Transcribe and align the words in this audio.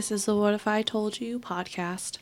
This 0.00 0.10
is 0.10 0.24
the 0.24 0.34
What 0.34 0.54
If 0.54 0.66
I 0.66 0.80
Told 0.80 1.20
You 1.20 1.38
podcast, 1.38 2.16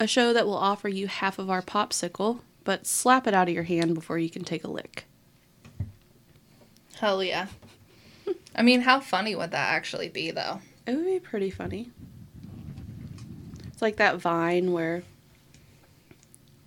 a 0.00 0.06
show 0.06 0.32
that 0.32 0.46
will 0.46 0.56
offer 0.56 0.88
you 0.88 1.08
half 1.08 1.38
of 1.38 1.50
our 1.50 1.60
popsicle, 1.60 2.40
but 2.64 2.86
slap 2.86 3.26
it 3.26 3.34
out 3.34 3.48
of 3.48 3.54
your 3.54 3.64
hand 3.64 3.94
before 3.94 4.18
you 4.18 4.30
can 4.30 4.44
take 4.44 4.64
a 4.64 4.70
lick. 4.70 5.04
Hell 6.94 7.22
yeah. 7.22 7.48
I 8.56 8.62
mean, 8.62 8.80
how 8.80 8.98
funny 8.98 9.34
would 9.34 9.50
that 9.50 9.74
actually 9.74 10.08
be, 10.08 10.30
though? 10.30 10.62
It 10.86 10.96
would 10.96 11.04
be 11.04 11.20
pretty 11.20 11.50
funny. 11.50 11.90
It's 13.66 13.82
like 13.82 13.96
that 13.96 14.16
vine 14.16 14.72
where, 14.72 15.02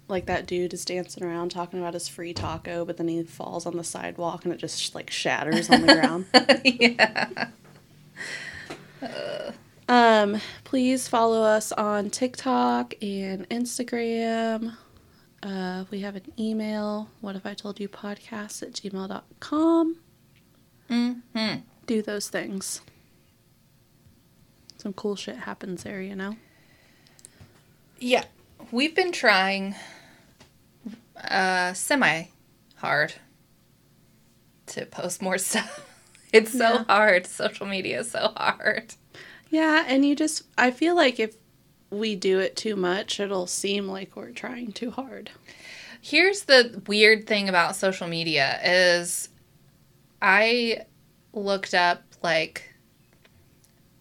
like, 0.08 0.27
that 0.27 0.45
dude 0.45 0.75
is 0.75 0.86
dancing 0.86 1.23
around 1.23 1.50
talking 1.50 1.80
about 1.80 1.95
his 1.95 2.08
free 2.08 2.36
taco, 2.36 2.86
but 2.86 2.98
then 2.98 3.08
he 3.08 3.23
falls 3.23 3.66
on 3.66 3.77
the 3.77 3.84
sidewalk 3.84 4.45
and 4.45 4.53
it 4.53 4.58
just, 4.58 4.94
like, 4.94 5.09
shatters 5.09 5.72
on 5.72 5.81
the 5.81 5.95
ground. 5.95 6.27
yeah. 6.64 7.48
Um, 9.88 10.41
please 10.64 11.08
follow 11.08 11.44
us 11.44 11.72
on 11.72 12.09
TikTok 12.09 12.95
and 13.02 13.47
Instagram. 13.50 14.75
Uh, 15.44 15.86
we 15.92 16.00
have 16.00 16.16
an 16.16 16.23
email, 16.39 17.09
what 17.22 17.36
if 17.36 17.45
I 17.45 17.53
told 17.53 17.80
you 17.80 17.88
podcast 17.88 18.64
at 18.64 18.73
gmail.com. 18.73 19.97
hmm 20.89 21.14
Do 21.86 22.02
those 22.02 22.30
things. 22.30 22.81
Some 24.77 24.94
cool 24.94 25.16
shit 25.16 25.36
happens 25.38 25.83
there, 25.83 26.02
you 26.02 26.16
know? 26.16 26.36
Yeah. 27.99 28.25
We've 28.72 28.95
been 28.95 29.11
trying 29.11 29.75
uh 31.23 31.73
semi 31.73 32.23
hard 32.75 33.14
to 34.67 34.86
post 34.88 35.22
more 35.22 35.38
stuff. 35.39 35.88
It's 36.33 36.52
so 36.52 36.58
Yeah. 36.73 36.83
hard. 36.86 37.27
Social 37.27 37.67
media 37.67 37.99
is 37.99 38.09
so 38.11 38.33
hard. 38.36 38.95
Yeah, 39.50 39.86
and 39.88 40.06
you 40.06 40.16
just, 40.16 40.44
I 40.58 40.72
feel 40.72 40.96
like 40.96 41.20
if 41.20 41.36
we 41.90 42.16
do 42.16 42.40
it 42.40 42.56
too 42.56 42.76
much, 42.76 43.20
it'll 43.20 43.48
seem 43.48 43.88
like 43.88 44.16
we're 44.16 44.32
trying 44.32 44.72
too 44.72 44.92
hard. 44.92 45.32
Here's 46.02 46.44
the 46.44 46.82
weird 46.88 47.26
thing 47.26 47.50
about 47.50 47.76
social 47.76 48.08
media 48.08 48.60
is 48.64 49.30
I 50.22 50.86
looked 51.34 51.73
up 51.73 52.04
like 52.22 52.76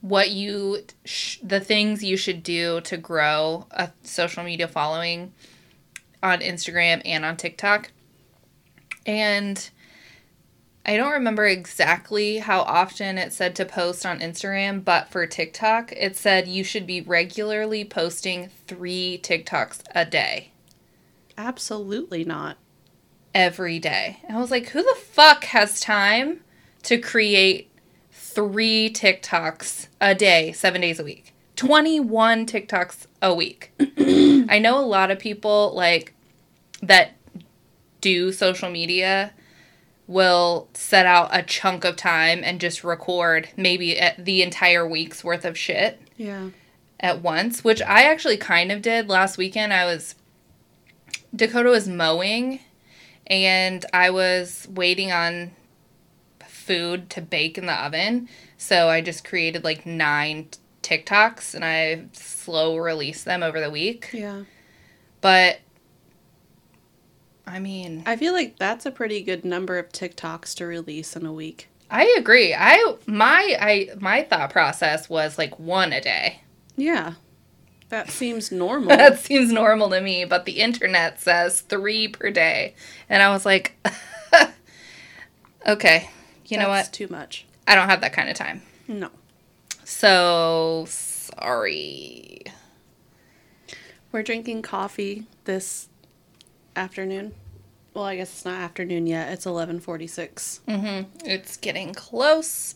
what 0.00 0.31
you 0.31 0.81
sh- 1.05 1.39
the 1.42 1.61
things 1.61 2.05
you 2.05 2.17
should 2.17 2.42
do 2.42 2.81
to 2.83 2.97
grow 2.98 3.67
a 3.70 3.91
social 4.03 4.45
media 4.45 4.69
following 4.69 5.33
on 6.22 6.41
Instagram 6.41 7.00
and 7.06 7.25
on 7.25 7.37
TikTok. 7.39 7.91
And 9.06 9.70
I 10.86 10.96
don't 10.96 11.12
remember 11.12 11.46
exactly 11.46 12.38
how 12.38 12.60
often 12.60 13.16
it 13.16 13.32
said 13.32 13.56
to 13.56 13.64
post 13.64 14.04
on 14.04 14.20
Instagram, 14.20 14.84
but 14.84 15.08
for 15.08 15.26
TikTok, 15.26 15.92
it 15.92 16.16
said 16.16 16.46
you 16.46 16.62
should 16.62 16.86
be 16.86 17.00
regularly 17.00 17.84
posting 17.84 18.50
3 18.66 19.19
TikToks 19.22 19.81
a 19.94 20.04
day 20.04 20.53
Absolutely 21.36 22.25
not. 22.25 22.59
every 23.34 23.78
day. 23.78 24.19
And 24.25 24.36
I 24.36 24.41
was 24.41 24.50
like, 24.50 24.69
who 24.69 24.82
the 24.82 24.97
fuck 25.00 25.44
has 25.44 25.81
time 25.81 26.41
to 26.84 26.98
create 26.98 27.70
three 28.12 28.91
TikToks 28.92 29.88
a 30.00 30.14
day, 30.14 30.53
seven 30.53 30.80
days 30.80 31.00
a 31.00 31.04
week? 31.04 31.34
21 31.56 32.47
TikToks 32.47 33.06
a 33.22 33.34
week. 33.34 33.72
I 33.98 34.59
know 34.60 34.78
a 34.78 34.84
lot 34.84 35.10
of 35.10 35.19
people 35.19 35.72
like 35.75 36.14
that 36.82 37.12
do 38.00 38.32
social 38.32 38.70
media 38.70 39.32
will 40.06 40.69
set 40.75 41.06
out 41.06 41.28
a 41.32 41.42
chunk 41.42 41.84
of 41.84 41.97
time 41.97 42.42
and 42.44 42.60
just 42.60 42.84
record 42.84 43.48
maybe 43.56 43.98
the 44.19 44.42
entire 44.42 44.87
week's 44.87 45.25
worth 45.25 45.44
of 45.44 45.56
shit 45.56 46.00
Yeah. 46.16 46.50
at 47.00 47.22
once, 47.22 47.65
which 47.65 47.81
I 47.82 48.03
actually 48.03 48.37
kind 48.37 48.70
of 48.70 48.82
did 48.82 49.09
last 49.09 49.38
weekend. 49.38 49.72
I 49.72 49.87
was 49.87 50.15
Dakota 51.34 51.70
was 51.70 51.88
mowing 51.88 52.60
and 53.26 53.84
I 53.92 54.10
was 54.10 54.69
waiting 54.70 55.10
on 55.10 55.53
food 56.47 57.10
to 57.10 57.21
bake 57.21 57.59
in 57.59 57.66
the 57.66 57.72
oven. 57.72 58.28
So 58.59 58.88
I 58.88 59.00
just 59.00 59.25
created 59.25 59.65
like 59.65 59.84
9 59.86 60.48
TikToks 60.82 61.54
and 61.54 61.65
I 61.65 62.04
slow 62.12 62.76
released 62.76 63.25
them 63.25 63.42
over 63.42 63.60
the 63.60 63.71
week. 63.71 64.10
Yeah. 64.12 64.44
But 65.21 65.60
I 67.47 67.59
mean, 67.59 68.03
I 68.06 68.16
feel 68.16 68.32
like 68.32 68.59
that's 68.59 68.87
a 68.87 68.91
pretty 68.91 69.22
good 69.22 69.44
number 69.44 69.78
of 69.78 69.91
TikToks 69.91 70.55
to 70.56 70.66
release 70.66 71.15
in 71.15 71.27
a 71.27 71.32
week. 71.32 71.69
I 71.91 72.15
agree. 72.19 72.55
I 72.55 72.97
my 73.06 73.56
I 73.60 73.91
my 74.00 74.22
thought 74.22 74.50
process 74.50 75.09
was 75.09 75.38
like 75.38 75.59
one 75.59 75.93
a 75.93 76.00
day. 76.00 76.41
Yeah. 76.77 77.15
That 77.91 78.10
seems 78.10 78.50
normal. 78.53 78.88
That 78.88 79.19
seems 79.19 79.53
normal 79.53 79.91
to 79.91 80.00
me, 80.00 80.25
but 80.25 80.44
the 80.47 80.60
internet 80.60 81.21
says 81.21 81.60
three 81.60 82.09
per 82.09 82.31
day. 82.31 82.75
And 83.09 83.22
I 83.22 83.31
was 83.31 83.44
like, 83.44 83.77
okay, 85.66 86.10
you 86.47 86.56
know 86.56 86.71
That's 86.71 86.88
what? 86.88 86.94
too 86.94 87.09
much. 87.09 87.47
I 87.69 87.75
don't 87.75 87.88
have 87.88 88.00
that 88.00 88.12
kind 88.12 88.28
of 88.28 88.37
time. 88.37 88.62
No. 88.88 89.10
So 89.84 90.87
sorry. 90.88 92.43
We're 94.10 94.22
drinking 94.22 94.62
coffee 94.62 95.27
this 95.44 95.88
afternoon. 96.76 97.32
Well, 97.92 98.04
I 98.04 98.16
guess 98.16 98.30
it's 98.32 98.44
not 98.44 98.60
afternoon 98.60 99.06
yet. 99.06 99.32
It's 99.32 99.46
11:46. 99.46 100.60
hmm 100.68 101.02
It's 101.24 101.56
getting 101.56 101.94
close 101.94 102.74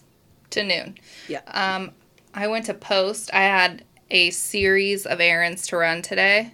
to 0.51 0.63
noon. 0.63 0.99
Yeah. 1.29 1.41
Um, 1.49 1.93
I 2.35 2.47
went 2.47 2.67
to 2.67 2.75
post. 2.75 3.31
I 3.33 3.43
had 3.43 3.85
a 4.11 4.31
series 4.31 5.07
of 5.07 5.21
errands 5.21 5.67
to 5.69 5.77
run 5.77 6.03
today. 6.03 6.53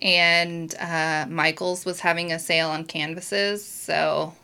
And 0.00 0.74
uh, 0.78 1.26
Michael's 1.28 1.84
was 1.84 2.00
having 2.00 2.32
a 2.32 2.38
sale 2.38 2.68
on 2.70 2.84
canvases, 2.84 3.64
so 3.64 4.34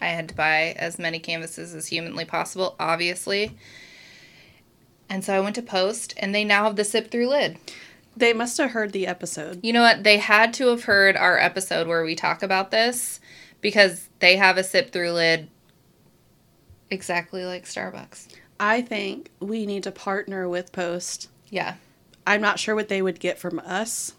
I 0.00 0.06
had 0.06 0.28
to 0.28 0.34
buy 0.34 0.76
as 0.78 0.96
many 0.98 1.18
canvases 1.18 1.74
as 1.74 1.88
humanly 1.88 2.24
possible, 2.24 2.76
obviously. 2.78 3.56
And 5.08 5.24
so 5.24 5.34
I 5.34 5.40
went 5.40 5.56
to 5.56 5.62
post, 5.62 6.14
and 6.18 6.32
they 6.32 6.44
now 6.44 6.64
have 6.64 6.76
the 6.76 6.84
sip 6.84 7.10
through 7.10 7.28
lid. 7.28 7.58
They 8.16 8.32
must 8.32 8.58
have 8.58 8.72
heard 8.72 8.92
the 8.92 9.06
episode. 9.06 9.60
You 9.62 9.72
know 9.72 9.82
what? 9.82 10.04
They 10.04 10.18
had 10.18 10.52
to 10.54 10.68
have 10.68 10.84
heard 10.84 11.16
our 11.16 11.38
episode 11.38 11.86
where 11.86 12.04
we 12.04 12.14
talk 12.14 12.42
about 12.42 12.70
this 12.70 13.20
because 13.60 14.08
they 14.18 14.36
have 14.36 14.58
a 14.58 14.64
sip 14.64 14.92
through 14.92 15.12
lid 15.12 15.48
exactly 16.90 17.44
like 17.44 17.64
Starbucks. 17.64 18.28
I 18.60 18.82
think 18.82 19.30
we 19.40 19.66
need 19.66 19.82
to 19.84 19.92
partner 19.92 20.48
with 20.48 20.72
Post. 20.72 21.28
Yeah. 21.50 21.74
I'm 22.26 22.40
not 22.40 22.58
sure 22.58 22.74
what 22.74 22.88
they 22.88 23.02
would 23.02 23.18
get 23.18 23.38
from 23.38 23.58
us, 23.60 24.14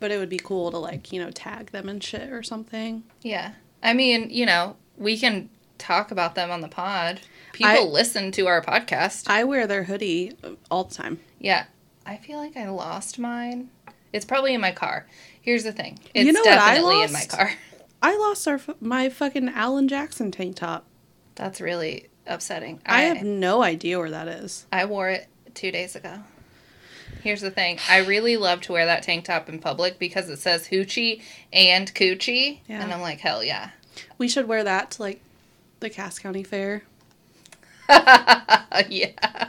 but 0.00 0.10
it 0.10 0.18
would 0.18 0.28
be 0.28 0.38
cool 0.42 0.70
to 0.70 0.78
like, 0.78 1.12
you 1.12 1.22
know, 1.22 1.30
tag 1.30 1.70
them 1.70 1.88
and 1.88 2.02
shit 2.02 2.32
or 2.32 2.42
something. 2.42 3.04
Yeah. 3.22 3.52
I 3.82 3.92
mean, 3.94 4.30
you 4.30 4.46
know, 4.46 4.76
we 4.96 5.18
can 5.18 5.50
talk 5.78 6.10
about 6.10 6.34
them 6.34 6.50
on 6.50 6.60
the 6.62 6.68
pod. 6.68 7.20
People 7.52 7.70
I- 7.72 7.80
listen 7.80 8.32
to 8.32 8.46
our 8.46 8.62
podcast. 8.62 9.24
I 9.28 9.44
wear 9.44 9.66
their 9.66 9.84
hoodie 9.84 10.32
all 10.70 10.84
the 10.84 10.94
time. 10.94 11.20
yeah. 11.38 11.66
I 12.06 12.16
feel 12.16 12.38
like 12.38 12.56
I 12.56 12.68
lost 12.68 13.18
mine. 13.18 13.70
It's 14.12 14.24
probably 14.24 14.54
in 14.54 14.60
my 14.60 14.72
car. 14.72 15.06
Here's 15.40 15.64
the 15.64 15.72
thing. 15.72 15.98
It's 16.14 16.26
You 16.26 16.32
know 16.32 16.40
what 16.40 16.58
I 16.58 16.74
definitely 16.74 17.02
in 17.02 17.12
my 17.12 17.24
car. 17.24 17.52
I 18.02 18.16
lost 18.16 18.46
our 18.46 18.60
my 18.80 19.08
fucking 19.08 19.48
Alan 19.48 19.88
Jackson 19.88 20.30
tank 20.30 20.56
top. 20.56 20.84
That's 21.34 21.60
really 21.60 22.08
upsetting. 22.26 22.80
I 22.86 23.02
have 23.02 23.22
no 23.22 23.62
idea 23.62 23.98
where 23.98 24.10
that 24.10 24.28
is. 24.28 24.66
I 24.72 24.84
wore 24.84 25.08
it 25.08 25.26
two 25.54 25.70
days 25.72 25.96
ago. 25.96 26.20
Here's 27.22 27.40
the 27.40 27.50
thing. 27.50 27.78
I 27.88 27.98
really 27.98 28.36
love 28.36 28.60
to 28.62 28.72
wear 28.72 28.84
that 28.84 29.02
tank 29.02 29.24
top 29.24 29.48
in 29.48 29.58
public 29.58 29.98
because 29.98 30.28
it 30.28 30.38
says 30.38 30.68
hoochie 30.68 31.22
and 31.52 31.92
coochie. 31.94 32.60
Yeah. 32.68 32.82
And 32.82 32.92
I'm 32.92 33.00
like, 33.00 33.20
hell 33.20 33.42
yeah. 33.42 33.70
We 34.18 34.28
should 34.28 34.46
wear 34.46 34.62
that 34.62 34.92
to 34.92 35.02
like 35.02 35.20
the 35.80 35.88
Cass 35.88 36.18
County 36.18 36.42
Fair. 36.42 36.82
yeah. 37.88 39.48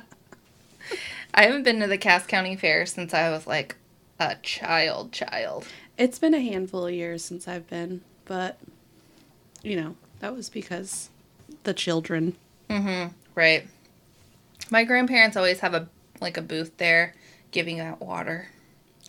I 1.35 1.43
haven't 1.43 1.63
been 1.63 1.81
to 1.81 1.87
the 1.87 1.97
Cass 1.97 2.25
County 2.25 2.55
Fair 2.55 2.85
since 2.85 3.13
I 3.13 3.29
was 3.29 3.45
like 3.45 3.75
a 4.19 4.37
child 4.41 5.11
child. 5.11 5.65
It's 5.97 6.17
been 6.17 6.33
a 6.33 6.39
handful 6.39 6.87
of 6.87 6.93
years 6.93 7.25
since 7.25 7.45
I've 7.45 7.69
been, 7.69 8.01
but 8.23 8.57
you 9.61 9.75
know, 9.75 9.97
that 10.19 10.33
was 10.33 10.49
because 10.49 11.09
the 11.63 11.73
children. 11.73 12.37
Mm-hmm. 12.69 13.13
Right. 13.35 13.67
My 14.71 14.85
grandparents 14.85 15.35
always 15.35 15.59
have 15.59 15.73
a 15.73 15.89
like 16.21 16.37
a 16.37 16.41
booth 16.41 16.77
there 16.77 17.13
giving 17.51 17.81
out 17.81 18.01
water. 18.01 18.47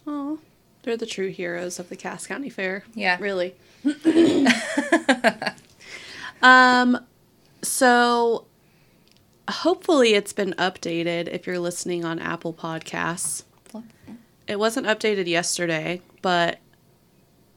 Oh, 0.04 0.40
they're 0.82 0.96
the 0.96 1.06
true 1.06 1.28
heroes 1.28 1.78
of 1.78 1.88
the 1.88 1.96
Cass 1.96 2.26
County 2.26 2.50
Fair. 2.50 2.82
Yeah. 2.92 3.18
Really. 3.20 3.54
um 6.42 6.98
so 7.62 8.46
hopefully 9.48 10.14
it's 10.14 10.32
been 10.32 10.52
updated 10.54 11.28
if 11.28 11.46
you're 11.46 11.58
listening 11.58 12.04
on 12.04 12.18
Apple 12.18 12.52
Podcasts. 12.52 13.44
It 14.46 14.58
wasn't 14.60 14.86
updated 14.86 15.26
yesterday, 15.26 16.02
but 16.22 16.60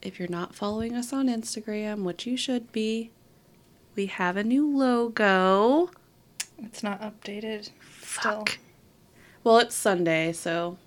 if 0.02 0.18
you're 0.18 0.28
not 0.28 0.56
following 0.56 0.96
us 0.96 1.14
on 1.14 1.28
Instagram, 1.28 2.04
which 2.04 2.26
you 2.26 2.36
should 2.36 2.72
be, 2.72 3.12
we 3.96 4.08
have 4.08 4.38
a 4.38 4.44
new 4.44 4.68
logo. 4.76 5.92
It's 6.58 6.82
not 6.82 7.00
updated 7.02 7.70
still. 8.02 8.40
Fuck. 8.46 8.58
Well, 9.44 9.60
it's 9.60 9.76
Sunday, 9.76 10.34
so 10.34 10.78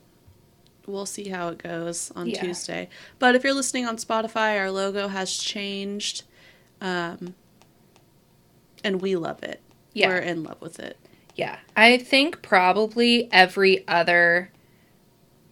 we'll 0.86 1.06
see 1.06 1.28
how 1.28 1.48
it 1.48 1.58
goes 1.58 2.10
on 2.16 2.26
Yeah. 2.28 2.42
Tuesday. 2.42 2.88
But 3.20 3.34
if 3.36 3.44
you're 3.44 3.54
listening 3.54 3.86
on 3.86 3.96
Spotify, 3.96 4.58
our 4.58 4.70
logo 4.70 5.08
has 5.08 5.32
changed. 5.36 6.24
Um, 6.80 7.34
and 8.82 9.00
we 9.00 9.14
love 9.14 9.42
it. 9.44 9.61
Yeah. 9.92 10.08
We're 10.08 10.18
in 10.18 10.42
love 10.42 10.60
with 10.60 10.78
it. 10.78 10.96
Yeah. 11.34 11.58
I 11.76 11.98
think 11.98 12.42
probably 12.42 13.28
every 13.32 13.86
other 13.88 14.50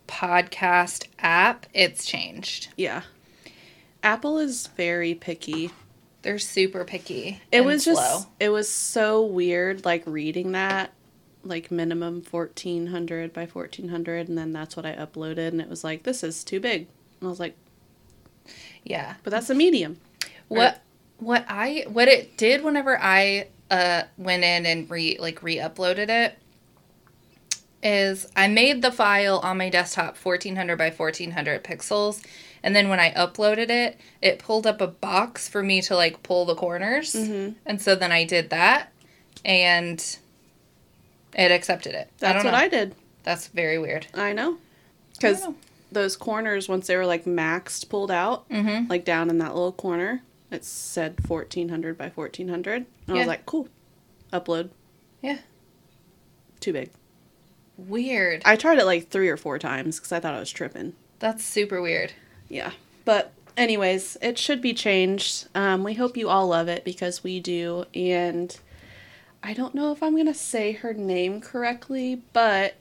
podcast 0.07 1.07
app 1.19 1.67
it's 1.73 2.05
changed. 2.05 2.69
Yeah. 2.77 3.03
Apple 4.03 4.39
is 4.39 4.67
very 4.69 5.15
picky. 5.15 5.71
They're 6.23 6.39
super 6.39 6.85
picky. 6.85 7.41
It 7.51 7.65
was 7.65 7.85
slow. 7.85 7.95
just 7.95 8.29
it 8.39 8.51
was 8.51 8.69
so 8.69 9.25
weird 9.25 9.85
like 9.85 10.03
reading 10.07 10.53
that 10.53 10.93
like 11.43 11.71
minimum 11.71 12.23
1400 12.29 13.33
by 13.33 13.47
1400 13.47 14.29
and 14.29 14.37
then 14.37 14.53
that's 14.53 14.77
what 14.77 14.85
I 14.85 14.95
uploaded 14.95 15.49
and 15.49 15.61
it 15.61 15.69
was 15.69 15.83
like 15.83 16.03
this 16.03 16.23
is 16.23 16.45
too 16.45 16.61
big. 16.61 16.89
And 17.21 17.27
I 17.27 17.31
was 17.31 17.41
like, 17.41 17.57
yeah. 18.85 19.15
but 19.23 19.31
that's 19.31 19.51
a 19.51 19.55
medium. 19.55 19.99
What 20.49 20.83
what 21.19 21.45
I 21.49 21.85
what 21.89 22.09
it 22.09 22.37
did 22.37 22.65
whenever 22.65 22.99
I 22.99 23.49
uh 23.71 24.03
went 24.19 24.43
in 24.45 24.67
and 24.67 24.91
re 24.91 25.17
like 25.21 25.43
re-uploaded 25.43 26.09
it 26.09 26.37
is 27.83 28.27
I 28.37 28.47
made 28.49 28.83
the 28.83 28.93
file 28.93 29.39
on 29.39 29.57
my 29.59 29.71
desktop 29.71 30.17
1400 30.19 30.77
by 30.77 30.91
1400 30.91 31.65
pixels 31.65 32.23
and 32.63 32.77
then 32.77 32.89
when 32.91 33.01
I 33.01 33.11
uploaded 33.15 33.71
it 33.71 33.99
it 34.21 34.39
pulled 34.39 34.67
up 34.67 34.81
a 34.81 34.87
box 34.87 35.49
for 35.49 35.63
me 35.63 35.81
to 35.83 35.95
like 35.97 36.23
pull 36.23 36.45
the 36.45 36.55
corners 36.55 37.15
Mhm. 37.15 37.55
and 37.65 37.81
so 37.81 37.95
then 37.95 38.13
I 38.13 38.25
did 38.25 38.51
that 38.51 38.93
and 39.45 40.05
it 41.33 41.51
accepted 41.53 41.95
it. 41.95 42.11
That's 42.19 42.31
I 42.31 42.43
don't 42.43 42.45
what 42.53 42.59
know. 42.59 42.65
I 42.65 42.69
did. 42.69 42.95
That's 43.23 43.47
very 43.47 43.79
weird. 43.79 44.09
I 44.13 44.33
know. 44.33 44.59
Cuz 45.21 45.47
those 45.93 46.17
corners 46.17 46.69
once 46.69 46.87
they 46.89 46.97
were 46.97 47.07
like 47.07 47.25
maxed 47.25 47.89
pulled 47.89 48.11
out, 48.11 48.49
Mhm. 48.51 48.91
like 48.91 49.05
down 49.05 49.31
in 49.31 49.39
that 49.39 49.55
little 49.55 49.73
corner, 49.73 50.23
it 50.51 50.65
said 50.65 51.27
1400 51.27 51.97
by 51.97 52.09
1400. 52.09 52.87
And 53.07 53.17
I 53.17 53.19
was 53.19 53.27
like, 53.27 53.47
cool. 53.47 53.69
Upload. 54.33 54.71
Yeah. 55.23 55.39
Too 56.61 56.73
big. 56.73 56.91
Weird. 57.77 58.43
I 58.45 58.57
tried 58.57 58.79
it 58.79 58.85
like 58.85 59.09
3 59.09 59.29
or 59.29 59.37
4 59.37 59.59
times 59.59 60.01
cuz 60.01 60.13
I 60.13 60.21
thought 60.21 60.35
I 60.35 60.41
was 60.41 60.51
tripping. 60.51 60.95
That's 61.19 61.45
super 61.45 61.81
weird. 61.81 62.13
Yeah. 62.49 62.73
But 63.05 63.33
anyways, 63.57 64.17
it 64.21 64.39
should 64.39 64.61
be 64.61 64.75
changed. 64.75 65.49
Um, 65.55 65.85
we 65.85 65.95
hope 65.95 66.17
you 66.17 66.29
all 66.29 66.49
love 66.49 66.69
it 66.69 66.85
because 66.85 67.25
we 67.25 67.41
do. 67.41 67.85
And 67.95 68.59
I 69.43 69.55
don't 69.55 69.75
know 69.75 69.93
if 69.93 70.03
I'm 70.03 70.17
gonna 70.17 70.35
say 70.35 70.73
her 70.73 70.93
name 70.93 71.41
correctly, 71.41 72.23
but 72.33 72.75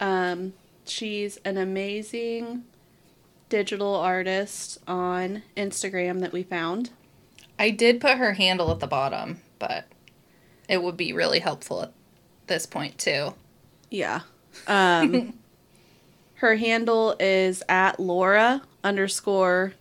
um, 0.00 0.52
she's 0.84 1.38
an 1.38 1.56
amazing 1.56 2.64
digital 3.48 3.94
artist 3.94 4.78
on 4.86 5.42
Instagram 5.56 6.20
that 6.20 6.32
we 6.32 6.42
found. 6.42 6.90
I 7.58 7.70
did 7.70 8.00
put 8.00 8.18
her 8.18 8.34
handle 8.34 8.70
at 8.70 8.80
the 8.80 8.86
bottom, 8.86 9.40
but 9.58 9.86
it 10.68 10.82
would 10.82 10.96
be 10.96 11.12
really 11.12 11.38
helpful 11.38 11.82
at 11.82 11.92
this 12.46 12.66
point 12.66 12.98
too. 12.98 13.34
Yeah. 13.90 14.22
Um, 14.66 15.38
her 16.34 16.56
handle 16.56 17.16
is 17.18 17.62
at 17.68 17.98
Laura 18.00 18.62
underscore 18.84 19.74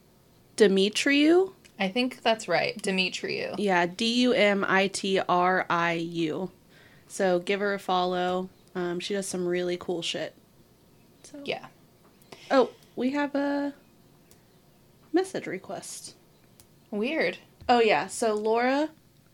Dumitriu. 0.57 1.53
I 1.77 1.89
think 1.89 2.21
that's 2.21 2.47
right, 2.47 2.81
Dumitriu. 2.81 3.55
Yeah, 3.57 3.85
D 3.85 4.21
U 4.21 4.33
M 4.33 4.65
I 4.67 4.87
T 4.87 5.19
R 5.27 5.65
I 5.69 5.93
U. 5.93 6.51
So 7.07 7.39
give 7.39 7.59
her 7.59 7.73
a 7.73 7.79
follow. 7.79 8.49
Um, 8.73 8.99
she 8.99 9.13
does 9.13 9.27
some 9.27 9.45
really 9.45 9.77
cool 9.77 10.01
shit. 10.01 10.33
So. 11.23 11.41
Yeah. 11.43 11.65
Oh, 12.51 12.69
we 12.95 13.11
have 13.11 13.35
a 13.35 13.73
message 15.13 15.47
request. 15.47 16.15
Weird. 16.91 17.37
Oh 17.67 17.79
yeah. 17.79 18.07
So 18.07 18.33
Laura, 18.33 18.89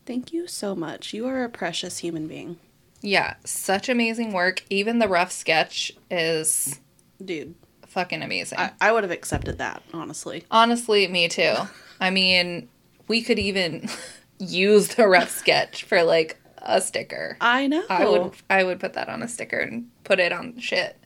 thank 0.06 0.32
you 0.32 0.46
so 0.46 0.74
much. 0.74 1.12
You 1.12 1.26
are 1.26 1.44
a 1.44 1.48
precious 1.48 1.98
human 1.98 2.26
being, 2.26 2.56
Yeah, 3.00 3.34
such 3.44 3.88
amazing 3.88 4.32
work. 4.32 4.64
Even 4.70 4.98
the 4.98 5.08
rough 5.08 5.32
sketch 5.32 5.92
is 6.10 6.78
dude. 7.24 7.54
fucking 7.86 8.22
amazing. 8.22 8.58
I, 8.58 8.72
I 8.80 8.92
would 8.92 9.04
have 9.04 9.10
accepted 9.12 9.58
that 9.58 9.82
honestly. 9.92 10.44
Honestly, 10.50 11.06
me 11.08 11.28
too. 11.28 11.54
I 12.00 12.10
mean, 12.10 12.68
we 13.08 13.22
could 13.22 13.38
even 13.38 13.88
use 14.38 14.88
the 14.94 15.06
rough 15.06 15.30
sketch 15.30 15.84
for 15.84 16.02
like 16.02 16.38
a 16.58 16.80
sticker. 16.80 17.36
I 17.40 17.66
know. 17.66 17.84
I 17.88 18.06
would 18.08 18.32
I 18.48 18.64
would 18.64 18.80
put 18.80 18.94
that 18.94 19.08
on 19.08 19.22
a 19.22 19.28
sticker 19.28 19.58
and 19.58 19.88
put 20.04 20.18
it 20.20 20.32
on 20.32 20.58
shit. 20.58 20.96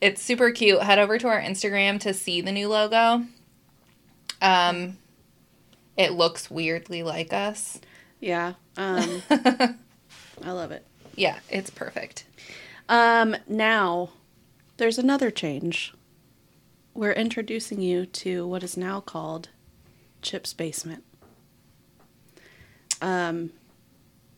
It's 0.00 0.22
super 0.22 0.50
cute. 0.50 0.82
Head 0.82 0.98
over 0.98 1.18
to 1.18 1.28
our 1.28 1.40
Instagram 1.40 1.98
to 2.00 2.12
see 2.12 2.40
the 2.40 2.52
new 2.52 2.68
logo. 2.68 3.26
Um 4.42 4.98
it 5.96 6.12
looks 6.12 6.50
weirdly 6.50 7.02
like 7.02 7.32
us. 7.32 7.80
Yeah. 8.20 8.54
Um, 8.76 9.22
I 9.30 9.74
love 10.44 10.70
it. 10.70 10.86
yeah, 11.14 11.38
it's 11.48 11.70
perfect. 11.70 12.24
Um, 12.88 13.36
now, 13.48 14.10
there's 14.76 14.98
another 14.98 15.30
change. 15.30 15.94
We're 16.94 17.12
introducing 17.12 17.80
you 17.80 18.06
to 18.06 18.46
what 18.46 18.62
is 18.62 18.76
now 18.76 19.00
called 19.00 19.48
Chip's 20.22 20.52
Basement. 20.52 21.02
Um, 23.00 23.50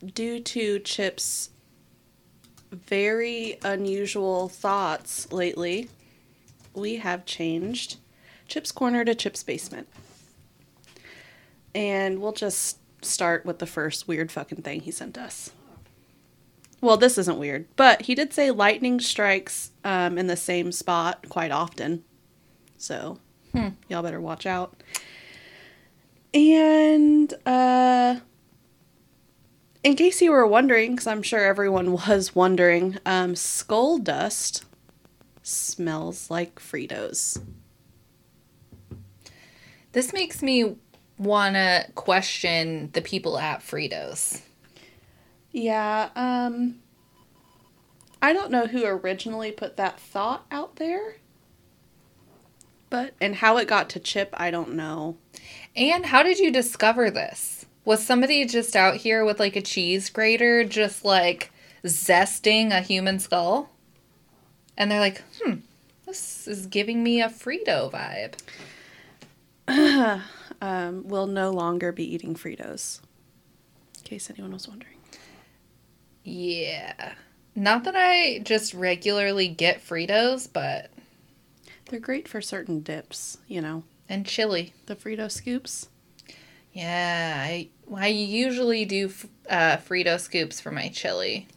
due 0.05 0.41
to 0.41 0.79
Chip's 0.81 1.51
very 2.71 3.59
unusual 3.63 4.49
thoughts 4.49 5.31
lately, 5.33 5.89
we 6.75 6.97
have 6.97 7.25
changed 7.25 7.97
Chip's 8.47 8.73
Corner 8.73 9.05
to 9.05 9.15
Chip's 9.15 9.43
Basement. 9.43 9.89
And 11.75 12.21
we'll 12.21 12.33
just 12.33 12.79
start 13.03 13.47
with 13.47 13.59
the 13.59 13.67
first 13.67 14.09
weird 14.09 14.33
fucking 14.33 14.63
thing 14.63 14.81
he 14.81 14.91
sent 14.91 15.17
us. 15.19 15.53
Well, 16.81 16.97
this 16.97 17.19
isn't 17.19 17.39
weird, 17.39 17.67
but 17.77 18.03
he 18.03 18.15
did 18.15 18.33
say 18.33 18.51
lightning 18.51 19.01
strikes 19.01 19.73
um, 19.85 20.17
in 20.17 20.29
the 20.29 20.37
same 20.37 20.71
spot 20.73 21.29
quite 21.29 21.51
often. 21.51 22.05
So, 22.77 23.19
Hmm. 23.53 23.69
y'all 23.89 24.03
better 24.03 24.21
watch 24.21 24.47
out. 24.47 24.77
And, 26.35 27.33
uh, 27.47 28.17
in 29.83 29.97
case 29.97 30.21
you 30.21 30.33
were 30.33 30.47
wondering, 30.47 30.93
because 30.93 31.07
I'm 31.07 31.23
sure 31.23 31.41
everyone 31.41 31.93
was 31.93 32.35
wondering, 32.35 32.99
um, 33.07 33.37
skull 33.37 33.99
dust 33.99 34.65
smells 35.43 36.31
like 36.31 36.61
Fritos. 36.61 37.43
This 39.93 40.13
makes 40.13 40.43
me 40.43 40.77
want 41.17 41.55
to 41.55 41.87
question 41.95 42.91
the 42.93 43.01
people 43.01 43.39
at 43.39 43.61
Fritos. 43.61 44.43
Yeah, 45.51 46.11
um, 46.15 46.81
I 48.21 48.33
don't 48.33 48.51
know 48.51 48.67
who 48.67 48.85
originally 48.85 49.53
put 49.53 49.77
that 49.77 49.99
thought 49.99 50.47
out 50.51 50.77
there. 50.77 51.17
But, 52.91 53.15
and 53.21 53.37
how 53.37 53.59
it 53.59 53.69
got 53.69 53.91
to 53.91 54.01
Chip, 54.01 54.35
I 54.35 54.51
don't 54.51 54.75
know. 54.75 55.19
And 55.77 56.07
how 56.07 56.23
did 56.23 56.39
you 56.39 56.51
discover 56.51 57.11
this? 57.11 57.58
Was 57.89 58.05
somebody 58.05 58.45
just 58.45 58.77
out 58.77 58.97
here 58.97 59.25
with 59.25 59.41
like 59.41 59.57
a 59.57 59.63
cheese 59.63 60.11
grater 60.11 60.63
just 60.63 61.07
like 61.07 61.51
zesting 61.87 62.71
a 62.71 62.83
human 62.83 63.19
skull? 63.19 63.71
And 64.77 64.91
they're 64.91 65.01
like, 65.01 65.23
hmm, 65.41 65.61
this 66.05 66.47
is 66.47 66.67
giving 66.67 67.03
me 67.03 67.23
a 67.23 67.31
Frito 67.31 67.91
vibe. 67.91 68.35
um, 70.61 71.09
will 71.09 71.27
no 71.27 71.51
longer 71.51 71.91
be 71.91 72.05
eating 72.05 72.35
Fritos. 72.35 73.01
In 73.97 74.05
case 74.05 74.29
anyone 74.29 74.53
was 74.53 74.69
wondering. 74.69 74.99
Yeah. 76.25 77.15
Not 77.55 77.85
that 77.85 77.97
I 77.97 78.41
just 78.41 78.75
regularly 78.75 79.49
get 79.49 79.83
Fritos, 79.83 80.47
but. 80.53 80.91
They're 81.87 82.01
great 82.01 82.29
for 82.29 82.43
certain 82.43 82.81
dips, 82.81 83.39
you 83.49 83.63
know. 83.63 83.85
And 84.11 84.27
chili. 84.27 84.75
The 84.85 84.95
Frito 84.95 85.33
scoops. 85.33 85.89
Yeah, 86.79 87.35
I, 87.45 87.71
I 87.93 88.07
usually 88.07 88.85
do 88.85 89.07
f- 89.07 89.27
uh, 89.51 89.79
Frito 89.79 90.21
scoops 90.21 90.61
for 90.61 90.71
my 90.71 90.87
chili. 90.91 91.49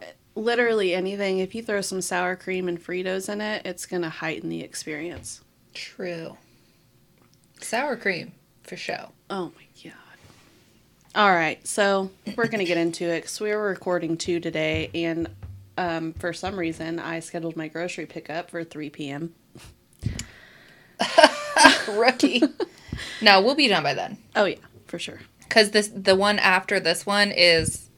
Yeah. 0.00 0.08
Literally 0.34 0.94
anything, 0.94 1.40
if 1.40 1.54
you 1.54 1.62
throw 1.62 1.82
some 1.82 2.00
sour 2.00 2.36
cream 2.36 2.68
and 2.68 2.82
Fritos 2.82 3.30
in 3.30 3.42
it, 3.42 3.66
it's 3.66 3.84
going 3.84 4.00
to 4.00 4.08
heighten 4.08 4.48
the 4.48 4.62
experience. 4.62 5.42
True. 5.74 6.38
Sour 7.60 7.96
cream, 7.96 8.32
for 8.62 8.78
show. 8.78 9.10
Oh 9.28 9.52
my 9.54 9.66
god. 9.84 9.92
All 11.14 11.34
right, 11.34 11.66
so 11.66 12.10
we're 12.34 12.48
going 12.48 12.60
to 12.60 12.64
get 12.64 12.78
into 12.78 13.04
it 13.04 13.16
because 13.20 13.38
we 13.42 13.50
were 13.50 13.68
recording 13.68 14.16
two 14.16 14.40
today, 14.40 14.90
and 14.94 15.28
um, 15.76 16.14
for 16.14 16.32
some 16.32 16.58
reason, 16.58 16.98
I 16.98 17.20
scheduled 17.20 17.56
my 17.56 17.68
grocery 17.68 18.06
pickup 18.06 18.50
for 18.50 18.64
3 18.64 18.88
p.m. 18.88 19.34
Rookie. 21.90 22.42
no, 23.20 23.40
we'll 23.40 23.54
be 23.54 23.68
done 23.68 23.82
by 23.82 23.94
then. 23.94 24.18
Oh, 24.34 24.44
yeah. 24.44 24.56
for 24.86 24.98
sure. 24.98 25.20
because 25.40 25.70
this 25.70 25.88
the 25.88 26.14
one 26.14 26.38
after 26.38 26.78
this 26.80 27.04
one 27.06 27.30
is 27.30 27.88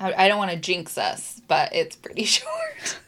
I, 0.00 0.24
I 0.24 0.28
don't 0.28 0.38
want 0.38 0.50
to 0.52 0.56
jinx 0.56 0.96
us 0.98 1.40
but 1.48 1.74
it's 1.74 1.96
pretty 1.96 2.24
short 2.38 2.98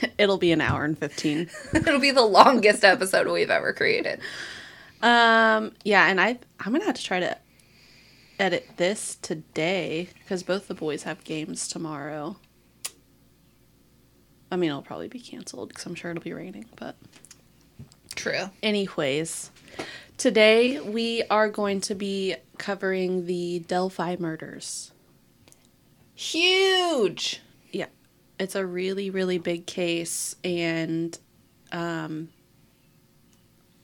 It'll 0.16 0.38
be 0.38 0.52
an 0.52 0.60
hour 0.60 0.84
and 0.84 0.96
15. 0.96 1.50
it'll 1.74 1.98
be 1.98 2.12
the 2.12 2.22
longest 2.22 2.84
episode 2.84 3.26
we've 3.26 3.50
ever 3.50 3.72
created 3.72 4.20
Um, 5.02 5.72
yeah, 5.84 6.06
and 6.08 6.20
I 6.20 6.38
I'm 6.60 6.72
gonna 6.72 6.84
have 6.84 6.94
to 6.96 7.02
try 7.04 7.20
to 7.20 7.36
edit 8.38 8.68
this 8.76 9.16
today 9.16 10.08
because 10.20 10.42
both 10.44 10.68
the 10.68 10.74
boys 10.74 11.02
have 11.02 11.24
games 11.24 11.66
tomorrow. 11.68 12.36
I 14.50 14.56
mean, 14.56 14.70
it'll 14.70 14.82
probably 14.82 15.08
be 15.08 15.20
canceled 15.20 15.68
because 15.70 15.84
I'm 15.86 15.94
sure 15.96 16.10
it'll 16.12 16.22
be 16.22 16.32
raining. 16.32 16.66
But 16.76 16.94
true 18.14 18.50
anyways, 18.62 19.50
today 20.16 20.80
we 20.80 21.22
are 21.30 21.48
going 21.48 21.80
to 21.82 21.94
be 21.94 22.36
covering 22.58 23.26
the 23.26 23.60
Delphi 23.60 24.16
murders. 24.18 24.92
huge 26.14 27.40
Yeah, 27.70 27.86
it's 28.38 28.54
a 28.54 28.66
really 28.66 29.10
really 29.10 29.38
big 29.38 29.66
case, 29.66 30.34
and 30.44 31.16
um, 31.72 32.28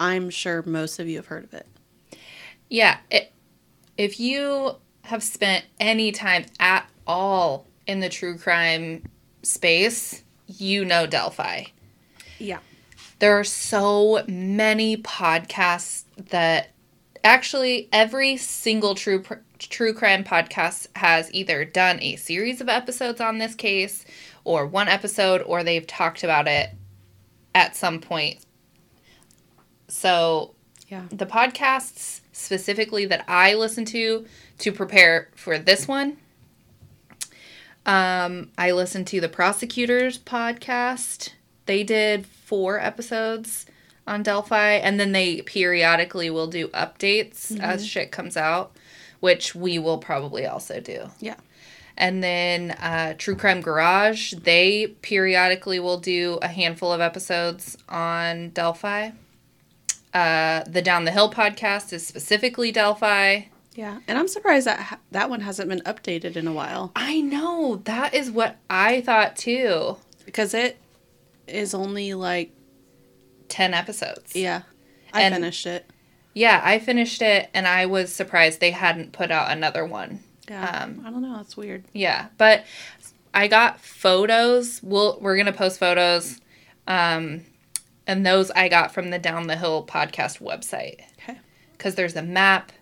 I'm 0.00 0.30
sure 0.30 0.62
most 0.66 0.98
of 0.98 1.08
you 1.08 1.16
have 1.16 1.26
heard 1.26 1.44
of 1.44 1.54
it. 1.54 1.66
yeah 2.68 2.98
it, 3.10 3.32
if 3.96 4.18
you 4.18 4.76
have 5.02 5.22
spent 5.22 5.64
any 5.78 6.10
time 6.12 6.46
at 6.58 6.88
all 7.06 7.66
in 7.86 8.00
the 8.00 8.08
true 8.08 8.36
crime 8.38 9.02
space 9.42 10.24
you 10.46 10.84
know 10.84 11.06
delphi 11.06 11.64
Yeah. 12.38 12.58
There 13.24 13.38
are 13.38 13.42
so 13.44 14.22
many 14.28 14.98
podcasts 14.98 16.04
that 16.28 16.68
actually 17.24 17.88
every 17.90 18.36
single 18.36 18.94
true 18.94 19.24
true 19.58 19.94
crime 19.94 20.22
podcast 20.22 20.88
has 20.94 21.32
either 21.32 21.64
done 21.64 21.98
a 22.02 22.16
series 22.16 22.60
of 22.60 22.68
episodes 22.68 23.22
on 23.22 23.38
this 23.38 23.54
case 23.54 24.04
or 24.44 24.66
one 24.66 24.88
episode 24.88 25.40
or 25.46 25.64
they've 25.64 25.86
talked 25.86 26.22
about 26.22 26.46
it 26.46 26.68
at 27.54 27.74
some 27.74 27.98
point 27.98 28.44
so 29.88 30.54
Yeah. 30.88 31.04
the 31.08 31.24
podcasts 31.24 32.20
specifically 32.32 33.06
that 33.06 33.24
I 33.26 33.54
listen 33.54 33.86
to 33.86 34.26
to 34.58 34.70
prepare 34.70 35.30
for 35.34 35.58
this 35.58 35.88
one. 35.88 36.18
Um, 37.86 38.50
I 38.58 38.72
listened 38.72 39.06
to 39.06 39.20
the 39.22 39.30
prosecutors 39.30 40.18
podcast. 40.18 41.30
They 41.66 41.82
did 41.82 42.26
four 42.26 42.78
episodes 42.78 43.66
on 44.06 44.22
Delphi, 44.22 44.72
and 44.74 45.00
then 45.00 45.12
they 45.12 45.40
periodically 45.42 46.28
will 46.30 46.46
do 46.46 46.68
updates 46.68 47.58
as 47.60 47.86
shit 47.86 48.10
comes 48.10 48.36
out, 48.36 48.76
which 49.20 49.54
we 49.54 49.78
will 49.78 49.98
probably 49.98 50.46
also 50.46 50.80
do. 50.80 51.08
Yeah. 51.20 51.36
And 51.96 52.22
then 52.22 52.72
uh, 52.72 53.14
True 53.16 53.36
Crime 53.36 53.60
Garage, 53.60 54.34
they 54.34 54.88
periodically 55.00 55.78
will 55.80 55.98
do 55.98 56.38
a 56.42 56.48
handful 56.48 56.92
of 56.92 57.00
episodes 57.00 57.78
on 57.88 58.50
Delphi. 58.50 59.10
Uh, 60.12 60.62
the 60.64 60.82
Down 60.82 61.04
the 61.04 61.10
Hill 61.10 61.30
podcast 61.32 61.92
is 61.92 62.06
specifically 62.06 62.70
Delphi. 62.72 63.42
Yeah, 63.74 63.98
and 64.06 64.16
I'm 64.18 64.28
surprised 64.28 64.66
that 64.68 64.78
ha- 64.78 64.98
that 65.10 65.28
one 65.30 65.40
hasn't 65.40 65.68
been 65.68 65.80
updated 65.80 66.36
in 66.36 66.46
a 66.46 66.52
while 66.52 66.92
I 66.94 67.20
know, 67.20 67.80
that 67.84 68.14
is 68.14 68.30
what 68.30 68.56
I 68.70 69.00
thought 69.00 69.34
too. 69.34 69.96
because 70.24 70.54
it 70.54 70.78
is 71.46 71.74
only 71.74 72.14
like 72.14 72.52
10 73.48 73.74
episodes. 73.74 74.34
yeah. 74.34 74.62
I 75.12 75.22
And- 75.22 75.34
finished 75.34 75.66
it. 75.66 75.88
Yeah, 76.36 76.60
I 76.64 76.80
finished 76.80 77.22
it 77.22 77.48
and 77.54 77.66
I 77.68 77.86
was 77.86 78.12
surprised 78.12 78.58
they 78.58 78.72
hadn't 78.72 79.12
put 79.12 79.30
out 79.30 79.52
another 79.52 79.84
one. 79.84 80.20
Yeah, 80.48 80.82
Um, 80.82 81.02
I 81.06 81.10
don't 81.10 81.22
know. 81.22 81.36
That's 81.36 81.56
weird. 81.56 81.84
Yeah, 81.92 82.26
but 82.38 82.64
I 83.32 83.46
got 83.48 83.80
photos. 83.80 84.82
We'll 84.82 85.18
we're 85.20 85.36
gonna 85.36 85.52
post 85.52 85.78
photos, 85.78 86.40
um, 86.88 87.44
and 88.06 88.26
those 88.26 88.50
I 88.50 88.68
got 88.68 88.92
from 88.92 89.10
the 89.10 89.18
Down 89.18 89.46
the 89.46 89.56
Hill 89.56 89.86
podcast 89.88 90.40
website 90.40 91.00
Okay. 91.22 91.38
because 91.72 91.94
there's 91.94 92.14
a 92.16 92.22
map, 92.22 92.72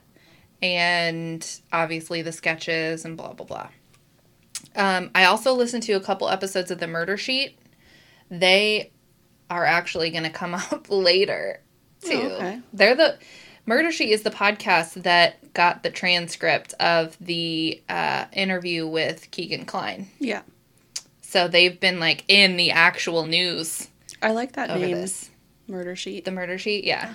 and 0.61 1.47
obviously 1.73 2.23
the 2.23 2.33
sketches 2.33 3.05
and 3.05 3.17
blah 3.17 3.33
blah 3.33 3.47
blah. 3.47 3.69
Um, 4.75 5.11
I 5.15 5.25
also 5.25 5.53
listened 5.53 5.83
to 5.85 5.93
a 5.93 6.01
couple 6.01 6.29
episodes 6.29 6.71
of 6.71 6.79
the 6.81 6.87
Murder 6.87 7.17
Sheet. 7.17 7.59
They 8.33 8.91
are 9.51 9.65
actually 9.67 10.11
gonna 10.11 10.31
come 10.31 10.55
up 10.73 10.87
later 10.89 11.61
too. 12.01 12.13
Oh, 12.15 12.37
okay. 12.37 12.61
They're 12.73 12.95
the 12.95 13.19
Murder 13.67 13.93
Sheet 13.93 14.11
is 14.11 14.23
the 14.23 14.31
podcast 14.31 15.03
that 15.05 15.53
got 15.55 15.83
the 15.83 15.91
transcript 15.91 16.73
of 16.81 17.17
the 17.21 17.81
uh, 17.89 18.25
interview 18.33 18.87
with 18.89 19.31
Kegan 19.31 19.67
Kline. 19.67 20.09
Yeah, 20.19 20.43
So 21.21 21.47
they've 21.47 21.79
been 21.79 22.01
like 22.01 22.25
in 22.27 22.57
the 22.57 22.73
actual 22.73 23.27
news 23.27 23.87
I 24.21 24.33
like 24.33 24.53
that 24.55 24.71
over 24.71 24.81
name. 24.85 24.97
this. 24.97 25.31
Murder 25.69 25.95
Sheet. 25.95 26.25
The 26.25 26.33
Murder 26.33 26.59
Sheet, 26.59 26.85
yeah. 26.85 27.15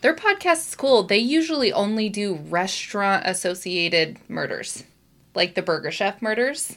Their 0.00 0.14
podcast 0.14 0.68
is 0.68 0.74
cool. 0.74 1.02
They 1.02 1.18
usually 1.18 1.72
only 1.72 2.08
do 2.08 2.34
restaurant 2.36 3.24
associated 3.26 4.18
murders, 4.28 4.84
like 5.34 5.54
the 5.54 5.62
Burger 5.62 5.90
Chef 5.90 6.22
murders. 6.22 6.76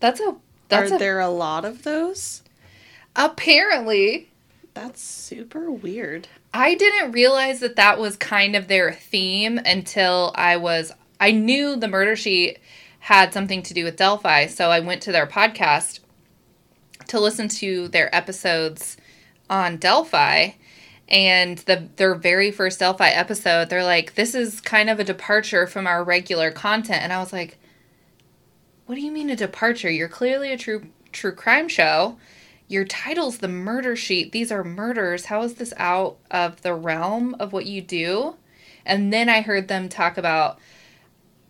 That's 0.00 0.20
a 0.20 0.36
that's 0.68 0.92
Are 0.92 0.96
a, 0.96 0.98
there 0.98 1.20
a 1.20 1.28
lot 1.28 1.64
of 1.64 1.82
those? 1.82 2.42
apparently 3.14 4.28
That's 4.74 5.00
super 5.00 5.70
weird. 5.70 6.28
I 6.52 6.74
didn't 6.74 7.12
realize 7.12 7.60
that 7.60 7.76
that 7.76 7.98
was 7.98 8.16
kind 8.16 8.54
of 8.54 8.68
their 8.68 8.92
theme 8.92 9.58
until 9.64 10.32
I 10.34 10.56
was 10.58 10.92
I 11.18 11.30
knew 11.30 11.76
the 11.76 11.88
murder 11.88 12.14
sheet 12.14 12.58
had 13.00 13.32
something 13.32 13.62
to 13.62 13.74
do 13.74 13.84
with 13.84 13.96
Delphi, 13.96 14.46
so 14.46 14.70
I 14.70 14.80
went 14.80 15.00
to 15.02 15.12
their 15.12 15.26
podcast 15.26 16.00
to 17.08 17.20
listen 17.20 17.48
to 17.48 17.88
their 17.88 18.14
episodes 18.14 18.96
on 19.48 19.76
Delphi. 19.76 20.50
And 21.08 21.58
the 21.58 21.88
their 21.96 22.14
very 22.14 22.50
first 22.50 22.80
Delphi 22.80 23.08
episode, 23.08 23.70
they're 23.70 23.84
like, 23.84 24.14
"This 24.14 24.34
is 24.34 24.60
kind 24.60 24.90
of 24.90 24.98
a 24.98 25.04
departure 25.04 25.66
from 25.66 25.86
our 25.86 26.02
regular 26.02 26.50
content." 26.50 27.02
And 27.02 27.12
I 27.12 27.20
was 27.20 27.32
like, 27.32 27.58
"What 28.86 28.94
do 28.94 29.00
you 29.00 29.12
mean 29.12 29.30
a 29.30 29.36
departure? 29.36 29.90
You're 29.90 30.08
clearly 30.08 30.52
a 30.52 30.58
true 30.58 30.86
true 31.12 31.32
crime 31.32 31.68
show." 31.68 32.16
your 32.68 32.84
title's 32.84 33.38
the 33.38 33.48
murder 33.48 33.94
sheet. 33.94 34.32
These 34.32 34.50
are 34.50 34.64
murders. 34.64 35.26
How 35.26 35.42
is 35.42 35.54
this 35.54 35.72
out 35.76 36.16
of 36.30 36.62
the 36.62 36.74
realm 36.74 37.36
of 37.38 37.52
what 37.52 37.66
you 37.66 37.80
do? 37.80 38.36
And 38.84 39.12
then 39.12 39.28
I 39.28 39.40
heard 39.40 39.68
them 39.68 39.88
talk 39.88 40.18
about 40.18 40.58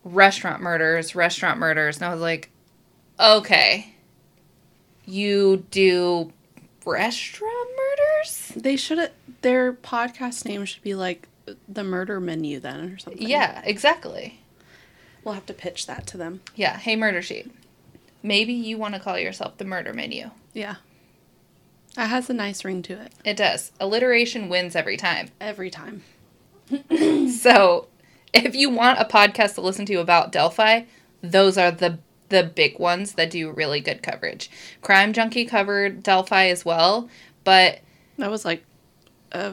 restaurant 0.05 0.63
murders, 0.63 1.15
restaurant 1.15 1.59
murders, 1.59 1.97
and 1.97 2.07
I 2.07 2.13
was 2.13 2.21
like, 2.21 2.51
okay, 3.19 3.95
you 5.05 5.65
do 5.71 6.33
restaurant 6.85 7.71
murders? 7.77 8.53
They 8.57 8.77
should. 8.77 9.11
Their 9.43 9.73
podcast 9.73 10.45
name 10.45 10.65
should 10.65 10.83
be 10.83 10.95
like 10.95 11.29
the 11.69 11.85
Murder 11.85 12.21
Menu 12.21 12.61
then, 12.61 12.93
or 12.93 12.99
something. 12.99 13.27
Yeah, 13.27 13.63
exactly. 13.65 14.41
We'll 15.27 15.35
have 15.35 15.45
to 15.47 15.53
pitch 15.53 15.87
that 15.87 16.07
to 16.07 16.17
them. 16.17 16.41
Yeah, 16.55 16.79
hey, 16.79 16.95
murder 16.95 17.21
sheet. 17.21 17.51
Maybe 18.23 18.53
you 18.53 18.79
want 18.79 18.95
to 18.95 19.01
call 19.01 19.19
yourself 19.19 19.59
the 19.59 19.65
murder 19.65 19.93
menu. 19.93 20.31
Yeah, 20.55 20.77
that 21.97 22.07
has 22.11 22.31
a 22.31 22.35
nice 22.35 22.65
ring 22.65 22.81
to 22.83 22.95
it 23.03 23.13
It 23.25 23.37
does. 23.37 23.73
Alliteration 23.81 24.49
wins 24.49 24.77
every 24.77 24.97
time. 24.97 25.29
every 25.41 25.69
time. 25.71 26.03
So, 27.31 27.89
if 28.33 28.55
you 28.55 28.71
want 28.71 28.99
a 29.01 29.05
podcast 29.05 29.55
to 29.55 29.61
listen 29.61 29.87
to 29.87 29.95
about 29.97 30.33
Delphi, 30.33 30.83
those 31.23 31.59
are 31.59 31.71
the 31.71 31.99
the 32.29 32.43
big 32.43 32.79
ones 32.81 33.13
that 33.13 33.31
do 33.31 33.51
really 33.51 33.81
good 33.81 34.03
coverage. 34.03 34.51
Crime 34.83 35.13
Junkie 35.13 35.45
covered 35.45 36.03
Delphi 36.03 36.47
as 36.49 36.65
well, 36.65 37.09
but 37.45 37.81
That 38.19 38.31
was 38.33 38.45
like, 38.45 38.65
uh, 39.31 39.53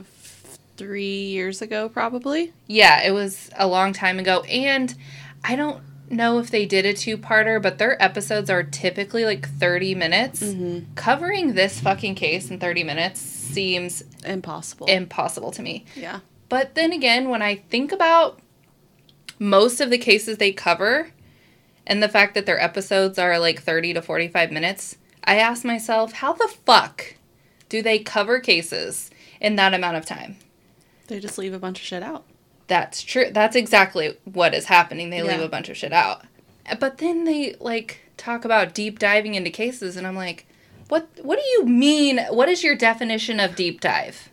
three 0.75 1.25
years 1.25 1.61
ago, 1.61 1.87
probably. 1.87 2.51
yeah, 2.65 3.01
it 3.03 3.11
was 3.11 3.49
a 3.57 3.67
long 3.67 3.93
time 3.93 4.17
ago 4.17 4.41
and 4.43 4.95
I 5.43 5.55
don't 5.55 5.81
know 6.09 6.39
if 6.39 6.49
they 6.51 6.65
did 6.65 6.85
a 6.85 6.93
two-parter, 6.93 7.61
but 7.61 7.77
their 7.77 8.01
episodes 8.01 8.49
are 8.49 8.63
typically 8.63 9.25
like 9.25 9.47
30 9.47 9.95
minutes. 9.95 10.41
Mm-hmm. 10.41 10.93
Covering 10.95 11.53
this 11.53 11.79
fucking 11.79 12.15
case 12.15 12.49
in 12.49 12.59
30 12.59 12.83
minutes 12.83 13.19
seems 13.19 14.03
Impossible. 14.25 14.87
impossible 14.87 15.51
to 15.51 15.61
me. 15.61 15.85
yeah. 15.95 16.19
But 16.49 16.75
then 16.75 16.91
again, 16.93 17.29
when 17.29 17.41
I 17.41 17.55
think 17.55 17.91
about 17.91 18.39
most 19.39 19.81
of 19.81 19.89
the 19.89 19.97
cases 19.97 20.37
they 20.37 20.51
cover 20.51 21.09
and 21.87 22.01
the 22.01 22.09
fact 22.09 22.35
that 22.35 22.45
their 22.45 22.61
episodes 22.61 23.17
are 23.17 23.39
like 23.39 23.61
30 23.61 23.93
to 23.95 24.01
45 24.01 24.51
minutes, 24.51 24.97
I 25.23 25.37
ask 25.39 25.65
myself, 25.65 26.13
how 26.13 26.33
the 26.33 26.47
fuck 26.65 27.15
do 27.69 27.81
they 27.81 27.99
cover 27.99 28.39
cases 28.39 29.09
in 29.41 29.55
that 29.55 29.73
amount 29.73 29.97
of 29.97 30.05
time? 30.05 30.37
They 31.07 31.19
just 31.19 31.37
leave 31.37 31.53
a 31.53 31.59
bunch 31.59 31.79
of 31.79 31.85
shit 31.85 32.03
out. 32.03 32.23
That's 32.67 33.01
true. 33.03 33.29
That's 33.31 33.55
exactly 33.55 34.17
what 34.25 34.53
is 34.53 34.65
happening. 34.65 35.09
They 35.09 35.21
leave 35.21 35.41
a 35.41 35.49
bunch 35.49 35.69
of 35.69 35.77
shit 35.77 35.93
out. 35.93 36.23
But 36.79 36.97
then 36.99 37.25
they 37.25 37.55
like 37.59 37.99
talk 38.17 38.45
about 38.45 38.73
deep 38.73 38.99
diving 38.99 39.35
into 39.35 39.49
cases 39.49 39.97
and 39.97 40.07
I'm 40.07 40.15
like, 40.15 40.45
what 40.87 41.07
what 41.21 41.39
do 41.39 41.45
you 41.45 41.65
mean? 41.65 42.19
What 42.29 42.49
is 42.49 42.63
your 42.63 42.75
definition 42.75 43.39
of 43.39 43.55
deep 43.55 43.81
dive? 43.81 44.29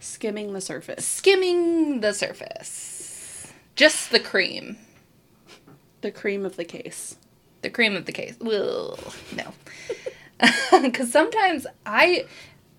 Skimming 0.00 0.52
the 0.52 0.60
surface. 0.60 1.04
skimming 1.04 2.00
the 2.00 2.14
surface. 2.14 3.52
just 3.74 4.10
the 4.10 4.20
cream. 4.20 4.78
The 6.00 6.10
cream 6.12 6.46
of 6.46 6.56
the 6.56 6.64
case. 6.64 7.16
The 7.62 7.70
cream 7.70 7.96
of 7.96 8.04
the 8.06 8.12
case. 8.12 8.36
Ugh, 8.40 9.12
no. 9.36 9.52
Because 10.80 11.10
sometimes 11.10 11.66
I, 11.84 12.26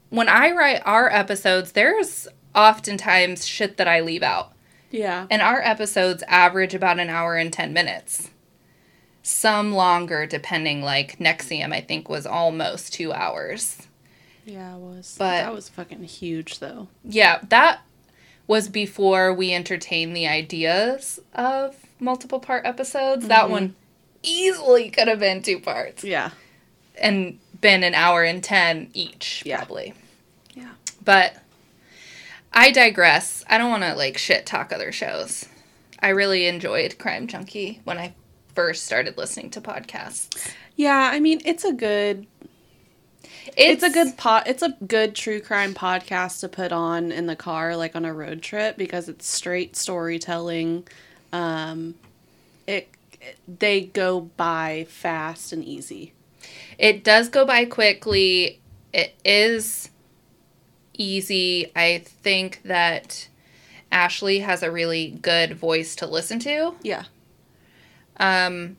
when 0.10 0.30
I 0.30 0.52
write 0.52 0.82
our 0.86 1.12
episodes, 1.12 1.74
there's 1.74 2.30
oftentimes 2.56 3.46
shit 3.46 3.76
that 3.76 3.88
I 3.90 4.00
leave 4.00 4.24
out. 4.24 4.54
Yeah. 4.92 5.28
And 5.30 5.42
our 5.42 5.62
episodes 5.62 6.24
average 6.28 6.74
about 6.74 7.00
an 7.00 7.10
hour 7.10 7.36
and 7.36 7.52
10 7.52 7.74
minutes. 7.74 8.30
Some 9.22 9.74
longer, 9.74 10.26
depending. 10.26 10.82
Like 10.82 11.20
NXIVM, 11.20 11.74
I 11.74 11.82
think, 11.82 12.10
was 12.10 12.26
almost 12.26 12.94
two 12.94 13.14
hours. 13.14 13.88
Yeah, 14.46 14.76
it 14.76 14.80
was. 14.80 15.16
But- 15.18 15.44
that 15.44 15.54
was 15.54 15.70
fucking 15.70 16.04
huge, 16.04 16.60
though. 16.60 16.88
Yeah, 17.04 17.40
that 17.50 17.82
was 18.48 18.68
before 18.68 19.32
we 19.32 19.54
entertained 19.54 20.16
the 20.16 20.28
ideas 20.28 21.20
of 21.36 21.76
multiple 22.00 22.40
part 22.40 22.66
episodes. 22.66 23.28
That 23.28 23.44
mm-hmm. 23.44 23.52
one 23.52 23.76
easily 24.24 24.90
could 24.90 25.08
have 25.08 25.20
been 25.20 25.44
two 25.44 25.60
parts 25.60 26.04
Yeah. 26.04 26.32
and 27.00 27.40
been 27.62 27.84
an 27.84 27.94
hour 27.94 28.24
and 28.24 28.44
10 28.44 28.90
each, 28.94 29.44
Yeah. 29.46 29.58
probably. 29.58 29.94
Yeah. 30.56 30.72
But 31.04 31.36
I 32.54 32.72
digress. 32.72 33.44
I 33.48 33.58
don't 33.58 33.70
want 33.70 33.84
to 33.84 33.96
like 33.96 34.18
shit 34.18 34.46
talk 34.46 34.72
other 34.72 34.92
shows. 34.92 35.46
I 36.00 36.10
really 36.10 36.48
enjoyed 36.48 36.98
Crime 36.98 37.28
Junkie 37.28 37.82
when 37.84 37.98
I 37.98 38.14
first 38.56 38.86
started 38.86 39.18
listening 39.18 39.50
to 39.52 39.62
podcasts. 39.62 40.52
Yeah, 40.76 41.10
I 41.12 41.20
mean, 41.20 41.42
it's 41.46 41.64
a 41.64 41.74
good 41.74 42.28
it's, 43.58 43.84
a 43.84 43.90
good 43.90 44.16
pot 44.18 44.48
it's 44.48 44.62
a 44.62 44.78
good 44.86 45.16
true 45.16 45.42
crime 45.42 45.74
podcast 45.74 46.40
to 46.42 46.48
put 46.50 46.72
on 46.72 47.12
in 47.12 47.26
the 47.26 47.36
car 47.36 47.76
like 47.76 47.96
on 47.96 48.06
a 48.06 48.14
road 48.14 48.42
trip 48.42 48.78
because 48.78 49.10
it's 49.10 49.28
straight 49.28 49.76
storytelling 49.76 50.88
um 51.34 51.96
it, 52.68 52.88
it 53.20 53.38
they 53.60 53.82
go 53.82 54.22
by 54.38 54.86
fast 54.90 55.52
and 55.52 55.64
easy 55.66 56.14
It 56.78 57.04
does 57.04 57.30
go 57.30 57.46
by 57.46 57.66
quickly. 57.66 58.60
It 58.94 59.14
is 59.26 59.90
easy. 61.00 61.72
I 61.76 62.04
think 62.06 62.62
that 62.66 63.28
Ashley 63.92 64.40
has 64.40 64.62
a 64.62 64.70
really 64.70 65.18
good 65.22 65.54
voice 65.54 65.96
to 65.96 66.06
listen 66.06 66.38
to. 66.40 66.76
yeah 66.84 67.06
Um, 68.18 68.78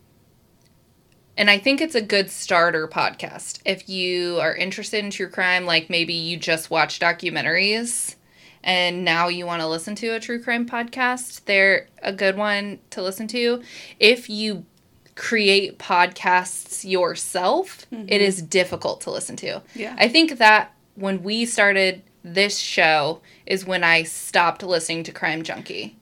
and 1.37 1.51
I 1.51 1.59
think 1.59 1.81
it's 1.81 1.95
a 1.95 2.03
good 2.03 2.31
starter 2.31 2.87
podcast. 2.87 3.61
If 3.65 3.89
you 3.89 4.39
are 4.41 4.55
interested 4.55 5.05
in 5.05 5.11
true 5.11 5.29
crime, 5.29 5.65
like 5.65 5.89
maybe 5.91 6.13
you 6.13 6.37
just 6.37 6.71
watch 6.71 7.01
documentaries 7.01 8.15
and 8.63 9.05
now 9.05 9.29
you 9.29 9.47
want 9.47 9.63
to 9.63 9.67
listen 9.67 9.95
to 9.97 10.09
a 10.09 10.21
true 10.21 10.43
crime 10.43 10.69
podcast, 10.69 11.47
they're 11.47 11.89
a 12.03 12.13
good 12.13 12.37
one 12.37 12.79
to 12.91 13.03
listen 13.03 13.27
to. 13.29 13.63
If 13.99 14.29
you 14.29 14.67
create 15.17 15.79
podcasts 15.79 16.89
yourself, 16.89 17.87
it 17.91 18.21
is 18.21 18.43
difficult 18.43 19.01
to 19.03 19.11
listen 19.11 19.37
to. 19.37 19.63
Yeah. 19.75 19.97
I 19.99 20.09
think 20.09 20.39
that 20.39 20.75
when 20.95 21.23
we 21.23 21.47
started 21.47 22.03
this 22.23 22.59
show 22.59 23.21
is 23.47 23.65
when 23.65 23.83
I 23.85 24.03
stopped 24.03 24.63
listening 24.63 25.05
to 25.05 25.13
Crime 25.13 25.43
Junkie 25.43 25.97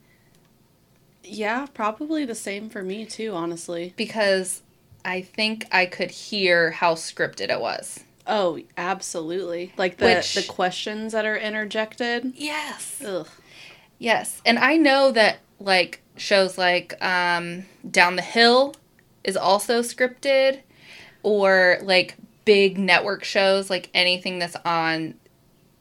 yeah 1.23 1.67
probably 1.75 2.25
the 2.25 2.35
same 2.35 2.71
for 2.71 2.83
me 2.83 3.05
too 3.05 3.33
honestly 3.35 3.93
because 3.97 4.63
I 5.05 5.21
think 5.23 5.67
I 5.71 5.87
could 5.87 6.11
hear 6.11 6.71
how 6.71 6.95
scripted 6.95 7.51
it 7.51 7.61
was. 7.61 8.01
oh 8.27 8.61
absolutely 8.77 9.73
like 9.77 9.99
the 9.99 10.07
Which- 10.07 10.35
the 10.35 10.43
questions 10.43 11.13
that 11.13 11.27
are 11.27 11.37
interjected 11.37 12.33
Yes. 12.37 13.03
ugh 13.05 13.29
Yes. 14.01 14.41
And 14.47 14.61
I 14.61 14.77
know 14.77 15.11
that 15.11 15.39
like 15.59 16.01
shows 16.17 16.57
like 16.57 16.95
um 17.05 17.65
Down 17.91 18.15
the 18.15 18.23
Hill 18.23 18.77
is 19.25 19.37
also 19.37 19.83
scripted 19.83 20.61
or 21.25 21.79
like 21.83 22.15
big 22.45 22.79
network 22.79 23.25
shows 23.25 23.69
like 23.69 23.91
anything 23.93 24.39
that's 24.39 24.55
on 24.65 25.15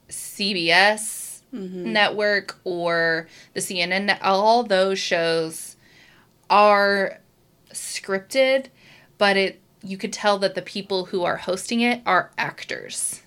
CBS 0.10 1.42
mm-hmm. 1.54 1.92
network 1.92 2.60
or 2.64 3.28
the 3.54 3.60
CNN 3.60 4.18
all 4.22 4.64
those 4.64 5.00
shows 5.00 5.76
are 6.50 7.20
scripted 7.74 8.68
but 9.18 9.36
it 9.38 9.60
you 9.84 9.98
could 9.98 10.14
tell 10.14 10.38
that 10.40 10.56
the 10.56 10.62
people 10.62 11.06
who 11.06 11.24
are 11.24 11.38
hosting 11.38 11.82
it 11.82 12.02
are 12.06 12.32
actors. 12.38 13.22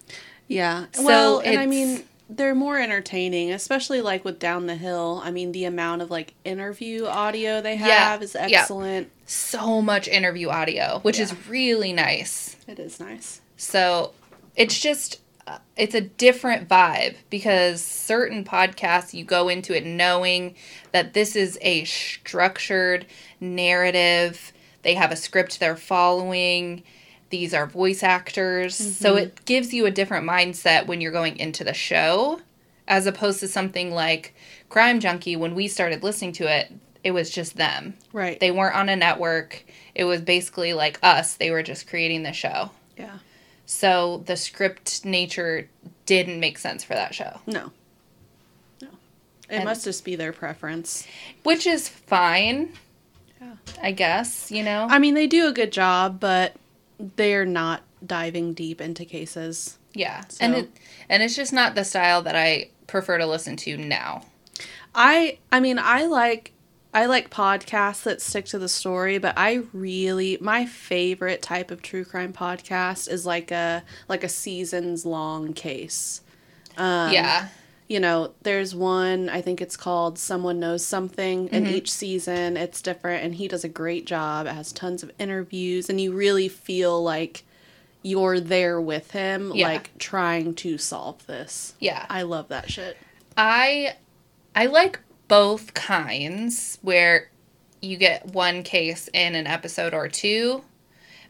Yeah. 0.49 0.87
So 0.93 1.05
well, 1.05 1.39
and 1.41 1.59
I 1.59 1.67
mean, 1.67 2.03
they're 2.29 2.55
more 2.55 2.79
entertaining, 2.79 3.53
especially 3.53 4.01
like 4.03 4.25
with 4.25 4.39
Down 4.39 4.67
the 4.67 4.75
Hill. 4.75 5.21
I 5.25 5.31
mean, 5.31 5.53
the 5.53 5.65
amount 5.65 6.03
of 6.03 6.11
like 6.11 6.35
interview 6.45 7.07
audio 7.07 7.61
they 7.61 7.75
Yeah, 7.75 8.11
have 8.11 8.23
is 8.23 8.35
yeah. 8.35 8.61
excellent. 8.61 9.11
So 9.27 9.81
much 9.81 10.09
interview 10.09 10.49
audio, 10.49 11.01
which 11.03 11.19
Yeah. 11.19 11.25
is 11.25 11.47
really 11.49 11.93
nice. 11.93 12.57
It 12.67 12.79
is 12.79 13.01
nice. 13.01 13.41
So 13.57 14.13
it's 14.57 14.79
just 14.79 15.21
it's 15.77 15.95
a 15.95 16.01
different 16.01 16.69
vibe 16.69 17.17
because 17.31 17.83
certain 17.83 18.45
podcasts 18.45 19.15
you 19.15 19.25
go 19.25 19.49
into 19.49 19.77
it 19.77 19.87
knowing 19.87 20.55
that 20.93 21.15
this 21.15 21.37
is 21.37 21.59
a 21.63 21.85
structured 21.85 23.07
narrative. 23.41 24.53
They 24.83 24.95
have 24.95 25.13
a 25.13 25.17
script 25.17 25.61
they're 25.61 25.77
following. 25.77 26.83
These 27.31 27.55
are 27.55 27.67
voice 27.67 28.03
actors. 28.03 28.75
So 28.75 29.15
mm-hmm. 29.15 29.25
it 29.25 29.45
gives 29.45 29.73
you 29.73 29.87
a 29.87 29.91
different 29.91 30.29
mindset 30.29 30.87
when 30.87 31.01
you're 31.01 31.13
going 31.13 31.39
into 31.39 31.65
the 31.65 31.75
show 31.75 32.41
as 32.91 33.07
opposed 33.07 33.41
to 33.41 33.49
something 33.49 33.93
like 33.93 34.35
Crime 34.69 35.01
Junkie 35.01 35.37
when 35.37 35.55
we 35.55 35.69
started 35.69 36.03
listening 36.03 36.33
to 36.33 36.53
it, 36.53 36.73
it 37.03 37.13
was 37.13 37.31
just 37.31 37.57
them. 37.57 37.95
Right. 38.13 38.39
They 38.39 38.51
weren't 38.51 38.75
on 38.75 38.89
a 38.89 38.97
network. 38.97 39.65
It 39.95 40.05
was 40.05 40.21
basically 40.21 40.75
like 40.75 40.99
us. 41.03 41.35
They 41.35 41.51
were 41.51 41.63
just 41.63 41.87
creating 41.87 42.25
the 42.25 42.33
show. 42.33 42.73
yeah. 42.99 43.19
So 43.71 44.25
the 44.27 44.37
script 44.37 45.05
nature 45.05 45.69
didn't 46.05 46.41
make 46.41 46.59
sense 46.59 46.83
for 46.83 46.95
that 46.95 47.15
show, 47.15 47.41
No. 47.47 47.71
No. 48.83 48.89
It 49.49 49.57
And- 49.59 49.65
must 49.65 49.85
just 49.85 50.05
be 50.05 50.17
their 50.17 50.33
preference. 50.33 51.07
which 51.45 51.69
is 51.69 51.89
fine, 51.89 52.73
Yeah. 53.41 53.55
I 53.81 53.93
guess, 53.93 54.51
you 54.51 54.65
know? 54.65 54.89
I 54.91 54.99
mean, 54.99 55.15
they 55.15 55.29
do 55.29 55.47
a 55.47 55.53
good 55.53 55.71
job, 55.71 56.19
but 56.19 56.57
they're 56.99 57.47
not 57.47 57.83
diving 58.05 58.55
deep 58.55 58.81
into 58.81 59.05
cases. 59.05 59.79
yeah. 59.95 60.25
And 60.41 60.55
it 60.57 60.71
and 61.09 61.23
it's 61.23 61.37
just 61.37 61.53
not 61.53 61.77
the 61.77 61.85
style 61.85 62.23
that 62.23 62.35
I 62.35 62.71
prefer 62.89 63.19
to 63.19 63.27
listen 63.27 63.57
to 63.59 63.77
now. 63.77 64.25
I 64.97 65.39
I 65.53 65.61
mean, 65.61 65.79
I 65.79 66.07
like 66.07 66.51
I 66.93 67.07
like 67.07 67.31
podcasts 67.31 68.03
that 68.03 68.21
stick 68.21 68.47
to 68.47 68.59
the 68.59 68.69
story, 68.69 69.19
but 69.19 69.35
I 69.37 69.63
really 69.73 70.39
my 70.41 70.67
favorite 70.67 71.41
type 71.43 71.71
of 71.71 71.83
true 71.83 72.05
crime 72.05 72.33
podcast 72.33 73.09
is 73.09 73.25
like 73.25 73.51
a 73.53 73.85
like 74.09 74.25
a 74.25 74.29
seasons 74.29 75.07
long 75.07 75.53
case. 75.53 76.23
Um, 76.77 77.13
yeah. 77.13 77.49
you 77.89 78.01
know, 78.01 78.33
there's 78.43 78.75
one, 78.75 79.29
I 79.29 79.41
think 79.41 79.61
it's 79.61 79.77
called 79.77 80.19
Someone 80.19 80.59
Knows 80.59 80.85
Something, 80.87 81.49
and 81.51 81.67
each 81.67 81.91
season 81.93 82.57
it's 82.57 82.81
different, 82.81 83.25
and 83.25 83.35
he 83.35 83.49
does 83.49 83.65
a 83.65 83.69
great 83.69 84.07
job. 84.07 84.47
It 84.47 84.53
has 84.55 84.73
tons 84.73 85.03
of 85.03 85.11
interviews, 85.19 85.91
and 85.91 86.01
you 86.01 86.13
really 86.13 86.49
feel 86.49 87.03
like 87.03 87.45
you're 88.03 88.41
there 88.41 88.81
with 88.81 89.11
him, 89.11 89.53
Yeah. 89.55 89.67
like 89.69 89.97
trying 89.99 90.55
to 90.55 90.79
solve 90.79 91.27
this. 91.27 91.75
Yeah. 91.81 92.07
I 92.09 92.23
love 92.23 92.49
that 92.49 92.71
shit. 92.71 92.97
I 93.37 93.95
I 94.57 94.67
like 94.67 95.01
both 95.31 95.75
kinds 95.75 96.79
where 96.83 97.31
you 97.81 97.97
get 97.97 98.27
one 98.35 98.65
case 98.65 99.09
in 99.15 99.37
an 99.37 99.47
episode 99.47 99.95
or 99.95 100.09
two, 100.09 100.65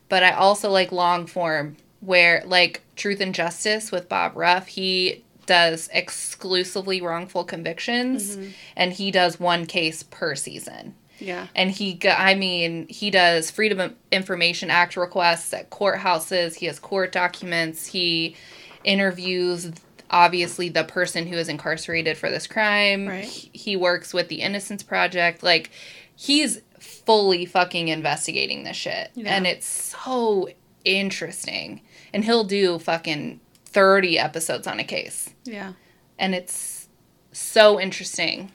but 0.08 0.22
I 0.22 0.30
also 0.30 0.70
like 0.70 0.90
long 0.90 1.26
form 1.26 1.76
where 2.00 2.42
like 2.46 2.80
Truth 2.96 3.20
and 3.20 3.34
Justice 3.34 3.92
with 3.92 4.08
Bob 4.08 4.36
Ruff, 4.36 4.68
he 4.68 5.22
does 5.44 5.90
exclusively 5.92 7.02
wrongful 7.02 7.44
convictions 7.44 8.36
mm-hmm. 8.36 8.50
and 8.74 8.94
he 8.94 9.10
does 9.10 9.38
one 9.38 9.66
case 9.66 10.02
per 10.02 10.34
season. 10.34 10.94
Yeah. 11.18 11.48
And 11.54 11.70
he, 11.70 12.00
I 12.08 12.34
mean, 12.34 12.88
he 12.88 13.10
does 13.10 13.50
Freedom 13.50 13.80
of 13.80 13.94
Information 14.10 14.70
Act 14.70 14.96
requests 14.96 15.52
at 15.52 15.68
courthouses. 15.68 16.54
He 16.54 16.64
has 16.66 16.78
court 16.78 17.12
documents. 17.12 17.84
He 17.84 18.34
interviews, 18.82 19.70
obviously, 20.10 20.68
the 20.68 20.84
person 20.84 21.26
who 21.26 21.36
is 21.36 21.48
incarcerated 21.48 22.18
for 22.18 22.30
this 22.30 22.46
crime. 22.46 23.06
Right. 23.08 23.24
He, 23.24 23.76
works 23.76 24.12
with 24.12 24.28
the 24.28 24.42
Innocence 24.42 24.82
Project. 24.82 25.42
Like, 25.42 25.70
he's 26.16 26.60
fully 26.78 27.46
fucking 27.46 27.88
investigating 27.88 28.64
this 28.64 28.76
shit. 28.76 29.10
Yeah. 29.14 29.34
And 29.34 29.46
it's 29.46 29.66
so 29.66 30.48
interesting. 30.84 31.80
And 32.12 32.24
he'll 32.24 32.44
do 32.44 32.78
fucking 32.78 33.40
30 33.66 34.18
episodes 34.18 34.66
on 34.66 34.80
a 34.80 34.84
case 34.84 35.30
Yeah. 35.44 35.74
and 36.18 36.34
it's 36.34 36.88
so 37.30 37.78
interesting. 37.80 38.50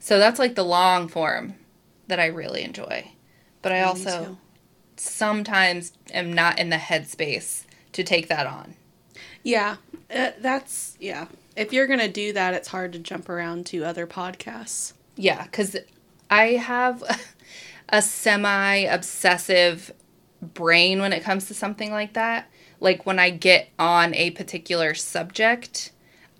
So 0.00 0.18
that's 0.18 0.38
like 0.38 0.54
the 0.54 0.64
long 0.64 1.08
form 1.08 1.54
that 2.06 2.18
I 2.18 2.26
really 2.26 2.62
enjoy. 2.62 3.10
But 3.60 3.72
I 3.72 3.78
Yeah, 3.78 3.88
also 3.88 4.38
sometimes 4.96 5.92
am 6.12 6.32
not 6.32 6.58
in 6.58 6.70
the 6.70 6.76
headspace 6.76 7.64
to 7.92 8.02
take 8.02 8.28
that 8.28 8.46
on. 8.46 8.74
Yeah. 9.42 9.76
Uh, 10.14 10.30
that's, 10.40 10.96
yeah. 11.00 11.26
If 11.56 11.72
you're 11.72 11.86
going 11.86 11.98
to 12.00 12.08
do 12.08 12.32
that, 12.32 12.54
it's 12.54 12.68
hard 12.68 12.92
to 12.92 12.98
jump 12.98 13.28
around 13.28 13.66
to 13.66 13.84
other 13.84 14.06
podcasts. 14.06 14.92
Yeah, 15.16 15.46
cuz 15.46 15.76
I 16.30 16.52
have 16.52 17.02
a 17.88 18.00
semi 18.02 18.76
obsessive 18.76 19.92
brain 20.40 21.00
when 21.00 21.12
it 21.12 21.24
comes 21.24 21.46
to 21.46 21.54
something 21.54 21.90
like 21.90 22.12
that. 22.14 22.48
Like 22.80 23.04
when 23.04 23.18
I 23.18 23.30
get 23.30 23.68
on 23.78 24.14
a 24.14 24.30
particular 24.30 24.94
subject, 24.94 25.90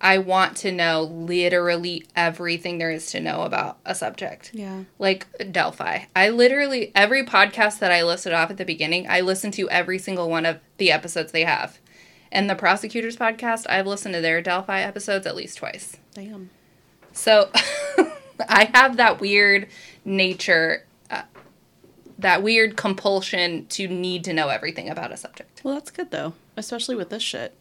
I 0.00 0.18
want 0.18 0.57
to 0.59 0.70
know 0.70 1.02
literally 1.02 2.07
everything 2.14 2.78
there 2.78 2.90
is 2.90 3.11
to 3.11 3.20
know 3.20 3.42
about 3.42 3.78
a 3.85 3.94
subject. 3.94 4.52
Yeah. 4.54 4.85
Like 4.98 5.26
Delphi. 5.50 6.04
I 6.14 6.28
literally, 6.28 6.92
every 6.94 7.24
podcast 7.24 7.81
that 7.81 7.90
I 7.90 8.04
listed 8.04 8.33
off 8.33 8.50
at 8.50 8.57
the 8.57 8.64
beginning, 8.64 9.09
I 9.09 9.20
listen 9.20 9.50
to 9.52 9.68
every 9.70 9.98
single 9.98 10.31
one 10.31 10.46
of 10.46 10.61
the 10.76 10.92
episodes 10.92 11.33
they 11.33 11.44
have. 11.44 11.78
And 12.31 12.49
the 12.49 12.55
Prosecutors 12.55 13.17
podcast, 13.17 13.67
I've 13.69 13.87
listened 13.87 14.14
to 14.14 14.21
their 14.21 14.43
Delphi 14.43 14.81
episodes 14.81 15.27
at 15.27 15.37
least 15.37 15.59
twice. 15.59 15.97
Damn. 16.14 16.51
So 17.12 17.51
I 18.49 18.71
have 18.75 18.97
that 18.99 19.21
weird 19.21 19.69
nature, 20.05 20.85
uh, 21.11 21.23
that 22.19 22.43
weird 22.43 22.77
compulsion 22.77 23.67
to 23.67 23.88
need 23.88 24.25
to 24.25 24.33
know 24.33 24.49
everything 24.49 24.88
about 24.88 25.12
a 25.12 25.17
subject. 25.17 25.62
Well, 25.64 25.75
that's 25.75 25.91
good 25.91 26.11
though, 26.11 26.35
especially 26.57 26.97
with 26.97 27.11
this 27.11 27.23
shit. 27.23 27.55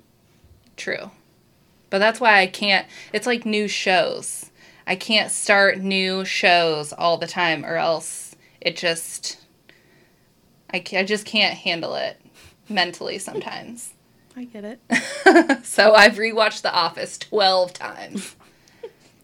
True. 0.76 1.12
But 1.90 2.00
that's 2.00 2.20
why 2.20 2.40
I 2.40 2.48
can't, 2.48 2.86
it's 3.14 3.26
like 3.28 3.46
new 3.46 3.68
shows. 3.68 4.52
I 4.86 4.96
can't 4.96 5.32
start 5.32 5.80
new 5.80 6.26
shows 6.26 6.94
all 6.94 7.18
the 7.18 7.28
time 7.28 7.66
or 7.66 7.78
else 7.78 8.36
it 8.62 8.76
just, 8.76 9.38
I, 10.74 10.84
I 10.94 11.04
just 11.04 11.26
can't 11.26 11.56
handle 11.56 11.96
it 11.96 12.22
mentally 12.70 13.18
sometimes. 13.18 13.94
I 14.38 14.44
get 14.44 14.64
it. 14.64 15.66
so 15.66 15.96
I've 15.96 16.14
rewatched 16.14 16.62
The 16.62 16.72
Office 16.72 17.18
12 17.18 17.74
times. 17.74 18.36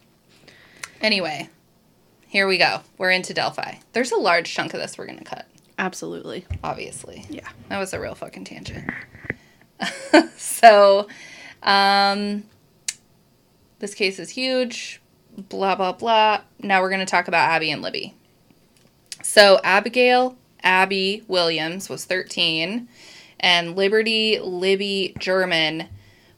anyway, 1.02 1.50
here 2.28 2.48
we 2.48 2.58
go. 2.58 2.82
We're 2.98 3.12
into 3.12 3.32
Delphi. 3.32 3.76
There's 3.92 4.12
a 4.12 4.18
large 4.18 4.52
chunk 4.52 4.74
of 4.74 4.80
this 4.80 4.98
we're 4.98 5.06
going 5.06 5.20
to 5.20 5.24
cut, 5.24 5.46
Absolutely. 5.78 6.48
obviously. 6.64 7.28
Yeah. 7.30 7.48
That 7.70 7.78
was 7.78 7.94
a 7.94 8.00
real 8.00 8.16
fucking 8.16 8.46
tangent. 8.46 8.90
so, 10.36 11.08
um, 11.62 12.46
this 13.78 13.94
case 13.94 14.18
is 14.18 14.32
huge. 14.32 15.00
Blah, 15.38 15.76
blah, 15.76 15.92
blah. 15.92 16.42
Now 16.58 16.82
we're 16.82 16.90
going 16.90 17.02
to 17.02 17.06
talk 17.06 17.28
about 17.28 17.52
Abby 17.52 17.70
and 17.70 17.84
Libby. 17.84 18.16
So, 19.22 19.60
Abigail 19.64 20.38
Abby 20.64 21.24
Williams 21.28 21.88
was 21.88 22.06
13, 22.06 22.88
and 23.44 23.76
Liberty 23.76 24.40
Libby 24.40 25.14
German 25.20 25.90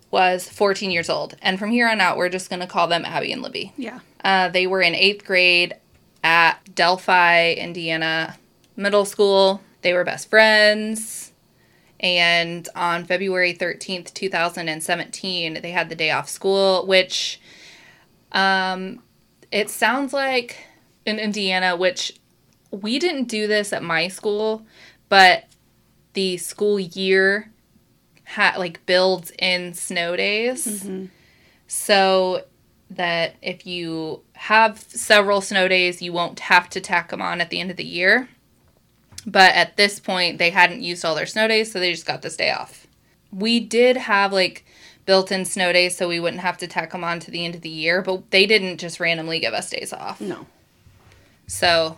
was 0.09 0.49
14 0.49 0.89
years 0.89 1.09
old. 1.09 1.37
And 1.41 1.59
from 1.59 1.69
here 1.71 1.87
on 1.87 2.01
out, 2.01 2.17
we're 2.17 2.29
just 2.29 2.49
going 2.49 2.61
to 2.61 2.67
call 2.67 2.87
them 2.87 3.05
Abby 3.05 3.31
and 3.31 3.41
Libby. 3.41 3.73
Yeah. 3.77 3.99
Uh, 4.23 4.49
they 4.49 4.65
were 4.65 4.81
in 4.81 4.95
eighth 4.95 5.23
grade 5.23 5.75
at 6.23 6.73
Delphi, 6.73 7.53
Indiana 7.53 8.37
Middle 8.75 9.05
School. 9.05 9.61
They 9.83 9.93
were 9.93 10.03
best 10.03 10.29
friends. 10.29 11.31
And 11.99 12.67
on 12.75 13.05
February 13.05 13.53
13th, 13.53 14.13
2017, 14.13 15.61
they 15.61 15.71
had 15.71 15.89
the 15.89 15.95
day 15.95 16.11
off 16.11 16.27
school, 16.27 16.87
which 16.87 17.39
um, 18.31 19.01
it 19.51 19.69
sounds 19.69 20.11
like 20.11 20.65
in 21.05 21.19
Indiana, 21.19 21.75
which 21.75 22.19
we 22.71 22.97
didn't 22.97 23.25
do 23.25 23.47
this 23.47 23.71
at 23.71 23.83
my 23.83 24.07
school, 24.07 24.65
but 25.07 25.45
the 26.15 26.37
school 26.37 26.79
year 26.79 27.51
ha- 28.27 28.55
like 28.57 28.85
builds 28.85 29.31
in 29.37 29.73
snow 29.73 30.15
days 30.15 30.65
mm-hmm. 30.65 31.05
so 31.67 32.43
that 32.89 33.35
if 33.41 33.65
you 33.65 34.21
have 34.33 34.79
several 34.79 35.41
snow 35.41 35.67
days, 35.67 36.01
you 36.01 36.13
won't 36.13 36.39
have 36.41 36.69
to 36.69 36.81
tack 36.81 37.09
them 37.09 37.21
on 37.21 37.41
at 37.41 37.49
the 37.49 37.59
end 37.59 37.71
of 37.71 37.77
the 37.77 37.85
year. 37.85 38.29
But 39.25 39.55
at 39.55 39.75
this 39.75 39.99
point, 39.99 40.37
they 40.37 40.51
hadn't 40.51 40.83
used 40.83 41.03
all 41.03 41.15
their 41.15 41.25
snow 41.25 41.47
days, 41.47 41.71
so 41.71 41.79
they 41.79 41.91
just 41.91 42.05
got 42.05 42.21
this 42.21 42.37
day 42.37 42.51
off. 42.51 42.85
We 43.31 43.59
did 43.59 43.97
have 43.97 44.31
like 44.31 44.65
built 45.05 45.31
in 45.31 45.45
snow 45.45 45.73
days 45.73 45.95
so 45.95 46.07
we 46.07 46.19
wouldn't 46.19 46.41
have 46.41 46.57
to 46.57 46.67
tack 46.67 46.91
them 46.91 47.03
on 47.03 47.19
to 47.21 47.31
the 47.31 47.43
end 47.43 47.55
of 47.55 47.61
the 47.61 47.69
year, 47.69 48.01
but 48.01 48.29
they 48.31 48.45
didn't 48.45 48.77
just 48.77 48.99
randomly 48.99 49.39
give 49.39 49.53
us 49.53 49.69
days 49.69 49.91
off. 49.93 50.21
No. 50.21 50.45
So 51.47 51.97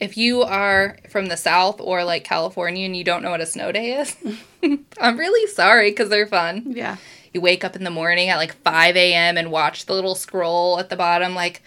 if 0.00 0.16
you 0.16 0.42
are 0.42 0.96
from 1.08 1.26
the 1.26 1.36
South 1.36 1.80
or 1.80 2.04
like 2.04 2.24
California 2.24 2.84
and 2.84 2.96
you 2.96 3.04
don't 3.04 3.22
know 3.22 3.30
what 3.30 3.40
a 3.40 3.46
snow 3.46 3.72
day 3.72 3.98
is, 3.98 4.16
I'm 5.00 5.18
really 5.18 5.50
sorry 5.50 5.90
because 5.90 6.08
they're 6.08 6.26
fun. 6.26 6.64
Yeah. 6.68 6.96
You 7.32 7.40
wake 7.40 7.64
up 7.64 7.76
in 7.76 7.84
the 7.84 7.90
morning 7.90 8.28
at 8.28 8.36
like 8.36 8.54
5 8.62 8.96
a.m. 8.96 9.36
and 9.36 9.50
watch 9.50 9.86
the 9.86 9.94
little 9.94 10.14
scroll 10.14 10.78
at 10.78 10.88
the 10.88 10.96
bottom, 10.96 11.34
like, 11.34 11.62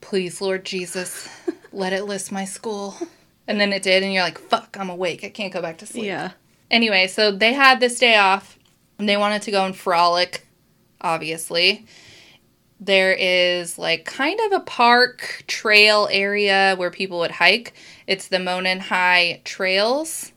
please, 0.00 0.40
Lord 0.40 0.64
Jesus, 0.64 1.28
let 1.72 1.92
it 1.92 2.04
list 2.04 2.32
my 2.32 2.44
school. 2.44 2.96
And 3.46 3.60
then 3.60 3.72
it 3.72 3.82
did, 3.82 4.02
and 4.02 4.12
you're 4.12 4.22
like, 4.22 4.38
fuck, 4.38 4.76
I'm 4.78 4.90
awake. 4.90 5.24
I 5.24 5.30
can't 5.30 5.52
go 5.52 5.62
back 5.62 5.78
to 5.78 5.86
sleep. 5.86 6.04
Yeah. 6.04 6.32
Anyway, 6.70 7.06
so 7.06 7.32
they 7.32 7.54
had 7.54 7.80
this 7.80 7.98
day 7.98 8.16
off 8.16 8.58
and 8.98 9.08
they 9.08 9.16
wanted 9.16 9.42
to 9.42 9.50
go 9.50 9.64
and 9.64 9.74
frolic, 9.74 10.46
obviously. 11.00 11.86
There 12.80 13.12
is 13.12 13.78
like 13.78 14.04
kind 14.04 14.38
of 14.46 14.52
a 14.52 14.64
park 14.64 15.44
trail 15.46 16.08
area 16.10 16.74
where 16.76 16.90
people 16.90 17.18
would 17.18 17.32
hike. 17.32 17.74
It's 18.06 18.28
the 18.28 18.38
Monon 18.38 18.80
High 18.80 19.40
Trails, 19.44 20.32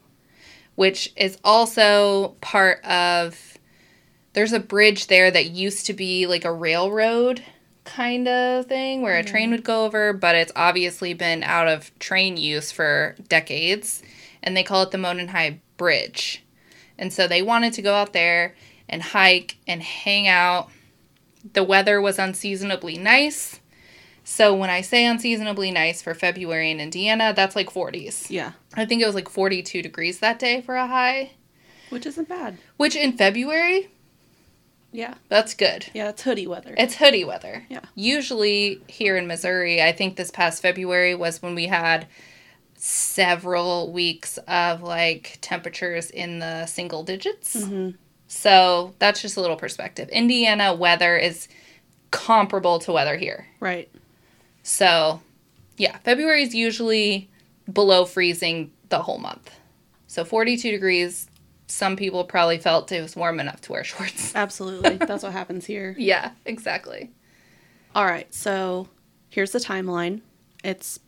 which 0.76 1.14
is 1.16 1.38
also 1.44 2.36
part 2.42 2.84
of. 2.84 3.58
There's 4.34 4.54
a 4.54 4.60
bridge 4.60 5.08
there 5.08 5.30
that 5.30 5.48
used 5.48 5.86
to 5.88 5.94
be 5.94 6.26
like 6.26 6.46
a 6.46 6.54
railroad 6.54 7.44
kind 7.84 8.28
of 8.28 8.66
thing 8.68 9.02
where 9.02 9.18
a 9.18 9.24
train 9.24 9.46
mm-hmm. 9.46 9.52
would 9.52 9.64
go 9.64 9.86
over, 9.86 10.14
but 10.14 10.36
it's 10.36 10.52
obviously 10.56 11.14
been 11.14 11.44
out 11.44 11.68
of 11.68 11.98
train 12.00 12.38
use 12.38 12.72
for 12.72 13.16
decades. 13.28 14.02
And 14.42 14.56
they 14.56 14.64
call 14.64 14.84
it 14.84 14.92
the 14.92 14.98
Monon 14.98 15.28
High 15.28 15.60
Bridge. 15.78 16.44
And 16.98 17.12
so 17.12 17.28
they 17.28 17.42
wanted 17.42 17.74
to 17.74 17.82
go 17.82 17.94
out 17.94 18.14
there 18.14 18.56
and 18.88 19.02
hike 19.02 19.58
and 19.68 19.82
hang 19.82 20.28
out. 20.28 20.70
The 21.54 21.64
weather 21.64 22.00
was 22.02 22.20
unseasonably 22.20 22.98
nice. 22.98 23.60
So 24.24 24.56
when 24.56 24.70
I 24.70 24.82
say 24.82 25.06
unseasonably 25.06 25.72
nice 25.72 26.02
for 26.02 26.14
February 26.14 26.70
in 26.72 26.80
Indiana, 26.80 27.34
that's 27.36 27.56
like 27.56 27.70
40s. 27.72 28.30
Yeah. 28.30 28.52
I 28.76 28.86
think 28.86 29.02
it 29.02 29.06
was 29.08 29.16
like 29.16 29.28
42 29.30 29.82
degrees 29.82 30.20
that 30.20 30.38
day 30.40 30.62
for 30.62 30.76
a 30.76 30.88
high, 30.88 31.32
Which 31.90 32.06
isn't 32.06 32.30
bad. 32.30 32.58
which 32.78 32.96
in 32.96 33.14
February, 33.18 33.90
Yeah. 34.92 35.16
that's 35.28 35.56
good. 35.56 35.88
Yeah, 35.94 36.10
it's 36.10 36.22
hoodie 36.22 36.46
weather. 36.48 36.76
It's 36.78 36.96
hoodie 36.96 37.24
weather. 37.26 37.66
Yeah. 37.70 37.82
Usually 37.96 38.80
here 38.88 39.18
in 39.18 39.26
Missouri, 39.26 39.82
I 39.82 39.92
think 39.92 40.16
this 40.18 40.30
past 40.32 40.62
February 40.62 41.16
was 41.16 41.42
when 41.42 41.56
we 41.56 41.66
had 41.66 42.06
several 42.76 43.92
weeks 43.92 44.38
of 44.48 44.82
like 44.82 45.38
temperatures 45.42 46.10
in 46.12 46.40
the 46.40 46.66
single 46.68 47.04
digits. 47.04 47.56
Mhm. 47.56 47.96
So 48.34 48.96
that's 48.98 49.22
just 49.22 49.36
a 49.36 49.42
little 49.42 49.58
perspective. 49.58 50.08
Indiana 50.08 50.74
weather 50.74 51.18
is 51.18 51.50
comparable 52.12 52.80
to 52.80 52.94
weather 52.94 53.18
here. 53.18 53.46
Right. 53.60 53.92
So, 54.64 55.20
yeah, 55.76 55.98
February 55.98 56.44
is 56.44 56.56
usually 56.56 57.30
below 57.72 58.06
freezing 58.06 58.72
the 58.88 59.00
whole 59.00 59.18
month. 59.18 59.52
So 60.08 60.24
42 60.24 60.72
degrees, 60.72 61.30
some 61.68 61.98
people 61.98 62.24
probably 62.24 62.58
felt 62.58 62.90
it 62.94 63.02
was 63.02 63.18
warm 63.18 63.42
enough 63.42 63.60
to 63.62 63.74
wear 63.74 63.84
shorts. 63.84 64.34
Absolutely. 64.34 64.96
That's 64.96 65.24
what 65.24 65.34
happens 65.34 65.66
here. 65.66 65.94
Yeah, 65.98 66.32
exactly. 66.46 67.12
All 67.94 68.06
right. 68.06 68.34
So 68.34 68.88
here's 69.28 69.52
the 69.52 69.60
timeline. 69.60 70.22
It's 70.64 71.02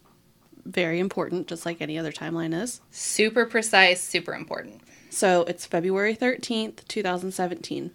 very 0.65 0.99
important, 0.99 1.47
just 1.47 1.65
like 1.65 1.79
any 1.79 1.97
other 1.97 2.11
timeline 2.11 2.53
is. 2.53 2.81
Super 2.91 3.45
precise, 3.45 4.03
super 4.03 4.33
important. 4.33 4.82
So 5.13 5.43
it's 5.43 5.67
February 5.67 6.15
13th, 6.15 6.87
2017. 6.87 7.91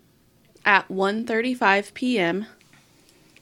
At 0.64 0.88
1:35 0.88 1.92
p.m., 1.92 2.46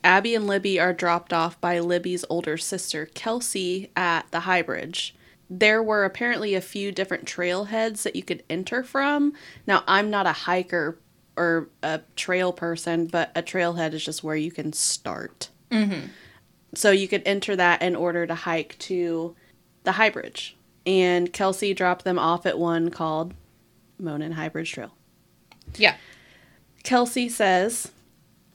Abby 0.02 0.34
and 0.34 0.46
Libby 0.46 0.80
are 0.80 0.94
dropped 0.94 1.34
off 1.34 1.60
by 1.60 1.78
Libby's 1.80 2.24
older 2.30 2.56
sister, 2.56 3.04
Kelsey, 3.12 3.90
at 3.94 4.30
the 4.30 4.40
High 4.40 4.62
Bridge. 4.62 5.14
There 5.50 5.82
were 5.82 6.04
apparently 6.04 6.54
a 6.54 6.62
few 6.62 6.90
different 6.90 7.26
trailheads 7.26 8.02
that 8.02 8.16
you 8.16 8.22
could 8.22 8.44
enter 8.48 8.82
from. 8.82 9.34
Now, 9.66 9.84
I'm 9.86 10.08
not 10.08 10.26
a 10.26 10.32
hiker 10.32 10.98
or 11.36 11.68
a 11.82 12.00
trail 12.16 12.54
person, 12.54 13.06
but 13.06 13.30
a 13.36 13.42
trailhead 13.42 13.92
is 13.92 14.06
just 14.06 14.24
where 14.24 14.36
you 14.36 14.50
can 14.50 14.72
start. 14.72 15.50
Mm-hmm. 15.70 16.06
So 16.74 16.92
you 16.92 17.08
could 17.08 17.22
enter 17.26 17.54
that 17.56 17.82
in 17.82 17.94
order 17.94 18.26
to 18.26 18.34
hike 18.34 18.78
to 18.78 19.36
the 19.84 19.92
High 19.92 20.10
Bridge. 20.10 20.56
And 20.86 21.30
Kelsey 21.30 21.74
dropped 21.74 22.04
them 22.04 22.18
off 22.18 22.46
at 22.46 22.58
one 22.58 22.90
called 22.90 23.34
Monon 23.98 24.32
High 24.32 24.48
Bridge 24.48 24.72
Trail. 24.72 24.92
Yeah. 25.76 25.96
Kelsey 26.82 27.28
says, 27.28 27.92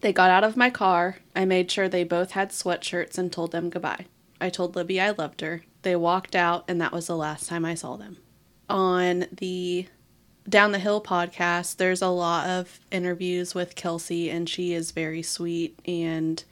They 0.01 0.13
got 0.13 0.29
out 0.29 0.43
of 0.43 0.57
my 0.57 0.69
car. 0.69 1.17
I 1.35 1.45
made 1.45 1.69
sure 1.69 1.87
they 1.87 2.03
both 2.03 2.31
had 2.31 2.49
sweatshirts 2.49 3.17
and 3.17 3.31
told 3.31 3.51
them 3.51 3.69
goodbye. 3.69 4.05
I 4.39 4.49
told 4.49 4.75
Libby 4.75 4.99
I 4.99 5.11
loved 5.11 5.41
her. 5.41 5.63
They 5.83 5.95
walked 5.95 6.35
out, 6.35 6.65
and 6.67 6.79
that 6.81 6.91
was 6.91 7.07
the 7.07 7.17
last 7.17 7.47
time 7.47 7.65
I 7.65 7.75
saw 7.75 7.95
them. 7.95 8.17
On 8.69 9.25
the 9.31 9.87
Down 10.47 10.71
the 10.71 10.79
Hill 10.79 11.01
podcast, 11.01 11.77
there's 11.77 12.01
a 12.01 12.07
lot 12.07 12.47
of 12.47 12.79
interviews 12.91 13.53
with 13.53 13.75
Kelsey, 13.75 14.29
and 14.29 14.47
she 14.47 14.73
is 14.73 14.91
very 14.91 15.21
sweet. 15.21 15.77
And 15.85 16.43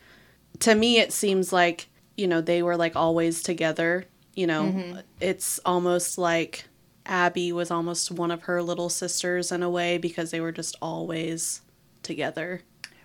to 0.60 0.76
me, 0.76 1.00
it 1.00 1.14
seems 1.14 1.54
like 1.54 1.88
you 2.20 2.28
know, 2.28 2.42
they 2.42 2.62
were 2.62 2.76
like 2.76 2.96
always 2.98 3.42
together. 3.42 4.06
You 4.36 4.46
know, 4.46 4.64
mm-hmm. 4.64 5.00
it's 5.22 5.60
almost 5.66 6.18
like 6.18 6.66
Abby 7.10 7.52
was 7.52 7.72
almost 7.72 8.12
one 8.12 8.32
of 8.32 8.44
her 8.44 8.62
little 8.62 8.90
sisters 8.90 9.52
in 9.52 9.64
a 9.64 9.70
way 9.70 9.98
because 9.98 10.32
they 10.32 10.40
were 10.40 10.52
just 10.52 10.78
always 10.82 11.62
together. 12.04 12.62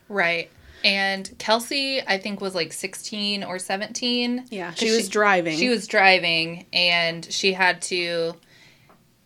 Right. 0.08 0.50
And 0.84 1.34
Kelsey, 1.38 2.02
I 2.06 2.18
think, 2.18 2.42
was 2.42 2.54
like 2.54 2.72
16 2.72 3.42
or 3.42 3.58
17. 3.58 4.46
Yeah, 4.50 4.74
she 4.74 4.90
was 4.90 5.08
driving. 5.08 5.56
She 5.56 5.70
was 5.70 5.86
driving, 5.86 6.66
and 6.72 7.24
she 7.24 7.54
had 7.54 7.80
to. 7.82 8.34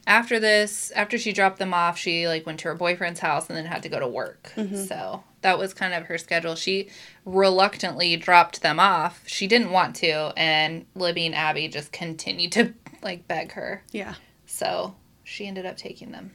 After 0.07 0.39
this, 0.41 0.91
after 0.93 1.19
she 1.19 1.33
dropped 1.33 1.59
them 1.59 1.75
off, 1.75 1.99
she 1.99 2.29
like 2.29 2.47
went 2.47 2.61
to 2.61 2.69
her 2.69 2.75
boyfriend's 2.75 3.21
house 3.21 3.49
and 3.49 3.59
then 3.59 3.67
had 3.67 3.83
to 3.83 3.89
go 3.89 3.99
to 3.99 4.07
work. 4.07 4.53
Mm-hmm. 4.57 4.85
So 4.85 5.25
that 5.43 5.59
was 5.59 5.75
kind 5.75 5.93
of 5.93 6.05
her 6.05 6.17
schedule. 6.17 6.55
She 6.55 6.89
reluctantly 7.25 8.17
dropped 8.17 8.63
them 8.63 8.79
off. 8.79 9.23
She 9.27 9.49
didn't 9.49 9.73
want 9.73 9.97
to, 9.97 10.33
and 10.37 10.87
Libby 10.95 11.27
and 11.27 11.35
Abby 11.35 11.67
just 11.67 11.91
continued 11.91 12.53
to 12.53 12.73
like 13.03 13.27
beg 13.27 13.53
her. 13.53 13.83
Yeah. 13.91 14.15
So 14.59 14.97
she 15.23 15.47
ended 15.47 15.67
up 15.67 15.77
taking 15.77 16.11
them. 16.11 16.33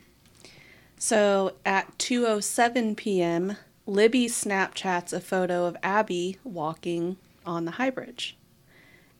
So 0.98 1.56
at 1.66 1.98
2:07 1.98 2.96
p.m., 2.96 3.58
Libby 3.86 4.28
Snapchats 4.28 5.12
a 5.12 5.20
photo 5.20 5.66
of 5.66 5.76
Abby 5.84 6.38
walking 6.46 7.18
on 7.46 7.66
the 7.66 7.72
high 7.72 7.90
bridge. 7.90 8.38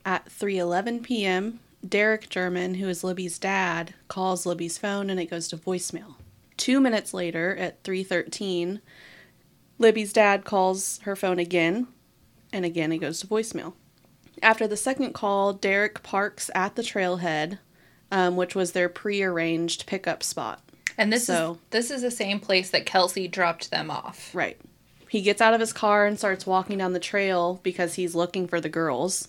At 0.06 0.28
3:11 0.30 1.04
p.m., 1.04 1.60
Derek 1.86 2.30
German, 2.30 2.76
who 2.76 2.88
is 2.88 3.04
Libby's 3.04 3.38
dad, 3.38 3.94
calls 4.08 4.46
Libby's 4.46 4.78
phone 4.78 5.10
and 5.10 5.20
it 5.20 5.30
goes 5.30 5.50
to 5.50 5.58
voicemail. 5.58 6.16
2 6.56 6.80
minutes 6.80 7.13
later 7.13 7.58
at 7.58 7.84
3:13, 7.84 8.80
Libby's 9.80 10.13
dad 10.13 10.46
calls 10.46 11.00
her 11.00 11.18
phone 11.18 11.39
again 11.39 11.88
and 12.54 12.63
again 12.63 12.94
it 12.94 13.00
goes 13.00 13.20
to 13.20 13.28
voicemail. 13.28 13.74
After 14.42 14.66
the 14.66 14.78
second 14.78 15.12
call, 15.12 15.52
Derek 15.52 16.04
parks 16.04 16.50
at 16.56 16.78
the 16.78 16.84
trailhead, 16.84 17.60
um, 18.13 18.36
which 18.36 18.54
was 18.56 18.71
their 18.71 18.88
prearranged 18.88 19.86
pickup 19.88 20.21
spot. 20.23 20.62
And 20.97 21.12
this 21.12 21.26
So- 21.26 21.54
is 21.54 21.58
this 21.71 21.91
is 21.91 22.02
the 22.04 22.12
same 22.12 22.39
place 22.39 22.69
that 22.69 22.86
Kelsey 22.86 23.28
dropped 23.28 23.71
them 23.71 23.89
off. 23.89 24.30
Right. 24.34 24.58
He 25.10 25.21
gets 25.21 25.41
out 25.41 25.54
of 25.54 25.60
his 25.60 25.73
car 25.73 26.06
and 26.06 26.17
starts 26.17 26.45
walking 26.45 26.78
down 26.78 26.93
the 26.93 26.99
trail 26.99 27.60
because 27.63 27.95
he's 27.95 28.15
looking 28.15 28.47
for 28.47 28.62
the 28.62 28.69
girls. 28.69 29.28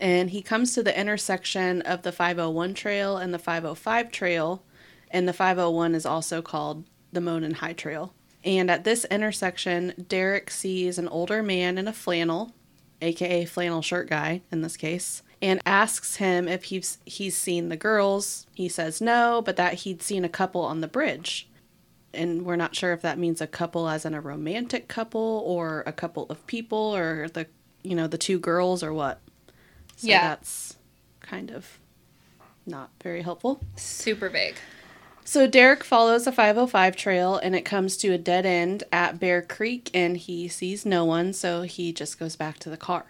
And 0.00 0.30
he 0.30 0.42
comes 0.42 0.74
to 0.74 0.82
the 0.82 0.98
intersection 0.98 1.82
of 1.82 2.02
the 2.02 2.10
501 2.12 2.74
trail 2.74 3.16
and 3.16 3.32
the 3.34 3.38
505 3.38 4.10
trail. 4.10 4.62
And 5.10 5.28
the 5.28 5.32
501 5.32 5.94
is 5.94 6.06
also 6.06 6.42
called 6.42 6.84
the 7.12 7.20
Monon 7.20 7.54
High 7.54 7.74
Trail. 7.74 8.14
And 8.44 8.70
at 8.70 8.82
this 8.84 9.04
intersection, 9.06 9.92
Derek 10.08 10.50
sees 10.50 10.98
an 10.98 11.06
older 11.08 11.42
man 11.42 11.78
in 11.78 11.86
a 11.86 11.92
flannel, 11.92 12.52
aka 13.00 13.44
flannel 13.44 13.82
shirt 13.82 14.08
guy 14.08 14.40
in 14.50 14.62
this 14.62 14.76
case, 14.76 15.22
and 15.42 15.60
asks 15.66 16.16
him 16.16 16.48
if 16.48 16.64
he's 16.64 16.96
he's 17.04 17.36
seen 17.36 17.68
the 17.68 17.76
girls. 17.76 18.46
He 18.54 18.68
says 18.70 19.00
no, 19.02 19.42
but 19.44 19.56
that 19.56 19.74
he'd 19.74 20.02
seen 20.02 20.24
a 20.24 20.28
couple 20.30 20.62
on 20.62 20.80
the 20.80 20.88
bridge 20.88 21.48
and 22.14 22.44
we're 22.44 22.56
not 22.56 22.74
sure 22.76 22.92
if 22.92 23.00
that 23.00 23.18
means 23.18 23.40
a 23.40 23.46
couple 23.46 23.88
as 23.88 24.04
in 24.04 24.12
a 24.12 24.20
romantic 24.20 24.86
couple 24.86 25.42
or 25.46 25.82
a 25.86 25.92
couple 25.92 26.26
of 26.28 26.46
people 26.46 26.94
or 26.94 27.26
the 27.32 27.46
you 27.82 27.94
know 27.96 28.06
the 28.06 28.18
two 28.18 28.38
girls 28.38 28.82
or 28.82 28.92
what 28.92 29.18
so 29.96 30.08
Yeah. 30.08 30.28
that's 30.28 30.76
kind 31.20 31.50
of 31.50 31.78
not 32.66 32.90
very 33.02 33.22
helpful 33.22 33.62
Super 33.76 34.28
vague. 34.28 34.56
so 35.24 35.46
derek 35.46 35.82
follows 35.82 36.26
a 36.26 36.32
505 36.32 36.96
trail 36.96 37.36
and 37.36 37.56
it 37.56 37.62
comes 37.62 37.96
to 37.96 38.12
a 38.12 38.18
dead 38.18 38.44
end 38.44 38.84
at 38.92 39.18
bear 39.18 39.40
creek 39.40 39.90
and 39.94 40.18
he 40.18 40.48
sees 40.48 40.84
no 40.84 41.06
one 41.06 41.32
so 41.32 41.62
he 41.62 41.94
just 41.94 42.18
goes 42.18 42.36
back 42.36 42.58
to 42.58 42.68
the 42.68 42.76
car 42.76 43.06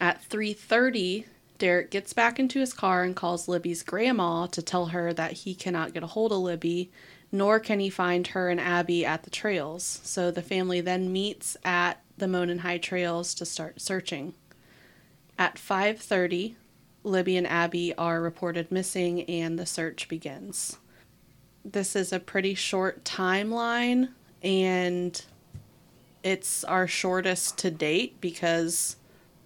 at 0.00 0.22
3.30 0.30 1.24
derek 1.58 1.90
gets 1.90 2.12
back 2.12 2.38
into 2.38 2.60
his 2.60 2.72
car 2.72 3.02
and 3.02 3.16
calls 3.16 3.48
libby's 3.48 3.82
grandma 3.82 4.46
to 4.46 4.62
tell 4.62 4.86
her 4.86 5.12
that 5.12 5.32
he 5.32 5.54
cannot 5.54 5.94
get 5.94 6.02
a 6.02 6.08
hold 6.08 6.32
of 6.32 6.38
libby 6.38 6.90
nor 7.34 7.58
can 7.58 7.80
he 7.80 7.90
find 7.90 8.28
her 8.28 8.48
and 8.48 8.60
abby 8.60 9.04
at 9.04 9.24
the 9.24 9.30
trails. 9.30 9.98
So 10.04 10.30
the 10.30 10.40
family 10.40 10.80
then 10.80 11.12
meets 11.12 11.56
at 11.64 12.00
the 12.16 12.28
monon 12.28 12.60
high 12.60 12.78
trails 12.78 13.34
to 13.34 13.44
start 13.44 13.80
searching. 13.80 14.34
At 15.36 15.56
5.30 15.56 16.54
libby 17.02 17.36
and 17.36 17.46
abby 17.48 17.92
are 17.96 18.22
reported 18.22 18.70
missing 18.70 19.22
and 19.24 19.58
the 19.58 19.66
search 19.66 20.08
begins. 20.08 20.78
This 21.64 21.96
is 21.96 22.12
a 22.12 22.20
pretty 22.20 22.54
short 22.54 23.02
timeline 23.02 24.10
and 24.40 25.20
it's 26.22 26.62
our 26.62 26.86
shortest 26.86 27.58
to 27.58 27.70
date 27.72 28.20
because 28.20 28.94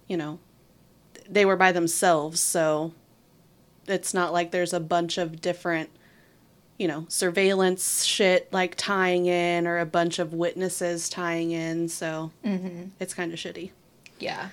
you 0.07 0.15
know 0.15 0.37
they 1.29 1.45
were 1.45 1.55
by 1.55 1.71
themselves 1.71 2.39
so 2.39 2.93
it's 3.87 4.13
not 4.13 4.33
like 4.33 4.51
there's 4.51 4.73
a 4.73 4.79
bunch 4.79 5.17
of 5.17 5.41
different 5.41 5.89
you 6.77 6.87
know 6.87 7.05
surveillance 7.09 8.03
shit 8.03 8.51
like 8.51 8.75
tying 8.75 9.25
in 9.25 9.67
or 9.67 9.79
a 9.79 9.85
bunch 9.85 10.19
of 10.19 10.33
witnesses 10.33 11.09
tying 11.09 11.51
in 11.51 11.87
so 11.89 12.31
mm-hmm. 12.43 12.85
it's 12.99 13.13
kind 13.13 13.31
of 13.33 13.39
shitty 13.39 13.71
Yeah. 14.19 14.49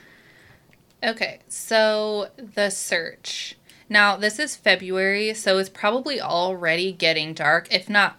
Okay, 1.02 1.40
so 1.48 2.28
the 2.36 2.70
search. 2.70 3.56
Now, 3.88 4.16
this 4.16 4.38
is 4.38 4.56
February, 4.56 5.34
so 5.34 5.58
it's 5.58 5.68
probably 5.68 6.20
already 6.20 6.90
getting 6.90 7.34
dark, 7.34 7.68
if 7.72 7.88
not 7.88 8.16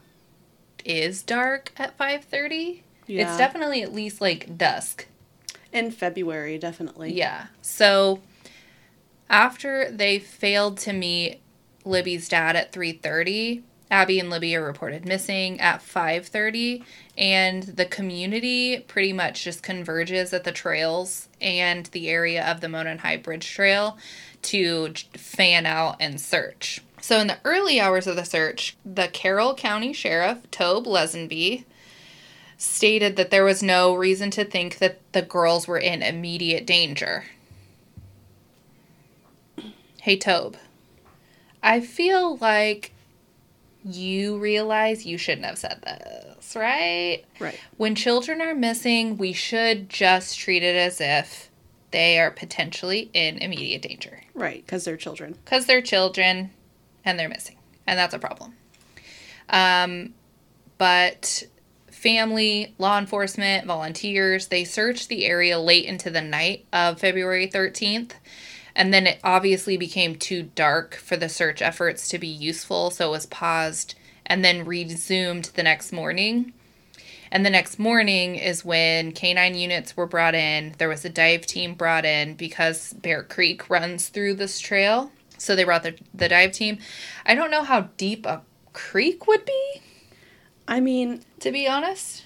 is 0.86 1.24
dark 1.24 1.72
at 1.78 1.98
5:30. 1.98 2.82
Yeah. 3.08 3.28
It's 3.28 3.38
definitely 3.38 3.82
at 3.82 3.94
least 3.94 4.22
like 4.22 4.58
dusk. 4.58 5.08
in 5.74 5.92
february 5.92 6.58
definitely 6.58 7.14
Yeah. 7.14 7.48
So 7.62 8.22
after 9.30 9.92
they 9.92 10.20
failed 10.20 10.78
to 10.80 10.94
meet 10.94 11.42
Libby's 11.86 12.28
dad 12.30 12.56
at 12.56 12.72
3:30, 12.72 13.64
Abby 13.90 14.20
and 14.20 14.30
Libby 14.30 14.56
are 14.56 14.64
reported 14.64 15.06
missing 15.06 15.60
at 15.62 15.82
5:30 15.82 16.84
and 17.18 17.64
the 17.64 17.86
community 17.86 18.80
pretty 18.80 19.14
much 19.14 19.44
just 19.44 19.64
converges 19.64 20.34
at 20.34 20.44
the 20.44 20.52
trails 20.52 21.30
and 21.40 21.86
the 21.88 22.10
area 22.10 22.46
of 22.46 22.60
the 22.60 22.68
Monon 22.68 23.00
High 23.00 23.18
Bridge 23.18 23.50
Trail 23.50 23.98
to 24.44 24.94
fan 25.16 25.66
out 25.66 25.96
and 26.00 26.20
search. 26.20 26.82
So 27.00 27.20
in 27.20 27.28
the 27.28 27.40
early 27.46 27.80
hours 27.80 28.08
of 28.08 28.18
the 28.18 28.26
search, 28.26 28.76
the 28.86 29.08
Carroll 29.08 29.56
County 29.56 29.94
Sheriff 29.94 30.40
Tobe 30.52 30.86
Leazenby 30.86 31.64
stated 32.58 33.16
that 33.16 33.30
there 33.30 33.46
was 33.46 33.64
no 33.64 33.94
reason 33.94 34.32
to 34.32 34.44
think 34.44 34.80
that 34.80 35.00
the 35.14 35.22
girls 35.22 35.68
were 35.68 35.78
in 35.78 36.02
immediate 36.02 36.66
danger. 36.66 37.26
Hey, 40.08 40.16
Tobe. 40.16 40.56
I 41.62 41.82
feel 41.82 42.38
like 42.38 42.94
you 43.84 44.38
realize 44.38 45.06
you 45.06 45.18
shouldn't 45.18 45.46
have 45.46 45.58
said 45.58 45.82
this, 45.82 46.56
right? 46.56 47.26
right 47.42 47.60
When 47.76 47.94
children 47.94 48.42
are 48.42 48.56
missing, 48.56 49.18
we 49.18 49.34
should 49.34 49.90
just 49.90 50.40
treat 50.40 50.64
it 50.64 50.78
as 50.78 51.02
if 51.02 51.52
they 51.92 52.20
are 52.20 52.32
potentially 52.32 53.10
in 53.12 53.40
immediate 53.40 53.82
danger 53.82 54.22
right 54.34 54.66
because 54.66 54.86
they're 54.86 54.96
children 54.96 55.36
because 55.44 55.66
they're 55.66 55.82
children 55.82 56.52
and 57.04 57.20
they're 57.20 57.28
missing, 57.28 57.58
and 57.86 58.00
that's 58.00 58.14
a 58.14 58.20
problem. 58.20 58.54
Um, 59.50 60.14
but 60.78 61.44
family, 61.92 62.74
law 62.78 62.98
enforcement, 62.98 63.66
volunteers, 63.66 64.48
they 64.48 64.64
searched 64.64 65.10
the 65.10 65.26
area 65.26 65.60
late 65.60 65.84
into 65.84 66.10
the 66.10 66.22
night 66.22 66.66
of 66.72 66.98
February 66.98 67.50
13th. 67.50 68.12
And 68.78 68.94
then 68.94 69.08
it 69.08 69.20
obviously 69.24 69.76
became 69.76 70.16
too 70.16 70.52
dark 70.54 70.94
for 70.96 71.18
the 71.18 71.30
search 71.30 71.64
efforts 71.64 72.08
to 72.10 72.20
be 72.20 72.28
useful, 72.28 72.92
so 72.92 73.08
it 73.08 73.12
was 73.12 73.26
paused 73.26 73.96
and 74.24 74.46
then 74.46 74.66
resumed 74.66 75.46
the 75.56 75.64
next 75.64 75.92
morning. 75.92 76.54
And 77.32 77.44
the 77.44 77.50
next 77.50 77.80
morning 77.80 78.36
is 78.36 78.64
when 78.64 79.14
canine 79.14 79.56
units 79.56 79.98
were 79.98 80.06
brought 80.06 80.36
in. 80.36 80.76
There 80.78 80.90
was 80.90 81.04
a 81.04 81.10
dive 81.10 81.48
team 81.48 81.74
brought 81.74 82.06
in 82.06 82.36
because 82.36 82.94
Bear 82.94 83.24
Creek 83.24 83.68
runs 83.68 84.10
through 84.10 84.36
this 84.36 84.60
trail. 84.60 85.12
So 85.40 85.56
they 85.56 85.64
brought 85.64 85.84
the, 85.84 85.96
the 86.14 86.30
dive 86.30 86.52
team. 86.52 86.78
I 87.26 87.34
don't 87.34 87.52
know 87.52 87.64
how 87.64 87.90
deep 87.98 88.28
a 88.28 88.44
creek 88.74 89.26
would 89.26 89.44
be, 89.44 89.82
i 90.68 90.80
mean 90.80 91.24
to 91.40 91.52
be 91.52 91.68
honest. 91.68 92.24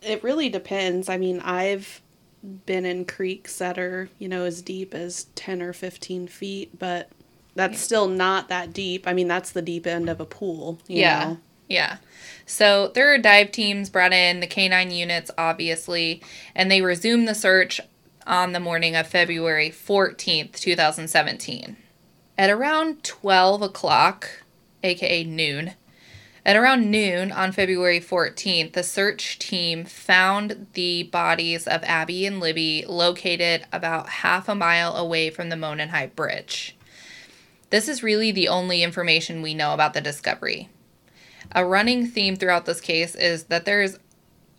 It 0.00 0.24
really 0.24 0.48
depends. 0.48 1.10
I 1.10 1.18
mean, 1.18 1.40
I've 1.40 2.00
been 2.42 2.86
in 2.86 3.04
creeks 3.04 3.58
that 3.58 3.78
are, 3.78 4.08
you 4.18 4.28
know, 4.28 4.44
as 4.44 4.62
deep 4.62 4.94
as 4.94 5.24
10 5.34 5.62
or 5.62 5.72
15 5.72 6.28
feet, 6.28 6.78
but 6.78 7.10
that's 7.54 7.80
still 7.80 8.08
not 8.08 8.48
that 8.48 8.72
deep. 8.72 9.06
I 9.06 9.12
mean, 9.12 9.28
that's 9.28 9.50
the 9.50 9.62
deep 9.62 9.86
end 9.86 10.08
of 10.08 10.20
a 10.20 10.24
pool, 10.24 10.78
you 10.86 11.00
yeah. 11.00 11.24
know. 11.24 11.38
Yeah. 11.68 11.98
So 12.46 12.88
there 12.88 13.12
are 13.14 13.18
dive 13.18 13.52
teams 13.52 13.90
brought 13.90 14.12
in, 14.12 14.40
the 14.40 14.46
canine 14.46 14.90
units, 14.90 15.30
obviously, 15.38 16.22
and 16.54 16.70
they 16.70 16.82
resumed 16.82 17.28
the 17.28 17.34
search 17.34 17.80
on 18.26 18.52
the 18.52 18.60
morning 18.60 18.96
of 18.96 19.06
February 19.06 19.70
14th, 19.70 20.52
2017. 20.54 21.76
At 22.36 22.50
around 22.50 23.04
12 23.04 23.62
o'clock, 23.62 24.42
aka 24.82 25.24
noon, 25.24 25.72
At 26.44 26.56
around 26.56 26.90
noon 26.90 27.32
on 27.32 27.52
February 27.52 28.00
14th, 28.00 28.72
the 28.72 28.82
search 28.82 29.38
team 29.38 29.84
found 29.84 30.68
the 30.72 31.02
bodies 31.04 31.66
of 31.66 31.82
Abby 31.84 32.24
and 32.24 32.40
Libby 32.40 32.84
located 32.88 33.66
about 33.72 34.08
half 34.08 34.48
a 34.48 34.54
mile 34.54 34.96
away 34.96 35.28
from 35.28 35.50
the 35.50 35.56
Monon 35.56 35.90
High 35.90 36.06
Bridge. 36.06 36.76
This 37.68 37.88
is 37.88 38.02
really 38.02 38.32
the 38.32 38.48
only 38.48 38.82
information 38.82 39.42
we 39.42 39.54
know 39.54 39.74
about 39.74 39.92
the 39.92 40.00
discovery. 40.00 40.70
A 41.52 41.64
running 41.64 42.06
theme 42.06 42.36
throughout 42.36 42.64
this 42.64 42.80
case 42.80 43.14
is 43.14 43.44
that 43.44 43.64
there's 43.64 43.98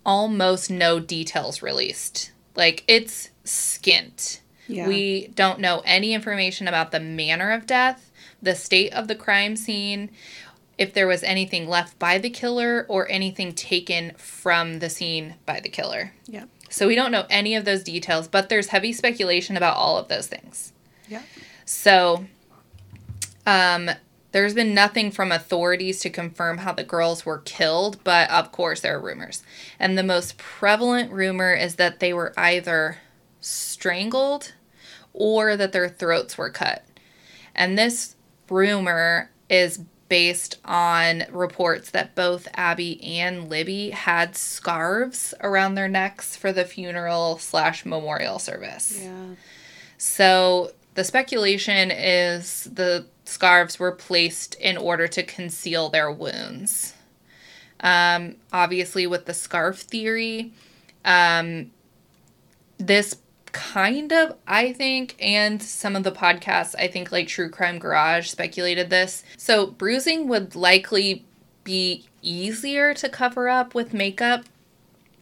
almost 0.05 0.69
no 0.69 0.99
details 0.99 1.61
released. 1.61 2.31
Like, 2.55 2.83
it's 2.87 3.29
skint. 3.43 4.39
Yeah. 4.67 4.87
We 4.87 5.27
don't 5.29 5.59
know 5.59 5.81
any 5.83 6.13
information 6.13 6.67
about 6.67 6.91
the 6.91 6.99
manner 6.99 7.51
of 7.51 7.65
death, 7.65 8.11
the 8.41 8.55
state 8.55 8.93
of 8.93 9.07
the 9.07 9.15
crime 9.15 9.55
scene, 9.55 10.09
if 10.81 10.95
there 10.95 11.05
was 11.05 11.21
anything 11.21 11.69
left 11.69 11.99
by 11.99 12.17
the 12.17 12.29
killer, 12.31 12.87
or 12.89 13.07
anything 13.11 13.53
taken 13.53 14.13
from 14.17 14.79
the 14.79 14.89
scene 14.89 15.35
by 15.45 15.59
the 15.59 15.69
killer. 15.69 16.11
Yeah. 16.25 16.45
So 16.71 16.87
we 16.87 16.95
don't 16.95 17.11
know 17.11 17.27
any 17.29 17.53
of 17.53 17.65
those 17.65 17.83
details, 17.83 18.27
but 18.27 18.49
there's 18.49 18.69
heavy 18.69 18.91
speculation 18.91 19.55
about 19.55 19.77
all 19.77 19.99
of 19.99 20.07
those 20.07 20.25
things. 20.25 20.73
Yeah. 21.07 21.21
So, 21.65 22.25
um, 23.45 23.91
there's 24.31 24.55
been 24.55 24.73
nothing 24.73 25.11
from 25.11 25.31
authorities 25.31 25.99
to 25.99 26.09
confirm 26.09 26.57
how 26.57 26.73
the 26.73 26.83
girls 26.83 27.27
were 27.27 27.43
killed, 27.45 28.03
but 28.03 28.27
of 28.31 28.51
course 28.51 28.79
there 28.79 28.97
are 28.97 29.01
rumors. 29.01 29.43
And 29.77 29.95
the 29.95 30.03
most 30.03 30.39
prevalent 30.39 31.11
rumor 31.11 31.53
is 31.53 31.75
that 31.75 31.99
they 31.99 32.11
were 32.11 32.33
either 32.35 32.97
strangled 33.39 34.53
or 35.13 35.55
that 35.55 35.73
their 35.73 35.89
throats 35.89 36.39
were 36.39 36.49
cut. 36.49 36.83
And 37.53 37.77
this 37.77 38.15
rumor 38.49 39.29
is 39.47 39.81
based 40.11 40.57
on 40.65 41.23
reports 41.31 41.91
that 41.91 42.13
both 42.15 42.45
Abby 42.55 43.01
and 43.01 43.49
Libby 43.49 43.91
had 43.91 44.35
scarves 44.35 45.33
around 45.39 45.75
their 45.75 45.87
necks 45.87 46.35
for 46.35 46.51
the 46.51 46.65
funeral 46.65 47.37
slash 47.37 47.85
memorial 47.85 48.37
service. 48.37 48.99
Yeah. 49.01 49.35
So 49.97 50.71
the 50.95 51.05
speculation 51.05 51.91
is 51.91 52.65
the 52.65 53.05
scarves 53.23 53.79
were 53.79 53.93
placed 53.93 54.55
in 54.55 54.75
order 54.75 55.07
to 55.07 55.23
conceal 55.23 55.87
their 55.87 56.11
wounds. 56.11 56.93
Um, 57.79 58.35
obviously, 58.51 59.07
with 59.07 59.27
the 59.27 59.33
scarf 59.33 59.79
theory, 59.79 60.51
um, 61.05 61.71
this 62.77 63.15
kind 63.51 64.11
of, 64.11 64.35
I 64.47 64.73
think, 64.73 65.15
and 65.19 65.61
some 65.61 65.95
of 65.95 66.03
the 66.03 66.11
podcasts, 66.11 66.75
I 66.77 66.87
think, 66.87 67.11
like 67.11 67.27
True 67.27 67.49
Crime 67.49 67.79
Garage, 67.79 68.27
speculated 68.29 68.89
this. 68.89 69.23
So, 69.37 69.67
bruising 69.67 70.27
would 70.27 70.55
likely 70.55 71.25
be 71.63 72.05
easier 72.21 72.93
to 72.95 73.09
cover 73.09 73.49
up 73.49 73.73
with 73.75 73.93
makeup, 73.93 74.45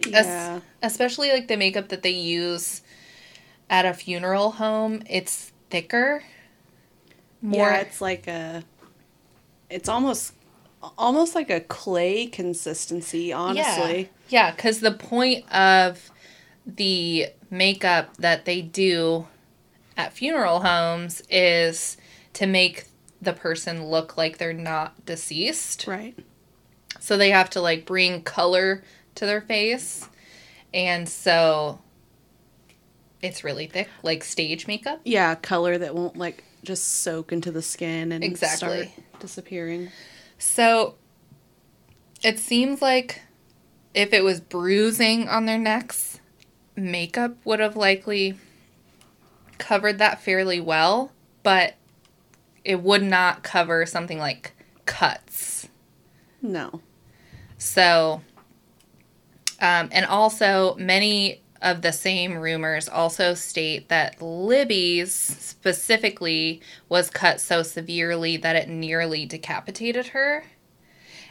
es- 0.05 0.25
Yeah. 0.25 0.59
especially 0.81 1.31
like 1.31 1.47
the 1.47 1.57
makeup 1.57 1.89
that 1.89 2.01
they 2.03 2.09
use 2.11 2.81
at 3.69 3.85
a 3.85 3.93
funeral 3.93 4.51
home. 4.51 5.03
It's 5.09 5.51
thicker. 5.69 6.23
More, 7.41 7.67
Yeah, 7.69 7.77
it's 7.77 8.01
like 8.01 8.27
a 8.27 8.63
it's 9.69 9.87
almost 9.87 10.33
almost 10.97 11.35
like 11.35 11.49
a 11.49 11.59
clay 11.59 12.25
consistency, 12.25 13.31
honestly. 13.33 14.09
Yeah, 14.29 14.51
because 14.51 14.79
the 14.79 14.91
point 14.91 15.49
of 15.53 16.09
the 16.77 17.27
makeup 17.49 18.17
that 18.17 18.45
they 18.45 18.61
do 18.61 19.27
at 19.97 20.13
funeral 20.13 20.61
homes 20.61 21.21
is 21.29 21.97
to 22.33 22.45
make 22.47 22.85
the 23.21 23.33
person 23.33 23.85
look 23.85 24.17
like 24.17 24.37
they're 24.37 24.53
not 24.53 25.05
deceased. 25.05 25.85
Right. 25.87 26.17
So 26.99 27.17
they 27.17 27.31
have 27.31 27.49
to 27.51 27.61
like 27.61 27.85
bring 27.85 28.21
color 28.23 28.83
to 29.15 29.25
their 29.25 29.41
face. 29.41 30.07
And 30.73 31.09
so 31.09 31.81
it's 33.21 33.43
really 33.43 33.67
thick, 33.67 33.89
like 34.03 34.23
stage 34.23 34.67
makeup. 34.67 35.01
Yeah, 35.03 35.35
color 35.35 35.77
that 35.77 35.95
won't 35.95 36.17
like 36.17 36.43
just 36.63 37.01
soak 37.01 37.31
into 37.31 37.51
the 37.51 37.61
skin 37.61 38.11
and 38.11 38.23
Exactly. 38.23 38.87
start 38.87 39.19
disappearing. 39.19 39.89
So 40.37 40.95
it 42.23 42.39
seems 42.39 42.81
like 42.81 43.21
if 43.93 44.13
it 44.13 44.23
was 44.23 44.39
bruising 44.39 45.27
on 45.27 45.45
their 45.45 45.57
necks, 45.57 46.08
makeup 46.79 47.35
would 47.43 47.59
have 47.59 47.75
likely 47.75 48.37
covered 49.57 49.97
that 49.99 50.21
fairly 50.21 50.59
well, 50.59 51.11
but 51.43 51.75
it 52.63 52.81
would 52.81 53.03
not 53.03 53.43
cover 53.43 53.85
something 53.85 54.17
like 54.17 54.53
cuts. 54.85 55.67
No. 56.41 56.81
So, 57.57 58.21
um, 59.61 59.89
and 59.91 60.05
also 60.05 60.75
many 60.75 61.41
of 61.61 61.81
the 61.81 61.91
same 61.91 62.37
rumors 62.37 62.87
also 62.87 63.33
state 63.33 63.89
that 63.89 64.21
Libby's 64.21 65.11
specifically 65.11 66.61
was 66.87 67.09
cut 67.09 67.41
so 67.41 67.63
severely 67.63 68.37
that 68.37 68.55
it 68.55 68.69
nearly 68.69 69.25
decapitated 69.25 70.07
her. 70.07 70.45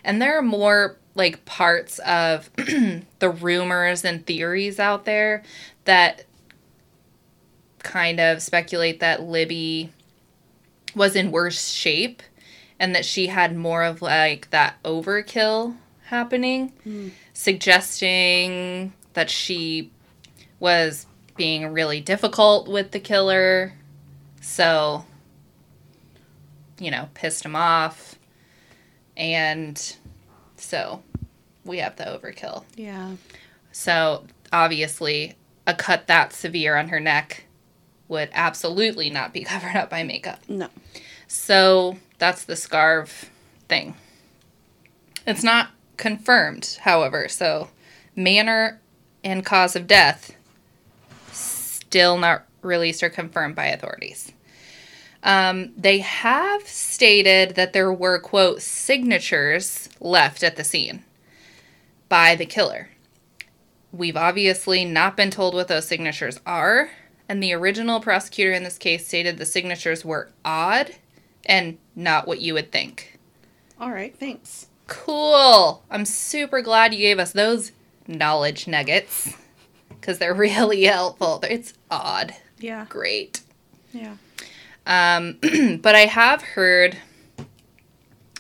And 0.05 0.21
there 0.21 0.39
are 0.39 0.43
more 0.43 0.99
like 1.19 1.45
parts 1.45 1.99
of 2.01 2.49
the 2.57 3.29
rumors 3.29 4.05
and 4.05 4.25
theories 4.25 4.79
out 4.79 5.05
there 5.05 5.43
that 5.85 6.25
kind 7.81 8.21
of 8.21 8.41
speculate 8.41 9.01
that 9.01 9.23
Libby 9.23 9.93
was 10.95 11.17
in 11.17 11.31
worse 11.31 11.71
shape 11.71 12.23
and 12.79 12.95
that 12.95 13.05
she 13.05 13.27
had 13.27 13.57
more 13.57 13.83
of 13.83 14.01
like 14.01 14.49
that 14.51 14.81
overkill 14.85 15.77
happening, 16.05 16.69
hmm. 16.85 17.09
suggesting 17.33 18.93
that 19.15 19.29
she 19.29 19.91
was 20.61 21.07
being 21.37 21.73
really 21.73 22.01
difficult 22.01 22.69
with 22.69 22.93
the 22.93 23.01
killer. 23.01 23.73
So, 24.41 25.05
you 26.79 26.91
know, 26.91 27.09
pissed 27.15 27.45
him 27.45 27.57
off. 27.57 28.17
And 29.17 29.97
so 30.61 31.03
we 31.65 31.79
have 31.79 31.97
the 31.97 32.05
overkill. 32.05 32.65
Yeah. 32.77 33.17
So, 33.73 34.25
obviously, 34.53 35.35
a 35.67 35.75
cut 35.75 36.07
that 36.07 36.33
severe 36.33 36.77
on 36.77 36.89
her 36.89 37.01
neck 37.01 37.45
would 38.09 38.31
absolutely 38.33 39.11
not 39.11 39.33
be 39.33 39.45
covered 39.45 39.77
up 39.77 39.91
by 39.91 40.03
makeup. 40.03 40.41
No. 40.49 40.69
So 41.27 41.99
that's 42.19 42.45
the 42.45 42.57
scarf 42.57 43.31
thing. 43.69 43.95
It's 45.27 45.45
not 45.45 45.71
confirmed, 45.99 46.79
however. 46.83 47.29
So 47.29 47.69
manner 48.17 48.81
and 49.23 49.45
cause 49.45 49.77
of 49.77 49.87
death 49.87 50.35
still 51.31 52.17
not 52.17 52.47
released 52.63 53.03
or 53.03 53.11
confirmed 53.11 53.55
by 53.55 53.67
authorities. 53.67 54.33
Um, 55.23 55.73
they 55.77 55.99
have 55.99 56.67
stated 56.67 57.57
that 57.57 57.73
there 57.73 57.93
were, 57.93 58.19
quote, 58.19 58.63
signatures 58.63 59.89
left 60.01 60.43
at 60.43 60.57
the 60.57 60.65
scene 60.65 61.05
by 62.09 62.35
the 62.37 62.47
killer. 62.47 62.91
We've 63.93 64.17
obviously 64.17 64.85
not 64.85 65.17
been 65.17 65.31
told 65.31 65.55
what 65.55 65.69
those 65.69 65.87
signatures 65.87 66.41
are, 66.47 66.91
and 67.29 67.43
the 67.43 67.53
original 67.53 68.01
prosecutor 68.01 68.53
in 68.53 68.63
this 68.63 68.79
case 68.79 69.07
stated 69.07 69.39
the 69.39 69.47
signatures 69.47 70.05
were 70.05 70.31
odd 70.45 70.95
and 71.47 71.79
not 71.97 72.27
what 72.27 72.41
you 72.41 72.55
would 72.55 72.71
think. 72.71 73.19
All 73.81 73.91
right, 73.91 74.17
thanks. 74.17 74.67
Cool. 74.87 75.83
I'm 75.91 76.05
super 76.05 76.61
glad 76.63 76.93
you 76.95 77.01
gave 77.01 77.19
us 77.19 77.33
those 77.33 77.73
knowledge 78.07 78.67
nuggets 78.67 79.35
because 79.89 80.19
they're 80.19 80.35
really 80.35 80.85
helpful. 80.85 81.41
It's 81.49 81.75
odd. 81.91 82.35
Yeah. 82.59 82.87
Great. 82.89 83.41
Yeah. 83.93 84.17
Um, 84.89 85.39
but 85.83 85.95
I 85.95 86.07
have 86.07 86.43
heard 86.43 86.97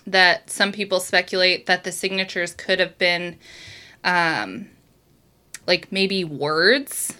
that 0.07 0.51
some 0.51 0.72
people 0.72 0.99
speculate 0.99 1.66
that 1.66 1.84
the 1.84 1.92
signatures 1.92 2.55
could 2.55 2.80
have 2.80 2.96
been 2.99 3.36
um, 4.03 4.70
like 5.66 5.92
maybe 5.92 6.24
words 6.24 7.14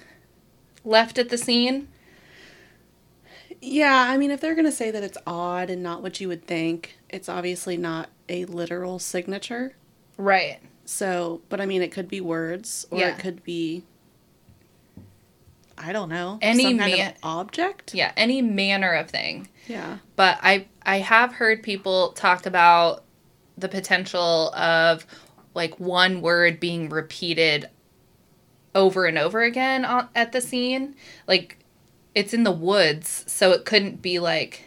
left 0.85 1.19
at 1.19 1.29
the 1.29 1.37
scene. 1.39 1.89
Yeah, 3.61 4.07
I 4.09 4.17
mean, 4.17 4.31
if 4.31 4.41
they're 4.41 4.55
going 4.55 4.65
to 4.65 4.73
say 4.73 4.91
that 4.91 5.03
it's 5.03 5.19
odd 5.27 5.69
and 5.69 5.83
not 5.83 6.01
what 6.03 6.21
you 6.21 6.29
would 6.29 6.47
think, 6.47 6.97
it's 7.11 7.29
obviously 7.29 7.77
not 7.77 8.09
a 8.29 8.45
literal 8.47 8.99
signature. 8.99 9.75
Right. 10.17 10.61
So, 10.85 11.43
but 11.49 11.61
I 11.61 11.67
mean, 11.67 11.83
it 11.83 11.93
could 11.93 12.09
be 12.09 12.21
words 12.21 12.87
or 12.91 13.01
Yeah. 13.01 13.09
it 13.11 13.19
could 13.19 13.45
be, 13.45 13.83
I 15.81 15.93
don't 15.93 16.09
know, 16.09 16.39
Any 16.43 16.65
some 16.65 16.79
kind 16.79 16.97
man- 16.97 17.11
of 17.13 17.17
object. 17.23 17.95
Yeah, 17.95 18.13
any 18.17 18.43
manner 18.43 18.93
of 18.93 19.11
thing. 19.11 19.49
Yeah. 19.67 19.99
but 20.17 20.39
I 20.43 20.67
I 20.85 20.99
have 20.99 21.35
heard 21.35 21.63
people 21.63 22.13
talk 22.13 22.47
about 22.47 23.05
the 23.57 23.69
potential 23.69 24.53
of 24.55 25.07
like 25.55 25.79
one 25.79 26.21
word 26.23 26.59
being 26.61 26.89
repeated 26.89 27.69
over 28.75 29.07
and 29.07 29.19
over 29.19 29.43
again 29.43 29.85
on, 29.85 30.09
at 30.15 30.33
the 30.33 30.41
scene. 30.41 30.95
Like 31.27 31.59
it's 32.15 32.33
in 32.35 32.45
the 32.45 32.51
woods, 32.53 33.25
so 33.27 33.53
it 33.53 33.65
couldn't 33.65 34.01
be 34.03 34.19
like 34.19 34.65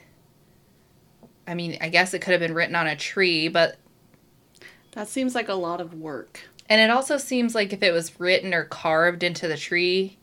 I 1.47 1.53
mean, 1.55 1.77
I 1.81 1.89
guess 1.89 2.13
it 2.13 2.19
could 2.19 2.31
have 2.31 2.39
been 2.39 2.53
written 2.53 2.75
on 2.75 2.87
a 2.87 2.95
tree, 2.95 3.47
but 3.47 3.77
That 4.93 5.07
seems 5.07 5.33
like 5.35 5.49
a 5.49 5.53
lot 5.55 5.81
of 5.81 5.93
work. 5.93 6.41
And 6.69 6.79
it 6.79 6.89
also 6.89 7.17
seems 7.17 7.55
like 7.55 7.73
if 7.73 7.81
it 7.83 7.91
was 7.91 8.17
written 8.19 8.53
or 8.53 8.63
carved 8.65 9.23
into 9.23 9.47
the 9.47 9.57
tree, 9.57 10.17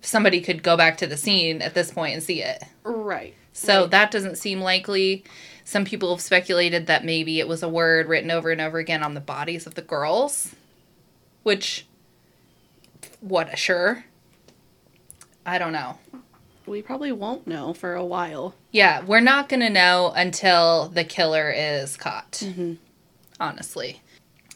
somebody 0.00 0.40
could 0.40 0.62
go 0.62 0.76
back 0.76 0.96
to 0.98 1.06
the 1.06 1.16
scene 1.16 1.62
at 1.62 1.74
this 1.74 1.90
point 1.90 2.14
and 2.14 2.22
see 2.22 2.42
it. 2.42 2.62
Right. 2.84 3.34
So 3.52 3.82
Right. 3.82 3.90
that 3.90 4.10
doesn't 4.10 4.36
seem 4.36 4.60
likely. 4.60 5.24
Some 5.64 5.84
people 5.84 6.14
have 6.14 6.20
speculated 6.20 6.86
that 6.86 7.04
maybe 7.04 7.38
it 7.38 7.46
was 7.46 7.62
a 7.62 7.68
word 7.68 8.08
written 8.08 8.30
over 8.30 8.50
and 8.50 8.60
over 8.60 8.78
again 8.78 9.02
on 9.02 9.14
the 9.14 9.20
bodies 9.20 9.66
of 9.66 9.74
the 9.74 9.82
girls, 9.82 10.54
which, 11.42 11.86
what, 13.20 13.56
sure. 13.58 14.04
I 15.46 15.58
don't 15.58 15.72
know. 15.72 15.98
We 16.66 16.82
probably 16.82 17.12
won't 17.12 17.46
know 17.46 17.74
for 17.74 17.94
a 17.94 18.04
while. 18.04 18.54
Yeah, 18.70 19.04
we're 19.04 19.20
not 19.20 19.48
going 19.48 19.60
to 19.60 19.70
know 19.70 20.12
until 20.14 20.88
the 20.88 21.04
killer 21.04 21.52
is 21.54 21.96
caught. 21.96 22.32
Mm-hmm. 22.44 22.74
Honestly. 23.40 24.00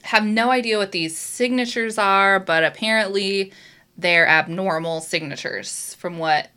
Have 0.03 0.25
no 0.25 0.51
idea 0.53 0.79
what 0.79 0.93
these 0.93 1.17
signatures 1.19 1.99
are, 1.99 2.39
but 2.39 2.63
apparently 2.63 3.53
they're 3.97 4.27
abnormal 4.27 5.01
signatures 5.01 5.95
from 5.95 6.19
what 6.19 6.51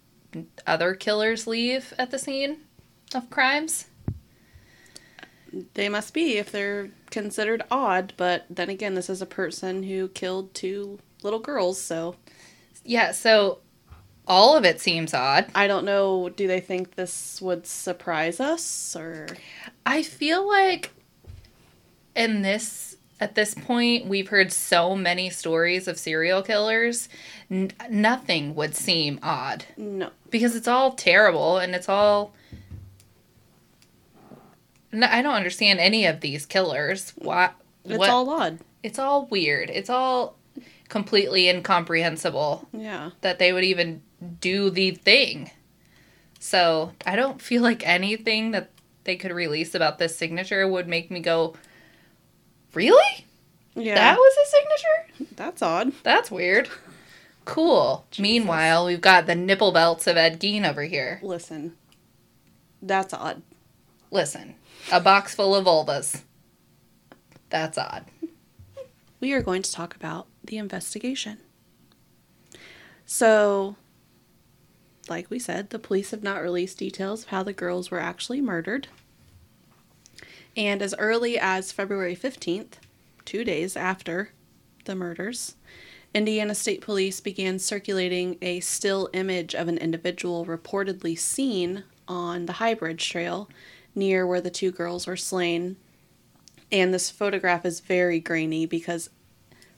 other 0.68 0.94
killers 0.94 1.48
leave 1.48 1.94
at 1.98 2.12
the 2.12 2.20
scene 2.20 2.58
of 3.16 3.30
crimes. 3.30 3.86
They 5.74 5.90
must 5.90 6.14
be 6.14 6.38
if 6.38 6.52
they're 6.52 6.90
considered 7.10 7.64
odd, 7.72 8.14
but 8.18 8.46
then 8.50 8.70
again, 8.70 8.94
this 8.94 9.10
is 9.10 9.22
a 9.22 9.26
person 9.26 9.84
who 9.84 10.10
killed 10.10 10.54
two 10.54 11.00
little 11.24 11.40
girls, 11.40 11.82
so 11.82 12.16
Yeah, 12.84 13.12
so 13.12 13.60
all 14.28 14.56
of 14.56 14.64
it 14.64 14.80
seems 14.80 15.14
odd. 15.14 15.48
I 15.56 15.66
don't 15.66 15.86
know. 15.86 16.30
Do 16.30 16.48
they 16.48 16.60
think 16.60 16.96
this 16.96 17.42
would 17.42 17.66
surprise 17.66 18.40
us 18.40 18.96
or? 18.96 19.28
I 19.86 20.04
feel 20.04 20.48
like 20.48 20.92
in 22.16 22.44
this 22.44 22.98
at 23.20 23.36
this 23.36 23.54
point 23.54 24.06
we've 24.06 24.30
heard 24.30 24.52
so 24.52 24.96
many 24.96 25.30
stories 25.30 25.88
of 25.88 25.98
serial 26.00 26.42
killers, 26.42 27.10
n- 27.52 27.72
nothing 27.90 28.56
would 28.56 28.76
seem 28.76 29.20
odd 29.22 29.66
No. 29.78 30.12
because 30.30 30.56
it's 30.56 30.68
all 30.68 30.94
terrible 30.94 31.58
and 31.58 31.76
it's 31.76 31.90
all 31.90 32.34
No, 34.92 35.08
I 35.08 35.22
don't 35.22 35.36
understand 35.36 35.80
any 35.80 36.06
of 36.06 36.22
these 36.22 36.46
killers. 36.48 37.12
Why 37.18 37.52
It's 37.86 37.98
what 38.00 38.10
all 38.10 38.30
odd. 38.30 38.60
it's 38.82 38.98
all 38.98 39.28
weird. 39.28 39.70
It's 39.70 39.90
all 39.90 40.36
completely 40.88 41.48
incomprehensible 41.48 42.68
Yeah. 42.74 43.12
that 43.22 43.38
they 43.38 43.54
would 43.54 43.64
even 43.64 44.02
do 44.42 44.72
the 44.72 44.92
thing. 44.92 45.52
So 46.40 46.94
I 47.06 47.16
don't 47.16 47.40
feel 47.42 47.62
like 47.62 47.86
anything 47.88 48.52
that 48.52 48.72
they 49.04 49.16
could 49.16 49.32
release 49.32 49.76
about 49.76 50.00
this 50.00 50.16
signature 50.16 50.68
would 50.68 50.88
make 50.88 51.12
me 51.12 51.20
go, 51.20 51.56
Really? 52.74 53.26
Yeah. 53.76 53.96
That 53.96 54.18
was 54.18 54.36
his 54.38 54.52
signature? 54.52 55.36
That's 55.36 55.62
odd. 55.62 55.94
That's 56.04 56.30
weird. 56.30 56.70
Cool. 57.46 58.06
Meanwhile, 58.20 58.86
we've 58.86 59.02
got 59.02 59.26
the 59.26 59.36
nipple 59.36 59.72
belts 59.72 60.06
of 60.06 60.18
Ed 60.18 60.40
Gein 60.40 60.70
over 60.70 60.84
here. 60.84 61.20
Listen. 61.24 61.76
That's 62.82 63.14
odd. 63.14 63.42
Listen, 64.12 64.56
a 64.92 65.00
box 65.00 65.36
full 65.36 65.56
of 65.56 65.66
vulvas. 65.66 66.24
That's 67.50 67.78
odd. 67.78 68.06
we 69.20 69.34
are 69.34 69.42
going 69.42 69.62
to 69.62 69.72
talk 69.72 69.96
about 69.96 70.28
the 70.44 70.58
investigation. 70.58 71.40
So, 73.06 73.76
like 75.10 75.30
we 75.30 75.40
said, 75.40 75.70
the 75.70 75.80
police 75.80 76.12
have 76.12 76.24
not 76.24 76.42
released 76.42 76.78
details 76.78 77.24
of 77.24 77.30
how 77.30 77.44
the 77.44 77.54
girls 77.54 77.90
were 77.92 78.00
actually 78.00 78.42
murdered. 78.42 78.88
And 80.60 80.82
as 80.82 80.94
early 81.00 81.40
as 81.40 81.72
February 81.72 82.18
15th, 82.18 82.74
two 83.24 83.46
days 83.46 83.78
after 83.78 84.32
the 84.84 84.94
murders, 84.94 85.56
Indiana 86.14 86.54
State 86.54 86.82
Police 86.82 87.22
began 87.22 87.60
circulating 87.60 88.38
a 88.42 88.60
still 88.60 89.10
image 89.14 89.56
of 89.56 89.70
an 89.70 89.78
individual 89.78 90.46
reportedly 90.46 91.18
seen 91.18 91.86
on 92.10 92.46
the 92.46 92.54
High 92.54 92.74
Bridge 92.74 93.10
Trail 93.10 93.50
near 93.96 94.28
where 94.28 94.42
the 94.42 94.50
two 94.50 94.70
girls 94.70 95.08
were 95.08 95.16
slain 95.16 95.78
and 96.74 96.94
this 96.94 97.10
photograph 97.10 97.66
is 97.66 97.80
very 97.80 98.20
grainy 98.20 98.66
because 98.66 99.10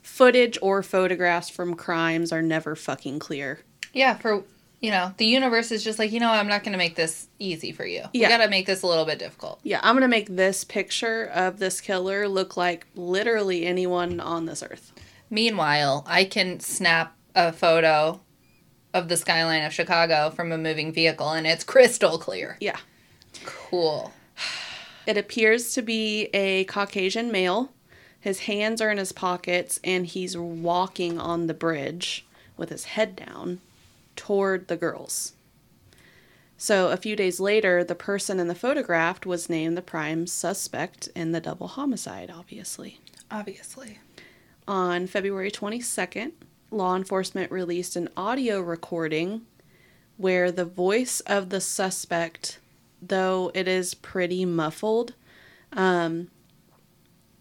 footage 0.02 0.58
or 0.60 0.82
photographs 0.82 1.48
from 1.48 1.76
crimes 1.76 2.32
are 2.32 2.42
never 2.42 2.74
fucking 2.74 3.20
clear. 3.20 3.60
Yeah, 3.92 4.14
for, 4.14 4.42
you 4.82 4.90
know, 4.90 5.14
the 5.16 5.24
universe 5.24 5.70
is 5.70 5.82
just 5.82 5.98
like, 6.00 6.10
you 6.10 6.18
know, 6.18 6.30
I'm 6.30 6.48
not 6.48 6.64
going 6.64 6.72
to 6.72 6.78
make 6.78 6.96
this 6.96 7.28
easy 7.38 7.70
for 7.70 7.86
you. 7.86 8.02
Yeah. 8.12 8.26
We 8.26 8.28
got 8.28 8.44
to 8.44 8.50
make 8.50 8.66
this 8.66 8.82
a 8.82 8.86
little 8.86 9.06
bit 9.06 9.20
difficult. 9.20 9.60
Yeah, 9.62 9.78
I'm 9.82 9.94
gonna 9.94 10.08
make 10.08 10.28
this 10.28 10.64
picture 10.64 11.26
of 11.26 11.58
this 11.60 11.80
killer 11.80 12.26
look 12.26 12.56
like 12.56 12.86
literally 12.96 13.64
anyone 13.64 14.18
on 14.18 14.46
this 14.46 14.62
earth. 14.62 14.92
Meanwhile, 15.30 16.04
I 16.06 16.24
can 16.24 16.58
snap 16.60 17.16
a 17.34 17.52
photo 17.52 18.20
of 18.92 19.08
the 19.08 19.16
skyline 19.16 19.64
of 19.64 19.72
Chicago 19.72 20.30
from 20.30 20.52
a 20.52 20.58
moving 20.58 20.92
vehicle 20.92 21.30
and 21.30 21.46
it's 21.46 21.64
crystal 21.64 22.18
clear. 22.18 22.58
Yeah. 22.60 22.78
Cool. 23.44 24.12
It 25.06 25.16
appears 25.16 25.72
to 25.74 25.82
be 25.82 26.24
a 26.34 26.64
Caucasian 26.64 27.32
male. 27.32 27.72
His 28.20 28.40
hands 28.40 28.80
are 28.80 28.90
in 28.90 28.98
his 28.98 29.12
pockets 29.12 29.80
and 29.82 30.06
he's 30.06 30.36
walking 30.36 31.18
on 31.18 31.46
the 31.46 31.54
bridge 31.54 32.26
with 32.56 32.68
his 32.68 32.84
head 32.84 33.16
down 33.16 33.60
toward 34.16 34.68
the 34.68 34.76
girls. 34.76 35.32
So 36.56 36.90
a 36.90 36.96
few 36.96 37.16
days 37.16 37.40
later, 37.40 37.82
the 37.82 37.96
person 37.96 38.38
in 38.38 38.46
the 38.46 38.54
photograph 38.54 39.26
was 39.26 39.50
named 39.50 39.76
the 39.76 39.82
prime 39.82 40.26
suspect 40.26 41.08
in 41.16 41.32
the 41.32 41.40
double 41.40 41.66
homicide, 41.68 42.30
obviously. 42.32 43.00
Obviously. 43.30 43.98
On 44.68 45.08
February 45.08 45.50
22nd, 45.50 46.32
law 46.70 46.94
enforcement 46.94 47.50
released 47.50 47.96
an 47.96 48.08
audio 48.16 48.60
recording 48.60 49.42
where 50.16 50.52
the 50.52 50.64
voice 50.64 51.18
of 51.20 51.50
the 51.50 51.60
suspect, 51.60 52.60
though 53.00 53.50
it 53.54 53.66
is 53.66 53.94
pretty 53.94 54.44
muffled, 54.44 55.14
um, 55.72 56.28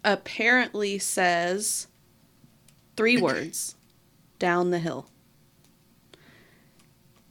apparently 0.03 0.97
says 0.97 1.87
three 2.97 3.21
words 3.21 3.75
down 4.39 4.71
the 4.71 4.79
hill. 4.79 5.07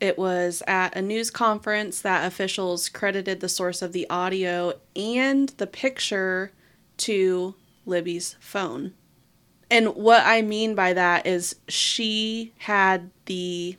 It 0.00 0.18
was 0.18 0.62
at 0.66 0.96
a 0.96 1.02
news 1.02 1.30
conference 1.30 2.00
that 2.00 2.26
officials 2.26 2.88
credited 2.88 3.40
the 3.40 3.48
source 3.48 3.82
of 3.82 3.92
the 3.92 4.08
audio 4.08 4.72
and 4.96 5.50
the 5.50 5.66
picture 5.66 6.52
to 6.98 7.54
Libby's 7.84 8.36
phone. 8.40 8.94
And 9.70 9.94
what 9.94 10.24
I 10.24 10.42
mean 10.42 10.74
by 10.74 10.94
that 10.94 11.26
is 11.26 11.56
she 11.68 12.52
had 12.58 13.10
the 13.26 13.76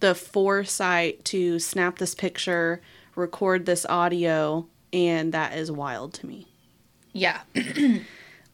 the 0.00 0.14
foresight 0.14 1.24
to 1.24 1.58
snap 1.58 1.96
this 1.96 2.14
picture, 2.14 2.82
record 3.14 3.64
this 3.64 3.86
audio, 3.86 4.68
and 4.92 5.32
that 5.32 5.56
is 5.56 5.72
wild 5.72 6.12
to 6.14 6.26
me. 6.26 6.46
Yeah. 7.12 7.40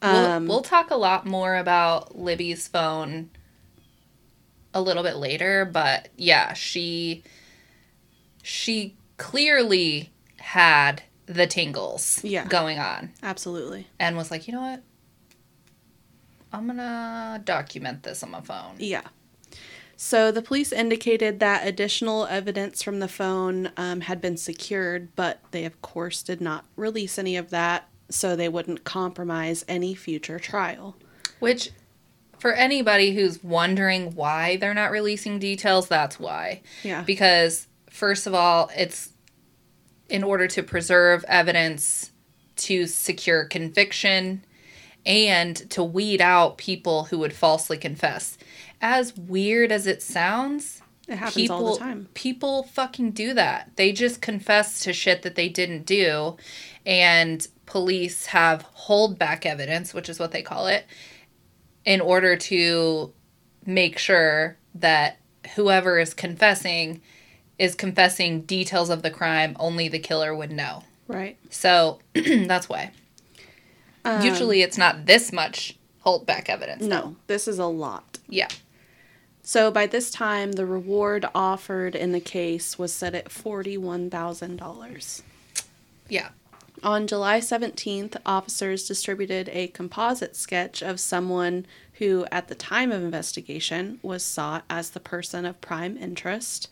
Um, 0.05 0.49
we'll, 0.49 0.57
we'll 0.57 0.63
talk 0.63 0.91
a 0.91 0.97
lot 0.97 1.27
more 1.27 1.55
about 1.55 2.19
Libby's 2.19 2.67
phone 2.67 3.31
a 4.75 4.81
little 4.81 5.03
bit 5.03 5.17
later, 5.17 5.65
but 5.65 6.09
yeah, 6.17 6.53
she 6.55 7.23
she 8.43 8.97
clearly 9.17 10.11
had 10.39 11.03
the 11.27 11.47
tingles 11.47 12.21
Yeah. 12.25 12.47
going 12.47 12.79
on 12.79 13.13
Absolutely. 13.23 13.87
and 13.99 14.17
was 14.17 14.31
like, 14.31 14.47
"You 14.49 14.55
know 14.55 14.61
what? 14.63 14.83
I'm 16.53 16.69
to 16.77 17.41
document 17.45 18.03
this 18.03 18.23
on 18.23 18.31
my 18.31 18.41
phone." 18.41 18.77
Yeah. 18.79 19.03
So 19.97 20.33
the 20.33 20.43
police 20.43 20.73
indicated 20.73 21.39
that 21.41 21.65
additional 21.67 22.27
evidence 22.27 22.83
from 22.83 22.99
the 22.99 23.07
phone 23.07 23.71
um, 23.77 24.01
had 24.01 24.21
been 24.21 24.37
secured, 24.37 25.15
but 25.15 25.41
they, 25.53 25.65
of 25.65 25.81
course, 25.81 26.23
did 26.23 26.41
not 26.41 26.65
release 26.75 27.19
any 27.19 27.37
of 27.37 27.51
that 27.51 27.89
so 28.11 28.35
they 28.35 28.49
wouldn't 28.49 28.83
compromise 28.83 29.65
any 29.69 29.95
future 29.95 30.41
trial. 30.41 30.97
Which, 31.39 31.71
for 32.43 32.53
anybody 32.55 33.15
who's 33.15 33.41
wondering 33.45 34.17
why 34.17 34.57
they're 34.57 34.75
not 34.75 34.91
releasing 34.91 35.39
details, 35.39 35.87
that's 35.87 36.19
why. 36.19 36.61
Yeah. 36.83 37.03
Because, 37.03 37.69
first 37.89 38.27
of 38.27 38.35
all, 38.35 38.69
it's 38.77 39.11
in 40.09 40.25
order 40.25 40.49
to 40.49 40.61
preserve 40.65 41.25
evidence 41.29 42.11
to 42.57 42.89
secure 42.89 43.45
conviction 43.45 44.45
and 45.07 45.55
to 45.71 45.85
weed 45.85 46.21
out 46.21 46.59
people 46.59 47.05
who 47.05 47.19
would 47.21 47.33
falsely 47.33 47.79
confess. 47.79 48.37
As 48.81 49.17
weird 49.17 49.71
as 49.71 49.87
it 49.87 50.03
sounds, 50.03 50.83
It 51.07 51.19
happens 51.19 51.37
people 51.37 51.65
all 51.65 51.75
the 51.75 51.79
time. 51.79 52.09
people 52.15 52.65
fucking 52.65 53.13
do 53.13 53.35
that. 53.35 53.71
They 53.77 53.93
just 53.93 54.21
confess 54.21 54.81
to 54.81 54.93
shit 54.93 55.23
that 55.23 55.37
they 55.37 55.49
didn't 55.49 55.87
do 55.87 56.37
and 56.85 57.47
police 57.67 58.27
have 58.27 58.63
hold 58.73 59.17
back 59.17 59.47
evidence, 59.47 59.95
which 59.95 60.09
is 60.09 60.19
what 60.19 60.33
they 60.33 60.43
call 60.43 60.67
it, 60.67 60.87
in 61.85 62.01
order 62.01 62.37
to 62.37 63.13
make 63.67 63.99
sure 63.99 64.57
that 64.75 65.19
whoever 65.55 65.99
is 65.99 66.15
confessing 66.15 67.01
is 67.59 67.75
confessing 67.75 68.43
details 68.43 68.91
of 68.91 69.03
the 69.03 69.11
crime 69.11 69.57
only 69.61 69.89
the 69.89 69.99
killer 69.99 70.35
would 70.35 70.51
know. 70.51 70.83
Right. 71.07 71.37
So 71.51 72.01
that's 72.15 72.69
why. 72.69 72.93
Um, 74.05 74.23
Usually 74.23 74.63
it's 74.63 74.79
not 74.79 75.07
this 75.07 75.33
much 75.33 75.79
holdback 76.05 76.49
evidence. 76.49 76.83
No, 76.83 77.17
this 77.27 77.47
is 77.47 77.59
a 77.59 77.67
lot. 77.67 78.19
Yeah. 78.29 78.49
So 79.45 79.71
by 79.71 79.87
this 79.87 80.11
time, 80.11 80.53
the 80.53 80.67
reward 80.67 81.27
offered 81.35 81.95
in 81.95 82.13
the 82.13 82.21
case 82.21 82.79
was 82.79 82.93
set 82.93 83.15
at 83.15 83.27
$41,000. 83.27 85.23
Yeah. 86.09 86.29
On 86.83 87.07
July 87.07 87.39
17th, 87.39 88.17
officers 88.27 88.89
distributed 88.89 89.49
a 89.53 89.69
composite 89.69 90.35
sketch 90.35 90.83
of 90.83 90.99
someone 90.99 91.65
who, 91.95 92.27
at 92.33 92.49
the 92.49 92.57
time 92.57 92.91
of 92.91 93.05
investigation, 93.05 94.01
was 94.03 94.25
sought 94.25 94.65
as 94.69 94.91
the 94.91 94.99
person 94.99 95.45
of 95.45 95.61
prime 95.61 95.97
interest, 95.97 96.71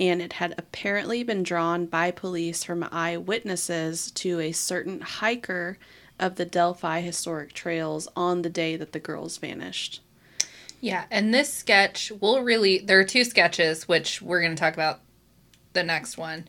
and 0.00 0.20
it 0.20 0.34
had 0.34 0.54
apparently 0.58 1.22
been 1.22 1.44
drawn 1.44 1.86
by 1.86 2.10
police 2.10 2.64
from 2.64 2.88
eyewitnesses 2.90 4.10
to 4.12 4.40
a 4.40 4.50
certain 4.50 5.00
hiker 5.00 5.78
of 6.18 6.34
the 6.34 6.44
Delphi 6.44 7.00
Historic 7.00 7.52
Trails 7.52 8.08
on 8.16 8.42
the 8.42 8.50
day 8.50 8.74
that 8.76 8.92
the 8.92 8.98
girls 8.98 9.38
vanished. 9.38 10.02
Yeah. 10.80 11.04
And 11.08 11.32
this 11.32 11.52
sketch 11.52 12.10
will 12.20 12.42
really, 12.42 12.78
there 12.78 12.98
are 12.98 13.04
two 13.04 13.24
sketches, 13.24 13.86
which 13.86 14.20
we're 14.20 14.40
going 14.40 14.56
to 14.56 14.60
talk 14.60 14.74
about 14.74 15.00
the 15.72 15.84
next 15.84 16.18
one. 16.18 16.48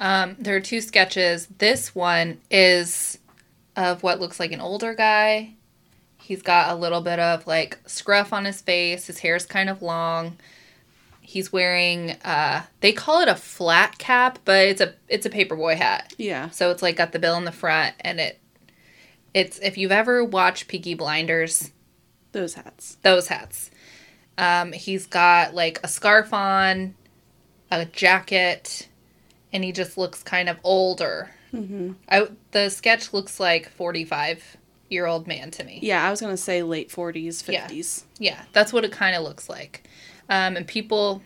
Um, 0.00 0.36
there 0.38 0.56
are 0.56 0.60
two 0.60 0.80
sketches. 0.80 1.46
This 1.58 1.94
one 1.94 2.38
is 2.50 3.18
of 3.76 4.02
what 4.02 4.20
looks 4.20 4.38
like 4.40 4.52
an 4.52 4.60
older 4.60 4.94
guy. 4.94 5.54
He's 6.18 6.42
got 6.42 6.70
a 6.70 6.74
little 6.74 7.00
bit 7.00 7.18
of 7.18 7.46
like 7.46 7.78
scruff 7.86 8.32
on 8.32 8.44
his 8.44 8.60
face. 8.60 9.06
His 9.06 9.20
hair's 9.20 9.46
kind 9.46 9.70
of 9.70 9.80
long. 9.82 10.36
He's 11.20 11.52
wearing 11.52 12.10
uh 12.24 12.62
they 12.80 12.92
call 12.92 13.20
it 13.20 13.28
a 13.28 13.34
flat 13.34 13.98
cap, 13.98 14.38
but 14.44 14.66
it's 14.66 14.80
a 14.80 14.94
it's 15.08 15.26
a 15.26 15.30
paperboy 15.30 15.76
hat. 15.76 16.14
Yeah. 16.18 16.50
So 16.50 16.70
it's 16.70 16.82
like 16.82 16.96
got 16.96 17.12
the 17.12 17.18
bill 17.18 17.36
in 17.36 17.44
the 17.44 17.52
front 17.52 17.94
and 18.00 18.20
it 18.20 18.38
it's 19.34 19.58
if 19.60 19.76
you've 19.78 19.92
ever 19.92 20.24
watched 20.24 20.68
Peaky 20.68 20.94
Blinders, 20.94 21.70
Those 22.32 22.54
hats. 22.54 22.96
those 23.02 23.28
hats. 23.28 23.70
Um, 24.38 24.72
he's 24.72 25.06
got 25.06 25.54
like 25.54 25.80
a 25.82 25.88
scarf 25.88 26.32
on, 26.34 26.94
a 27.70 27.84
jacket, 27.86 28.88
and 29.52 29.64
he 29.64 29.72
just 29.72 29.96
looks 29.98 30.22
kind 30.22 30.48
of 30.48 30.58
older. 30.64 31.30
hmm 31.50 31.92
I, 32.08 32.28
the 32.52 32.68
sketch 32.70 33.12
looks 33.12 33.38
like 33.40 33.68
45 33.70 34.56
year 34.88 35.06
old 35.06 35.26
man 35.26 35.50
to 35.52 35.64
me. 35.64 35.80
Yeah, 35.82 36.06
I 36.06 36.10
was 36.10 36.20
going 36.20 36.32
to 36.32 36.36
say 36.36 36.62
late 36.62 36.90
40s, 36.90 37.48
Yeah. 37.48 37.66
50s. 37.66 38.04
Yeah, 38.18 38.42
that's 38.52 38.72
what 38.72 38.84
it 38.84 38.92
kind 38.92 39.16
of 39.16 39.22
looks 39.24 39.48
like. 39.48 39.88
Um, 40.28 40.56
and 40.56 40.66
people, 40.66 41.22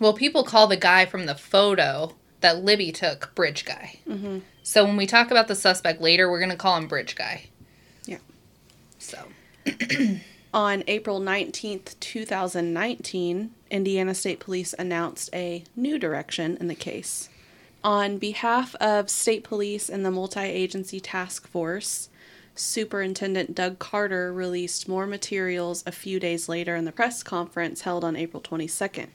well, 0.00 0.12
people 0.14 0.42
call 0.44 0.66
the 0.66 0.76
guy 0.76 1.06
from 1.06 1.26
the 1.26 1.34
photo 1.34 2.14
that 2.40 2.62
Libby 2.64 2.92
took 2.92 3.34
Bridge 3.34 3.64
Guy. 3.64 3.98
hmm 4.06 4.38
So 4.62 4.84
when 4.84 4.96
we 4.96 5.06
talk 5.06 5.30
about 5.30 5.48
the 5.48 5.54
suspect 5.54 6.00
later, 6.00 6.30
we're 6.30 6.38
going 6.40 6.50
to 6.50 6.56
call 6.56 6.76
him 6.76 6.86
Bridge 6.88 7.14
Guy. 7.16 7.46
Yeah. 8.04 8.18
So, 8.98 9.18
On 10.56 10.82
April 10.86 11.20
19th, 11.20 12.00
2019, 12.00 13.50
Indiana 13.70 14.14
State 14.14 14.40
Police 14.40 14.74
announced 14.78 15.28
a 15.34 15.64
new 15.76 15.98
direction 15.98 16.56
in 16.58 16.68
the 16.68 16.74
case. 16.74 17.28
On 17.84 18.16
behalf 18.16 18.74
of 18.76 19.10
state 19.10 19.44
police 19.44 19.90
and 19.90 20.02
the 20.02 20.10
multi 20.10 20.40
agency 20.40 20.98
task 20.98 21.46
force, 21.46 22.08
Superintendent 22.54 23.54
Doug 23.54 23.78
Carter 23.78 24.32
released 24.32 24.88
more 24.88 25.06
materials 25.06 25.84
a 25.86 25.92
few 25.92 26.18
days 26.18 26.48
later 26.48 26.74
in 26.74 26.86
the 26.86 26.90
press 26.90 27.22
conference 27.22 27.82
held 27.82 28.02
on 28.02 28.16
April 28.16 28.42
22nd. 28.42 29.08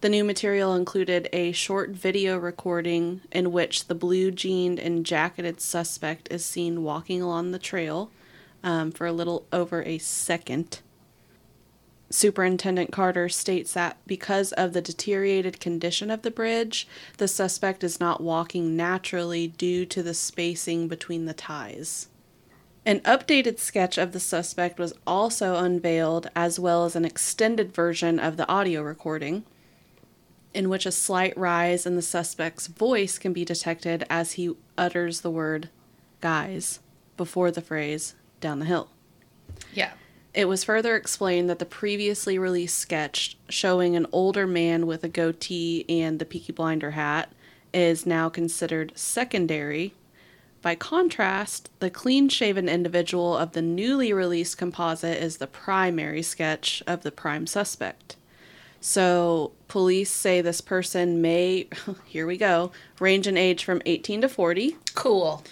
The 0.00 0.08
new 0.08 0.24
material 0.24 0.74
included 0.74 1.28
a 1.30 1.52
short 1.52 1.90
video 1.90 2.38
recording 2.38 3.20
in 3.30 3.52
which 3.52 3.86
the 3.86 3.94
blue 3.94 4.30
jeaned 4.30 4.80
and 4.80 5.04
jacketed 5.04 5.60
suspect 5.60 6.32
is 6.32 6.42
seen 6.42 6.84
walking 6.84 7.20
along 7.20 7.50
the 7.50 7.58
trail 7.58 8.10
um, 8.62 8.90
for 8.90 9.06
a 9.06 9.12
little 9.12 9.46
over 9.52 9.82
a 9.82 9.98
second. 9.98 10.80
Superintendent 12.10 12.90
Carter 12.90 13.28
states 13.28 13.74
that 13.74 13.98
because 14.06 14.52
of 14.52 14.72
the 14.72 14.80
deteriorated 14.80 15.60
condition 15.60 16.10
of 16.10 16.22
the 16.22 16.30
bridge, 16.30 16.88
the 17.18 17.28
suspect 17.28 17.84
is 17.84 18.00
not 18.00 18.22
walking 18.22 18.76
naturally 18.76 19.48
due 19.48 19.84
to 19.86 20.02
the 20.02 20.14
spacing 20.14 20.88
between 20.88 21.26
the 21.26 21.34
ties. 21.34 22.08
An 22.86 23.00
updated 23.00 23.58
sketch 23.58 23.98
of 23.98 24.12
the 24.12 24.20
suspect 24.20 24.78
was 24.78 24.94
also 25.06 25.56
unveiled, 25.56 26.30
as 26.34 26.58
well 26.58 26.86
as 26.86 26.96
an 26.96 27.04
extended 27.04 27.74
version 27.74 28.18
of 28.18 28.38
the 28.38 28.48
audio 28.48 28.80
recording, 28.80 29.44
in 30.54 30.70
which 30.70 30.86
a 30.86 30.92
slight 30.92 31.36
rise 31.36 31.84
in 31.84 31.96
the 31.96 32.02
suspect's 32.02 32.68
voice 32.68 33.18
can 33.18 33.34
be 33.34 33.44
detected 33.44 34.06
as 34.08 34.32
he 34.32 34.56
utters 34.78 35.20
the 35.20 35.30
word 35.30 35.68
guys 36.22 36.80
before 37.18 37.50
the 37.50 37.60
phrase 37.60 38.14
down 38.40 38.58
the 38.58 38.66
hill. 38.66 38.88
yeah. 39.72 39.92
It 40.34 40.46
was 40.46 40.62
further 40.62 40.94
explained 40.94 41.50
that 41.50 41.58
the 41.58 41.64
previously 41.64 42.38
released 42.38 42.78
sketch 42.78 43.36
showing 43.48 43.96
an 43.96 44.06
older 44.12 44.46
man 44.46 44.86
with 44.86 45.02
a 45.02 45.08
goatee 45.08 45.84
and 45.88 46.18
the 46.18 46.24
Peaky 46.24 46.52
Blinder 46.52 46.92
hat 46.92 47.32
is 47.72 48.06
now 48.06 48.28
considered 48.28 48.92
secondary. 48.94 49.94
By 50.60 50.74
contrast, 50.74 51.70
the 51.80 51.90
clean 51.90 52.28
shaven 52.28 52.68
individual 52.68 53.36
of 53.36 53.52
the 53.52 53.62
newly 53.62 54.12
released 54.12 54.58
composite 54.58 55.22
is 55.22 55.38
the 55.38 55.46
primary 55.46 56.22
sketch 56.22 56.82
of 56.86 57.02
the 57.02 57.12
prime 57.12 57.46
suspect. 57.46 58.16
So, 58.80 59.52
police 59.66 60.10
say 60.10 60.40
this 60.40 60.60
person 60.60 61.20
may, 61.20 61.68
here 62.04 62.26
we 62.26 62.36
go, 62.36 62.70
range 63.00 63.26
in 63.26 63.36
age 63.36 63.64
from 63.64 63.82
18 63.86 64.20
to 64.20 64.28
40 64.28 64.76
Cool. 64.94 65.42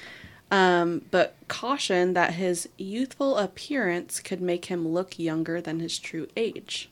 Um, 0.51 1.03
but 1.11 1.34
caution 1.49 2.14
that 2.14 2.34
his 2.34 2.68
youthful 2.76 3.36
appearance 3.36 4.20
could 4.20 4.40
make 4.40 4.66
him 4.66 4.86
look 4.86 5.18
younger 5.18 5.61
than 5.61 5.80
his 5.80 5.99
true 5.99 6.28
age. 6.36 6.88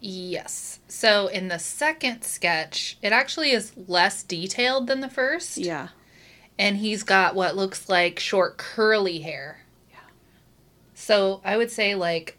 Yes. 0.00 0.78
So 0.88 1.26
in 1.26 1.48
the 1.48 1.58
second 1.58 2.22
sketch, 2.22 2.98
it 3.02 3.12
actually 3.12 3.50
is 3.50 3.72
less 3.88 4.22
detailed 4.22 4.86
than 4.86 5.00
the 5.00 5.08
first. 5.08 5.58
Yeah. 5.58 5.88
And 6.58 6.76
he's 6.76 7.02
got 7.02 7.34
what 7.34 7.56
looks 7.56 7.88
like 7.88 8.20
short 8.20 8.58
curly 8.58 9.20
hair. 9.20 9.60
Yeah. 9.90 9.98
So 10.94 11.40
I 11.44 11.56
would 11.56 11.70
say 11.70 11.94
like 11.94 12.38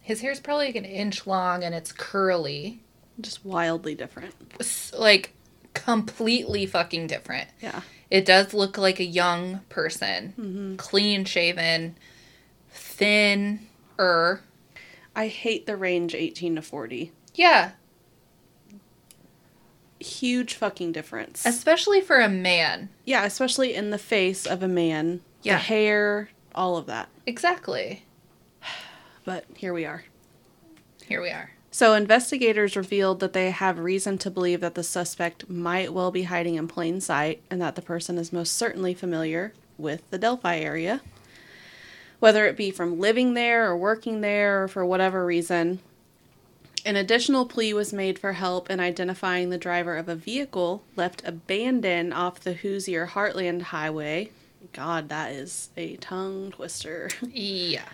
his 0.00 0.20
hair's 0.20 0.40
probably 0.40 0.66
like 0.66 0.76
an 0.76 0.84
inch 0.84 1.26
long 1.26 1.64
and 1.64 1.74
it's 1.74 1.92
curly. 1.92 2.80
Just 3.20 3.44
wildly 3.44 3.94
different. 3.94 4.34
Like 4.96 5.33
completely 5.74 6.64
fucking 6.66 7.06
different. 7.08 7.48
Yeah. 7.60 7.82
It 8.10 8.24
does 8.24 8.54
look 8.54 8.78
like 8.78 9.00
a 9.00 9.04
young 9.04 9.60
person, 9.68 10.30
hmm 10.36 10.76
clean 10.76 11.24
shaven, 11.24 11.96
thin 12.70 13.66
er. 13.98 14.40
I 15.16 15.28
hate 15.28 15.66
the 15.66 15.76
range 15.76 16.14
18 16.14 16.56
to 16.56 16.62
40. 16.62 17.12
Yeah, 17.34 17.72
Huge 20.00 20.54
fucking 20.54 20.92
difference. 20.92 21.46
especially 21.46 22.00
for 22.00 22.20
a 22.20 22.28
man. 22.28 22.90
yeah, 23.04 23.24
especially 23.24 23.74
in 23.74 23.90
the 23.90 23.98
face 23.98 24.44
of 24.46 24.62
a 24.62 24.68
man. 24.68 25.20
Yeah. 25.42 25.54
The 25.54 25.60
hair, 25.60 26.28
all 26.54 26.76
of 26.76 26.86
that. 26.86 27.08
Exactly. 27.26 28.04
But 29.24 29.46
here 29.56 29.72
we 29.72 29.86
are. 29.86 30.04
Here 31.06 31.22
we 31.22 31.30
are. 31.30 31.50
So, 31.74 31.94
investigators 31.94 32.76
revealed 32.76 33.18
that 33.18 33.32
they 33.32 33.50
have 33.50 33.80
reason 33.80 34.16
to 34.18 34.30
believe 34.30 34.60
that 34.60 34.76
the 34.76 34.84
suspect 34.84 35.50
might 35.50 35.92
well 35.92 36.12
be 36.12 36.22
hiding 36.22 36.54
in 36.54 36.68
plain 36.68 37.00
sight 37.00 37.42
and 37.50 37.60
that 37.60 37.74
the 37.74 37.82
person 37.82 38.16
is 38.16 38.32
most 38.32 38.54
certainly 38.54 38.94
familiar 38.94 39.54
with 39.76 40.08
the 40.10 40.16
Delphi 40.16 40.58
area. 40.58 41.00
Whether 42.20 42.46
it 42.46 42.56
be 42.56 42.70
from 42.70 43.00
living 43.00 43.34
there 43.34 43.68
or 43.68 43.76
working 43.76 44.20
there 44.20 44.62
or 44.62 44.68
for 44.68 44.86
whatever 44.86 45.26
reason. 45.26 45.80
An 46.86 46.94
additional 46.94 47.44
plea 47.44 47.74
was 47.74 47.92
made 47.92 48.20
for 48.20 48.34
help 48.34 48.70
in 48.70 48.78
identifying 48.78 49.50
the 49.50 49.58
driver 49.58 49.96
of 49.96 50.08
a 50.08 50.14
vehicle 50.14 50.84
left 50.94 51.24
abandoned 51.26 52.14
off 52.14 52.38
the 52.38 52.52
Hoosier 52.52 53.08
Heartland 53.08 53.62
Highway. 53.62 54.30
God, 54.72 55.08
that 55.08 55.32
is 55.32 55.70
a 55.76 55.96
tongue 55.96 56.52
twister. 56.52 57.10
Yeah. 57.32 57.88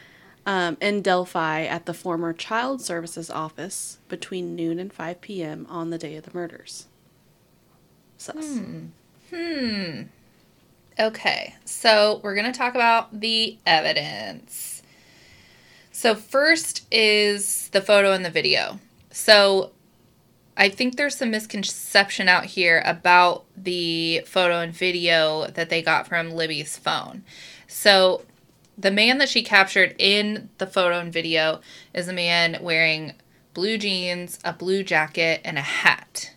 Um, 0.47 0.77
in 0.81 1.03
Delphi 1.03 1.63
at 1.65 1.87
the 1.87 1.95
former 1.95 2.33
Child 2.33 2.81
Services 2.81 3.31
office 3.31 3.99
between 4.09 4.57
noon 4.57 4.79
and 4.79 4.93
5 4.93 5.21
p.m. 5.21 5.67
on 5.69 5.91
the 5.91 5.99
day 5.99 6.17
of 6.17 6.25
the 6.25 6.31
murders. 6.35 6.89
Sus. 8.17 8.61
Hmm. 9.31 10.03
Okay, 10.99 11.55
so 11.65 12.21
we're 12.23 12.35
going 12.35 12.51
to 12.51 12.59
talk 12.59 12.75
about 12.75 13.21
the 13.21 13.57
evidence. 13.65 14.83
So, 15.93 16.15
first 16.15 16.87
is 16.91 17.69
the 17.69 17.81
photo 17.81 18.13
and 18.13 18.25
the 18.25 18.31
video. 18.31 18.81
So, 19.11 19.71
I 20.57 20.69
think 20.69 20.97
there's 20.97 21.17
some 21.17 21.31
misconception 21.31 22.29
out 22.29 22.45
here 22.45 22.83
about 22.85 23.45
the 23.57 24.23
photo 24.27 24.61
and 24.61 24.75
video 24.75 25.47
that 25.47 25.71
they 25.71 25.81
got 25.81 26.07
from 26.07 26.33
Libby's 26.33 26.77
phone. 26.77 27.25
So, 27.67 28.23
the 28.81 28.91
man 28.91 29.19
that 29.19 29.29
she 29.29 29.43
captured 29.43 29.95
in 29.99 30.49
the 30.59 30.67
photo 30.67 30.99
and 30.99 31.13
video 31.13 31.61
is 31.93 32.09
a 32.09 32.13
man 32.13 32.59
wearing 32.63 33.13
blue 33.53 33.77
jeans, 33.77 34.39
a 34.45 34.53
blue 34.53 34.83
jacket, 34.83 35.41
and 35.45 35.59
a 35.59 35.63
hat. 35.63 36.35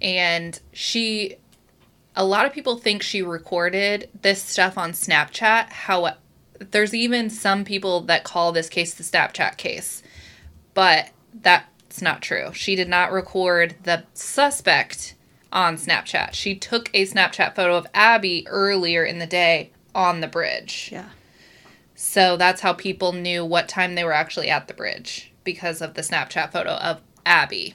And 0.00 0.58
she 0.72 1.36
a 2.16 2.24
lot 2.24 2.44
of 2.44 2.52
people 2.52 2.76
think 2.76 3.02
she 3.02 3.22
recorded 3.22 4.10
this 4.20 4.42
stuff 4.42 4.76
on 4.76 4.92
Snapchat. 4.92 5.70
How 5.70 6.14
there's 6.58 6.94
even 6.94 7.30
some 7.30 7.64
people 7.64 8.00
that 8.02 8.24
call 8.24 8.52
this 8.52 8.68
case 8.68 8.94
the 8.94 9.04
Snapchat 9.04 9.56
case, 9.56 10.02
but 10.74 11.10
that's 11.34 12.02
not 12.02 12.22
true. 12.22 12.50
She 12.52 12.74
did 12.74 12.88
not 12.88 13.12
record 13.12 13.76
the 13.84 14.04
suspect 14.14 15.14
on 15.52 15.76
Snapchat. 15.76 16.32
She 16.32 16.54
took 16.54 16.90
a 16.92 17.06
Snapchat 17.06 17.54
photo 17.54 17.76
of 17.76 17.86
Abby 17.94 18.46
earlier 18.48 19.04
in 19.04 19.18
the 19.18 19.26
day 19.26 19.70
on 19.94 20.20
the 20.20 20.28
bridge. 20.28 20.90
Yeah. 20.92 21.08
So 22.02 22.38
that's 22.38 22.62
how 22.62 22.72
people 22.72 23.12
knew 23.12 23.44
what 23.44 23.68
time 23.68 23.94
they 23.94 24.04
were 24.04 24.14
actually 24.14 24.48
at 24.48 24.68
the 24.68 24.74
bridge 24.74 25.34
because 25.44 25.82
of 25.82 25.92
the 25.92 26.00
Snapchat 26.00 26.50
photo 26.50 26.70
of 26.70 27.02
Abby. 27.26 27.74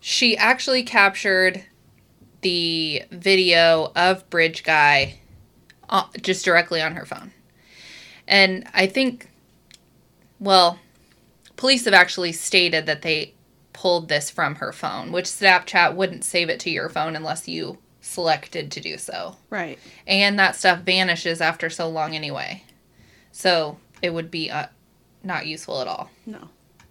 She 0.00 0.36
actually 0.36 0.84
captured 0.84 1.64
the 2.42 3.02
video 3.10 3.90
of 3.96 4.30
Bridge 4.30 4.62
Guy 4.62 5.18
uh, 5.88 6.04
just 6.20 6.44
directly 6.44 6.80
on 6.80 6.94
her 6.94 7.04
phone. 7.04 7.32
And 8.28 8.64
I 8.74 8.86
think, 8.86 9.28
well, 10.38 10.78
police 11.56 11.84
have 11.86 11.94
actually 11.94 12.30
stated 12.30 12.86
that 12.86 13.02
they 13.02 13.34
pulled 13.72 14.08
this 14.08 14.30
from 14.30 14.54
her 14.54 14.72
phone, 14.72 15.10
which 15.10 15.26
Snapchat 15.26 15.96
wouldn't 15.96 16.22
save 16.22 16.48
it 16.48 16.60
to 16.60 16.70
your 16.70 16.88
phone 16.88 17.16
unless 17.16 17.48
you 17.48 17.78
selected 18.00 18.70
to 18.70 18.80
do 18.80 18.96
so. 18.96 19.36
Right. 19.50 19.80
And 20.06 20.38
that 20.38 20.54
stuff 20.54 20.82
vanishes 20.82 21.40
after 21.40 21.68
so 21.68 21.88
long 21.88 22.14
anyway. 22.14 22.62
So 23.32 23.78
it 24.02 24.10
would 24.14 24.30
be 24.30 24.50
uh, 24.50 24.66
not 25.24 25.46
useful 25.46 25.80
at 25.80 25.88
all. 25.88 26.10
No. 26.26 26.48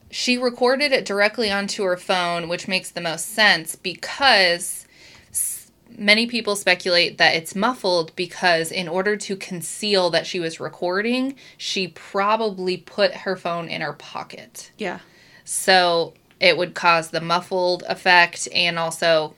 She 0.10 0.38
recorded 0.38 0.92
it 0.92 1.06
directly 1.06 1.50
onto 1.50 1.84
her 1.84 1.96
phone, 1.98 2.50
which 2.50 2.68
makes 2.68 2.92
the 2.92 3.00
most 3.00 3.28
sense 3.30 3.76
because 3.78 4.86
s- 5.30 5.72
many 5.90 6.28
people 6.28 6.56
speculate 6.58 7.18
that 7.18 7.36
it's 7.36 7.56
muffled 7.56 8.14
because, 8.18 8.72
in 8.72 8.90
order 8.90 9.16
to 9.16 9.36
conceal 9.38 10.10
that 10.10 10.28
she 10.28 10.40
was 10.40 10.60
recording, 10.60 11.36
she 11.58 11.88
probably 11.88 12.76
put 12.76 13.14
her 13.14 13.38
phone 13.38 13.70
in 13.70 13.80
her 13.82 13.94
pocket. 13.94 14.72
Yeah. 14.78 15.00
So 15.46 16.14
it 16.42 16.58
would 16.58 16.74
cause 16.74 17.12
the 17.12 17.22
muffled 17.22 17.84
effect 17.88 18.50
and 18.54 18.78
also 18.78 19.36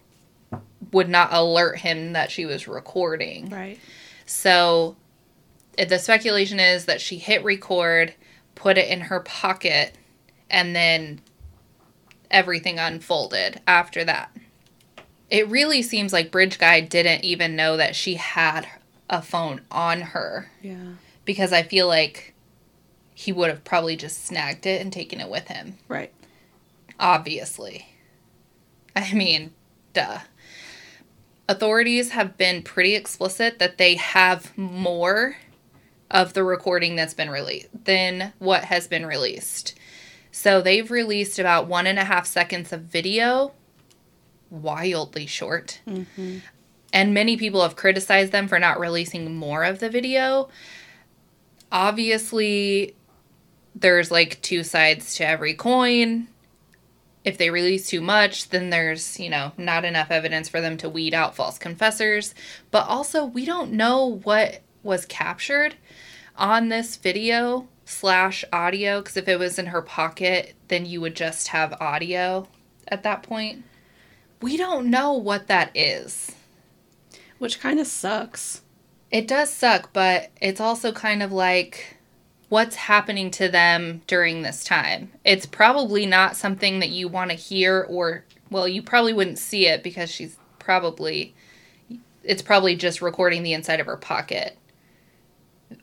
would 0.91 1.09
not 1.09 1.31
alert 1.33 1.79
him 1.79 2.13
that 2.13 2.31
she 2.31 2.45
was 2.45 2.67
recording. 2.67 3.49
Right. 3.49 3.79
So 4.25 4.95
the 5.77 5.99
speculation 5.99 6.59
is 6.59 6.85
that 6.85 7.01
she 7.01 7.17
hit 7.17 7.43
record, 7.43 8.13
put 8.55 8.77
it 8.77 8.89
in 8.89 9.01
her 9.01 9.19
pocket, 9.21 9.93
and 10.49 10.75
then 10.75 11.21
everything 12.29 12.79
unfolded 12.79 13.61
after 13.67 14.03
that. 14.03 14.35
It 15.29 15.47
really 15.47 15.81
seems 15.81 16.13
like 16.13 16.31
Bridge 16.31 16.59
Guy 16.59 16.81
didn't 16.81 17.23
even 17.23 17.55
know 17.55 17.77
that 17.77 17.95
she 17.95 18.15
had 18.15 18.67
a 19.09 19.21
phone 19.21 19.61
on 19.71 20.01
her 20.01 20.49
Yeah. 20.61 20.93
because 21.25 21.51
I 21.53 21.63
feel 21.63 21.87
like 21.87 22.33
he 23.15 23.31
would 23.31 23.49
have 23.49 23.63
probably 23.63 23.95
just 23.95 24.25
snagged 24.25 24.65
it 24.65 24.81
and 24.81 24.91
taken 24.91 25.19
it 25.19 25.29
with 25.29 25.47
him. 25.47 25.77
Right. 25.87 26.11
Obviously. 26.99 27.87
I 28.95 29.13
mean, 29.13 29.53
duh. 29.93 30.19
Authorities 31.47 32.11
have 32.11 32.37
been 32.37 32.61
pretty 32.63 32.95
explicit 32.95 33.59
that 33.59 33.77
they 33.77 33.95
have 33.95 34.55
more 34.57 35.35
of 36.13 36.33
the 36.33 36.43
recording 36.43 36.95
that's 36.95 37.15
been 37.15 37.29
released 37.29 37.67
than 37.85 38.31
what 38.37 38.65
has 38.65 38.87
been 38.87 39.05
released. 39.05 39.73
So 40.31 40.61
they've 40.61 40.89
released 40.89 41.39
about 41.39 41.67
one 41.67 41.87
and 41.87 41.97
a 41.97 42.05
half 42.05 42.27
seconds 42.27 42.71
of 42.71 42.81
video, 42.81 43.51
wildly 44.49 45.25
short. 45.25 45.81
Mm-hmm. 45.87 46.37
And 46.93 47.13
many 47.13 47.35
people 47.35 47.63
have 47.63 47.75
criticized 47.75 48.31
them 48.31 48.47
for 48.47 48.59
not 48.59 48.79
releasing 48.79 49.35
more 49.35 49.63
of 49.63 49.79
the 49.79 49.89
video. 49.89 50.49
Obviously, 51.71 52.95
there's 53.73 54.11
like 54.11 54.39
two 54.43 54.63
sides 54.63 55.15
to 55.15 55.27
every 55.27 55.55
coin. 55.55 56.27
If 57.23 57.39
they 57.39 57.49
release 57.49 57.87
too 57.87 58.01
much, 58.01 58.49
then 58.49 58.69
there's, 58.69 59.19
you 59.19 59.29
know, 59.29 59.53
not 59.57 59.85
enough 59.85 60.11
evidence 60.11 60.49
for 60.49 60.61
them 60.61 60.77
to 60.77 60.89
weed 60.89 61.15
out 61.15 61.35
false 61.35 61.57
confessors. 61.57 62.35
But 62.69 62.87
also, 62.87 63.25
we 63.25 63.45
don't 63.45 63.71
know 63.71 64.19
what 64.23 64.61
was 64.83 65.05
captured 65.05 65.75
on 66.37 66.69
this 66.69 66.95
video 66.95 67.67
slash 67.85 68.43
audio 68.51 69.01
because 69.01 69.17
if 69.17 69.27
it 69.27 69.39
was 69.39 69.59
in 69.59 69.67
her 69.67 69.81
pocket, 69.81 70.55
then 70.67 70.85
you 70.85 71.01
would 71.01 71.15
just 71.15 71.49
have 71.49 71.79
audio 71.81 72.47
at 72.87 73.03
that 73.03 73.23
point. 73.23 73.63
We 74.41 74.57
don't 74.57 74.89
know 74.89 75.13
what 75.13 75.47
that 75.47 75.71
is. 75.75 76.33
Which 77.37 77.59
kind 77.59 77.79
of 77.79 77.87
sucks. 77.87 78.61
It 79.11 79.27
does 79.27 79.51
suck, 79.51 79.91
but 79.93 80.31
it's 80.41 80.61
also 80.61 80.91
kind 80.91 81.21
of 81.21 81.31
like 81.31 81.97
what's 82.49 82.75
happening 82.75 83.31
to 83.31 83.49
them 83.49 84.01
during 84.07 84.41
this 84.41 84.63
time. 84.63 85.11
It's 85.23 85.45
probably 85.45 86.05
not 86.05 86.35
something 86.35 86.79
that 86.79 86.89
you 86.89 87.07
want 87.07 87.31
to 87.31 87.35
hear 87.35 87.85
or 87.89 88.25
well, 88.49 88.67
you 88.67 88.83
probably 88.83 89.13
wouldn't 89.13 89.39
see 89.39 89.67
it 89.67 89.83
because 89.83 90.11
she's 90.11 90.37
probably 90.59 91.33
it's 92.23 92.41
probably 92.41 92.75
just 92.75 93.01
recording 93.01 93.43
the 93.43 93.53
inside 93.53 93.79
of 93.79 93.85
her 93.87 93.97
pocket 93.97 94.57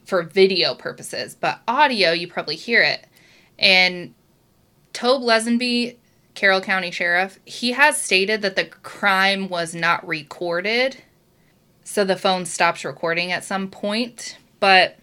for 0.04 0.22
video 0.22 0.74
purposes, 0.74 1.36
but 1.38 1.60
audio 1.68 2.12
you 2.12 2.28
probably 2.28 2.56
hear 2.56 2.82
it. 2.82 3.06
And 3.58 4.14
Tobe 4.92 5.22
Leazenby, 5.22 5.96
Carroll 6.34 6.60
County 6.60 6.90
Sheriff, 6.90 7.38
he 7.44 7.72
has 7.72 8.00
stated 8.00 8.42
that 8.42 8.56
the 8.56 8.64
crime 8.64 9.48
was 9.48 9.74
not 9.74 10.06
recorded 10.06 10.98
so 11.90 12.04
the 12.04 12.14
phone 12.14 12.46
stops 12.46 12.84
recording 12.84 13.32
at 13.32 13.42
some 13.42 13.68
point. 13.68 14.38
But 14.60 14.96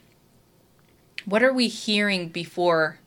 what 1.26 1.44
are 1.44 1.52
we 1.52 1.68
hearing 1.68 2.30
before 2.30 3.00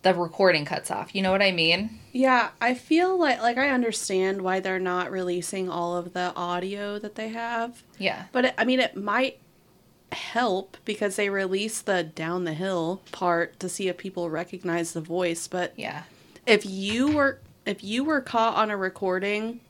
the 0.00 0.14
recording 0.14 0.64
cuts 0.64 0.90
off? 0.90 1.14
You 1.14 1.20
know 1.20 1.32
what 1.32 1.42
I 1.42 1.52
mean? 1.52 1.98
Yeah, 2.12 2.48
I 2.62 2.72
feel 2.72 3.18
like 3.18 3.42
like 3.42 3.58
I 3.58 3.68
understand 3.68 4.40
why 4.40 4.60
they're 4.60 4.78
not 4.78 5.10
releasing 5.10 5.68
all 5.68 5.98
of 5.98 6.14
the 6.14 6.32
audio 6.34 6.98
that 6.98 7.14
they 7.14 7.28
have. 7.28 7.82
Yeah. 7.98 8.24
But 8.32 8.46
it, 8.46 8.54
I 8.56 8.64
mean 8.64 8.80
it 8.80 8.96
might 8.96 9.38
help 10.12 10.76
because 10.84 11.16
they 11.16 11.28
release 11.30 11.80
the 11.80 12.02
down 12.02 12.44
the 12.44 12.54
hill 12.54 13.02
part 13.12 13.58
to 13.60 13.68
see 13.68 13.88
if 13.88 13.96
people 13.96 14.30
recognize 14.30 14.92
the 14.92 15.00
voice, 15.00 15.48
but 15.48 15.72
Yeah. 15.76 16.02
if 16.46 16.64
you 16.66 17.08
were 17.08 17.38
if 17.64 17.84
you 17.84 18.02
were 18.02 18.20
caught 18.20 18.56
on 18.56 18.70
a 18.70 18.76
recording 18.76 19.60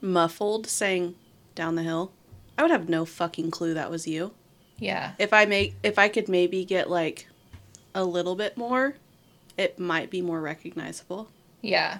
muffled 0.00 0.66
saying 0.66 1.14
down 1.54 1.74
the 1.76 1.82
hill, 1.82 2.12
I 2.58 2.62
would 2.62 2.70
have 2.70 2.88
no 2.88 3.04
fucking 3.04 3.50
clue 3.50 3.74
that 3.74 3.90
was 3.90 4.06
you. 4.06 4.32
Yeah. 4.78 5.12
If 5.18 5.32
I 5.32 5.44
make 5.44 5.74
if 5.82 5.98
I 5.98 6.08
could 6.08 6.28
maybe 6.28 6.64
get 6.64 6.90
like 6.90 7.28
a 7.94 8.04
little 8.04 8.34
bit 8.34 8.56
more, 8.56 8.96
it 9.56 9.78
might 9.78 10.10
be 10.10 10.20
more 10.20 10.40
recognizable. 10.40 11.28
Yeah. 11.62 11.98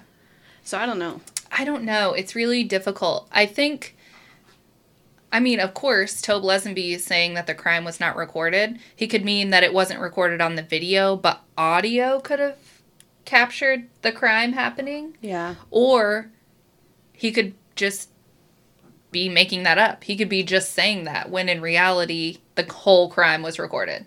So 0.63 0.77
I 0.77 0.85
don't 0.85 0.99
know. 0.99 1.21
I 1.51 1.63
don't 1.63 1.83
know. 1.83 2.13
It's 2.13 2.35
really 2.35 2.63
difficult. 2.63 3.29
I 3.31 3.45
think, 3.45 3.94
I 5.35 5.41
mean, 5.41 5.59
of 5.59 5.73
course, 5.73 6.21
Tobe 6.21 6.43
Leazenby 6.45 6.91
is 6.91 7.03
saying 7.03 7.33
that 7.33 7.45
the 7.45 7.53
crime 7.53 7.83
was 7.83 7.99
not 7.99 8.15
recorded. 8.15 8.79
He 8.95 9.05
could 9.05 9.25
mean 9.25 9.49
that 9.49 9.65
it 9.65 9.73
wasn't 9.73 9.99
recorded 9.99 10.39
on 10.39 10.55
the 10.55 10.63
video, 10.63 11.17
but 11.17 11.41
audio 11.57 12.21
could 12.21 12.39
have 12.39 12.57
captured 13.25 13.89
the 14.01 14.13
crime 14.13 14.53
happening. 14.53 15.17
Yeah. 15.19 15.55
Or 15.71 16.31
he 17.11 17.33
could 17.33 17.53
just 17.75 18.11
be 19.11 19.27
making 19.27 19.63
that 19.63 19.77
up. 19.77 20.05
He 20.05 20.15
could 20.15 20.29
be 20.29 20.41
just 20.41 20.71
saying 20.71 21.03
that 21.03 21.29
when 21.29 21.49
in 21.49 21.59
reality, 21.59 22.37
the 22.55 22.63
whole 22.71 23.09
crime 23.09 23.41
was 23.41 23.59
recorded. 23.59 24.05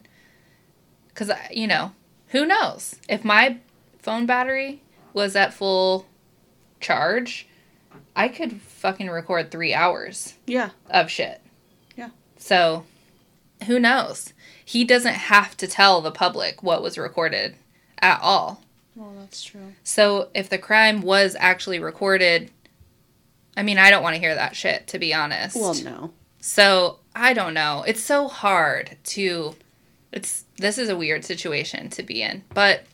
Because, 1.09 1.29
uh, 1.29 1.37
you 1.51 1.67
know, 1.67 1.93
who 2.29 2.47
knows? 2.47 2.97
If 3.07 3.23
my 3.23 3.59
phone 3.99 4.25
battery 4.25 4.81
was 5.13 5.37
at 5.37 5.53
full 5.53 6.07
charge, 6.81 7.47
I 8.19 8.29
could 8.29 8.61
fucking 8.61 9.09
record 9.09 9.51
three 9.51 9.73
hours 9.73 10.35
Yeah. 10.47 10.71
of 10.91 11.11
shit. 11.11 11.41
Yeah. 11.97 12.11
So, 12.37 12.85
who 13.67 13.79
knows? 13.79 14.33
He 14.65 14.85
doesn't 14.85 15.15
have 15.15 15.57
to 15.59 15.67
tell 15.67 16.01
the 16.01 16.11
public 16.11 16.63
what 16.63 16.83
was 16.83 16.99
recorded 16.99 17.55
at 18.03 18.21
all. 18.21 18.63
Well, 18.97 19.15
that's 19.21 19.43
true. 19.43 19.75
So 19.85 20.29
if 20.35 20.49
the 20.51 20.59
crime 20.59 21.01
was 21.01 21.37
actually 21.39 21.79
recorded, 21.79 22.51
I 23.57 23.63
mean, 23.63 23.79
I 23.79 23.91
don't 23.91 24.03
want 24.03 24.15
to 24.17 24.21
hear 24.21 24.35
that 24.35 24.57
shit, 24.57 24.89
to 24.89 24.99
be 24.99 25.15
honest. 25.15 25.55
Well, 25.57 25.75
no. 25.85 26.11
So 26.41 26.99
I 27.15 27.33
don't 27.33 27.55
know. 27.55 27.85
It's 27.87 28.03
so 28.03 28.27
hard 28.29 28.97
to. 29.05 29.55
It's 30.13 30.45
this 30.57 30.79
is 30.79 30.89
a 30.89 30.97
weird 30.97 31.25
situation 31.25 31.89
to 31.91 32.03
be 32.03 32.23
in, 32.23 32.43
but 32.55 32.85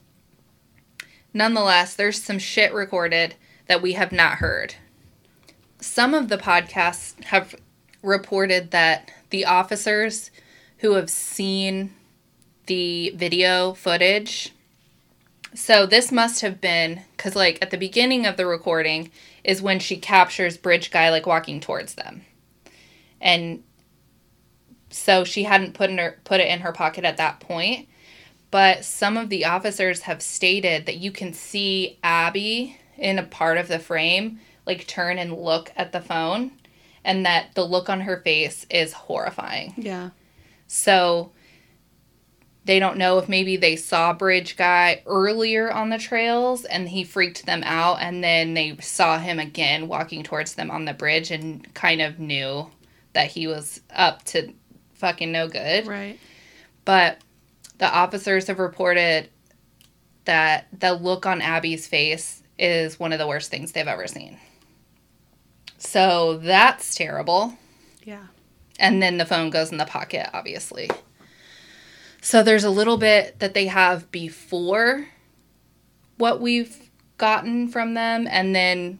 nonetheless, 1.32 1.94
there's 1.94 2.22
some 2.22 2.38
shit 2.38 2.72
recorded 2.72 3.34
that 3.66 3.82
we 3.82 3.92
have 3.94 4.12
not 4.12 4.38
heard. 4.38 4.74
Some 5.84 6.14
of 6.14 6.28
the 6.28 6.38
podcasts 6.38 7.22
have 7.24 7.54
reported 8.02 8.70
that 8.70 9.10
the 9.30 9.44
officers 9.44 10.30
who 10.78 10.94
have 10.94 11.10
seen 11.10 11.92
the 12.66 13.10
video 13.10 13.74
footage. 13.74 14.52
So 15.54 15.84
this 15.84 16.10
must 16.10 16.40
have 16.40 16.60
been 16.60 17.02
because, 17.16 17.36
like, 17.36 17.58
at 17.60 17.70
the 17.70 17.76
beginning 17.76 18.26
of 18.26 18.36
the 18.36 18.46
recording 18.46 19.10
is 19.44 19.60
when 19.60 19.78
she 19.78 19.96
captures 19.96 20.56
Bridge 20.56 20.90
Guy 20.90 21.10
like 21.10 21.26
walking 21.26 21.60
towards 21.60 21.94
them 21.94 22.22
and 23.20 23.62
so 24.90 25.22
she 25.22 25.44
hadn't 25.44 25.74
put 25.74 25.90
in 25.90 25.98
her 25.98 26.18
put 26.24 26.40
it 26.40 26.48
in 26.48 26.60
her 26.60 26.72
pocket 26.72 27.04
at 27.04 27.18
that 27.18 27.40
point. 27.40 27.88
But 28.50 28.84
some 28.84 29.16
of 29.16 29.28
the 29.28 29.44
officers 29.44 30.02
have 30.02 30.22
stated 30.22 30.86
that 30.86 30.96
you 30.96 31.10
can 31.10 31.32
see 31.32 31.98
Abby 32.02 32.78
in 32.96 33.18
a 33.18 33.24
part 33.24 33.58
of 33.58 33.68
the 33.68 33.78
frame 33.78 34.40
like 34.66 34.86
turn 34.86 35.18
and 35.18 35.36
look 35.36 35.72
at 35.76 35.92
the 35.92 36.00
phone 36.00 36.52
and 37.04 37.26
that 37.26 37.54
the 37.54 37.64
look 37.64 37.88
on 37.88 38.00
her 38.00 38.18
face 38.18 38.66
is 38.70 38.92
horrifying. 38.92 39.74
Yeah. 39.76 40.10
So 40.66 41.32
they 42.64 42.78
don't 42.78 42.96
know 42.96 43.18
if 43.18 43.28
maybe 43.28 43.58
they 43.58 43.76
saw 43.76 44.14
Bridge 44.14 44.56
Guy 44.56 45.02
earlier 45.04 45.70
on 45.70 45.90
the 45.90 45.98
trails 45.98 46.64
and 46.64 46.88
he 46.88 47.04
freaked 47.04 47.44
them 47.44 47.62
out, 47.62 47.98
and 48.00 48.24
then 48.24 48.54
they 48.54 48.76
saw 48.80 49.18
him 49.18 49.38
again 49.38 49.86
walking 49.86 50.22
towards 50.22 50.54
them 50.54 50.70
on 50.70 50.86
the 50.86 50.94
bridge 50.94 51.30
and 51.30 51.72
kind 51.74 52.00
of 52.00 52.18
knew 52.18 52.70
that 53.12 53.30
he 53.30 53.46
was 53.46 53.82
up 53.94 54.24
to 54.24 54.54
fucking 54.94 55.30
no 55.30 55.46
good. 55.46 55.86
Right. 55.86 56.18
But 56.86 57.18
the 57.76 57.92
officers 57.92 58.46
have 58.46 58.58
reported 58.58 59.28
that 60.24 60.66
the 60.72 60.94
look 60.94 61.26
on 61.26 61.42
Abby's 61.42 61.86
face 61.86 62.42
is 62.58 62.98
one 62.98 63.12
of 63.12 63.18
the 63.18 63.26
worst 63.26 63.50
things 63.50 63.72
they've 63.72 63.86
ever 63.86 64.06
seen. 64.06 64.38
So 65.84 66.38
that's 66.38 66.94
terrible. 66.94 67.54
Yeah. 68.02 68.26
And 68.78 69.02
then 69.02 69.18
the 69.18 69.26
phone 69.26 69.50
goes 69.50 69.70
in 69.70 69.78
the 69.78 69.84
pocket, 69.84 70.28
obviously. 70.32 70.90
So 72.20 72.42
there's 72.42 72.64
a 72.64 72.70
little 72.70 72.96
bit 72.96 73.38
that 73.38 73.54
they 73.54 73.66
have 73.66 74.10
before 74.10 75.06
what 76.16 76.40
we've 76.40 76.90
gotten 77.18 77.68
from 77.68 77.94
them, 77.94 78.26
and 78.28 78.54
then 78.54 78.98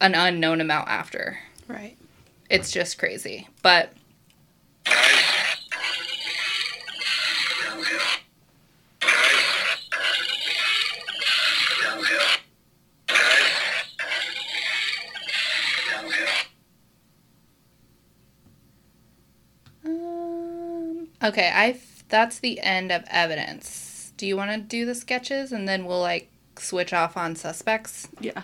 an 0.00 0.14
unknown 0.14 0.60
amount 0.60 0.88
after. 0.88 1.38
Right. 1.66 1.96
It's 2.50 2.70
just 2.70 2.98
crazy. 2.98 3.48
But 3.62 3.92
okay, 21.22 21.50
I 21.54 21.78
that's 22.08 22.38
the 22.38 22.60
end 22.60 22.92
of 22.92 23.04
evidence. 23.08 24.12
Do 24.16 24.26
you 24.26 24.36
want 24.36 24.50
to 24.50 24.58
do 24.58 24.84
the 24.84 24.94
sketches 24.94 25.52
and 25.52 25.66
then 25.66 25.86
we'll 25.86 26.00
like 26.00 26.30
switch 26.58 26.92
off 26.92 27.16
on 27.16 27.36
suspects? 27.36 28.08
Yeah. 28.20 28.42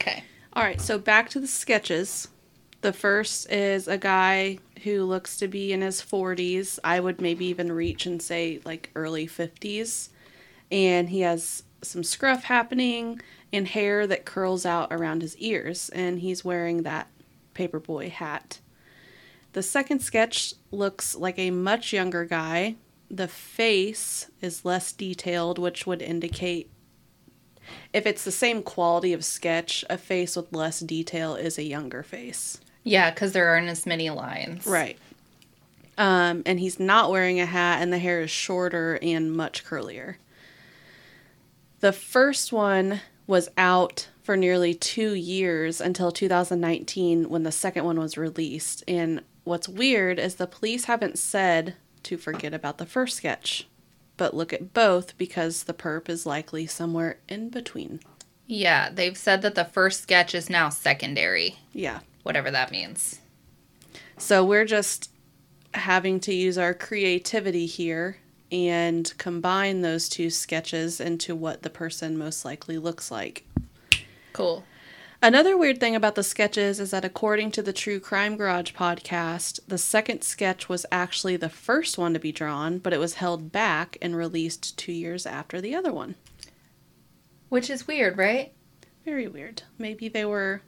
Okay. 0.00 0.24
All 0.54 0.62
right, 0.62 0.80
so 0.80 0.98
back 0.98 1.28
to 1.30 1.40
the 1.40 1.46
sketches. 1.46 2.28
The 2.80 2.92
first 2.92 3.50
is 3.50 3.88
a 3.88 3.98
guy 3.98 4.58
who 4.84 5.04
looks 5.04 5.36
to 5.38 5.48
be 5.48 5.72
in 5.72 5.82
his 5.82 6.00
40s. 6.00 6.78
I 6.84 7.00
would 7.00 7.20
maybe 7.20 7.46
even 7.46 7.72
reach 7.72 8.06
and 8.06 8.22
say 8.22 8.60
like 8.64 8.90
early 8.94 9.26
50s. 9.26 10.08
And 10.70 11.08
he 11.08 11.20
has 11.20 11.62
some 11.82 12.02
scruff 12.02 12.44
happening 12.44 13.20
and 13.52 13.68
hair 13.68 14.06
that 14.06 14.24
curls 14.24 14.64
out 14.64 14.92
around 14.92 15.22
his 15.22 15.36
ears. 15.38 15.90
And 15.90 16.20
he's 16.20 16.44
wearing 16.44 16.82
that 16.82 17.08
paperboy 17.54 18.10
hat. 18.10 18.60
The 19.56 19.62
second 19.62 20.00
sketch 20.00 20.52
looks 20.70 21.14
like 21.14 21.38
a 21.38 21.50
much 21.50 21.90
younger 21.90 22.26
guy. 22.26 22.74
The 23.10 23.26
face 23.26 24.30
is 24.42 24.66
less 24.66 24.92
detailed, 24.92 25.58
which 25.58 25.86
would 25.86 26.02
indicate 26.02 26.68
if 27.94 28.04
it's 28.04 28.22
the 28.22 28.30
same 28.30 28.62
quality 28.62 29.14
of 29.14 29.24
sketch, 29.24 29.82
a 29.88 29.96
face 29.96 30.36
with 30.36 30.52
less 30.54 30.80
detail 30.80 31.36
is 31.36 31.56
a 31.56 31.62
younger 31.62 32.02
face. 32.02 32.60
Yeah, 32.84 33.10
because 33.10 33.32
there 33.32 33.48
aren't 33.48 33.68
as 33.68 33.86
many 33.86 34.10
lines. 34.10 34.66
Right. 34.66 34.98
Um, 35.96 36.42
and 36.44 36.60
he's 36.60 36.78
not 36.78 37.10
wearing 37.10 37.40
a 37.40 37.46
hat, 37.46 37.80
and 37.80 37.90
the 37.90 37.98
hair 37.98 38.20
is 38.20 38.30
shorter 38.30 38.98
and 39.00 39.32
much 39.32 39.64
curlier. 39.64 40.16
The 41.80 41.92
first 41.92 42.52
one 42.52 43.00
was 43.26 43.48
out 43.56 44.08
for 44.22 44.36
nearly 44.36 44.74
two 44.74 45.14
years 45.14 45.80
until 45.80 46.12
2019 46.12 47.30
when 47.30 47.42
the 47.42 47.50
second 47.50 47.86
one 47.86 47.98
was 47.98 48.18
released. 48.18 48.84
And 48.86 49.22
what's 49.46 49.68
weird 49.68 50.18
is 50.18 50.34
the 50.34 50.46
police 50.46 50.84
haven't 50.84 51.18
said 51.18 51.76
to 52.02 52.16
forget 52.16 52.52
about 52.52 52.78
the 52.78 52.86
first 52.86 53.16
sketch, 53.16 53.66
but 54.16 54.34
look 54.34 54.52
at 54.52 54.74
both 54.74 55.16
because 55.16 55.62
the 55.64 55.74
perp 55.74 56.08
is 56.08 56.26
likely 56.26 56.66
somewhere 56.66 57.18
in 57.28 57.48
between. 57.48 58.00
Yeah, 58.46 58.90
they've 58.90 59.16
said 59.16 59.42
that 59.42 59.54
the 59.54 59.64
first 59.64 60.02
sketch 60.02 60.34
is 60.34 60.50
now 60.50 60.68
secondary, 60.68 61.56
Yeah. 61.72 62.00
whatever 62.22 62.50
that 62.50 62.70
means. 62.70 63.20
So 64.18 64.44
we're 64.44 64.64
just 64.64 65.10
having 65.74 66.20
to 66.20 66.34
use 66.34 66.58
our 66.58 66.74
creativity 66.74 67.66
here 67.66 68.18
and 68.50 69.12
combine 69.18 69.82
those 69.82 70.08
two 70.08 70.30
sketches 70.30 71.00
into 71.00 71.34
what 71.34 71.62
the 71.62 71.70
person 71.70 72.16
most 72.16 72.44
likely 72.44 72.78
looks 72.78 73.10
like. 73.10 73.44
Cool. 74.32 74.64
Another 75.26 75.58
weird 75.58 75.80
thing 75.80 75.96
about 75.96 76.14
the 76.14 76.22
sketches 76.22 76.78
is 76.78 76.92
that 76.92 77.04
according 77.04 77.50
to 77.50 77.60
the 77.60 77.72
True 77.72 77.98
Crime 77.98 78.36
Garage 78.36 78.70
podcast, 78.74 79.58
the 79.66 79.76
second 79.76 80.22
sketch 80.22 80.68
was 80.68 80.86
actually 80.92 81.36
the 81.36 81.48
first 81.48 81.98
one 81.98 82.14
to 82.14 82.20
be 82.20 82.30
drawn, 82.30 82.78
but 82.78 82.92
it 82.92 83.00
was 83.00 83.14
held 83.14 83.50
back 83.50 83.98
and 84.00 84.14
released 84.14 84.78
two 84.78 84.92
years 84.92 85.26
after 85.26 85.60
the 85.60 85.74
other 85.74 85.92
one. 85.92 86.14
Which 87.48 87.68
is 87.70 87.88
weird, 87.88 88.16
right? 88.16 88.52
Very 89.04 89.26
weird. 89.26 89.64
Maybe 89.78 90.08
they 90.08 90.24
were 90.24 90.62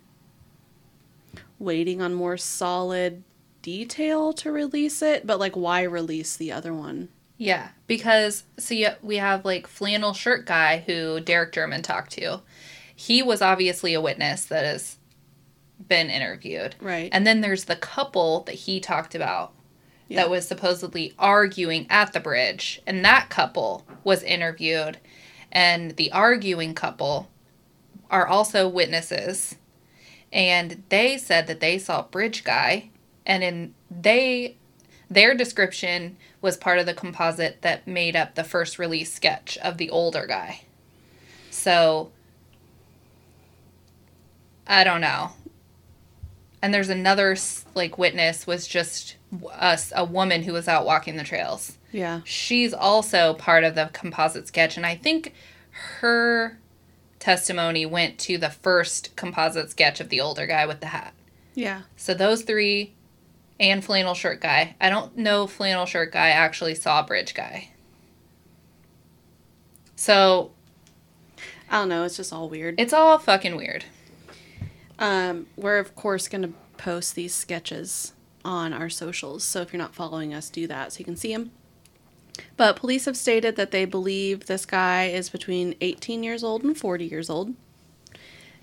waiting 1.61 2.03
on 2.03 2.13
more 2.15 2.37
solid 2.37 3.23
detail 3.63 4.33
to 4.33 4.51
release 4.51 5.03
it, 5.03 5.25
but 5.25 5.39
like, 5.39 5.55
why 5.57 5.83
release 5.83 6.37
the 6.37 6.51
other 6.51 6.75
one? 6.75 7.11
Yeah, 7.37 7.69
because 7.87 8.43
so 8.59 8.75
yeah, 8.75 8.97
we 9.03 9.19
have 9.19 9.45
like 9.45 9.69
flannel 9.69 10.15
shirt 10.15 10.47
guy 10.47 10.83
who 10.85 11.21
Derek 11.21 11.53
German 11.53 11.83
talked 11.83 12.11
to. 12.15 12.41
He 13.01 13.23
was 13.23 13.41
obviously 13.41 13.95
a 13.95 14.01
witness 14.01 14.45
that 14.47 14.65
has 14.65 14.97
been 15.87 16.11
interviewed. 16.11 16.75
Right. 16.81 17.09
And 17.13 17.25
then 17.25 17.43
there's 17.43 17.67
the 17.67 17.77
couple 17.77 18.41
that 18.41 18.57
he 18.57 18.81
talked 18.81 19.15
about 19.15 19.53
Yeah. 20.09 20.23
that 20.23 20.31
was 20.31 20.49
supposedly 20.49 21.15
arguing 21.17 21.87
at 21.91 22.13
the 22.13 22.19
bridge, 22.19 22.83
and 22.89 23.05
that 23.05 23.29
couple 23.31 23.87
was 24.03 24.25
interviewed, 24.25 24.99
and 25.53 25.95
the 25.97 26.11
arguing 26.11 26.75
couple 26.75 27.29
are 28.11 28.27
also 28.27 28.67
witnesses, 28.67 29.55
and 30.33 30.83
they 30.89 31.17
said 31.19 31.47
that 31.47 31.61
they 31.61 31.79
saw 31.79 32.03
bridge 32.03 32.43
guy, 32.43 32.91
and 33.25 33.45
in 33.45 33.75
they 33.89 34.57
their 35.09 35.35
description 35.35 36.17
was 36.41 36.57
part 36.57 36.81
of 36.81 36.87
the 36.87 36.95
composite 36.95 37.63
that 37.63 37.87
made 37.87 38.17
up 38.17 38.35
the 38.35 38.45
first 38.45 38.77
release 38.79 39.13
sketch 39.13 39.57
of 39.59 39.79
the 39.79 39.89
older 39.89 40.27
guy. 40.27 40.63
So 41.51 42.11
I 44.69 44.85
don't 44.85 45.01
know. 45.01 45.31
And 46.61 46.75
there's 46.75 46.91
another 46.91 47.37
like 47.75 47.99
witness 47.99 48.47
was 48.47 48.67
just 48.69 49.17
a, 49.51 49.79
a 49.95 50.05
woman 50.05 50.43
who 50.43 50.53
was 50.53 50.69
out 50.69 50.85
walking 50.85 51.17
the 51.17 51.25
trails. 51.25 51.79
Yeah. 51.91 52.21
She's 52.25 52.75
also 52.75 53.35
part 53.35 53.65
of 53.65 53.75
the 53.75 53.91
composite 53.93 54.47
sketch, 54.47 54.77
and 54.77 54.85
I 54.85 54.95
think 54.95 55.35
her 56.01 56.59
testimony 57.19 57.87
went 57.87 58.19
to 58.19 58.39
the 58.39 58.51
first 58.51 59.17
composite 59.17 59.71
sketch 59.71 60.01
of 60.01 60.09
the 60.09 60.21
older 60.21 60.47
guy 60.47 60.67
with 60.67 60.81
the 60.81 60.87
hat. 60.87 61.15
Yeah. 61.55 61.83
So 61.97 62.15
those 62.15 62.43
three 62.43 62.93
and 63.59 63.85
flannel 63.85 64.15
shirt 64.15 64.41
guy. 64.41 64.77
I 64.81 64.91
don't 64.91 65.17
know 65.17 65.45
if 65.45 65.53
flannel 65.53 65.87
shirt 65.87 66.13
guy 66.13 66.29
actually 66.29 66.75
saw 66.75 67.03
bridge 67.03 67.35
guy. 67.35 67.71
So 69.97 70.53
I 71.71 71.81
don't 71.81 71.89
know. 71.89 72.05
It's 72.05 72.17
just 72.17 72.33
all 72.33 72.49
weird. 72.49 72.77
it's 72.79 72.93
all 72.93 73.19
fucking 73.19 73.57
weird. 73.57 73.85
Um, 74.99 75.47
we're 75.57 75.79
of 75.79 75.95
course 75.95 76.29
going 76.29 76.43
to 76.43 76.53
post 76.77 77.15
these 77.15 77.35
sketches 77.35 78.13
on 78.45 78.73
our 78.73 78.89
socials. 78.89 79.45
So 79.45 79.61
if 79.61 79.73
you're 79.73 79.79
not 79.79 79.95
following 79.95 80.35
us, 80.35 80.51
do 80.51 80.67
that 80.67 80.93
so 80.93 80.99
you 81.01 81.05
can 81.05 81.17
see 81.17 81.33
them. 81.33 81.53
But 82.57 82.77
police 82.77 83.05
have 83.07 83.17
stated 83.17 83.57
that 83.57 83.71
they 83.71 83.85
believe 83.85 84.47
this 84.47 84.65
guy 84.65 85.07
is 85.07 85.29
between 85.29 85.75
18 85.81 86.23
years 86.23 86.45
old 86.45 86.63
and 86.63 86.77
40 86.77 87.05
years 87.05 87.29
old, 87.29 87.55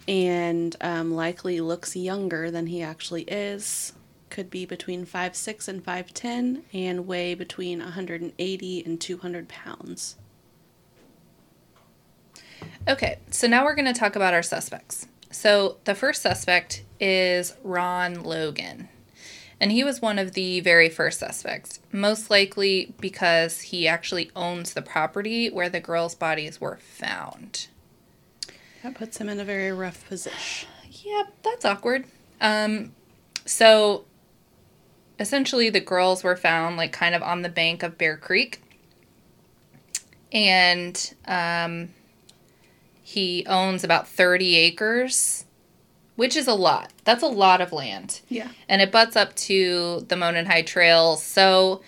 and 0.08 0.76
um, 0.82 1.14
likely 1.14 1.60
looks 1.60 1.96
younger 1.96 2.50
than 2.52 2.68
he 2.68 2.82
actually 2.82 3.24
is. 3.24 3.94
Could 4.30 4.50
be 4.50 4.66
between 4.66 5.06
5'6 5.06 5.68
and 5.68 5.86
5'10 5.86 6.62
and 6.74 7.08
weigh 7.08 7.36
between 7.36 7.80
180 7.80 8.86
and 8.86 9.02
200 9.02 9.48
pounds. 9.50 10.16
Okay, 12.88 13.20
so 13.30 13.48
now 13.48 13.64
we're 13.64 13.76
going 13.76 13.92
to 13.92 14.00
talk 14.00 14.16
about 14.16 14.34
our 14.34 14.44
suspects. 14.44 15.08
So 15.36 15.78
the 15.84 15.96
first 15.96 16.22
suspect 16.22 16.86
is 16.98 17.56
Ron 17.62 18.24
Logan. 18.24 18.88
And 19.60 19.70
he 19.70 19.84
was 19.84 20.02
one 20.02 20.18
of 20.18 20.32
the 20.32 20.62
very 20.62 20.88
first 20.88 21.20
suspects, 21.20 21.82
most 21.92 22.30
likely 22.30 22.94
because 23.02 23.60
he 23.60 23.86
actually 23.86 24.32
owns 24.34 24.74
the 24.74 24.82
property 24.82 25.50
where 25.50 25.68
the 25.68 25.82
girls' 25.82 26.16
bodies 26.16 26.62
were 26.62 26.78
found. 26.78 27.68
That 28.82 28.96
puts 28.96 29.18
him 29.18 29.28
in 29.28 29.40
a 29.40 29.44
very 29.44 29.74
rough 29.74 30.08
position. 30.08 30.70
Yep, 30.90 31.34
that's 31.44 31.66
awkward. 31.66 32.06
Um, 32.40 32.94
so 33.46 34.06
essentially 35.20 35.70
the 35.70 35.82
girls 35.82 36.24
were 36.24 36.38
found 36.38 36.78
like 36.78 36.94
kind 36.94 37.14
of 37.14 37.22
on 37.22 37.42
the 37.42 37.50
bank 37.50 37.84
of 37.84 37.98
Bear 37.98 38.16
Creek. 38.16 38.62
And 40.32 41.14
um, 41.28 41.90
he 43.08 43.46
owns 43.48 43.84
about 43.84 44.08
30 44.08 44.56
acres, 44.56 45.46
which 46.16 46.36
is 46.36 46.48
a 46.48 46.56
lot. 46.56 46.92
That's 47.04 47.22
a 47.22 47.28
lot 47.28 47.62
of 47.62 47.72
land. 47.72 48.22
Yeah. 48.30 48.50
And 48.68 48.82
it 48.82 48.92
butts 48.92 49.16
up 49.16 49.36
to 49.36 50.04
the 50.08 50.16
Monon 50.16 50.48
High 50.48 50.64
Trail. 50.64 51.16
So 51.16 51.84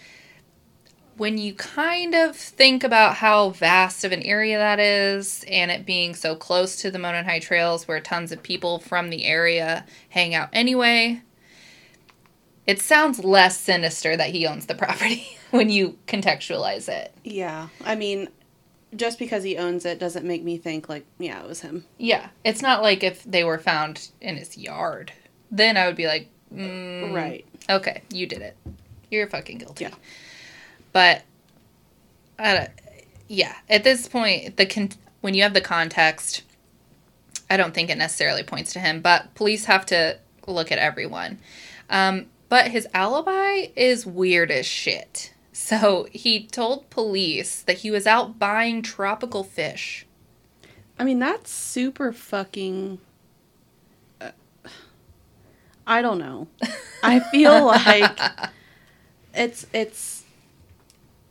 when 1.17 1.39
you 1.39 1.55
kind 1.55 2.13
of 2.13 2.35
think 2.35 2.83
about 2.83 3.15
how 3.15 3.49
vast 3.49 4.03
of 4.05 4.11
an 4.11 4.21
area 4.21 4.59
that 4.59 4.79
is 4.79 5.43
and 5.47 5.71
it 5.71 5.87
being 5.87 6.13
so 6.13 6.35
close 6.35 6.75
to 6.83 6.91
the 6.91 6.99
Monon 6.99 7.25
High 7.25 7.39
Trails 7.39 7.87
where 7.87 7.99
tons 7.99 8.31
of 8.31 8.43
people 8.43 8.77
from 8.77 9.09
the 9.09 9.25
area 9.25 9.87
hang 10.09 10.35
out 10.35 10.49
anyway, 10.53 11.23
it 12.67 12.79
sounds 12.79 13.23
less 13.23 13.59
sinister 13.59 14.15
that 14.15 14.29
he 14.29 14.45
owns 14.45 14.67
the 14.67 14.75
property 14.75 15.35
when 15.49 15.71
you 15.71 15.97
contextualize 16.05 16.87
it. 16.87 17.11
Yeah. 17.23 17.69
I 17.83 17.95
mean, 17.95 18.29
just 18.95 19.19
because 19.19 19.43
he 19.43 19.57
owns 19.57 19.85
it 19.85 19.99
doesn't 19.99 20.25
make 20.25 20.43
me 20.43 20.57
think 20.57 20.87
like, 20.89 21.05
yeah, 21.19 21.41
it 21.41 21.47
was 21.47 21.61
him. 21.61 21.85
Yeah, 21.97 22.29
it's 22.43 22.61
not 22.61 22.81
like 22.81 23.03
if 23.03 23.23
they 23.23 23.43
were 23.43 23.57
found 23.57 24.09
in 24.21 24.37
his 24.37 24.57
yard. 24.57 25.11
Then 25.51 25.77
I 25.77 25.87
would 25.87 25.95
be 25.95 26.07
like, 26.07 26.29
mm, 26.53 27.13
Right. 27.13 27.45
Okay, 27.69 28.01
you 28.11 28.27
did 28.27 28.41
it. 28.41 28.57
You're 29.11 29.27
fucking 29.27 29.59
guilty. 29.59 29.85
Yeah. 29.85 29.95
But, 30.93 31.23
uh, 32.39 32.65
yeah, 33.27 33.55
at 33.69 33.83
this 33.83 34.07
point, 34.07 34.57
the 34.57 34.65
con- 34.65 34.91
when 35.21 35.33
you 35.33 35.43
have 35.43 35.53
the 35.53 35.61
context, 35.61 36.43
I 37.49 37.57
don't 37.57 37.73
think 37.73 37.89
it 37.89 37.97
necessarily 37.97 38.43
points 38.43 38.73
to 38.73 38.79
him. 38.79 39.01
But 39.01 39.33
police 39.35 39.65
have 39.65 39.85
to 39.87 40.17
look 40.47 40.71
at 40.71 40.77
everyone. 40.77 41.39
Um, 41.89 42.27
but 42.49 42.69
his 42.69 42.87
alibi 42.93 43.67
is 43.75 44.05
weird 44.05 44.51
as 44.51 44.65
shit. 44.65 45.33
So 45.67 46.07
he 46.13 46.45
told 46.45 46.89
police 46.89 47.61
that 47.63 47.79
he 47.79 47.91
was 47.91 48.07
out 48.07 48.39
buying 48.39 48.81
tropical 48.81 49.43
fish. 49.43 50.05
I 50.97 51.03
mean, 51.03 51.19
that's 51.19 51.51
super 51.51 52.13
fucking. 52.13 52.99
uh, 54.21 54.31
I 55.85 56.01
don't 56.01 56.19
know. 56.19 56.47
I 57.03 57.19
feel 57.19 57.65
like 57.85 58.17
it's 59.33 59.67
it's 59.73 60.23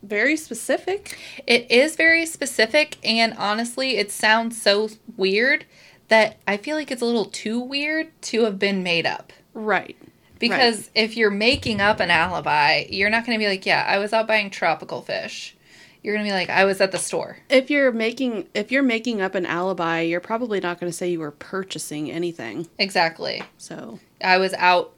very 0.03 0.37
specific. 0.37 1.17
It 1.47 1.71
is 1.71 1.95
very 1.95 2.27
specific, 2.27 2.97
and 3.03 3.33
honestly, 3.39 3.97
it 3.97 4.11
sounds 4.11 4.61
so 4.61 4.89
weird 5.15 5.65
that 6.09 6.37
I 6.47 6.57
feel 6.57 6.75
like 6.77 6.91
it's 6.91 7.01
a 7.01 7.05
little 7.05 7.25
too 7.25 7.59
weird 7.59 8.09
to 8.21 8.43
have 8.43 8.59
been 8.59 8.83
made 8.83 9.07
up. 9.07 9.33
Right. 9.55 9.97
Because 10.39 10.89
if 10.95 11.17
you're 11.17 11.31
making 11.31 11.81
up 11.81 11.99
an 11.99 12.11
alibi, 12.11 12.85
you're 12.89 13.09
not 13.09 13.25
going 13.25 13.37
to 13.37 13.43
be 13.43 13.47
like, 13.49 13.65
yeah, 13.65 13.85
I 13.87 13.97
was 13.97 14.13
out 14.13 14.27
buying 14.27 14.49
tropical 14.49 15.01
fish. 15.01 15.55
You're 16.03 16.13
going 16.15 16.25
to 16.25 16.29
be 16.31 16.33
like, 16.37 16.49
I 16.49 16.63
was 16.65 16.79
at 16.79 16.91
the 16.91 16.97
store. 16.99 17.39
If 17.49 17.69
you're 17.69 17.91
making 17.91 18.47
if 18.53 18.71
you're 18.71 18.83
making 18.83 19.21
up 19.21 19.35
an 19.35 19.45
alibi, 19.45 20.01
you're 20.01 20.19
probably 20.21 20.59
not 20.59 20.79
going 20.79 20.91
to 20.91 20.95
say 20.97 21.09
you 21.09 21.19
were 21.19 21.31
purchasing 21.31 22.09
anything. 22.11 22.67
Exactly. 22.77 23.43
So, 23.57 23.99
I 24.23 24.37
was 24.37 24.53
out 24.53 24.93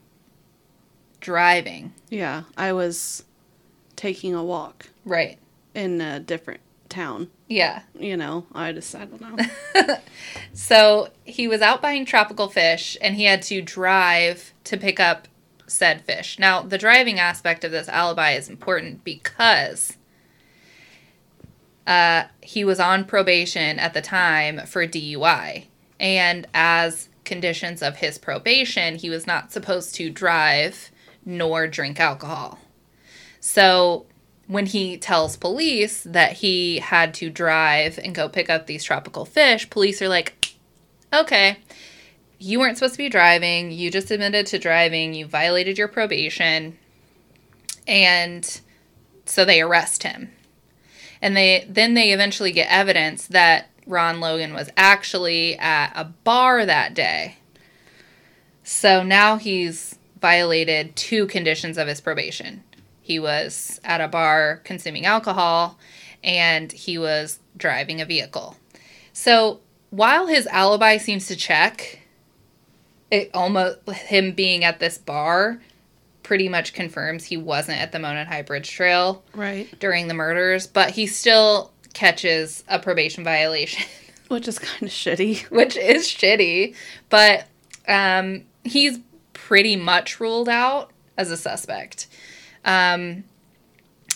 driving. 1.19 1.93
yeah, 2.09 2.43
I 2.57 2.73
was 2.73 3.23
taking 3.95 4.33
a 4.33 4.43
walk 4.43 4.87
Right. 5.05 5.37
in 5.75 5.99
a 6.01 6.19
different 6.19 6.61
town. 6.89 7.29
Yeah. 7.47 7.81
You 7.97 8.15
know, 8.17 8.45
I 8.53 8.71
just 8.71 8.93
I 8.95 9.05
don't 9.05 9.21
know. 9.21 9.95
So 10.53 11.09
he 11.23 11.47
was 11.47 11.61
out 11.61 11.81
buying 11.81 12.05
tropical 12.05 12.49
fish 12.49 12.97
and 13.01 13.15
he 13.15 13.23
had 13.23 13.41
to 13.43 13.61
drive 13.61 14.53
to 14.65 14.77
pick 14.77 14.99
up 14.99 15.27
said 15.69 16.01
fish. 16.01 16.37
Now, 16.39 16.61
the 16.61 16.77
driving 16.77 17.19
aspect 17.19 17.63
of 17.63 17.71
this 17.71 17.87
alibi 17.87 18.31
is 18.31 18.49
important 18.49 19.03
because 19.03 19.97
uh, 21.87 22.25
he 22.41 22.63
was 22.63 22.79
on 22.79 23.05
probation 23.05 23.79
at 23.79 23.93
the 23.93 24.01
time 24.01 24.65
for 24.65 24.85
DUI. 24.85 25.65
And 25.99 26.47
as 26.53 27.09
conditions 27.25 27.81
of 27.81 27.97
his 27.97 28.17
probation, 28.17 28.95
he 28.95 29.09
was 29.09 29.27
not 29.27 29.51
supposed 29.51 29.95
to 29.95 30.09
drive 30.09 30.91
nor 31.25 31.67
drink 31.67 31.99
alcohol. 31.99 32.59
So 33.39 34.05
when 34.47 34.65
he 34.65 34.97
tells 34.97 35.37
police 35.37 36.03
that 36.03 36.33
he 36.33 36.79
had 36.79 37.13
to 37.15 37.29
drive 37.29 37.99
and 38.03 38.15
go 38.15 38.27
pick 38.27 38.49
up 38.49 38.65
these 38.65 38.83
tropical 38.83 39.25
fish, 39.25 39.69
police 39.69 40.01
are 40.01 40.09
like, 40.09 40.55
okay, 41.13 41.57
you 42.39 42.59
weren't 42.59 42.77
supposed 42.77 42.93
to 42.93 42.99
be 42.99 43.09
driving. 43.09 43.71
You 43.71 43.91
just 43.91 44.11
admitted 44.11 44.47
to 44.47 44.59
driving. 44.59 45.13
You 45.13 45.25
violated 45.27 45.77
your 45.77 45.89
probation. 45.89 46.77
And 47.85 48.61
so 49.25 49.45
they 49.45 49.61
arrest 49.61 50.03
him. 50.03 50.31
And 51.21 51.35
they 51.35 51.65
then 51.69 51.95
they 51.95 52.13
eventually 52.13 52.53
get 52.53 52.71
evidence 52.71 53.27
that 53.27 53.69
Ron 53.85 54.21
Logan 54.21 54.53
was 54.53 54.69
actually 54.77 55.57
at 55.57 55.91
a 55.95 56.05
bar 56.05 56.65
that 56.65 56.93
day. 56.93 57.37
So 58.63 59.03
now 59.03 59.37
he's 59.37 59.97
violated 60.21 60.95
two 60.95 61.27
conditions 61.27 61.77
of 61.77 61.87
his 61.87 61.99
probation. 61.99 62.63
He 63.01 63.19
was 63.19 63.81
at 63.83 64.01
a 64.01 64.07
bar 64.07 64.61
consuming 64.63 65.05
alcohol 65.05 65.77
and 66.23 66.71
he 66.71 66.97
was 66.97 67.39
driving 67.57 67.99
a 67.99 68.05
vehicle. 68.05 68.55
So 69.11 69.59
while 69.89 70.27
his 70.27 70.45
alibi 70.47 70.97
seems 70.97 71.25
to 71.27 71.35
check, 71.35 71.98
it 73.11 73.31
almost 73.33 73.77
him 73.89 74.31
being 74.33 74.63
at 74.63 74.79
this 74.79 74.97
bar 74.97 75.59
pretty 76.23 76.47
much 76.47 76.73
confirms 76.73 77.25
he 77.25 77.37
wasn't 77.37 77.79
at 77.79 77.91
the 77.91 77.97
Monon 77.99 78.27
High 78.27 78.43
Bridge 78.43 78.69
Trail 78.69 79.23
right. 79.33 79.67
during 79.79 80.07
the 80.07 80.13
murders, 80.13 80.67
but 80.67 80.91
he 80.91 81.07
still 81.07 81.71
catches 81.93 82.63
a 82.67 82.77
probation 82.77 83.23
violation, 83.23 83.83
Which 84.27 84.47
is 84.47 84.59
kind 84.59 84.83
of 84.83 84.89
shitty. 84.89 85.49
which 85.49 85.75
is 85.75 86.05
shitty. 86.05 86.75
But 87.09 87.47
um, 87.87 88.43
he's 88.63 88.99
pretty 89.33 89.75
much 89.75 90.19
ruled 90.19 90.47
out 90.47 90.91
as 91.17 91.31
a 91.31 91.37
suspect. 91.37 92.05
Um, 92.63 93.23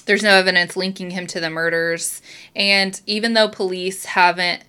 there's 0.06 0.22
no 0.22 0.32
evidence 0.36 0.78
linking 0.78 1.10
him 1.10 1.26
to 1.28 1.40
the 1.40 1.50
murders, 1.50 2.22
and 2.56 3.02
even 3.08 3.34
though 3.34 3.48
police 3.48 4.06
haven't, 4.06 4.64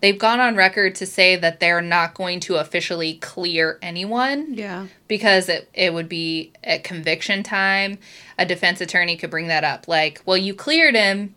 they've 0.00 0.18
gone 0.18 0.40
on 0.40 0.56
record 0.56 0.94
to 0.96 1.06
say 1.06 1.36
that 1.36 1.60
they're 1.60 1.80
not 1.80 2.14
going 2.14 2.40
to 2.40 2.56
officially 2.56 3.14
clear 3.14 3.78
anyone 3.82 4.54
Yeah. 4.54 4.86
because 5.08 5.48
it, 5.48 5.68
it 5.74 5.92
would 5.94 6.08
be 6.08 6.52
at 6.62 6.84
conviction 6.84 7.42
time. 7.42 7.98
A 8.38 8.46
defense 8.46 8.80
attorney 8.80 9.16
could 9.16 9.30
bring 9.30 9.48
that 9.48 9.64
up. 9.64 9.88
Like, 9.88 10.22
well, 10.24 10.36
you 10.36 10.54
cleared 10.54 10.94
him 10.94 11.34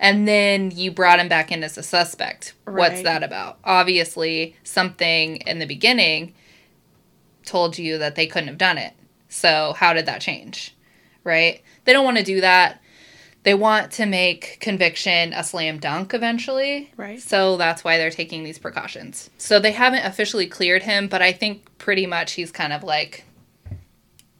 and 0.00 0.26
then 0.26 0.70
you 0.70 0.90
brought 0.90 1.20
him 1.20 1.28
back 1.28 1.50
in 1.52 1.62
as 1.64 1.78
a 1.78 1.82
suspect. 1.82 2.54
What's 2.64 3.02
that 3.02 3.22
about? 3.22 3.58
Obviously, 3.64 4.56
something 4.64 5.36
in 5.38 5.58
the 5.58 5.66
beginning 5.66 6.34
told 7.44 7.78
you 7.78 7.98
that 7.98 8.14
they 8.14 8.26
couldn't 8.26 8.48
have 8.48 8.58
done 8.58 8.78
it. 8.78 8.92
So, 9.28 9.74
how 9.76 9.92
did 9.92 10.06
that 10.06 10.20
change? 10.20 10.74
Right? 11.24 11.62
They 11.84 11.92
don't 11.92 12.04
want 12.04 12.18
to 12.18 12.24
do 12.24 12.40
that. 12.40 12.80
They 13.48 13.54
want 13.54 13.92
to 13.92 14.04
make 14.04 14.58
conviction 14.60 15.32
a 15.32 15.42
slam 15.42 15.78
dunk 15.78 16.12
eventually. 16.12 16.92
Right. 16.98 17.18
So 17.18 17.56
that's 17.56 17.82
why 17.82 17.96
they're 17.96 18.10
taking 18.10 18.44
these 18.44 18.58
precautions. 18.58 19.30
So 19.38 19.58
they 19.58 19.72
haven't 19.72 20.04
officially 20.04 20.46
cleared 20.46 20.82
him, 20.82 21.08
but 21.08 21.22
I 21.22 21.32
think 21.32 21.78
pretty 21.78 22.04
much 22.04 22.32
he's 22.32 22.52
kind 22.52 22.74
of 22.74 22.82
like 22.82 23.24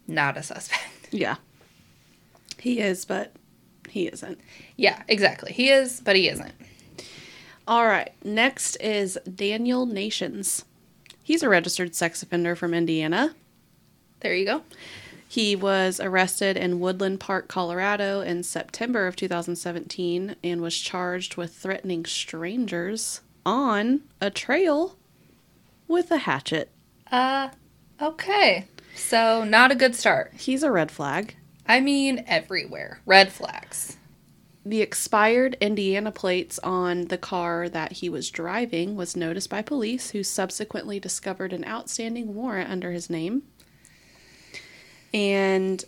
not 0.06 0.36
a 0.36 0.42
suspect. 0.42 0.82
Yeah. 1.10 1.36
He 2.60 2.80
is, 2.80 3.06
but 3.06 3.32
he 3.88 4.08
isn't. 4.08 4.38
Yeah, 4.76 5.02
exactly. 5.08 5.54
He 5.54 5.70
is, 5.70 6.02
but 6.02 6.14
he 6.14 6.28
isn't. 6.28 6.52
All 7.66 7.86
right. 7.86 8.12
Next 8.22 8.76
is 8.76 9.18
Daniel 9.34 9.86
Nations. 9.86 10.66
He's 11.22 11.42
a 11.42 11.48
registered 11.48 11.94
sex 11.94 12.22
offender 12.22 12.54
from 12.54 12.74
Indiana. 12.74 13.34
There 14.20 14.34
you 14.34 14.44
go. 14.44 14.62
He 15.30 15.54
was 15.54 16.00
arrested 16.00 16.56
in 16.56 16.80
Woodland 16.80 17.20
Park, 17.20 17.48
Colorado 17.48 18.22
in 18.22 18.42
September 18.42 19.06
of 19.06 19.14
2017 19.14 20.36
and 20.42 20.62
was 20.62 20.78
charged 20.78 21.36
with 21.36 21.52
threatening 21.52 22.06
strangers 22.06 23.20
on 23.44 24.00
a 24.22 24.30
trail 24.30 24.96
with 25.86 26.10
a 26.10 26.18
hatchet. 26.18 26.70
Uh, 27.12 27.50
okay. 28.00 28.68
So 28.94 29.44
not 29.44 29.70
a 29.70 29.76
good 29.76 29.94
start. 29.94 30.32
He's 30.34 30.62
a 30.62 30.72
red 30.72 30.90
flag. 30.90 31.36
I 31.66 31.80
mean, 31.80 32.24
everywhere. 32.26 33.00
Red 33.04 33.30
flags. 33.30 33.98
The 34.64 34.80
expired 34.80 35.58
Indiana 35.60 36.10
plates 36.10 36.58
on 36.60 37.06
the 37.06 37.18
car 37.18 37.68
that 37.68 37.92
he 37.92 38.08
was 38.08 38.30
driving 38.30 38.96
was 38.96 39.16
noticed 39.16 39.50
by 39.50 39.60
police, 39.60 40.10
who 40.10 40.22
subsequently 40.22 40.98
discovered 40.98 41.52
an 41.52 41.66
outstanding 41.66 42.34
warrant 42.34 42.70
under 42.70 42.92
his 42.92 43.10
name. 43.10 43.42
And 45.14 45.84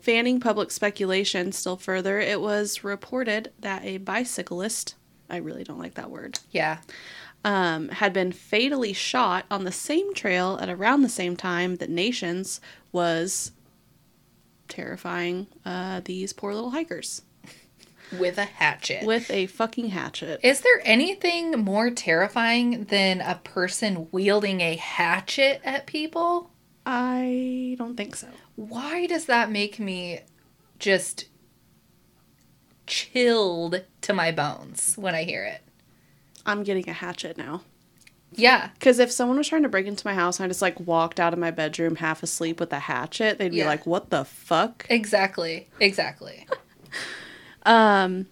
fanning 0.00 0.40
public 0.40 0.70
speculation 0.70 1.52
still 1.52 1.76
further, 1.76 2.18
it 2.18 2.40
was 2.40 2.82
reported 2.84 3.52
that 3.60 3.84
a 3.84 3.98
bicyclist, 3.98 4.94
I 5.30 5.36
really 5.36 5.64
don't 5.64 5.78
like 5.78 5.94
that 5.94 6.10
word, 6.10 6.38
Yeah. 6.50 6.78
um, 7.44 7.88
had 7.90 8.12
been 8.12 8.32
fatally 8.32 8.92
shot 8.92 9.44
on 9.50 9.64
the 9.64 9.72
same 9.72 10.14
trail 10.14 10.58
at 10.60 10.68
around 10.68 11.02
the 11.02 11.08
same 11.08 11.36
time 11.36 11.76
that 11.76 11.90
Nations 11.90 12.60
was 12.90 13.52
terrifying 14.68 15.46
uh, 15.64 16.00
these 16.04 16.32
poor 16.32 16.52
little 16.54 16.70
hikers 16.70 17.22
With 18.18 18.38
a 18.38 18.44
hatchet. 18.44 19.04
with 19.06 19.30
a 19.30 19.46
fucking 19.46 19.88
hatchet. 19.90 20.40
Is 20.42 20.60
there 20.60 20.80
anything 20.84 21.52
more 21.60 21.90
terrifying 21.90 22.84
than 22.84 23.20
a 23.20 23.36
person 23.44 24.08
wielding 24.12 24.60
a 24.60 24.76
hatchet 24.76 25.60
at 25.64 25.86
people? 25.86 26.50
I 26.84 27.74
don't 27.78 27.96
think 27.96 28.16
so. 28.16 28.28
Why 28.58 29.06
does 29.06 29.26
that 29.26 29.52
make 29.52 29.78
me 29.78 30.18
just 30.80 31.26
chilled 32.88 33.84
to 34.00 34.12
my 34.12 34.32
bones 34.32 34.94
when 34.96 35.14
I 35.14 35.22
hear 35.22 35.44
it? 35.44 35.60
I'm 36.44 36.64
getting 36.64 36.88
a 36.88 36.92
hatchet 36.92 37.36
now. 37.38 37.62
Yeah. 38.32 38.70
Because 38.74 38.98
if 38.98 39.12
someone 39.12 39.38
was 39.38 39.46
trying 39.48 39.62
to 39.62 39.68
break 39.68 39.86
into 39.86 40.04
my 40.04 40.14
house 40.14 40.38
and 40.40 40.44
I 40.44 40.48
just 40.48 40.60
like 40.60 40.80
walked 40.80 41.20
out 41.20 41.32
of 41.32 41.38
my 41.38 41.52
bedroom 41.52 41.96
half 41.96 42.20
asleep 42.22 42.58
with 42.58 42.72
a 42.72 42.80
hatchet, 42.80 43.38
they'd 43.38 43.50
be 43.50 43.58
Yeah. 43.58 43.66
like, 43.68 43.86
"What 43.86 44.10
the 44.10 44.24
fuck?" 44.24 44.86
Exactly. 44.90 45.68
Exactly. 45.80 46.46
Um, 47.64 48.28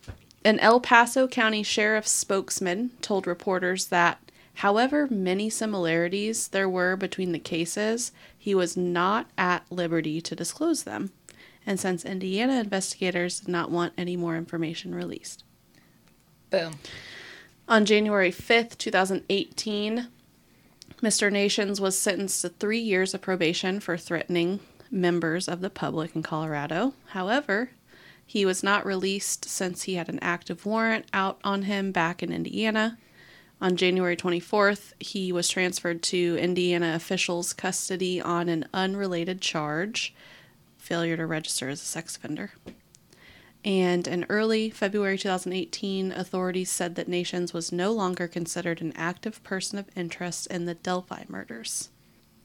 an 0.47 0.59
El 0.61 0.81
Paso 0.81 1.29
County 1.29 1.63
Sheriff's 1.63 2.11
spokesman 2.11 2.91
told 3.03 3.27
reporters 3.27 3.87
that, 3.89 4.26
however 4.57 5.07
many 5.09 5.51
similarities 5.51 6.49
there 6.49 6.69
were 6.69 6.97
between 6.97 7.33
the 7.33 7.39
cases, 7.39 8.13
he 8.37 8.55
was 8.55 8.77
not 8.77 9.29
at 9.37 9.71
liberty 9.71 10.21
to 10.21 10.37
disclose 10.37 10.85
them. 10.85 11.13
And 11.67 11.81
since 11.81 12.05
Indiana 12.05 12.61
investigators 12.61 13.41
did 13.41 13.49
not 13.49 13.71
want 13.71 13.93
any 13.99 14.17
more 14.17 14.37
information 14.37 14.95
released. 14.95 15.43
Boom. 16.51 16.75
On 17.69 17.85
January 17.85 18.31
5th, 18.31 18.79
2018, 18.79 20.09
Mr. 21.03 21.31
Nations 21.31 21.81
was 21.81 21.99
sentenced 21.99 22.41
to 22.43 22.49
three 22.49 22.79
years 22.79 23.13
of 23.13 23.21
probation 23.21 23.81
for 23.81 23.97
threatening 23.97 24.61
members 24.91 25.49
of 25.49 25.61
the 25.61 25.71
public 25.71 26.15
in 26.15 26.23
Colorado. 26.23 26.95
However, 27.09 27.71
he 28.25 28.47
was 28.47 28.63
not 28.63 28.87
released 28.87 29.45
since 29.45 29.83
he 29.83 29.95
had 29.95 30.09
an 30.09 30.19
active 30.21 30.65
warrant 30.65 31.07
out 31.13 31.39
on 31.45 31.63
him 31.63 31.93
back 31.93 32.23
in 32.23 32.33
Indiana. 32.33 32.99
On 33.61 33.77
January 33.77 34.17
24th, 34.17 34.93
he 34.99 35.33
was 35.33 35.49
transferred 35.49 36.03
to 36.05 36.37
Indiana 36.39 36.95
officials' 36.95 37.55
custody 37.55 38.21
on 38.21 38.49
an 38.49 38.67
unrelated 38.75 39.41
charge 39.41 40.15
failure 40.77 41.17
to 41.17 41.27
register 41.27 41.69
as 41.69 41.81
a 41.81 41.85
sex 41.85 42.17
offender. 42.17 42.53
And 43.65 44.07
in 44.07 44.27
early 44.29 44.71
February 44.71 45.19
2018, 45.19 46.13
authorities 46.13 46.71
said 46.71 46.95
that 46.95 47.09
Nations 47.09 47.53
was 47.53 47.73
no 47.73 47.91
longer 47.91 48.29
considered 48.29 48.81
an 48.81 48.93
active 48.95 49.43
person 49.43 49.79
of 49.79 49.91
interest 49.97 50.47
in 50.47 50.67
the 50.67 50.75
Delphi 50.75 51.25
murders. 51.29 51.89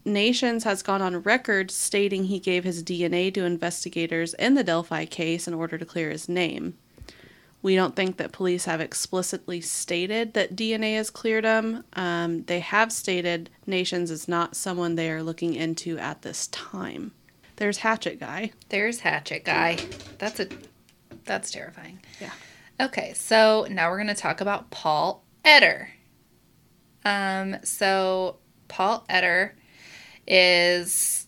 Nations 0.03 0.63
has 0.63 0.81
gone 0.81 1.01
on 1.01 1.21
record 1.21 1.69
stating 1.69 2.23
he 2.23 2.39
gave 2.39 2.63
his 2.63 2.83
DNA 2.83 3.31
to 3.35 3.45
investigators 3.45 4.33
in 4.35 4.55
the 4.55 4.63
Delphi 4.63 5.05
case 5.05 5.47
in 5.47 5.53
order 5.53 5.77
to 5.77 5.85
clear 5.85 6.09
his 6.09 6.27
name. 6.27 6.75
We 7.61 7.75
don't 7.75 7.95
think 7.95 8.17
that 8.17 8.31
police 8.31 8.65
have 8.65 8.81
explicitly 8.81 9.61
stated 9.61 10.33
that 10.33 10.55
DNA 10.55 10.95
has 10.95 11.09
cleared 11.09 11.43
him. 11.45 11.83
Um, 11.93 12.43
they 12.43 12.59
have 12.59 12.91
stated 12.91 13.49
Nations 13.67 14.09
is 14.09 14.27
not 14.27 14.55
someone 14.55 14.95
they 14.95 15.11
are 15.11 15.21
looking 15.21 15.53
into 15.53 15.97
at 15.99 16.23
this 16.23 16.47
time. 16.47 17.11
There's 17.57 17.77
Hatchet 17.77 18.19
Guy. 18.19 18.51
There's 18.69 19.01
Hatchet 19.01 19.45
Guy. 19.45 19.77
That's 20.17 20.39
a 20.39 20.47
that's 21.25 21.51
terrifying. 21.51 21.99
Yeah. 22.19 22.31
Okay, 22.79 23.13
so 23.13 23.67
now 23.69 23.89
we're 23.91 23.97
going 23.97 24.07
to 24.07 24.15
talk 24.15 24.41
about 24.41 24.71
Paul 24.71 25.23
Etter. 25.45 25.89
Um, 27.05 27.57
so 27.63 28.37
Paul 28.67 29.05
Etter 29.07 29.51
is 30.25 31.20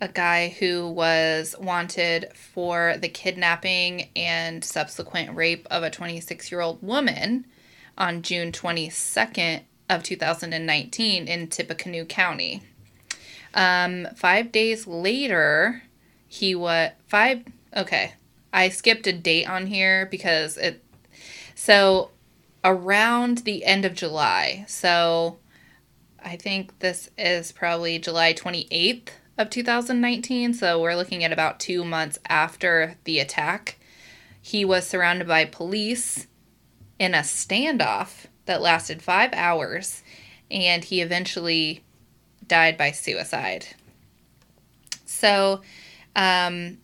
a 0.00 0.08
guy 0.08 0.48
who 0.48 0.88
was 0.88 1.54
wanted 1.60 2.32
for 2.34 2.96
the 2.98 3.08
kidnapping 3.08 4.08
and 4.16 4.64
subsequent 4.64 5.36
rape 5.36 5.66
of 5.70 5.82
a 5.82 5.90
26-year-old 5.90 6.82
woman 6.82 7.46
on 7.98 8.22
June 8.22 8.50
22nd 8.50 9.60
of 9.90 10.02
2019 10.02 11.28
in 11.28 11.48
Tippecanoe 11.48 12.06
County. 12.06 12.62
Um, 13.52 14.08
five 14.16 14.52
days 14.52 14.86
later, 14.86 15.82
he 16.26 16.54
was 16.54 16.92
five. 17.06 17.42
Okay, 17.76 18.14
I 18.52 18.68
skipped 18.68 19.06
a 19.06 19.12
date 19.12 19.48
on 19.48 19.66
here 19.66 20.06
because 20.06 20.56
it. 20.56 20.82
So, 21.54 22.10
around 22.64 23.38
the 23.38 23.64
end 23.64 23.84
of 23.84 23.94
July. 23.94 24.64
So, 24.68 25.38
I 26.24 26.36
think 26.36 26.78
this 26.78 27.10
is 27.18 27.52
probably 27.52 27.98
July 27.98 28.32
28th 28.32 29.10
of 29.40 29.50
2019. 29.50 30.54
So, 30.54 30.80
we're 30.80 30.94
looking 30.94 31.24
at 31.24 31.32
about 31.32 31.58
two 31.58 31.84
months 31.84 32.18
after 32.28 32.96
the 33.04 33.18
attack. 33.18 33.78
He 34.40 34.64
was 34.64 34.86
surrounded 34.86 35.26
by 35.26 35.46
police 35.46 36.26
in 36.98 37.14
a 37.14 37.18
standoff 37.18 38.26
that 38.44 38.60
lasted 38.60 39.02
five 39.02 39.32
hours, 39.32 40.02
and 40.50 40.84
he 40.84 41.00
eventually 41.00 41.82
died 42.46 42.76
by 42.76 42.90
suicide. 42.90 43.66
So, 45.06 45.62
um, 46.14 46.78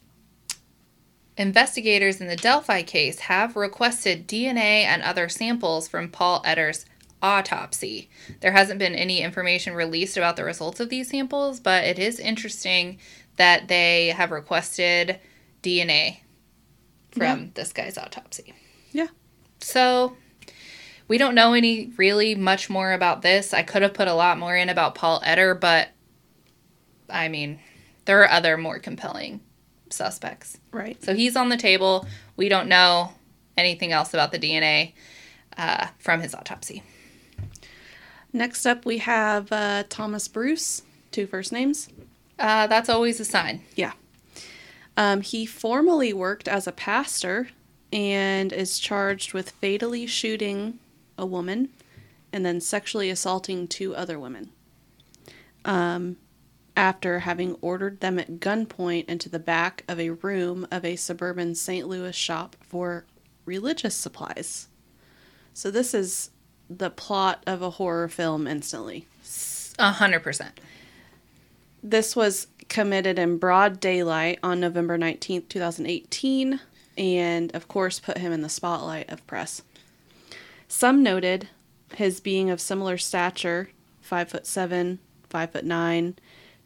investigators 1.37 2.21
in 2.21 2.29
the 2.29 2.37
Delphi 2.37 2.83
case 2.83 3.21
have 3.21 3.57
requested 3.57 4.27
DNA 4.27 4.85
and 4.85 5.03
other 5.03 5.29
samples 5.29 5.89
from 5.89 6.09
Paul 6.09 6.43
Etter's 6.45 6.87
autopsy. 7.23 8.09
There 8.41 8.53
hasn't 8.53 8.79
been 8.79 8.95
any 8.95 9.21
information 9.23 9.75
released 9.75 10.17
about 10.17 10.37
the 10.37 10.45
results 10.45 10.81
of 10.81 10.89
these 10.89 11.11
samples, 11.11 11.61
but 11.61 11.85
it 11.85 11.99
is 11.99 12.19
interesting 12.21 12.99
that 13.37 13.69
they 13.69 14.09
have 14.09 14.31
requested 14.31 15.19
DNA 15.63 16.21
from 17.11 17.23
Yeah. 17.41 17.47
this 17.55 17.73
guy's 17.73 17.99
autopsy. 17.99 18.55
Yeah. 18.93 19.09
So 19.61 20.17
we 21.09 21.19
don't 21.19 21.35
know 21.35 21.53
any 21.55 21.93
really 21.97 22.35
much 22.35 22.69
more 22.69 22.93
about 22.93 23.23
this. 23.23 23.53
I 23.55 23.63
could 23.63 23.83
have 23.83 23.95
put 23.95 24.09
a 24.09 24.15
lot 24.15 24.39
more 24.39 24.57
in 24.57 24.69
about 24.69 24.95
Paul 24.95 25.21
Etter, 25.25 25.59
but 25.59 25.89
I 27.09 27.29
mean, 27.29 27.61
there 28.05 28.21
are 28.23 28.31
other 28.31 28.57
more 28.57 28.79
compelling 28.79 29.41
suspects. 29.91 30.59
Right. 30.73 31.03
So 31.03 31.15
he's 31.15 31.37
on 31.37 31.49
the 31.49 31.57
table. 31.57 32.07
We 32.37 32.49
don't 32.49 32.69
know 32.69 33.13
anything 33.57 33.93
else 33.93 34.13
about 34.13 34.33
the 34.33 34.39
DNA 34.39 34.93
uh, 35.57 35.89
from 35.99 36.21
his 36.21 36.35
autopsy. 36.35 36.83
Next 38.37 38.67
up, 38.67 38.85
we 38.85 38.99
have 38.99 39.51
uh, 39.51 39.85
Thomas 39.89 40.29
Bruce, 40.29 40.83
two 41.11 41.27
first 41.27 41.53
names. 41.53 41.89
Uh, 42.39 42.67
that's 42.67 42.91
always 42.91 43.19
a 43.19 43.25
sign. 43.25 43.63
Yeah. 43.77 43.93
Um, 44.95 45.23
he 45.23 45.47
formerly 45.47 46.13
worked 46.13 46.47
as 46.47 46.67
a 46.67 46.73
pastor 46.73 47.49
and 47.91 48.53
is 48.53 48.79
charged 48.79 49.33
with 49.33 49.53
fatally 49.53 50.07
shooting 50.07 50.79
a 51.17 51.25
woman 51.25 51.71
and 52.31 52.45
then 52.45 52.61
sexually 52.61 53.09
assaulting 53.09 53.69
two 53.69 53.97
other 53.97 54.21
women. 54.21 54.51
Um, 55.65 56.17
after 56.77 57.21
having 57.21 57.57
ordered 57.63 58.01
them 58.01 58.19
at 58.19 58.33
gunpoint 58.39 59.07
into 59.07 59.31
the 59.31 59.39
back 59.39 59.83
of 59.89 59.99
a 59.99 60.11
room 60.11 60.67
of 60.71 60.85
a 60.85 60.97
suburban 60.97 61.55
St. 61.55 61.89
Louis 61.89 62.15
shop 62.15 62.55
for 62.61 63.07
religious 63.47 63.95
supplies. 63.95 64.69
So 65.55 65.71
this 65.71 65.95
is 65.95 66.29
the 66.69 66.91
plot 66.91 67.43
of 67.47 67.63
a 67.63 67.71
horror 67.71 68.09
film 68.09 68.47
instantly. 68.47 69.07
A 69.79 69.93
hundred 69.93 70.21
percent. 70.21 70.59
This 71.83 72.17
was 72.17 72.49
committed 72.69 73.19
in 73.19 73.39
broad 73.39 73.79
daylight 73.79 74.39
on 74.43 74.59
November 74.59 74.99
19th, 74.99 75.49
2018, 75.49 76.61
and 76.99 77.55
of 77.55 77.69
course 77.69 78.01
put 78.01 78.19
him 78.19 78.33
in 78.33 78.43
the 78.43 78.49
spotlight 78.49 79.11
of 79.11 79.27
press. 79.27 79.63
Some 80.67 81.03
noted 81.03 81.49
his 81.95 82.21
being 82.21 82.51
of 82.51 82.61
similar 82.61 82.99
stature, 82.99 83.71
five 84.01 84.31
foot 84.31 84.47
seven, 84.47 84.99
five 85.29 85.53
foot 85.53 85.65
nine, 85.65 86.17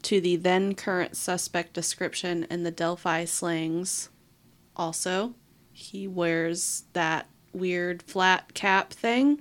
to 0.02 0.20
the 0.20 0.36
then 0.36 0.74
current 0.74 1.16
suspect 1.16 1.74
description 1.74 2.46
in 2.50 2.62
the 2.62 2.70
Delphi 2.70 3.26
slangs. 3.26 4.08
Also, 4.76 5.34
he 5.72 6.08
wears 6.08 6.84
that 6.94 7.26
weird 7.52 8.02
flat 8.02 8.54
cap 8.54 8.92
thing 8.92 9.40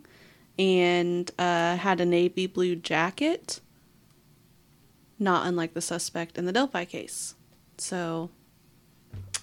and 0.60 1.32
uh, 1.39 1.78
had 1.78 1.99
a 2.01 2.05
navy 2.05 2.45
blue 2.45 2.76
jacket 2.76 3.62
not 5.18 5.45
unlike 5.47 5.74
the 5.74 5.82
suspect 5.82 6.38
in 6.38 6.45
the 6.45 6.51
Delphi 6.53 6.86
case. 6.86 7.36
So, 7.78 8.30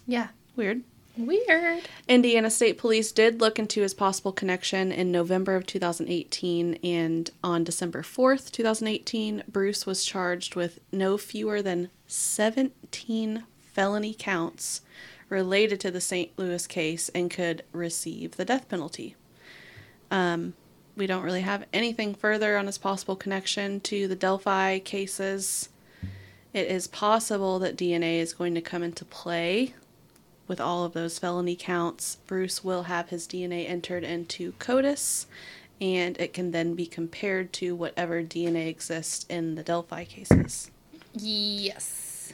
Yeah. 0.07 0.29
weird. 0.55 0.83
Weird. 1.19 1.83
Indiana 2.09 2.51
State 2.51 2.77
Police 2.79 3.11
did 3.13 3.41
look 3.41 3.59
into 3.59 3.81
his 3.81 3.95
possible 3.95 4.33
connection 4.33 4.93
in 4.93 5.11
November 5.11 5.55
of 5.57 5.67
2018, 5.67 6.75
and 6.83 7.31
on 7.43 7.65
December 7.65 8.03
4th, 8.03 8.51
2018, 8.53 9.43
Bruce 9.49 9.87
was 9.87 10.05
charged 10.05 10.55
with 10.57 10.79
no 10.93 11.17
fewer 11.17 11.63
than 11.63 11.91
17 12.07 13.45
felony 13.73 14.15
counts 14.19 14.83
related 15.31 15.81
to 15.81 15.91
the 15.91 16.01
St. 16.03 16.31
Louis 16.39 16.67
case 16.67 17.09
and 17.11 17.31
could 17.31 17.65
receive 17.73 18.33
the 18.37 18.45
death 18.45 18.69
penalty. 18.69 19.17
Um, 20.11 20.55
we 20.97 21.07
don't 21.07 21.23
really 21.23 21.43
have 21.43 21.67
anything 21.73 22.15
further 22.15 22.57
on 22.57 22.67
his 22.67 22.79
possible 22.79 23.17
connection 23.17 23.81
to 23.81 24.09
the 24.09 24.17
Delphi 24.17 24.79
cases. 24.79 25.69
It 26.53 26.69
is 26.69 26.87
possible 26.87 27.59
that 27.59 27.77
DNA 27.77 28.19
is 28.19 28.33
going 28.33 28.55
to 28.55 28.63
come 28.63 28.83
into 28.83 29.05
play 29.05 29.75
with 30.49 30.61
all 30.61 30.85
of 30.85 30.95
those 30.95 31.19
felony 31.19 31.57
counts. 31.57 32.17
Bruce 32.27 32.65
will 32.65 32.85
have 32.85 33.11
his 33.11 33.27
DNA 33.27 33.69
entered 33.69 34.05
into 34.05 34.53
CODIS, 34.53 35.27
and 35.81 36.19
it 36.19 36.33
can 36.33 36.53
then 36.53 36.75
be 36.75 36.87
compared 36.87 37.53
to 37.55 37.75
whatever 37.75 38.23
DNA 38.23 38.69
exists 38.69 39.27
in 39.29 39.55
the 39.55 39.63
Delphi 39.63 40.05
cases. 40.05 40.71
Yes. 41.13 42.33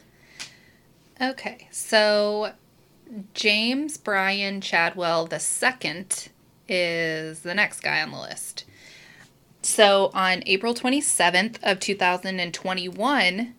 Okay, 1.20 1.68
so 1.70 2.52
James 3.34 3.96
Bryan 3.96 4.60
Chadwell 4.60 5.28
II 5.32 6.06
is 6.68 7.40
the 7.40 7.54
next 7.54 7.80
guy 7.80 8.02
on 8.02 8.10
the 8.10 8.20
list. 8.20 8.64
So 9.62 10.10
on 10.12 10.42
April 10.46 10.74
27th 10.74 11.58
of 11.62 11.78
2021, 11.78 13.54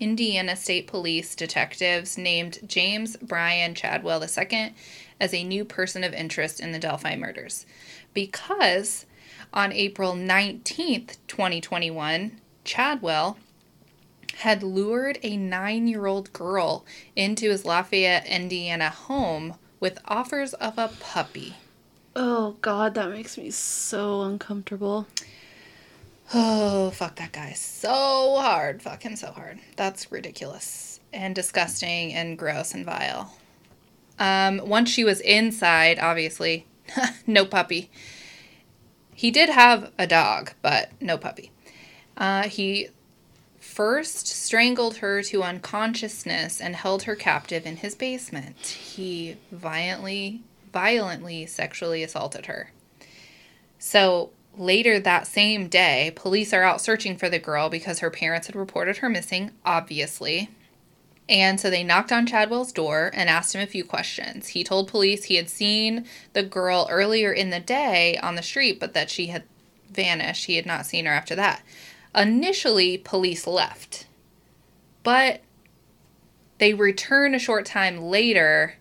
Indiana 0.00 0.56
State 0.56 0.86
Police 0.86 1.34
detectives 1.34 2.18
named 2.18 2.60
James 2.66 3.16
Bryan 3.18 3.74
Chadwell 3.74 4.22
II 4.22 4.74
as 5.20 5.32
a 5.32 5.44
new 5.44 5.64
person 5.64 6.02
of 6.02 6.12
interest 6.12 6.58
in 6.58 6.72
the 6.72 6.78
Delphi 6.78 7.14
murders 7.16 7.66
because 8.14 9.06
on 9.52 9.72
April 9.72 10.14
19th, 10.14 11.18
2021, 11.28 12.40
Chadwell 12.64 13.36
had 14.38 14.62
lured 14.62 15.18
a 15.22 15.36
nine 15.36 15.86
year 15.86 16.06
old 16.06 16.32
girl 16.32 16.84
into 17.14 17.50
his 17.50 17.64
Lafayette, 17.64 18.26
Indiana 18.26 18.88
home 18.88 19.54
with 19.78 19.98
offers 20.06 20.54
of 20.54 20.78
a 20.78 20.90
puppy. 21.00 21.56
Oh, 22.14 22.56
God, 22.60 22.94
that 22.94 23.10
makes 23.10 23.38
me 23.38 23.50
so 23.50 24.22
uncomfortable. 24.22 25.06
Oh, 26.34 26.90
fuck 26.90 27.16
that 27.16 27.32
guy 27.32 27.52
so 27.52 28.36
hard. 28.38 28.82
Fuck 28.82 29.02
him 29.02 29.16
so 29.16 29.28
hard. 29.28 29.58
That's 29.76 30.12
ridiculous 30.12 31.00
and 31.12 31.34
disgusting 31.34 32.12
and 32.12 32.38
gross 32.38 32.74
and 32.74 32.84
vile. 32.84 33.34
Um, 34.18 34.60
once 34.64 34.90
she 34.90 35.04
was 35.04 35.20
inside, 35.20 35.98
obviously, 35.98 36.66
no 37.26 37.44
puppy. 37.44 37.90
He 39.14 39.30
did 39.30 39.48
have 39.48 39.90
a 39.98 40.06
dog, 40.06 40.52
but 40.62 40.90
no 41.00 41.18
puppy. 41.18 41.50
Uh, 42.16 42.44
he 42.44 42.88
first 43.58 44.26
strangled 44.26 44.96
her 44.98 45.22
to 45.22 45.42
unconsciousness 45.42 46.60
and 46.60 46.76
held 46.76 47.04
her 47.04 47.16
captive 47.16 47.66
in 47.66 47.76
his 47.76 47.94
basement. 47.94 48.58
He 48.58 49.36
violently, 49.50 50.42
violently 50.72 51.46
sexually 51.46 52.02
assaulted 52.02 52.46
her. 52.46 52.70
So 53.78 54.30
later 54.56 55.00
that 55.00 55.26
same 55.26 55.68
day, 55.68 56.12
police 56.14 56.52
are 56.52 56.62
out 56.62 56.80
searching 56.80 57.16
for 57.16 57.28
the 57.28 57.38
girl 57.38 57.68
because 57.68 57.98
her 57.98 58.10
parents 58.10 58.46
had 58.46 58.56
reported 58.56 58.98
her 58.98 59.08
missing, 59.08 59.52
obviously. 59.64 60.50
And 61.28 61.60
so 61.60 61.70
they 61.70 61.84
knocked 61.84 62.12
on 62.12 62.26
Chadwell's 62.26 62.72
door 62.72 63.10
and 63.14 63.28
asked 63.28 63.54
him 63.54 63.62
a 63.62 63.66
few 63.66 63.84
questions. 63.84 64.48
He 64.48 64.64
told 64.64 64.88
police 64.88 65.24
he 65.24 65.36
had 65.36 65.48
seen 65.48 66.06
the 66.32 66.42
girl 66.42 66.86
earlier 66.90 67.32
in 67.32 67.50
the 67.50 67.60
day 67.60 68.18
on 68.18 68.34
the 68.34 68.42
street, 68.42 68.80
but 68.80 68.92
that 68.94 69.08
she 69.08 69.28
had 69.28 69.44
vanished. 69.90 70.46
He 70.46 70.56
had 70.56 70.66
not 70.66 70.86
seen 70.86 71.06
her 71.06 71.12
after 71.12 71.34
that. 71.36 71.62
Initially, 72.14 72.98
police 72.98 73.46
left, 73.46 74.06
but 75.02 75.40
they 76.58 76.74
return 76.74 77.34
a 77.34 77.38
short 77.38 77.64
time 77.64 78.02
later 78.02 78.74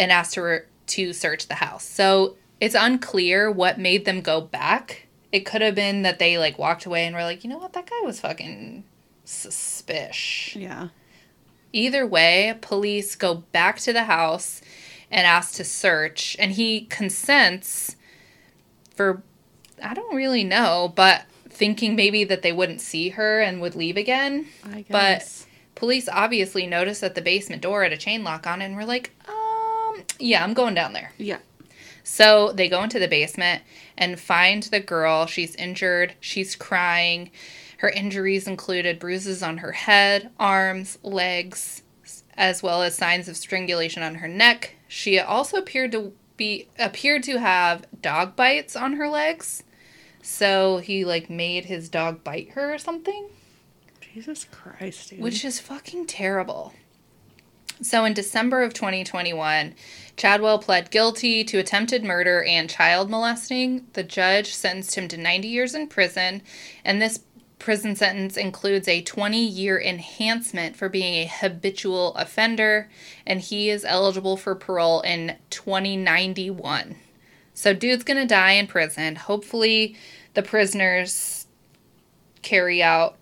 and 0.00 0.10
asked 0.10 0.34
her 0.34 0.66
to 0.86 1.12
search 1.12 1.46
the 1.46 1.56
house. 1.56 1.84
So 1.84 2.36
it's 2.58 2.74
unclear 2.74 3.50
what 3.50 3.78
made 3.78 4.06
them 4.06 4.22
go 4.22 4.40
back. 4.40 5.06
It 5.30 5.40
could 5.40 5.60
have 5.60 5.74
been 5.74 6.02
that 6.02 6.18
they 6.18 6.38
like 6.38 6.58
walked 6.58 6.86
away 6.86 7.06
and 7.06 7.14
were 7.14 7.22
like, 7.22 7.44
you 7.44 7.50
know 7.50 7.58
what, 7.58 7.74
that 7.74 7.88
guy 7.88 8.00
was 8.02 8.18
fucking 8.18 8.82
suspicious. 9.24 10.56
Yeah. 10.56 10.88
Either 11.72 12.06
way, 12.06 12.58
police 12.62 13.14
go 13.14 13.34
back 13.52 13.78
to 13.80 13.92
the 13.92 14.04
house 14.04 14.62
and 15.10 15.26
ask 15.26 15.54
to 15.54 15.64
search, 15.64 16.36
and 16.38 16.52
he 16.52 16.82
consents 16.86 17.96
for 18.94 19.22
I 19.82 19.94
don't 19.94 20.16
really 20.16 20.44
know, 20.44 20.92
but 20.96 21.24
thinking 21.48 21.94
maybe 21.94 22.24
that 22.24 22.42
they 22.42 22.52
wouldn't 22.52 22.80
see 22.80 23.10
her 23.10 23.40
and 23.40 23.60
would 23.60 23.74
leave 23.74 23.96
again. 23.96 24.46
I 24.64 24.82
guess. 24.82 24.86
But 24.88 25.46
police 25.74 26.08
obviously 26.08 26.66
noticed 26.66 27.00
that 27.02 27.14
the 27.14 27.22
basement 27.22 27.62
door 27.62 27.82
had 27.82 27.92
a 27.92 27.96
chain 27.96 28.24
lock 28.24 28.46
on 28.46 28.62
it 28.62 28.66
and 28.66 28.76
were 28.76 28.84
like, 28.84 29.12
um, 29.28 29.39
yeah, 30.18 30.42
I'm 30.44 30.54
going 30.54 30.74
down 30.74 30.92
there. 30.92 31.12
yeah. 31.18 31.38
So 32.02 32.50
they 32.52 32.68
go 32.68 32.82
into 32.82 32.98
the 32.98 33.06
basement 33.06 33.62
and 33.96 34.18
find 34.18 34.64
the 34.64 34.80
girl. 34.80 35.26
She's 35.26 35.54
injured. 35.54 36.14
She's 36.18 36.56
crying. 36.56 37.30
Her 37.78 37.88
injuries 37.90 38.48
included 38.48 38.98
bruises 38.98 39.42
on 39.42 39.58
her 39.58 39.72
head, 39.72 40.30
arms, 40.38 40.98
legs, 41.02 41.82
as 42.36 42.62
well 42.62 42.82
as 42.82 42.96
signs 42.96 43.28
of 43.28 43.36
strangulation 43.36 44.02
on 44.02 44.16
her 44.16 44.26
neck. 44.28 44.74
She 44.88 45.20
also 45.20 45.56
appeared 45.58 45.92
to 45.92 46.12
be 46.36 46.68
appeared 46.78 47.22
to 47.24 47.38
have 47.38 47.86
dog 48.00 48.34
bites 48.34 48.74
on 48.74 48.94
her 48.94 49.08
legs. 49.08 49.62
So 50.22 50.78
he 50.78 51.04
like 51.04 51.30
made 51.30 51.66
his 51.66 51.88
dog 51.88 52.24
bite 52.24 52.50
her 52.50 52.74
or 52.74 52.78
something 52.78 53.28
Jesus 54.14 54.44
Christ, 54.50 55.10
dude. 55.10 55.20
which 55.20 55.44
is 55.44 55.60
fucking 55.60 56.06
terrible. 56.06 56.72
So 57.82 58.04
in 58.04 58.12
December 58.12 58.62
of 58.62 58.74
2021, 58.74 59.74
Chadwell 60.16 60.58
pled 60.58 60.90
guilty 60.90 61.44
to 61.44 61.58
attempted 61.58 62.04
murder 62.04 62.42
and 62.42 62.68
child 62.68 63.08
molesting. 63.08 63.86
The 63.94 64.02
judge 64.02 64.52
sentenced 64.54 64.96
him 64.96 65.08
to 65.08 65.16
90 65.16 65.48
years 65.48 65.74
in 65.74 65.88
prison, 65.88 66.42
and 66.84 67.00
this 67.00 67.20
prison 67.58 67.96
sentence 67.96 68.36
includes 68.36 68.86
a 68.86 69.02
20 69.02 69.42
year 69.42 69.80
enhancement 69.80 70.76
for 70.76 70.88
being 70.88 71.14
a 71.14 71.26
habitual 71.26 72.14
offender, 72.16 72.90
and 73.26 73.40
he 73.40 73.70
is 73.70 73.84
eligible 73.84 74.36
for 74.36 74.54
parole 74.54 75.00
in 75.00 75.36
2091. 75.48 76.96
So, 77.54 77.72
dude's 77.72 78.04
gonna 78.04 78.26
die 78.26 78.52
in 78.52 78.66
prison. 78.66 79.16
Hopefully, 79.16 79.96
the 80.34 80.42
prisoners 80.42 81.46
carry 82.42 82.82
out 82.82 83.16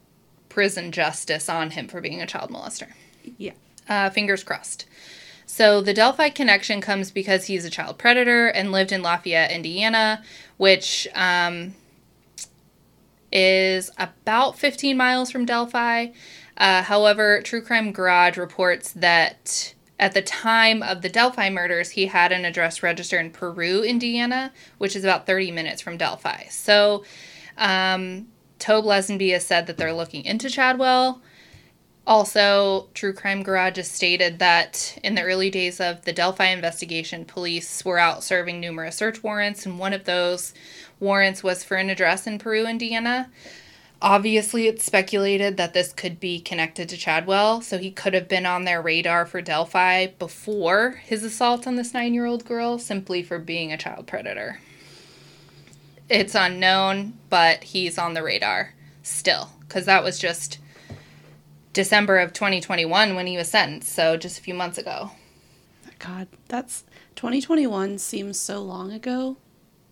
prison 0.48 0.90
justice 0.90 1.48
on 1.48 1.70
him 1.70 1.86
for 1.86 2.00
being 2.00 2.20
a 2.20 2.26
child 2.26 2.50
molester. 2.50 2.92
yeah. 3.36 3.52
Uh, 3.88 4.10
fingers 4.10 4.44
crossed. 4.44 4.86
So 5.46 5.80
the 5.80 5.94
Delphi 5.94 6.28
connection 6.28 6.80
comes 6.80 7.10
because 7.10 7.46
he's 7.46 7.64
a 7.64 7.70
child 7.70 7.98
predator 7.98 8.48
and 8.48 8.70
lived 8.70 8.92
in 8.92 9.02
Lafayette, 9.02 9.50
Indiana, 9.50 10.22
which 10.58 11.08
um, 11.14 11.74
is 13.32 13.90
about 13.98 14.58
15 14.58 14.96
miles 14.96 15.30
from 15.30 15.46
Delphi. 15.46 16.08
Uh, 16.58 16.82
however, 16.82 17.40
True 17.42 17.62
Crime 17.62 17.92
Garage 17.92 18.36
reports 18.36 18.92
that 18.92 19.74
at 19.98 20.12
the 20.12 20.22
time 20.22 20.82
of 20.82 21.02
the 21.02 21.08
Delphi 21.08 21.50
murders, 21.50 21.90
he 21.90 22.06
had 22.06 22.30
an 22.30 22.44
address 22.44 22.82
registered 22.82 23.24
in 23.24 23.30
Peru, 23.30 23.82
Indiana, 23.82 24.52
which 24.78 24.94
is 24.94 25.02
about 25.02 25.26
30 25.26 25.50
minutes 25.50 25.80
from 25.80 25.96
Delphi. 25.96 26.44
So, 26.50 27.04
um, 27.56 28.28
Tobe 28.58 28.84
Leazenby 28.84 29.32
has 29.32 29.46
said 29.46 29.66
that 29.66 29.76
they're 29.76 29.92
looking 29.92 30.24
into 30.24 30.50
Chadwell. 30.50 31.22
Also, 32.08 32.88
True 32.94 33.12
Crime 33.12 33.42
Garage 33.42 33.76
has 33.76 33.90
stated 33.90 34.38
that 34.38 34.98
in 35.04 35.14
the 35.14 35.22
early 35.22 35.50
days 35.50 35.78
of 35.78 36.06
the 36.06 36.12
Delphi 36.12 36.46
investigation, 36.46 37.26
police 37.26 37.84
were 37.84 37.98
out 37.98 38.24
serving 38.24 38.58
numerous 38.60 38.96
search 38.96 39.22
warrants, 39.22 39.66
and 39.66 39.78
one 39.78 39.92
of 39.92 40.04
those 40.04 40.54
warrants 41.00 41.42
was 41.42 41.62
for 41.62 41.76
an 41.76 41.90
address 41.90 42.26
in 42.26 42.38
Peru, 42.38 42.66
Indiana. 42.66 43.28
Obviously, 44.00 44.68
it's 44.68 44.86
speculated 44.86 45.58
that 45.58 45.74
this 45.74 45.92
could 45.92 46.18
be 46.18 46.40
connected 46.40 46.88
to 46.88 46.96
Chadwell, 46.96 47.60
so 47.60 47.76
he 47.76 47.90
could 47.90 48.14
have 48.14 48.26
been 48.26 48.46
on 48.46 48.64
their 48.64 48.80
radar 48.80 49.26
for 49.26 49.42
Delphi 49.42 50.06
before 50.06 51.02
his 51.04 51.22
assault 51.22 51.66
on 51.66 51.76
this 51.76 51.92
nine 51.92 52.14
year 52.14 52.24
old 52.24 52.46
girl, 52.46 52.78
simply 52.78 53.22
for 53.22 53.38
being 53.38 53.70
a 53.70 53.76
child 53.76 54.06
predator. 54.06 54.60
It's 56.08 56.34
unknown, 56.34 57.18
but 57.28 57.64
he's 57.64 57.98
on 57.98 58.14
the 58.14 58.22
radar 58.22 58.72
still, 59.02 59.50
because 59.60 59.84
that 59.84 60.02
was 60.02 60.18
just 60.18 60.58
December 61.78 62.18
of 62.18 62.32
2021 62.32 63.14
when 63.14 63.28
he 63.28 63.36
was 63.36 63.48
sentenced, 63.48 63.92
so 63.92 64.16
just 64.16 64.36
a 64.36 64.42
few 64.42 64.52
months 64.52 64.78
ago. 64.78 65.12
God, 66.00 66.26
that's 66.48 66.82
2021 67.14 67.98
seems 67.98 68.36
so 68.36 68.60
long 68.60 68.90
ago 68.90 69.36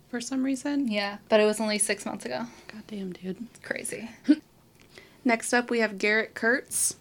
for 0.09 0.21
some 0.21 0.43
reason. 0.43 0.89
Yeah, 0.89 1.19
but 1.29 1.39
it 1.39 1.45
was 1.45 1.61
only 1.61 1.79
six 1.79 2.05
months 2.05 2.25
ago. 2.25 2.47
God 2.67 2.83
damn, 2.89 3.13
dude. 3.13 3.47
Crazy. 3.63 4.11
Next 5.25 5.53
up, 5.53 5.71
we 5.71 5.79
have 5.79 5.97
Garrett 5.97 6.35
Kurtz. 6.35 6.97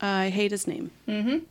I 0.00 0.30
hate 0.30 0.50
his 0.50 0.66
name. 0.66 0.90
Mm-hmm. 1.06 1.44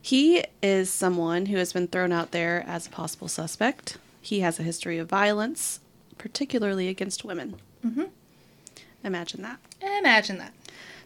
He 0.00 0.44
is 0.62 0.92
someone 0.92 1.46
who 1.46 1.56
has 1.56 1.72
been 1.72 1.88
thrown 1.88 2.12
out 2.12 2.30
there 2.30 2.62
as 2.68 2.86
a 2.86 2.90
possible 2.90 3.26
suspect. 3.26 3.98
He 4.22 4.40
has 4.40 4.60
a 4.60 4.62
history 4.62 4.98
of 4.98 5.08
violence, 5.08 5.80
particularly 6.18 6.86
against 6.86 7.24
women. 7.24 7.56
Mm-hmm. 7.84 8.04
Imagine 9.02 9.42
that. 9.42 9.58
Imagine 9.82 10.38
that. 10.38 10.52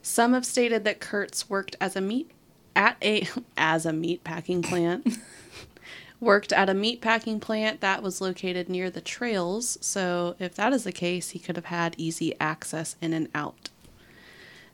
Some 0.02 0.32
have 0.34 0.44
stated 0.44 0.84
that 0.84 1.00
Kurtz 1.00 1.48
worked 1.48 1.76
as 1.80 1.96
a 1.96 2.00
meat 2.00 2.30
at 2.74 2.96
a 3.02 3.26
as 3.56 3.86
a 3.86 3.92
meat 3.92 4.24
packing 4.24 4.62
plant. 4.62 5.18
worked 6.20 6.52
at 6.52 6.68
a 6.68 6.74
meat 6.74 7.00
packing 7.00 7.40
plant 7.40 7.80
that 7.80 8.02
was 8.02 8.20
located 8.20 8.68
near 8.68 8.88
the 8.90 9.00
trails, 9.00 9.76
so 9.80 10.36
if 10.38 10.54
that 10.54 10.72
is 10.72 10.84
the 10.84 10.92
case, 10.92 11.30
he 11.30 11.38
could 11.38 11.56
have 11.56 11.64
had 11.64 11.96
easy 11.98 12.32
access 12.38 12.94
in 13.00 13.12
and 13.12 13.28
out. 13.34 13.70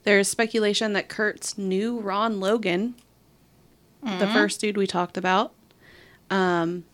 There's 0.05 0.29
speculation 0.29 0.93
that 0.93 1.09
Kurtz 1.09 1.57
knew 1.57 2.01
Ron 2.01 2.39
Logan, 2.39 2.95
the 4.03 4.27
first 4.29 4.61
dude 4.61 4.77
we 4.77 4.87
talked 4.87 5.17
about, 5.17 5.53
um, 6.31 6.85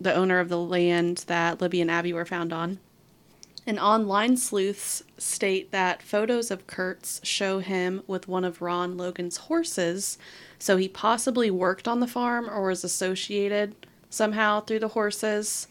the 0.00 0.14
owner 0.14 0.38
of 0.38 0.48
the 0.48 0.58
land 0.58 1.24
that 1.26 1.60
Libby 1.60 1.80
and 1.80 1.90
Abby 1.90 2.12
were 2.12 2.24
found 2.24 2.52
on. 2.52 2.78
And 3.66 3.78
online 3.78 4.36
sleuths 4.36 5.04
state 5.18 5.70
that 5.70 6.02
photos 6.02 6.50
of 6.50 6.66
Kurtz 6.66 7.20
show 7.22 7.60
him 7.60 8.02
with 8.08 8.26
one 8.26 8.44
of 8.44 8.60
Ron 8.60 8.96
Logan's 8.96 9.36
horses, 9.36 10.18
so 10.58 10.76
he 10.76 10.88
possibly 10.88 11.48
worked 11.50 11.86
on 11.86 12.00
the 12.00 12.08
farm 12.08 12.48
or 12.50 12.66
was 12.68 12.82
associated 12.82 13.74
somehow 14.10 14.60
through 14.60 14.80
the 14.80 14.88
horses. 14.88 15.68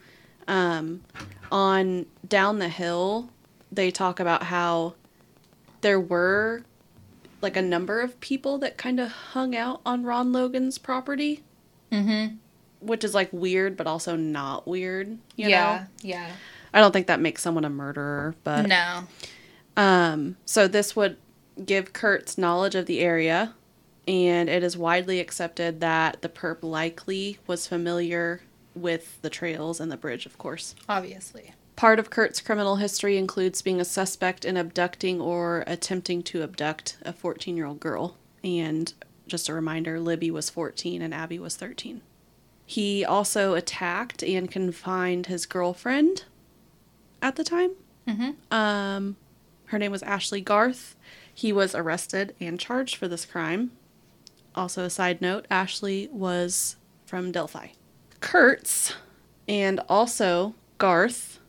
Um, 0.48 1.02
on 1.52 2.06
Down 2.28 2.60
the 2.60 2.70
Hill, 2.70 3.30
they 3.72 3.92
talk 3.92 4.20
about 4.22 4.44
how 4.44 4.96
there 5.82 6.00
were 6.00 6.64
like 7.42 7.58
a 7.58 7.62
number 7.62 8.00
of 8.02 8.20
people 8.22 8.58
that 8.60 8.78
kind 8.78 9.00
of 9.02 9.12
hung 9.12 9.56
out 9.56 9.82
on 9.86 10.04
Ron 10.04 10.32
Logan's 10.32 10.78
property, 10.78 11.44
Mm-hmm. 11.92 12.36
which 12.80 13.04
is 13.04 13.14
like 13.14 13.28
weird, 13.34 13.76
but 13.76 13.86
also 13.86 14.16
not 14.16 14.66
weird. 14.66 15.10
You 15.36 15.50
yeah. 15.50 15.80
know, 15.80 15.86
Yeah. 16.10 16.32
I 16.74 16.80
don't 16.80 16.92
think 16.92 17.08
that 17.08 17.20
makes 17.20 17.42
someone 17.42 17.66
a 17.66 17.70
murderer, 17.70 18.36
but 18.44 18.68
No. 18.68 19.04
um, 19.78 20.38
so 20.46 20.68
this 20.68 20.96
would 20.96 21.18
give 21.66 21.94
Kurtz 21.94 22.38
knowledge 22.38 22.76
of 22.76 22.86
the 22.86 23.00
area, 23.00 23.54
and 24.08 24.50
it 24.50 24.64
is 24.64 24.78
widely 24.78 25.20
accepted 25.20 25.80
that 25.82 26.22
the 26.22 26.30
perp 26.30 26.60
likely 26.64 27.40
was 27.48 27.68
familiar 27.68 28.42
with 28.74 29.22
the 29.22 29.30
trails 29.30 29.80
and 29.80 29.92
the 29.92 29.98
bridge, 29.98 30.26
of 30.26 30.38
course. 30.38 30.76
Obviously. 30.88 31.54
Part 31.76 32.00
of 32.00 32.10
Kurtz 32.10 32.42
criminal 32.42 32.78
history 32.78 33.18
includes 33.18 33.62
being 33.62 33.82
a 33.82 33.86
suspect 33.86 34.46
in 34.46 34.56
abducting 34.56 35.20
or 35.20 35.64
attempting 35.68 36.22
to 36.24 36.44
abduct 36.44 36.98
a 37.04 37.12
14 37.12 37.58
year 37.58 37.66
old 37.66 37.80
girl. 37.80 38.18
And 38.44 38.94
just 39.28 39.50
a 39.50 39.54
reminder 39.54 40.00
Libby 40.00 40.30
was 40.32 40.50
14 40.50 41.02
and 41.02 41.14
Abby 41.14 41.40
was 41.40 41.56
13. 41.56 42.02
He 42.66 43.04
also 43.04 43.56
attacked 43.56 44.24
and 44.24 44.50
confined 44.50 45.26
his 45.26 45.46
girlfriend 45.46 46.26
at 47.22 47.36
the 47.36 47.44
time. 47.44 47.72
Mm-hmm. 48.08 48.54
Um, 48.54 49.18
her 49.66 49.80
name 49.80 49.92
was 49.92 50.04
Ashley 50.04 50.42
Garth. 50.42 50.96
He 51.34 51.54
was 51.54 51.76
arrested 51.76 52.36
and 52.40 52.60
charged 52.60 52.96
for 52.96 53.08
this 53.08 53.26
crime. 53.26 53.72
Also, 54.54 54.84
a 54.84 54.90
side 54.90 55.22
note 55.22 55.46
Ashley 55.50 56.10
was 56.12 56.76
from 57.06 57.32
Delphi. 57.32 57.68
Kurtz 58.20 58.96
and 59.48 59.80
also 59.88 60.56
Garth, 60.78 61.40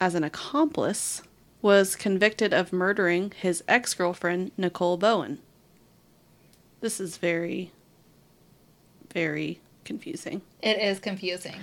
as 0.00 0.14
an 0.14 0.24
accomplice, 0.24 1.22
was 1.62 1.96
convicted 1.96 2.54
of 2.54 2.72
murdering 2.72 3.32
his 3.36 3.62
ex 3.68 3.94
girlfriend, 3.94 4.52
Nicole 4.56 4.96
Bowen. 4.96 5.38
This 6.80 6.98
is 6.98 7.18
very, 7.18 7.72
very 9.12 9.60
confusing. 9.84 10.40
It 10.62 10.78
is 10.78 10.98
confusing. 10.98 11.60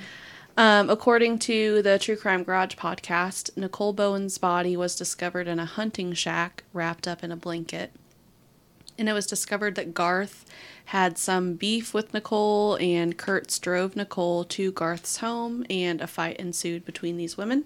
Um, 0.58 0.90
according 0.90 1.38
to 1.40 1.84
the 1.84 2.00
True 2.00 2.16
Crime 2.16 2.42
Garage 2.42 2.74
podcast, 2.74 3.56
Nicole 3.56 3.94
Bowen's 3.94 4.40
body 4.40 4.76
was 4.76 4.96
discovered 4.96 5.48
in 5.48 5.60
a 5.60 5.66
hunting 5.66 6.14
shack 6.14 6.64
wrapped 6.74 7.08
up 7.08 7.24
in 7.24 7.32
a 7.32 7.36
blanket. 7.36 7.92
And 8.98 9.08
it 9.08 9.14
was 9.14 9.28
discovered 9.28 9.76
that 9.76 9.94
Garth 9.94 10.46
had 10.86 11.20
some 11.20 11.54
beef 11.54 11.94
with 11.94 12.12
Nicole, 12.12 12.76
and 12.78 13.16
Kurtz 13.20 13.60
drove 13.60 13.96
Nicole 13.96 14.44
to 14.46 14.72
Garth's 14.72 15.18
home, 15.18 15.64
and 15.70 16.02
a 16.02 16.08
fight 16.08 16.38
ensued 16.38 16.86
between 16.86 17.18
these 17.18 17.38
women. 17.38 17.66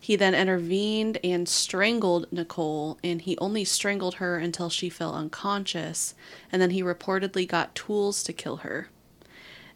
He 0.00 0.16
then 0.16 0.34
intervened 0.34 1.18
and 1.22 1.46
strangled 1.46 2.32
Nicole, 2.32 2.96
and 3.04 3.20
he 3.20 3.36
only 3.36 3.66
strangled 3.66 4.14
her 4.14 4.38
until 4.38 4.70
she 4.70 4.88
fell 4.88 5.14
unconscious, 5.14 6.14
and 6.50 6.62
then 6.62 6.70
he 6.70 6.82
reportedly 6.82 7.46
got 7.46 7.74
tools 7.74 8.22
to 8.22 8.32
kill 8.32 8.58
her. 8.58 8.88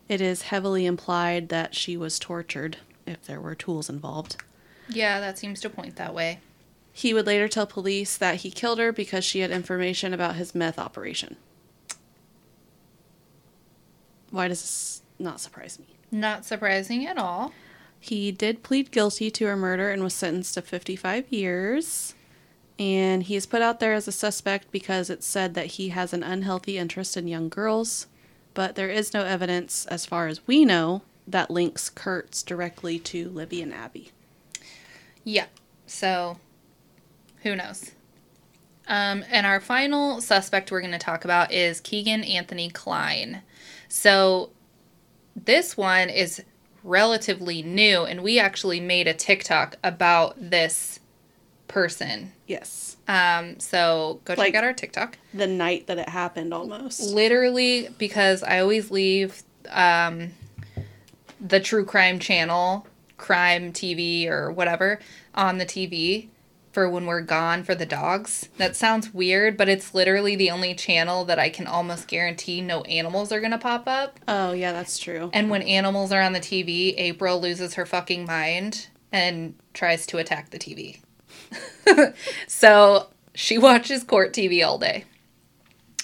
It 0.09 0.20
is 0.20 0.43
heavily 0.43 0.86
implied 0.86 1.48
that 1.51 1.74
she 1.74 1.97
was 1.97 2.18
tortured 2.18 2.78
if 3.06 3.24
there 3.24 3.40
were 3.40 3.55
tools 3.55 3.90
involved. 3.90 4.36
Yeah, 4.89 5.20
that 5.20 5.39
seems 5.39 5.60
to 5.60 5.70
point 5.70 5.97
that 5.97 6.14
way. 6.14 6.40
He 6.93 7.14
would 7.14 7.26
later 7.26 7.47
tell 7.47 7.66
police 7.66 8.16
that 8.16 8.36
he 8.36 8.51
killed 8.51 8.78
her 8.78 8.90
because 8.90 9.24
she 9.24 9.40
had 9.40 9.51
information 9.51 10.14
about 10.14 10.36
his 10.36 10.55
meth 10.55 10.78
operation. 10.78 11.36
Why 14.30 14.48
does 14.48 14.62
this 14.62 15.02
not 15.18 15.40
surprise 15.40 15.78
me? 15.78 15.86
Not 16.10 16.44
surprising 16.44 17.06
at 17.06 17.18
all. 17.18 17.52
He 18.01 18.32
did 18.32 18.62
plead 18.62 18.90
guilty 18.90 19.30
to 19.30 19.47
her 19.47 19.56
murder 19.56 19.90
and 19.90 20.02
was 20.02 20.14
sentenced 20.14 20.55
to 20.55 20.62
55 20.62 21.30
years. 21.30 22.14
And 22.78 23.24
he 23.24 23.36
is 23.36 23.47
put 23.47 23.60
out 23.60 23.80
there 23.80 23.93
as 23.93 24.06
a 24.06 24.12
suspect 24.12 24.70
because 24.70 25.10
it's 25.10 25.26
said 25.26 25.55
that 25.55 25.66
he 25.66 25.89
has 25.90 26.12
an 26.12 26.22
unhealthy 26.22 26.78
interest 26.78 27.16
in 27.16 27.26
young 27.26 27.48
girls. 27.48 28.06
But 28.59 28.74
there 28.74 28.90
is 28.90 29.14
no 29.14 29.22
evidence, 29.22 29.86
as 29.86 30.05
far 30.05 30.26
as 30.26 30.44
we 30.48 30.64
know, 30.64 31.02
that 31.28 31.48
links 31.48 31.89
Kurtz 31.89 32.43
directly 32.43 32.98
to 32.98 33.28
Libby 33.28 33.62
and 33.62 33.72
Abby. 33.72 34.10
Yeah. 35.22 35.47
So, 35.86 36.39
who 37.44 37.55
knows? 37.55 37.93
Um, 38.89 39.24
and 39.30 39.47
our 39.47 39.60
final 39.60 40.20
suspect 40.20 40.72
we're 40.72 40.80
going 40.80 40.90
to 40.90 40.98
talk 40.98 41.24
about 41.24 41.52
is 41.52 41.80
Kegan 41.80 42.24
Anthony 42.24 42.68
Kline. 42.68 43.43
So, 43.89 44.51
this 45.36 45.76
one 45.76 46.10
is 46.10 46.43
relatively 46.82 47.62
new, 47.62 48.02
and 48.06 48.24
we 48.24 48.40
actually 48.40 48.80
made 48.80 49.06
a 49.06 49.14
TikTok 49.14 49.76
about 49.85 50.35
this 50.36 50.98
person. 51.69 52.32
Yes. 52.47 52.97
Um, 53.07 53.61
so 53.61 54.20
go 54.24 54.35
Like- 54.36 54.49
check 54.49 54.55
out 54.57 54.65
our 54.65 54.73
TikTok. 54.73 55.19
The 55.32 55.47
night 55.47 55.86
that 55.86 55.99
it 55.99 56.09
happened, 56.09 56.53
almost. 56.53 57.01
Literally, 57.01 57.89
because 57.99 58.43
I 58.43 58.59
always 58.61 58.90
leave 58.90 59.43
um, 59.70 60.31
the 61.40 61.61
true 61.61 61.85
crime 61.85 62.19
channel, 62.19 62.86
crime 63.16 63.73
TV 63.73 64.27
or 64.28 64.51
whatever, 64.51 64.99
on 65.35 65.59
the 65.59 65.66
TV 65.66 66.28
for 66.73 66.89
when 66.89 67.07
we're 67.07 67.20
gone 67.23 67.65
for 67.65 67.74
the 67.74 67.86
dogs. 67.86 68.49
That 68.59 68.77
sounds 68.77 69.12
weird, 69.15 69.57
but 69.57 69.69
it's 69.69 69.95
literally 69.95 70.36
the 70.36 70.51
only 70.51 70.74
channel 70.74 71.24
that 71.24 71.39
I 71.39 71.49
can 71.49 71.66
almost 71.66 72.09
guarantee 72.09 72.61
no 72.61 72.82
animals 72.82 73.32
are 73.32 73.40
going 73.40 73.53
to 73.53 73.59
pop 73.59 73.85
up. 73.89 74.19
Oh, 74.28 74.53
yeah, 74.53 74.73
that's 74.73 74.99
true. 74.99 75.31
And 75.32 75.51
when 75.51 75.62
animals 75.62 76.12
are 76.12 76.20
on 76.23 76.35
the 76.35 76.40
TV, 76.40 76.95
April 76.99 77.40
loses 77.40 77.74
her 77.74 77.86
fucking 77.86 78.27
mind 78.27 78.89
and 79.11 79.55
tries 79.73 80.07
to 80.07 80.19
attack 80.19 80.51
the 80.51 80.59
TV. 80.59 81.01
so 82.46 83.08
she 83.34 83.58
watches 83.58 84.02
court 84.04 84.32
TV 84.32 84.66
all 84.66 84.78
day. 84.78 85.04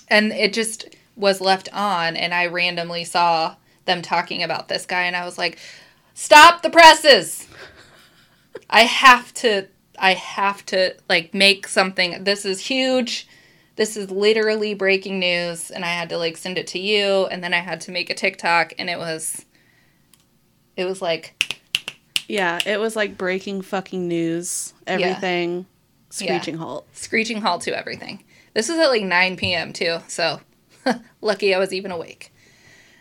And 0.09 0.33
it 0.33 0.53
just 0.53 0.95
was 1.17 1.41
left 1.41 1.69
on, 1.73 2.17
and 2.17 2.35
I 2.35 2.47
randomly 2.47 3.05
saw 3.05 3.57
them 3.85 4.03
talking 4.03 4.43
about 4.43 4.69
this 4.69 4.87
guy, 4.87 5.03
and 5.03 5.17
I 5.17 5.25
was 5.25 5.39
like, 5.39 5.59
stop 6.15 6.63
the 6.63 6.71
presses! 6.71 7.49
I 8.69 8.83
have 8.83 9.33
to, 9.35 9.69
I 9.99 10.15
have 10.15 10.65
to, 10.67 10.97
like, 11.09 11.35
make 11.35 11.69
something. 11.69 12.25
This 12.25 12.45
is 12.45 12.61
huge. 12.61 13.29
This 13.77 13.97
is 13.97 14.11
literally 14.11 14.75
breaking 14.75 15.19
news, 15.19 15.71
and 15.71 15.85
I 15.85 15.89
had 15.89 16.09
to, 16.11 16.19
like, 16.19 16.37
send 16.37 16.59
it 16.59 16.67
to 16.69 16.79
you, 16.79 17.27
and 17.27 17.43
then 17.43 17.55
I 17.55 17.59
had 17.59 17.81
to 17.83 17.93
make 17.93 18.11
a 18.11 18.15
TikTok, 18.15 18.75
and 18.79 18.89
it 18.89 18.99
was, 18.99 19.45
it 20.77 20.85
was 20.85 21.03
like, 21.03 21.61
Yeah, 22.29 22.59
it 22.65 22.81
was 22.81 22.97
like 22.97 23.19
breaking 23.19 23.63
fucking 23.63 24.09
news. 24.09 24.75
Everything 24.87 25.67
screeching 26.11 26.57
halt. 26.57 26.87
screeching 26.93 27.41
halt 27.41 27.63
to 27.63 27.77
everything. 27.77 28.25
This 28.55 28.69
was 28.69 28.79
at 28.79 28.89
like 28.89 29.03
9 29.03 29.37
p.m. 29.37 29.73
too, 29.73 29.99
so 30.07 30.41
lucky 31.21 31.55
I 31.55 31.59
was 31.59 31.73
even 31.73 31.91
awake. 31.91 32.33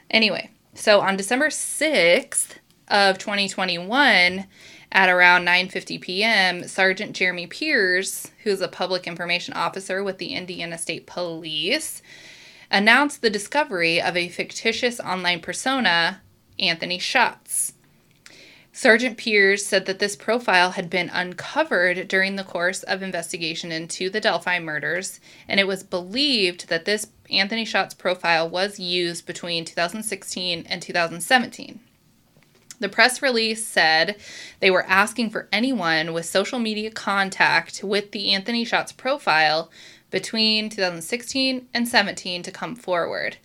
Anyway, 0.10 0.50
so 0.74 1.02
on 1.02 1.16
December 1.16 1.50
6th 1.50 2.56
of 2.88 3.18
2021 3.18 4.48
at 4.92 5.10
around 5.10 5.46
9:50 5.46 6.02
p.m., 6.02 6.68
Sergeant 6.68 7.16
Jeremy 7.16 7.48
Pierce, 7.48 8.32
who's 8.44 8.62
a 8.62 8.68
public 8.68 9.08
information 9.08 9.54
officer 9.54 10.04
with 10.04 10.20
the 10.20 10.34
Indiana 10.36 10.78
State 10.78 11.08
Police, 11.08 12.02
announced 12.70 13.22
the 13.22 13.30
discovery 13.30 14.02
of 14.02 14.16
a 14.16 14.30
fictitious 14.30 15.00
online 15.00 15.40
persona, 15.40 16.22
Anthony 16.60 17.00
Shots. 17.00 17.73
Sergeant 18.76 19.18
Pierce 19.18 19.64
said 19.64 19.86
that 19.86 20.00
this 20.00 20.16
profile 20.16 20.72
had 20.72 20.90
been 20.90 21.12
uncovered 21.14 22.08
during 22.08 22.36
the 22.36 22.44
course 22.44 22.82
of 22.82 23.04
investigation 23.04 23.72
into 23.72 24.10
the 24.10 24.20
Delphi 24.20 24.58
murders, 24.58 25.20
and 25.48 25.60
it 25.60 25.68
was 25.68 25.84
believed 25.84 26.70
that 26.70 26.86
this 26.86 27.06
Anthony 27.30 27.66
Shots 27.66 27.94
profile 27.94 28.50
was 28.50 28.80
used 28.80 29.28
between 29.28 29.64
2016 29.64 30.66
and 30.68 30.82
2017. 30.82 31.82
The 32.80 32.90
press 32.90 33.22
release 33.22 33.64
said 33.64 34.16
they 34.60 34.72
were 34.72 34.88
asking 34.88 35.30
for 35.30 35.48
anyone 35.52 36.12
with 36.12 36.26
social 36.26 36.58
media 36.58 36.90
contact 36.90 37.84
with 37.84 38.12
the 38.12 38.32
Anthony 38.34 38.66
Shots 38.66 38.92
profile 38.92 39.70
between 40.10 40.70
2016 40.70 41.68
and 41.76 41.88
17 41.88 42.42
to 42.42 42.52
come 42.52 42.76
forward. 42.76 43.38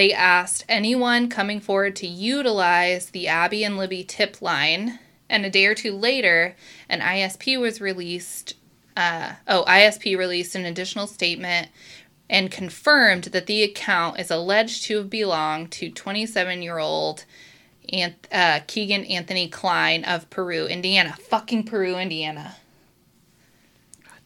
They 0.00 0.14
asked 0.14 0.64
anyone 0.66 1.28
coming 1.28 1.60
forward 1.60 1.94
to 1.96 2.06
utilize 2.06 3.10
the 3.10 3.28
Abby 3.28 3.64
and 3.64 3.76
Libby 3.76 4.02
tip 4.02 4.40
line, 4.40 4.98
and 5.28 5.44
a 5.44 5.50
day 5.50 5.66
or 5.66 5.74
two 5.74 5.94
later, 5.94 6.56
an 6.88 7.00
ISP 7.00 7.60
was 7.60 7.82
released 7.82 8.54
uh, 8.96 9.34
oh, 9.46 9.62
ISP 9.68 10.16
released 10.16 10.54
an 10.54 10.64
additional 10.64 11.06
statement 11.06 11.68
and 12.30 12.50
confirmed 12.50 13.24
that 13.24 13.44
the 13.44 13.62
account 13.62 14.18
is 14.18 14.30
alleged 14.30 14.84
to 14.84 14.96
have 14.96 15.10
belonged 15.10 15.70
to 15.72 15.90
27 15.90 16.62
year 16.62 16.78
old 16.78 17.26
uh, 17.92 18.60
Kegan 18.66 19.04
Anthony 19.04 19.48
Kline 19.48 20.04
of 20.04 20.30
Peru, 20.30 20.64
Indiana. 20.64 21.14
Fucking 21.28 21.64
Peru, 21.64 21.96
Indiana. 21.98 22.56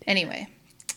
Anyway, 0.06 0.46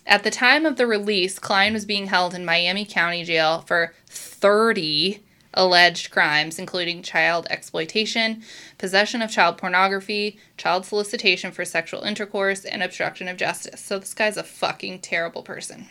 at 0.08 0.24
the 0.24 0.32
time 0.32 0.66
of 0.66 0.78
the 0.78 0.88
release, 0.88 1.38
Kline 1.38 1.74
was 1.74 1.86
being 1.86 2.08
held 2.08 2.34
in 2.34 2.46
Miami 2.46 2.86
County 2.86 3.24
Jail 3.24 3.62
for 3.68 3.94
30 4.08 5.22
alleged 5.54 6.12
crimes, 6.12 6.60
including 6.60 7.02
child 7.02 7.48
exploitation, 7.50 8.44
possession 8.78 9.22
of 9.22 9.32
child 9.32 9.58
pornography, 9.58 10.40
child 10.56 10.86
solicitation 10.86 11.52
for 11.52 11.66
sexual 11.66 12.02
intercourse, 12.04 12.64
and 12.64 12.82
obstruction 12.82 13.28
of 13.28 13.38
justice. 13.38 13.82
So 13.82 14.00
this 14.00 14.14
guy's 14.14 14.38
a 14.38 14.44
fucking 14.44 15.00
terrible 15.00 15.44
person. 15.44 15.88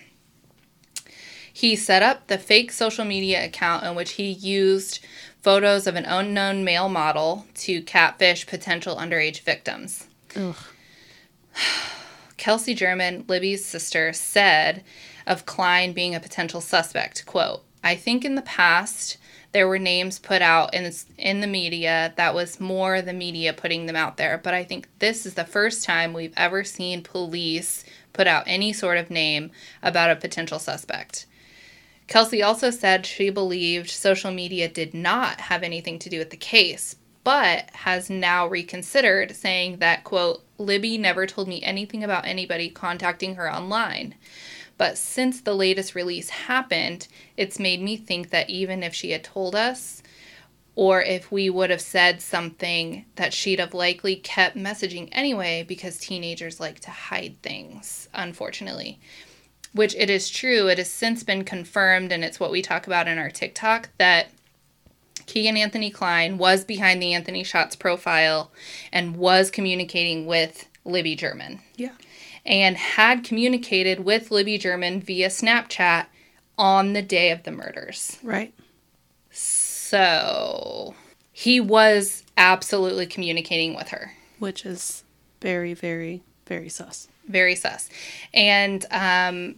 He 1.52 1.74
set 1.74 2.02
up 2.02 2.26
the 2.26 2.38
fake 2.38 2.70
social 2.70 3.04
media 3.04 3.44
account 3.44 3.84
in 3.84 3.94
which 3.94 4.12
he 4.12 4.30
used 4.30 5.04
photos 5.42 5.86
of 5.86 5.96
an 5.96 6.04
unknown 6.04 6.64
male 6.64 6.88
model 6.88 7.46
to 7.54 7.82
catfish 7.82 8.46
potential 8.46 8.96
underage 8.96 9.40
victims. 9.40 10.06
Ugh. 10.36 10.56
Kelsey 12.46 12.74
German, 12.74 13.24
Libby's 13.26 13.64
sister, 13.64 14.12
said 14.12 14.84
of 15.26 15.46
Kline 15.46 15.92
being 15.92 16.14
a 16.14 16.20
potential 16.20 16.60
suspect, 16.60 17.26
quote, 17.26 17.64
I 17.82 17.96
think 17.96 18.24
in 18.24 18.36
the 18.36 18.42
past 18.42 19.16
there 19.50 19.66
were 19.66 19.80
names 19.80 20.20
put 20.20 20.42
out 20.42 20.72
in 20.72 20.88
in 21.18 21.40
the 21.40 21.48
media 21.48 22.14
that 22.16 22.36
was 22.36 22.60
more 22.60 23.02
the 23.02 23.12
media 23.12 23.52
putting 23.52 23.86
them 23.86 23.96
out 23.96 24.16
there, 24.16 24.38
but 24.38 24.54
I 24.54 24.62
think 24.62 24.86
this 25.00 25.26
is 25.26 25.34
the 25.34 25.42
first 25.42 25.82
time 25.82 26.12
we've 26.12 26.32
ever 26.36 26.62
seen 26.62 27.02
police 27.02 27.84
put 28.12 28.28
out 28.28 28.44
any 28.46 28.72
sort 28.72 28.98
of 28.98 29.10
name 29.10 29.50
about 29.82 30.12
a 30.12 30.14
potential 30.14 30.60
suspect. 30.60 31.26
Kelsey 32.06 32.44
also 32.44 32.70
said 32.70 33.06
she 33.06 33.28
believed 33.28 33.90
social 33.90 34.30
media 34.30 34.68
did 34.68 34.94
not 34.94 35.40
have 35.40 35.64
anything 35.64 35.98
to 35.98 36.08
do 36.08 36.20
with 36.20 36.30
the 36.30 36.36
case, 36.36 36.94
but 37.26 37.68
has 37.72 38.08
now 38.08 38.46
reconsidered, 38.46 39.34
saying 39.34 39.78
that, 39.78 40.04
quote, 40.04 40.44
Libby 40.58 40.96
never 40.96 41.26
told 41.26 41.48
me 41.48 41.60
anything 41.60 42.04
about 42.04 42.24
anybody 42.24 42.70
contacting 42.70 43.34
her 43.34 43.52
online. 43.52 44.14
But 44.78 44.96
since 44.96 45.40
the 45.40 45.52
latest 45.52 45.96
release 45.96 46.30
happened, 46.30 47.08
it's 47.36 47.58
made 47.58 47.82
me 47.82 47.96
think 47.96 48.30
that 48.30 48.48
even 48.48 48.84
if 48.84 48.94
she 48.94 49.10
had 49.10 49.24
told 49.24 49.56
us, 49.56 50.04
or 50.76 51.02
if 51.02 51.32
we 51.32 51.50
would 51.50 51.70
have 51.70 51.80
said 51.80 52.22
something 52.22 53.04
that 53.16 53.34
she'd 53.34 53.58
have 53.58 53.74
likely 53.74 54.14
kept 54.14 54.56
messaging 54.56 55.08
anyway 55.10 55.64
because 55.66 55.98
teenagers 55.98 56.60
like 56.60 56.78
to 56.78 56.90
hide 56.92 57.42
things, 57.42 58.08
unfortunately. 58.14 59.00
Which 59.72 59.96
it 59.96 60.10
is 60.10 60.30
true, 60.30 60.68
it 60.68 60.78
has 60.78 60.88
since 60.92 61.24
been 61.24 61.42
confirmed, 61.42 62.12
and 62.12 62.22
it's 62.22 62.38
what 62.38 62.52
we 62.52 62.62
talk 62.62 62.86
about 62.86 63.08
in 63.08 63.18
our 63.18 63.30
TikTok 63.30 63.88
that 63.98 64.28
Kegan 65.24 65.56
Anthony 65.56 65.90
Kline 65.90 66.38
was 66.38 66.64
behind 66.64 67.00
the 67.00 67.14
Anthony 67.14 67.42
Shots 67.42 67.74
profile 67.74 68.52
and 68.92 69.16
was 69.16 69.50
communicating 69.50 70.26
with 70.26 70.68
Libby 70.84 71.16
German. 71.16 71.60
Yeah 71.76 71.92
and 72.46 72.76
had 72.76 73.24
communicated 73.24 74.04
with 74.04 74.30
Libby 74.30 74.56
German 74.56 75.00
via 75.00 75.28
Snapchat 75.28 76.06
on 76.56 76.92
the 76.92 77.02
day 77.02 77.30
of 77.32 77.42
the 77.42 77.50
murders. 77.50 78.18
Right. 78.22 78.54
So 79.30 80.94
he 81.32 81.60
was 81.60 82.22
absolutely 82.36 83.06
communicating 83.06 83.74
with 83.74 83.88
her. 83.88 84.12
Which 84.38 84.64
is 84.64 85.02
very, 85.40 85.74
very, 85.74 86.22
very 86.46 86.68
sus. 86.68 87.08
Very 87.28 87.56
sus. 87.56 87.90
And 88.32 88.86
um, 88.90 89.56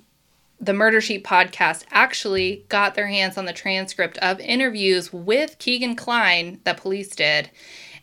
the 0.61 0.73
Murder 0.73 1.01
Sheet 1.01 1.25
podcast 1.25 1.85
actually 1.91 2.65
got 2.69 2.95
their 2.95 3.07
hands 3.07 3.39
on 3.39 3.45
the 3.45 3.53
transcript 3.53 4.19
of 4.19 4.41
interviews 4.41 5.13
with 5.13 5.59
Kegan 5.59 5.97
Kline 5.97 6.61
that 6.65 6.81
police 6.81 7.15
did 7.15 7.51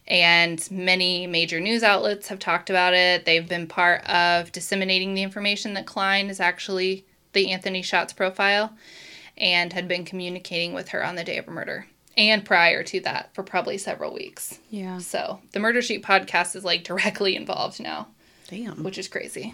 and 0.07 0.65
many 0.69 1.25
major 1.25 1.59
news 1.59 1.83
outlets 1.83 2.27
have 2.27 2.39
talked 2.39 2.69
about 2.69 2.93
it. 2.93 3.25
They've 3.25 3.47
been 3.47 3.67
part 3.67 4.07
of 4.07 4.51
disseminating 4.51 5.13
the 5.13 5.23
information 5.23 5.73
that 5.73 5.87
Klein 5.87 6.29
is 6.29 6.39
actually 6.39 7.05
the 7.33 7.51
Anthony 7.51 7.81
Shots 7.81 8.13
profile 8.13 8.73
and 9.37 9.73
had 9.73 9.87
been 9.87 10.05
communicating 10.05 10.73
with 10.73 10.89
her 10.89 11.03
on 11.03 11.15
the 11.15 11.23
day 11.23 11.37
of 11.37 11.45
her 11.45 11.51
murder 11.51 11.87
and 12.17 12.45
prior 12.45 12.83
to 12.83 12.99
that 13.01 13.33
for 13.33 13.43
probably 13.43 13.77
several 13.77 14.13
weeks. 14.13 14.59
Yeah. 14.69 14.99
So 14.99 15.39
the 15.51 15.59
Murder 15.59 15.81
Sheet 15.81 16.03
podcast 16.03 16.55
is 16.55 16.63
like 16.63 16.83
directly 16.83 17.35
involved 17.35 17.81
now. 17.81 18.07
Damn. 18.47 18.83
Which 18.83 18.97
is 18.97 19.07
crazy. 19.07 19.53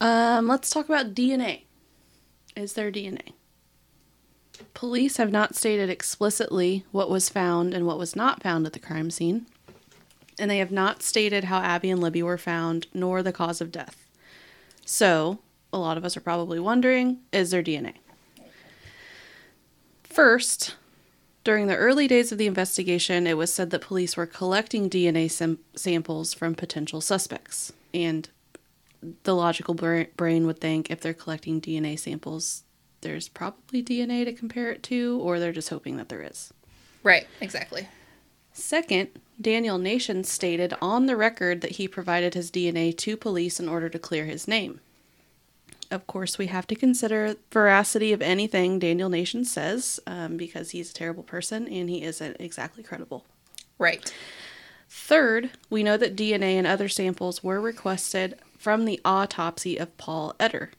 Um, 0.00 0.46
let's 0.46 0.70
talk 0.70 0.86
about 0.86 1.14
DNA. 1.14 1.62
Is 2.56 2.72
their 2.72 2.90
DNA? 2.90 3.34
Police 4.74 5.18
have 5.18 5.30
not 5.30 5.54
stated 5.54 5.90
explicitly 5.90 6.84
what 6.90 7.10
was 7.10 7.28
found 7.28 7.74
and 7.74 7.86
what 7.86 7.98
was 7.98 8.16
not 8.16 8.42
found 8.42 8.66
at 8.66 8.72
the 8.72 8.78
crime 8.78 9.10
scene 9.10 9.46
and 10.38 10.50
they 10.50 10.58
have 10.58 10.72
not 10.72 11.02
stated 11.02 11.44
how 11.44 11.60
Abby 11.60 11.90
and 11.90 12.00
Libby 12.00 12.22
were 12.22 12.38
found 12.38 12.86
nor 12.92 13.22
the 13.22 13.32
cause 13.32 13.60
of 13.60 13.72
death. 13.72 14.08
So, 14.84 15.38
a 15.72 15.78
lot 15.78 15.96
of 15.96 16.04
us 16.04 16.16
are 16.16 16.20
probably 16.20 16.60
wondering 16.60 17.20
is 17.32 17.50
there 17.50 17.62
DNA? 17.62 17.94
First, 20.04 20.76
during 21.44 21.66
the 21.66 21.76
early 21.76 22.08
days 22.08 22.32
of 22.32 22.38
the 22.38 22.46
investigation, 22.46 23.26
it 23.26 23.36
was 23.36 23.52
said 23.52 23.70
that 23.70 23.82
police 23.82 24.16
were 24.16 24.26
collecting 24.26 24.88
DNA 24.88 25.30
sam- 25.30 25.58
samples 25.74 26.34
from 26.34 26.54
potential 26.54 27.00
suspects. 27.00 27.72
And 27.92 28.28
the 29.22 29.34
logical 29.34 29.74
brain 29.74 30.46
would 30.46 30.60
think 30.60 30.90
if 30.90 31.00
they're 31.00 31.14
collecting 31.14 31.60
DNA 31.60 31.98
samples, 31.98 32.64
there's 33.00 33.28
probably 33.28 33.82
DNA 33.82 34.24
to 34.24 34.32
compare 34.32 34.70
it 34.70 34.82
to, 34.84 35.20
or 35.22 35.38
they're 35.38 35.52
just 35.52 35.68
hoping 35.68 35.96
that 35.96 36.08
there 36.08 36.22
is. 36.22 36.52
Right, 37.02 37.26
exactly. 37.40 37.88
Second, 38.52 39.10
Daniel 39.40 39.78
Nation 39.78 40.24
stated 40.24 40.74
on 40.80 41.06
the 41.06 41.16
record 41.16 41.60
that 41.60 41.72
he 41.72 41.86
provided 41.86 42.34
his 42.34 42.50
DNA 42.50 42.96
to 42.96 43.16
police 43.16 43.60
in 43.60 43.68
order 43.68 43.88
to 43.88 43.98
clear 43.98 44.24
his 44.24 44.48
name. 44.48 44.80
Of 45.90 46.06
course, 46.06 46.36
we 46.38 46.46
have 46.46 46.66
to 46.68 46.74
consider 46.74 47.36
veracity 47.52 48.12
of 48.12 48.22
anything 48.22 48.78
Daniel 48.78 49.08
Nation 49.08 49.44
says 49.44 50.00
um, 50.06 50.36
because 50.36 50.70
he's 50.70 50.90
a 50.90 50.94
terrible 50.94 51.22
person 51.22 51.68
and 51.68 51.88
he 51.88 52.02
isn't 52.02 52.38
exactly 52.40 52.82
credible. 52.82 53.24
Right. 53.78 54.12
Third, 54.88 55.50
we 55.70 55.82
know 55.82 55.96
that 55.96 56.16
DNA 56.16 56.54
and 56.54 56.66
other 56.66 56.88
samples 56.88 57.44
were 57.44 57.60
requested 57.60 58.38
from 58.56 58.84
the 58.84 59.00
autopsy 59.04 59.76
of 59.76 59.96
Paul 59.96 60.34
Etter. 60.38 60.70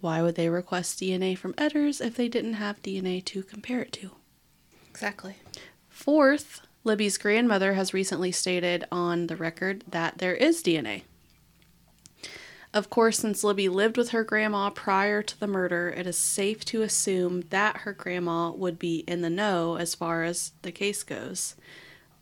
Why 0.00 0.20
would 0.20 0.34
they 0.34 0.48
request 0.48 1.00
DNA 1.00 1.38
from 1.38 1.54
Etters 1.54 2.04
if 2.04 2.16
they 2.16 2.28
didn't 2.28 2.54
have 2.54 2.82
DNA 2.82 3.24
to 3.26 3.42
compare 3.42 3.80
it 3.80 3.92
to? 3.92 4.10
Exactly. 4.90 5.36
Fourth, 5.88 6.60
Libby's 6.84 7.18
grandmother 7.18 7.74
has 7.74 7.94
recently 7.94 8.32
stated 8.32 8.84
on 8.90 9.28
the 9.28 9.36
record 9.36 9.84
that 9.88 10.18
there 10.18 10.34
is 10.34 10.62
DNA. 10.62 11.02
Of 12.74 12.88
course, 12.88 13.18
since 13.18 13.44
Libby 13.44 13.68
lived 13.68 13.98
with 13.98 14.10
her 14.10 14.24
grandma 14.24 14.70
prior 14.70 15.22
to 15.22 15.38
the 15.38 15.46
murder, 15.46 15.90
it 15.90 16.06
is 16.06 16.16
safe 16.16 16.64
to 16.66 16.82
assume 16.82 17.42
that 17.50 17.78
her 17.78 17.92
grandma 17.92 18.50
would 18.50 18.78
be 18.78 19.04
in 19.06 19.20
the 19.20 19.30
know 19.30 19.76
as 19.76 19.94
far 19.94 20.24
as 20.24 20.52
the 20.62 20.72
case 20.72 21.02
goes. 21.02 21.54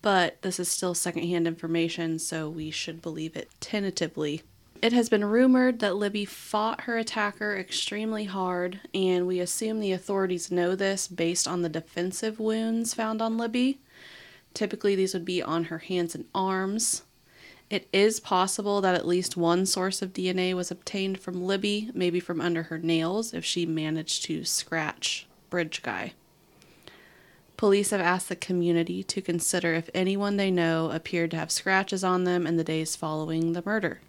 But 0.03 0.43
this 0.43 0.59
is 0.59 0.69
still 0.69 0.95
secondhand 0.95 1.47
information, 1.47 2.19
so 2.19 2.49
we 2.49 2.71
should 2.71 3.01
believe 3.01 3.37
it 3.37 3.49
tentatively. 3.61 4.43
It 4.83 4.95
has 4.95 5.11
been 5.11 5.27
rumored 5.27 5.81
that 5.81 5.97
Libby 5.97 6.25
fought 6.25 6.83
her 6.83 6.97
attacker 6.97 7.55
extremely 7.55 8.25
hard, 8.25 8.81
and 8.95 9.27
we 9.27 9.39
assume 9.39 9.79
the 9.79 9.93
authorities 9.93 10.51
know 10.51 10.75
this 10.75 11.07
based 11.07 11.47
on 11.47 11.61
the 11.61 11.69
defensive 11.69 12.41
wounds 12.41 12.95
found 12.95 13.21
on 13.21 13.37
Libby. 13.37 13.79
Typically, 14.55 14.95
these 14.97 15.13
would 15.13 15.27
be 15.27 15.43
on 15.43 15.65
her 15.65 15.79
hands 15.79 16.15
and 16.15 16.25
arms. 16.35 17.03
It 17.69 17.89
is 17.93 18.21
possible 18.21 18.81
that 18.81 18.95
at 18.95 19.07
least 19.07 19.37
one 19.37 19.67
source 19.67 20.01
of 20.01 20.15
DNA 20.15 20.55
was 20.55 20.71
obtained 20.71 21.21
from 21.21 21.45
Libby, 21.45 21.91
maybe 21.93 22.19
from 22.19 22.41
under 22.41 22.65
her 22.65 22.79
nails, 22.79 23.35
if 23.35 23.45
she 23.45 23.67
managed 23.67 24.25
to 24.25 24.47
scratch 24.47 25.27
Bridge 25.51 25.83
Guy. 25.83 26.15
Police 27.59 27.91
have 27.91 28.01
asked 28.01 28.31
the 28.31 28.35
community 28.35 29.03
to 29.03 29.21
consider 29.21 29.75
if 29.75 29.91
anyone 29.93 30.39
they 30.39 30.51
know 30.51 30.91
appeared 30.91 31.33
to 31.33 31.37
have 31.37 31.51
scratches 31.51 32.03
on 32.03 32.25
them 32.25 32.47
in 32.47 32.57
the 32.57 32.65
days 32.65 32.97
following 32.97 33.53
the 33.53 33.63
murder. 33.67 34.01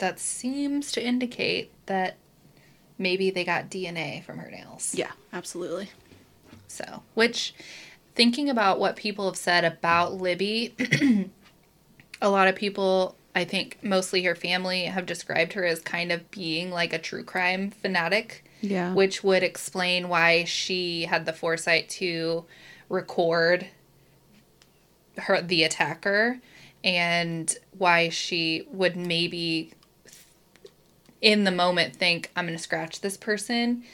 That 0.00 0.18
seems 0.18 0.92
to 0.92 1.04
indicate 1.04 1.70
that 1.86 2.16
maybe 2.98 3.30
they 3.30 3.44
got 3.44 3.70
DNA 3.70 4.24
from 4.24 4.38
her 4.38 4.50
nails. 4.50 4.94
Yeah, 4.94 5.12
absolutely. 5.32 5.90
So, 6.68 7.02
which 7.14 7.54
thinking 8.14 8.48
about 8.48 8.78
what 8.78 8.96
people 8.96 9.26
have 9.26 9.36
said 9.36 9.64
about 9.64 10.14
Libby, 10.14 10.74
a 12.22 12.30
lot 12.30 12.48
of 12.48 12.54
people, 12.56 13.16
I 13.34 13.44
think 13.44 13.78
mostly 13.82 14.22
her 14.24 14.34
family, 14.34 14.84
have 14.84 15.06
described 15.06 15.52
her 15.54 15.64
as 15.64 15.80
kind 15.80 16.12
of 16.12 16.30
being 16.30 16.70
like 16.70 16.92
a 16.92 16.98
true 16.98 17.24
crime 17.24 17.70
fanatic. 17.70 18.44
Yeah. 18.62 18.92
Which 18.92 19.24
would 19.24 19.42
explain 19.42 20.08
why 20.08 20.44
she 20.44 21.04
had 21.04 21.24
the 21.24 21.32
foresight 21.32 21.88
to 21.90 22.44
record 22.90 23.66
her 25.16 25.40
the 25.40 25.64
attacker 25.64 26.40
and 26.84 27.54
why 27.76 28.10
she 28.10 28.66
would 28.70 28.96
maybe 28.96 29.72
in 31.20 31.44
the 31.44 31.50
moment 31.50 31.96
think, 31.96 32.30
I'm 32.34 32.46
going 32.46 32.56
to 32.56 32.62
scratch 32.62 33.00
this 33.00 33.16
person. 33.16 33.84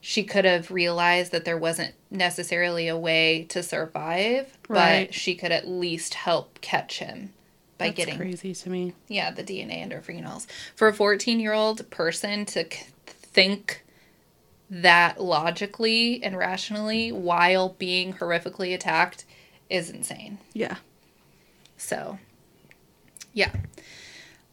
She 0.00 0.24
could 0.24 0.44
have 0.44 0.70
realized 0.70 1.30
that 1.32 1.44
there 1.44 1.56
wasn't 1.58 1.94
necessarily 2.10 2.88
a 2.88 2.96
way 2.98 3.44
to 3.50 3.62
survive, 3.62 4.58
Right. 4.68 5.06
but 5.06 5.14
she 5.14 5.34
could 5.34 5.52
at 5.52 5.68
least 5.68 6.14
help 6.14 6.60
catch 6.60 6.98
him 6.98 7.32
by 7.78 7.86
That's 7.86 7.96
getting 7.96 8.16
crazy 8.16 8.54
to 8.54 8.70
me. 8.70 8.94
yeah, 9.08 9.30
the 9.30 9.44
DNA 9.44 9.74
and 9.82 9.92
her 9.92 10.00
fingernails. 10.00 10.46
For 10.74 10.88
a 10.88 10.92
14 10.94 11.38
year 11.40 11.52
old 11.52 11.88
person 11.90 12.44
to 12.46 12.64
c- 12.64 12.84
think 13.06 13.84
that 14.70 15.20
logically 15.22 16.22
and 16.24 16.36
rationally 16.36 17.12
while 17.12 17.70
being 17.78 18.14
horrifically 18.14 18.74
attacked 18.74 19.24
is 19.68 19.90
insane. 19.90 20.38
Yeah. 20.54 20.76
So, 21.76 22.18
yeah. 23.34 23.52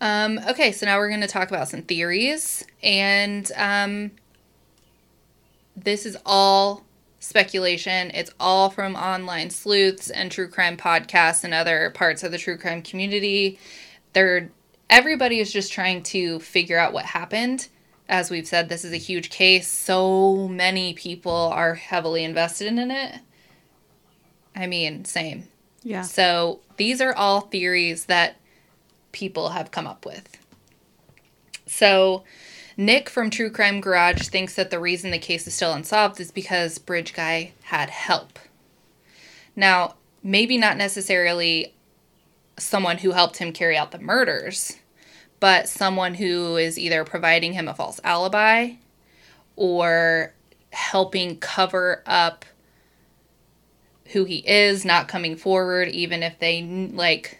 Um, 0.01 0.39
okay, 0.49 0.71
so 0.71 0.85
now 0.85 0.97
we're 0.97 1.09
going 1.09 1.21
to 1.21 1.27
talk 1.27 1.49
about 1.49 1.67
some 1.67 1.81
theories. 1.81 2.65
And 2.81 3.51
um, 3.55 4.11
this 5.75 6.05
is 6.05 6.17
all 6.25 6.85
speculation. 7.19 8.11
It's 8.13 8.31
all 8.39 8.69
from 8.69 8.95
online 8.95 9.49
sleuths 9.49 10.09
and 10.09 10.31
true 10.31 10.47
crime 10.47 10.77
podcasts 10.77 11.43
and 11.43 11.53
other 11.53 11.91
parts 11.91 12.23
of 12.23 12.31
the 12.31 12.37
true 12.37 12.57
crime 12.57 12.81
community. 12.81 13.59
They're 14.13 14.49
everybody 14.89 15.39
is 15.39 15.51
just 15.51 15.71
trying 15.71 16.01
to 16.01 16.39
figure 16.39 16.77
out 16.77 16.93
what 16.93 17.05
happened. 17.05 17.67
As 18.07 18.31
we've 18.31 18.47
said, 18.47 18.69
this 18.69 18.83
is 18.83 18.91
a 18.91 18.97
huge 18.97 19.29
case. 19.29 19.67
So 19.67 20.47
many 20.47 20.93
people 20.93 21.31
are 21.31 21.75
heavily 21.75 22.23
invested 22.23 22.67
in 22.67 22.89
it. 22.89 23.19
I 24.55 24.65
mean, 24.65 25.05
same. 25.05 25.47
Yeah. 25.83 26.01
So 26.01 26.59
these 26.77 27.01
are 27.01 27.13
all 27.13 27.41
theories 27.41 28.05
that 28.05 28.37
people 29.11 29.49
have 29.49 29.71
come 29.71 29.87
up 29.87 30.05
with. 30.05 30.37
So 31.65 32.23
Nick 32.77 33.09
from 33.09 33.29
True 33.29 33.49
Crime 33.49 33.81
Garage 33.81 34.27
thinks 34.29 34.55
that 34.55 34.71
the 34.71 34.79
reason 34.79 35.11
the 35.11 35.19
case 35.19 35.45
is 35.47 35.53
still 35.53 35.73
unsolved 35.73 36.19
is 36.19 36.31
because 36.31 36.77
Bridge 36.77 37.13
Guy 37.13 37.51
had 37.63 37.89
help. 37.89 38.39
Now, 39.55 39.95
maybe 40.23 40.57
not 40.57 40.77
necessarily 40.77 41.73
someone 42.57 42.99
who 42.99 43.11
helped 43.11 43.37
him 43.37 43.53
carry 43.53 43.77
out 43.77 43.91
the 43.91 43.99
murders, 43.99 44.77
but 45.39 45.69
someone 45.69 46.15
who 46.15 46.57
is 46.57 46.79
either 46.79 47.03
providing 47.05 47.53
him 47.53 47.67
a 47.67 47.73
false 47.73 47.99
alibi 48.03 48.71
or 49.55 50.33
helping 50.71 51.37
cover 51.37 52.03
up 52.05 52.45
who 54.11 54.23
he 54.23 54.37
is, 54.37 54.85
not 54.85 55.07
coming 55.07 55.35
forward, 55.35 55.87
even 55.89 56.23
if 56.23 56.39
they 56.39 56.63
like 56.63 57.39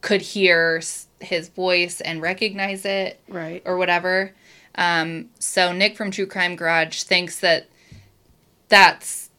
could 0.00 0.22
hear 0.22 0.80
his 1.20 1.48
voice 1.50 2.00
and 2.00 2.22
recognize 2.22 2.84
it 2.84 3.20
Right. 3.28 3.62
or 3.66 3.76
whatever. 3.76 4.32
Um, 4.74 5.28
so 5.38 5.72
Nick 5.72 5.96
from 5.96 6.10
True 6.10 6.26
Crime 6.26 6.56
Garage 6.56 7.02
thinks 7.02 7.40
that 7.40 7.66
that's 8.68 9.30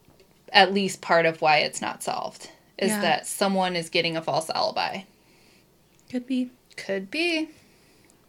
at 0.54 0.74
least 0.74 1.02
part 1.02 1.26
of 1.26 1.42
why 1.42 1.60
it's 1.60 1.82
not 1.82 2.04
solved 2.04 2.50
is 2.78 2.92
Yeah. 2.92 3.02
that 3.02 3.28
someone 3.28 3.76
is 3.76 3.90
getting 3.90 4.18
a 4.18 4.22
false 4.22 4.50
alibi. 4.50 5.02
Could 6.10 6.28
be. 6.28 6.50
Could 6.76 7.10
be. 7.10 7.50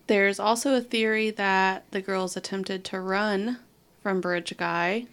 There's 0.06 0.38
also 0.38 0.74
a 0.74 0.80
theory 0.80 1.30
that 1.30 1.84
the 1.90 2.00
girls 2.00 2.36
attempted 2.36 2.84
to 2.86 3.00
run 3.00 3.59
from 4.02 4.20
Bridge 4.20 4.54
Guy. 4.56 5.06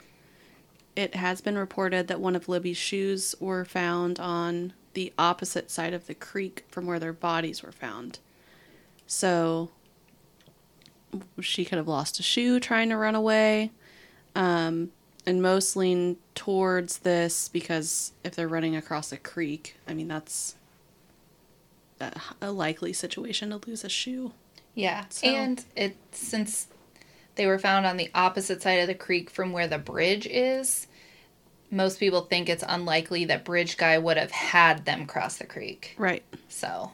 It 0.95 1.15
has 1.15 1.41
been 1.41 1.57
reported 1.57 2.07
that 2.07 2.19
one 2.19 2.35
of 2.35 2.49
Libby's 2.49 2.77
shoes 2.77 3.33
were 3.39 3.65
found 3.65 4.19
on 4.19 4.73
the 4.93 5.13
opposite 5.17 5.69
side 5.69 5.93
of 5.93 6.07
the 6.07 6.13
creek 6.15 6.65
from 6.69 6.85
where 6.85 6.99
their 6.99 7.13
bodies 7.13 7.61
were 7.63 7.71
found. 7.71 8.19
So 9.07 9.69
she 11.41 11.65
could 11.65 11.77
have 11.77 11.87
lost 11.87 12.19
a 12.19 12.23
shoe 12.23 12.59
trying 12.59 12.89
to 12.89 12.97
run 12.97 13.15
away. 13.15 13.71
Um, 14.35 14.91
and 15.25 15.41
most 15.41 15.75
lean 15.75 16.17
towards 16.33 16.99
this 16.99 17.49
because 17.49 18.13
if 18.23 18.35
they're 18.35 18.47
running 18.47 18.75
across 18.75 19.11
a 19.11 19.17
creek, 19.17 19.75
I 19.87 19.93
mean, 19.93 20.07
that's 20.07 20.55
a, 21.99 22.11
a 22.41 22.51
likely 22.51 22.93
situation 22.93 23.49
to 23.49 23.59
lose 23.67 23.83
a 23.83 23.89
shoe. 23.89 24.31
Yeah. 24.75 25.05
So- 25.09 25.27
And 25.27 25.63
it 25.75 25.97
since 26.11 26.67
they 27.35 27.45
were 27.45 27.59
found 27.59 27.85
on 27.85 27.97
the 27.97 28.09
opposite 28.15 28.61
side 28.61 28.79
of 28.79 28.87
the 28.87 28.95
creek 28.95 29.29
from 29.29 29.51
where 29.51 29.67
the 29.67 29.77
bridge 29.77 30.25
is, 30.27 30.87
most 31.71 31.99
people 31.99 32.21
think 32.21 32.49
it's 32.49 32.63
unlikely 32.67 33.25
that 33.25 33.45
bridge 33.45 33.77
guy 33.77 33.97
would 33.97 34.17
have 34.17 34.31
had 34.31 34.85
them 34.85 35.05
cross 35.05 35.37
the 35.37 35.45
creek. 35.45 35.95
Right. 35.97 36.23
So, 36.47 36.91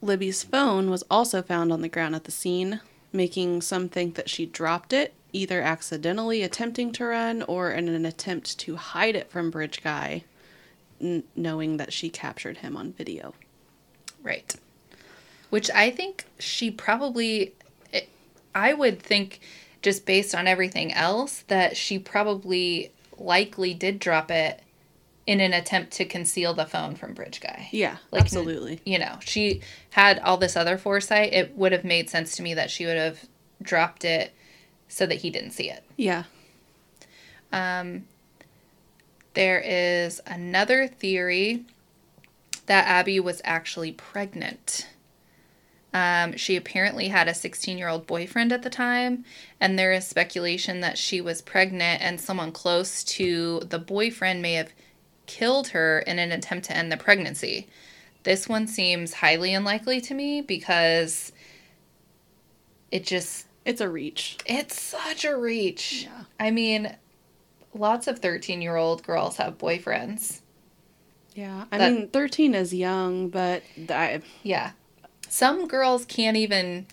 Libby's 0.00 0.42
phone 0.42 0.90
was 0.90 1.04
also 1.10 1.42
found 1.42 1.72
on 1.72 1.82
the 1.82 1.88
ground 1.88 2.14
at 2.14 2.24
the 2.24 2.30
scene, 2.30 2.80
making 3.12 3.62
some 3.62 3.88
think 3.88 4.14
that 4.14 4.30
she 4.30 4.46
dropped 4.46 4.92
it, 4.92 5.12
either 5.32 5.60
accidentally 5.60 6.42
attempting 6.42 6.92
to 6.92 7.04
run 7.04 7.42
or 7.42 7.70
in 7.72 7.88
an 7.88 8.06
attempt 8.06 8.58
to 8.60 8.76
hide 8.76 9.16
it 9.16 9.30
from 9.30 9.50
Bridge 9.50 9.82
Guy, 9.82 10.24
n- 11.00 11.24
knowing 11.36 11.76
that 11.76 11.92
she 11.92 12.08
captured 12.10 12.58
him 12.58 12.76
on 12.76 12.92
video. 12.92 13.34
right. 14.22 14.54
Which 15.50 15.70
I 15.70 15.90
think 15.90 16.26
she 16.38 16.70
probably 16.70 17.54
it, 17.90 18.10
I 18.54 18.74
would 18.74 19.00
think 19.00 19.40
just 19.80 20.04
based 20.04 20.34
on 20.34 20.46
everything 20.46 20.92
else 20.92 21.42
that 21.48 21.74
she 21.74 21.98
probably 21.98 22.92
likely 23.20 23.74
did 23.74 23.98
drop 23.98 24.30
it 24.30 24.62
in 25.26 25.40
an 25.40 25.52
attempt 25.52 25.92
to 25.92 26.04
conceal 26.06 26.54
the 26.54 26.64
phone 26.64 26.94
from 26.94 27.12
bridge 27.12 27.40
guy. 27.40 27.68
Yeah, 27.70 27.98
Like, 28.10 28.22
absolutely. 28.22 28.80
you 28.86 28.98
know, 28.98 29.18
she 29.20 29.60
had 29.90 30.18
all 30.20 30.38
this 30.38 30.56
other 30.56 30.78
foresight, 30.78 31.32
it 31.34 31.54
would 31.54 31.72
have 31.72 31.84
made 31.84 32.08
sense 32.08 32.34
to 32.36 32.42
me 32.42 32.54
that 32.54 32.70
she 32.70 32.86
would 32.86 32.96
have 32.96 33.24
dropped 33.62 34.04
it 34.04 34.32
so 34.88 35.04
that 35.04 35.16
he 35.16 35.28
didn't 35.28 35.50
see 35.50 35.68
it. 35.68 35.84
Yeah. 35.96 36.24
Um, 37.52 38.06
there 39.34 39.60
is 39.60 40.20
another 40.26 40.86
theory 40.88 41.64
that 42.66 42.86
Abby 42.86 43.20
was 43.20 43.40
actually 43.44 43.92
pregnant. 43.92 44.86
Um, 45.94 46.36
she 46.36 46.54
apparently 46.56 47.08
had 47.08 47.28
a 47.28 47.34
16 47.34 47.78
year 47.78 47.88
old 47.88 48.06
boyfriend 48.06 48.52
at 48.52 48.62
the 48.62 48.68
time, 48.70 49.24
and 49.60 49.78
there 49.78 49.92
is 49.92 50.06
speculation 50.06 50.80
that 50.80 50.98
she 50.98 51.20
was 51.20 51.40
pregnant 51.40 52.02
and 52.02 52.20
someone 52.20 52.52
close 52.52 53.02
to 53.04 53.60
the 53.60 53.78
boyfriend 53.78 54.42
may 54.42 54.52
have 54.54 54.72
killed 55.26 55.68
her 55.68 56.00
in 56.00 56.18
an 56.18 56.30
attempt 56.32 56.66
to 56.66 56.76
end 56.76 56.92
the 56.92 56.96
pregnancy. 56.98 57.68
This 58.24 58.48
one 58.48 58.66
seems 58.66 59.14
highly 59.14 59.54
unlikely 59.54 60.00
to 60.02 60.14
me 60.14 60.42
because 60.42 61.32
it 62.90 63.04
just 63.06 63.46
It's 63.64 63.80
a 63.80 63.88
reach. 63.88 64.36
it's 64.46 64.80
such 64.80 65.24
a 65.24 65.36
reach. 65.36 66.04
Yeah. 66.04 66.24
I 66.40 66.50
mean, 66.50 66.94
lots 67.74 68.06
of 68.06 68.18
13 68.18 68.60
year 68.62 68.76
old 68.76 69.02
girls 69.02 69.36
have 69.36 69.56
boyfriends. 69.58 70.40
Yeah. 71.34 71.64
I 71.70 71.78
That- 71.78 71.92
mean, 71.92 72.08
13 72.08 72.54
is 72.54 72.74
young, 72.74 73.28
but 73.28 73.62
I, 73.88 74.20
Yeah. 74.42 74.72
Some 75.28 75.68
girls 75.68 76.04
can't 76.04 76.36
even 76.36 76.86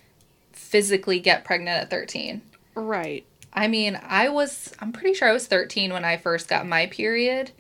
physically 0.52 1.20
get 1.20 1.44
pregnant 1.45 1.82
at 1.82 1.90
13. 1.90 2.41
right. 2.76 3.26
I 3.57 3.68
mean, 3.70 3.98
I 4.06 4.28
was, 4.28 4.74
I'm 4.80 4.91
pretty 4.91 5.14
sure 5.14 5.30
I 5.30 5.32
was 5.32 5.48
13 5.48 5.94
when 5.94 6.03
I 6.03 6.18
first 6.18 6.49
got 6.49 6.68
my 6.68 6.88
period. 6.88 7.52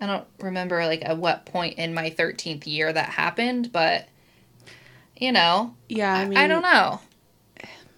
I 0.00 0.06
don't 0.06 0.26
remember 0.40 0.84
like 0.84 1.04
at 1.04 1.16
what 1.16 1.46
point 1.46 1.78
in 1.78 1.94
my 1.94 2.10
13th 2.10 2.66
year 2.66 2.92
that 2.92 3.10
happened, 3.10 3.70
but 3.72 4.08
you 5.16 5.30
know, 5.30 5.76
Yeah, 5.88 6.12
I 6.12 6.22
I, 6.22 6.24
mean, 6.24 6.38
I 6.38 6.48
don't 6.48 6.62
know. 6.62 7.00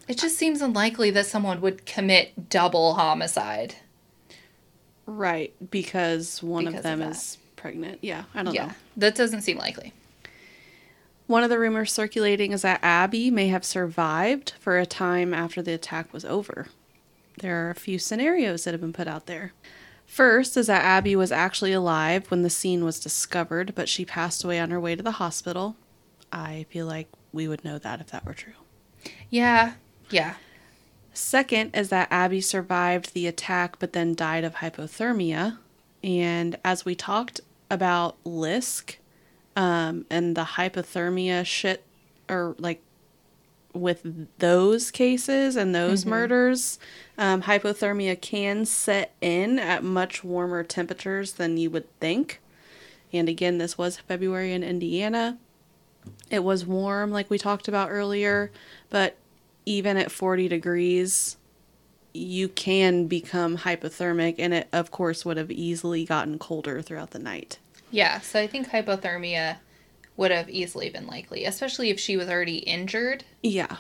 It 0.07 0.19
just 0.19 0.37
seems 0.37 0.61
unlikely 0.61 1.11
that 1.13 1.25
someone 1.25 1.63
would 1.63 1.87
commit 1.87 2.51
double 2.51 2.93
homicide. 2.95 3.77
Right, 5.07 5.55
because 5.71 6.43
one 6.43 6.65
Because 6.67 6.75
of 6.75 6.79
of 6.81 6.83
them 6.83 6.99
that. 7.01 7.11
is 7.13 7.39
pregnant. 7.57 8.01
Yeah, 8.03 8.25
I 8.35 8.43
don't 8.43 8.53
Yeah. 8.55 8.67
know. 8.67 8.73
That 8.99 9.15
doesn't 9.15 9.41
seem 9.43 9.57
likely. 9.57 9.95
One 11.27 11.43
of 11.43 11.51
the 11.51 11.59
rumors 11.59 11.93
circulating 11.93 12.53
is 12.53 12.63
that 12.63 12.81
Abby 12.83 13.31
may 13.31 13.49
have 13.49 13.65
survived 13.65 14.53
for 14.61 14.79
a 14.79 14.85
time 14.85 15.33
after 15.33 15.63
the 15.63 15.73
attack 15.73 16.13
was 16.13 16.25
over. 16.25 16.69
There 17.39 17.67
are 17.67 17.71
a 17.71 17.75
few 17.75 17.99
scenarios 17.99 18.65
that 18.65 18.75
have 18.75 18.81
been 18.81 18.93
put 18.93 19.09
out 19.09 19.27
there. 19.27 19.53
First 20.07 20.57
is 20.57 20.67
that 20.67 20.85
Abby 20.85 21.17
was 21.17 21.33
actually 21.33 21.73
alive 21.73 22.31
when 22.31 22.43
the 22.43 22.51
scene 22.51 22.85
was 22.85 23.01
discovered, 23.01 23.75
but 23.75 23.89
she 23.89 24.05
passed 24.05 24.45
away 24.45 24.61
on 24.61 24.71
her 24.71 24.79
way 24.79 24.95
to 24.95 25.03
the 25.03 25.13
hospital. 25.13 25.77
I 26.31 26.67
feel 26.69 26.87
like 26.87 27.09
we 27.33 27.49
would 27.49 27.65
know 27.65 27.79
that 27.79 28.01
if 28.01 28.09
that 28.09 28.27
were 28.27 28.35
true. 28.35 28.53
Yeah. 29.31 29.75
Yeah. 30.11 30.35
Second 31.15 31.75
is 31.75 31.89
that 31.89 32.09
Abby 32.11 32.41
survived 32.41 33.15
the 33.15 33.27
attack 33.27 33.79
but 33.79 33.93
then 33.93 34.15
died 34.15 34.45
of 34.45 34.57
hypothermia. 34.57 35.59
And 36.03 36.59
as 36.65 36.85
we 36.85 36.95
talked 36.95 37.41
about 37.71 38.23
Lisk 38.25 38.97
um, 39.57 40.07
and 40.11 40.37
the 40.37 40.45
hypothermia 40.45 41.45
shit, 41.45 41.85
or 42.29 42.55
like 42.59 42.81
with 43.73 44.29
those 44.39 44.91
cases 44.91 45.57
and 45.57 45.75
those 45.75 46.07
murders, 46.07 46.79
um, 47.19 47.43
hypothermia 47.43 48.21
can 48.21 48.65
set 48.65 49.13
in 49.21 49.59
at 49.59 49.83
much 49.83 50.23
warmer 50.23 50.63
temperatures 50.63 51.33
than 51.33 51.57
you 51.57 51.71
would 51.71 51.99
think. 51.99 52.41
And 53.13 53.29
again, 53.29 53.59
this 53.59 53.77
was 53.77 53.99
February 53.99 54.53
in 54.53 54.63
Indiana. 54.63 55.39
It 56.31 56.45
was 56.45 56.67
warm, 56.67 57.11
like 57.11 57.31
we 57.31 57.39
talked 57.39 57.69
about 57.69 57.91
earlier, 57.91 58.51
but 58.91 59.17
even 59.67 59.97
at 59.97 60.13
40 60.13 60.49
degrees, 60.49 61.37
you 62.13 62.49
can 62.49 63.07
become 63.07 63.59
hypothermic, 63.59 64.37
and 64.39 64.55
it, 64.55 64.69
of 64.73 64.91
course, 64.91 65.25
would 65.25 65.37
have 65.37 65.51
easily 65.51 66.05
gotten 66.05 66.39
colder 66.39 66.81
throughout 66.83 67.11
the 67.11 67.19
night. 67.19 67.59
Yeah, 67.91 68.21
so 68.21 68.41
I 68.41 68.47
think 68.47 68.71
hypothermia 68.71 69.59
would 70.17 70.31
have 70.31 70.49
easily 70.49 70.91
been 70.91 71.07
likely, 71.07 71.45
especially 71.45 71.91
if 71.91 71.99
she 72.01 72.17
was 72.17 72.29
already 72.29 72.59
injured 72.59 73.25
Yeah, 73.43 73.79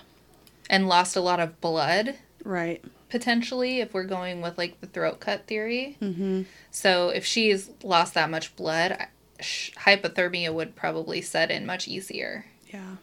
and 0.69 0.89
lost 0.89 1.17
a 1.17 1.21
lot 1.21 1.41
of 1.41 1.61
blood, 1.61 2.17
right. 2.45 2.85
potentially, 3.09 3.81
if 3.81 3.95
we're 3.95 4.05
going 4.05 4.41
with 4.41 4.59
like 4.59 4.81
the 4.81 4.87
throat 4.87 5.21
cut 5.21 5.47
theory. 5.47 5.97
Mm-hmm. 6.01 6.43
So 6.71 7.09
if 7.11 7.25
she's 7.25 7.71
lost 7.83 8.15
that 8.15 8.31
much 8.31 8.55
blood, 8.57 9.07
hypothermia 9.41 10.53
would 10.53 10.75
probably 10.77 11.21
set 11.21 11.51
in 11.51 11.67
much 11.67 11.87
easier. 11.89 12.47
Yeah. 12.73 12.97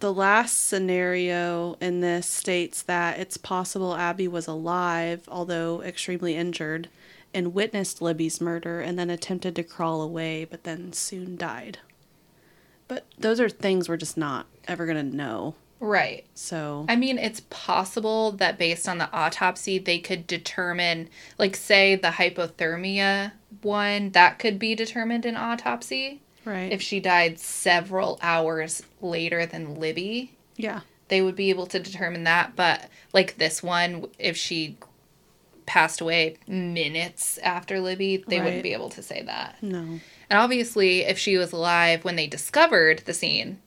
The 0.00 0.12
last 0.12 0.66
scenario 0.66 1.76
in 1.80 2.00
this 2.00 2.26
states 2.26 2.82
that 2.82 3.20
it's 3.20 3.36
possible 3.36 3.94
Abby 3.94 4.26
was 4.26 4.48
alive, 4.48 5.28
although 5.28 5.80
extremely 5.82 6.34
injured, 6.34 6.88
and 7.34 7.54
witnessed 7.54 8.02
Libby's 8.02 8.40
murder 8.40 8.80
and 8.80 8.98
then 8.98 9.10
attempted 9.10 9.56
to 9.56 9.62
crawl 9.62 10.02
away, 10.02 10.44
but 10.44 10.64
then 10.64 10.92
soon 10.92 11.36
died. 11.36 11.78
But 12.88 13.06
those 13.18 13.40
are 13.40 13.48
things 13.48 13.88
we're 13.88 13.96
just 13.96 14.16
not 14.16 14.46
ever 14.68 14.84
going 14.86 15.10
to 15.10 15.16
know. 15.16 15.54
Right. 15.80 16.26
So, 16.34 16.86
I 16.88 16.94
mean, 16.94 17.18
it's 17.18 17.40
possible 17.50 18.30
that 18.32 18.56
based 18.56 18.88
on 18.88 18.98
the 18.98 19.10
autopsy, 19.12 19.78
they 19.78 19.98
could 19.98 20.28
determine, 20.28 21.08
like, 21.38 21.56
say 21.56 21.96
the 21.96 22.08
hypothermia 22.08 23.32
one, 23.62 24.10
that 24.10 24.38
could 24.38 24.60
be 24.60 24.76
determined 24.76 25.26
in 25.26 25.36
autopsy. 25.36 26.20
right. 26.44 26.70
If 26.70 26.80
she 26.82 27.00
died 27.00 27.40
several 27.40 28.18
hours 28.22 28.82
later 29.00 29.44
than 29.44 29.80
Libby, 29.80 30.36
yeah. 30.56 30.80
they 31.08 31.20
would 31.20 31.34
be 31.34 31.50
able 31.50 31.66
to 31.66 31.80
determine 31.80 32.22
that. 32.24 32.54
But, 32.54 32.88
like, 33.12 33.38
this 33.38 33.60
one, 33.60 34.06
if 34.20 34.36
she 34.36 34.76
passed 35.66 36.00
away 36.00 36.36
minutes 36.46 37.38
after 37.38 37.80
Libby, 37.80 38.24
they 38.26 38.38
Right. 38.38 38.44
wouldn't 38.44 38.62
be 38.62 38.72
able 38.72 38.90
to 38.90 39.02
say 39.02 39.22
that. 39.22 39.56
No. 39.62 39.78
And 39.78 40.38
obviously, 40.38 41.00
if 41.02 41.18
she 41.18 41.36
was 41.36 41.52
alive 41.52 42.04
when 42.04 42.16
they 42.16 42.26
discovered 42.26 43.00
the 43.04 43.14
scene, 43.14 43.60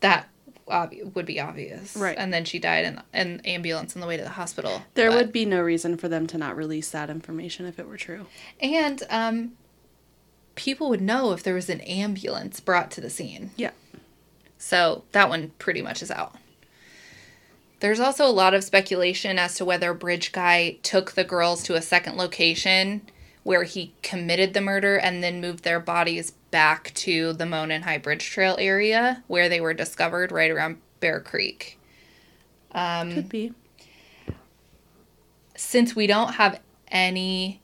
that 0.00 0.28
obvi- 0.68 1.14
would 1.14 1.26
be 1.26 1.40
obvious. 1.40 1.96
Right. 1.96 2.16
And 2.16 2.32
then 2.32 2.44
she 2.44 2.58
died 2.58 2.84
in 2.84 3.02
an 3.12 3.40
ambulance 3.44 3.94
on 3.96 4.00
the 4.00 4.06
way 4.06 4.16
to 4.16 4.22
the 4.22 4.30
hospital. 4.30 4.82
There 4.94 5.10
But- 5.10 5.16
would 5.16 5.32
be 5.32 5.44
no 5.44 5.60
reason 5.60 5.96
for 5.96 6.08
them 6.08 6.26
to 6.28 6.38
not 6.38 6.56
release 6.56 6.90
that 6.90 7.10
information 7.10 7.66
if 7.66 7.78
it 7.78 7.86
were 7.88 7.96
true. 7.96 8.26
And 8.60 9.02
um, 9.10 9.52
people 10.54 10.88
would 10.90 11.00
know 11.00 11.32
if 11.32 11.42
there 11.42 11.54
was 11.54 11.68
an 11.68 11.80
ambulance 11.82 12.60
brought 12.60 12.90
to 12.92 13.00
the 13.00 13.10
scene. 13.10 13.50
Yeah. 13.56 13.70
So 14.58 15.04
that 15.12 15.28
one 15.28 15.52
pretty 15.58 15.82
much 15.82 16.02
is 16.02 16.10
out. 16.10 16.36
There's 17.80 18.00
also 18.00 18.26
a 18.26 18.30
lot 18.30 18.54
of 18.54 18.62
speculation 18.62 19.38
as 19.38 19.54
to 19.56 19.64
whether 19.64 19.94
Bridge 19.94 20.32
Guy 20.32 20.78
took 20.82 21.12
the 21.12 21.24
girls 21.24 21.62
to 21.64 21.74
a 21.74 21.82
second 21.82 22.16
location 22.16 23.02
where 23.42 23.64
he 23.64 23.94
committed 24.02 24.52
the 24.52 24.60
murder 24.60 24.96
and 24.96 25.22
then 25.22 25.40
moved 25.40 25.64
their 25.64 25.80
bodies 25.80 26.32
back 26.50 26.92
to 26.94 27.32
the 27.32 27.46
Monon 27.46 27.82
High 27.82 27.98
Bridge 27.98 28.28
Trail 28.28 28.56
area 28.58 29.24
where 29.28 29.48
they 29.48 29.62
were 29.62 29.72
discovered 29.72 30.30
right 30.30 30.50
around 30.50 30.78
Deer 31.00 31.20
Creek. 31.20 31.78
Um, 32.72 33.12
Could 33.14 33.28
be. 33.30 33.52
since 35.56 35.96
we 35.96 36.06
don't 36.06 36.34
have 36.34 36.60
any 36.88 37.62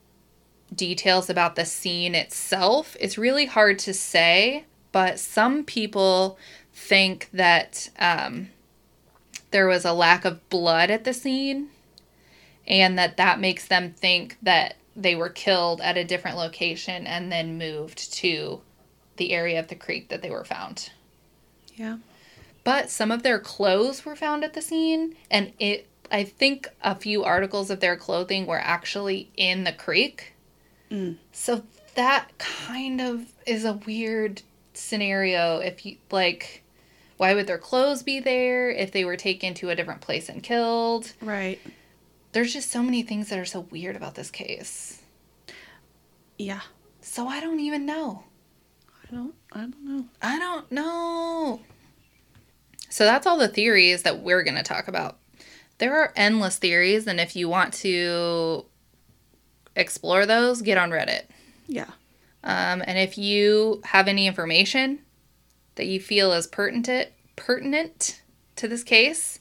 details 0.74 1.28
about 1.28 1.56
the 1.56 1.66
scene 1.66 2.14
itself, 2.14 2.96
it's 2.98 3.18
really 3.18 3.46
hard 3.46 3.78
to 3.80 3.92
say. 3.92 4.64
But 4.92 5.18
some 5.18 5.62
people 5.62 6.38
think 6.72 7.28
that 7.32 7.90
um, 7.98 8.48
there 9.56 9.66
was 9.66 9.86
a 9.86 9.92
lack 9.94 10.26
of 10.26 10.46
blood 10.50 10.90
at 10.90 11.04
the 11.04 11.14
scene, 11.14 11.70
and 12.66 12.98
that 12.98 13.16
that 13.16 13.40
makes 13.40 13.66
them 13.66 13.90
think 13.90 14.36
that 14.42 14.76
they 14.94 15.14
were 15.14 15.30
killed 15.30 15.80
at 15.80 15.96
a 15.96 16.04
different 16.04 16.36
location 16.36 17.06
and 17.06 17.32
then 17.32 17.56
moved 17.56 18.12
to 18.12 18.60
the 19.16 19.32
area 19.32 19.58
of 19.58 19.68
the 19.68 19.74
creek 19.74 20.10
that 20.10 20.20
they 20.20 20.28
were 20.28 20.44
found. 20.44 20.90
Yeah. 21.74 21.96
But 22.64 22.90
some 22.90 23.10
of 23.10 23.22
their 23.22 23.38
clothes 23.38 24.04
were 24.04 24.14
found 24.14 24.44
at 24.44 24.52
the 24.52 24.60
scene, 24.60 25.16
and 25.30 25.54
it 25.58 25.88
I 26.12 26.24
think 26.24 26.68
a 26.82 26.94
few 26.94 27.24
articles 27.24 27.70
of 27.70 27.80
their 27.80 27.96
clothing 27.96 28.44
were 28.44 28.60
actually 28.60 29.30
in 29.38 29.64
the 29.64 29.72
creek. 29.72 30.34
Mm. 30.90 31.16
So 31.32 31.62
that 31.94 32.36
kind 32.36 33.00
of 33.00 33.32
is 33.46 33.64
a 33.64 33.72
weird 33.72 34.42
scenario 34.74 35.60
if 35.60 35.86
you 35.86 35.96
like 36.10 36.62
why 37.16 37.34
would 37.34 37.46
their 37.46 37.58
clothes 37.58 38.02
be 38.02 38.20
there 38.20 38.70
if 38.70 38.92
they 38.92 39.04
were 39.04 39.16
taken 39.16 39.54
to 39.54 39.70
a 39.70 39.76
different 39.76 40.00
place 40.00 40.28
and 40.28 40.42
killed? 40.42 41.12
Right. 41.20 41.58
There's 42.32 42.52
just 42.52 42.70
so 42.70 42.82
many 42.82 43.02
things 43.02 43.30
that 43.30 43.38
are 43.38 43.46
so 43.46 43.60
weird 43.60 43.96
about 43.96 44.14
this 44.14 44.30
case. 44.30 45.02
Yeah. 46.36 46.60
So 47.00 47.28
I 47.28 47.40
don't 47.40 47.60
even 47.60 47.86
know. 47.86 48.24
I 49.02 49.14
don't 49.14 49.34
I 49.52 49.60
don't 49.60 49.84
know. 49.84 50.04
I 50.20 50.38
don't 50.38 50.70
know. 50.70 51.60
So 52.90 53.04
that's 53.04 53.26
all 53.26 53.38
the 53.38 53.48
theories 53.48 54.02
that 54.02 54.20
we're 54.20 54.42
going 54.42 54.56
to 54.56 54.62
talk 54.62 54.88
about. 54.88 55.18
There 55.78 55.98
are 56.00 56.12
endless 56.16 56.56
theories, 56.56 57.06
and 57.06 57.20
if 57.20 57.36
you 57.36 57.48
want 57.48 57.74
to 57.74 58.64
explore 59.74 60.24
those, 60.24 60.62
get 60.62 60.78
on 60.78 60.90
Reddit. 60.90 61.24
Yeah. 61.66 61.90
Um, 62.42 62.82
and 62.86 62.98
if 62.98 63.18
you 63.18 63.82
have 63.84 64.08
any 64.08 64.26
information 64.26 65.00
that 65.76 65.86
you 65.86 66.00
feel 66.00 66.32
is 66.32 66.46
pertinent 66.46 67.10
pertinent 67.36 68.22
to 68.56 68.66
this 68.66 68.82
case, 68.82 69.38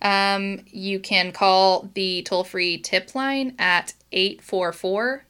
um, 0.00 0.60
you 0.66 0.98
can 1.00 1.32
call 1.32 1.90
the 1.94 2.22
toll 2.22 2.44
free 2.44 2.78
tip 2.78 3.14
line 3.14 3.54
at 3.58 3.92
844 4.12 5.26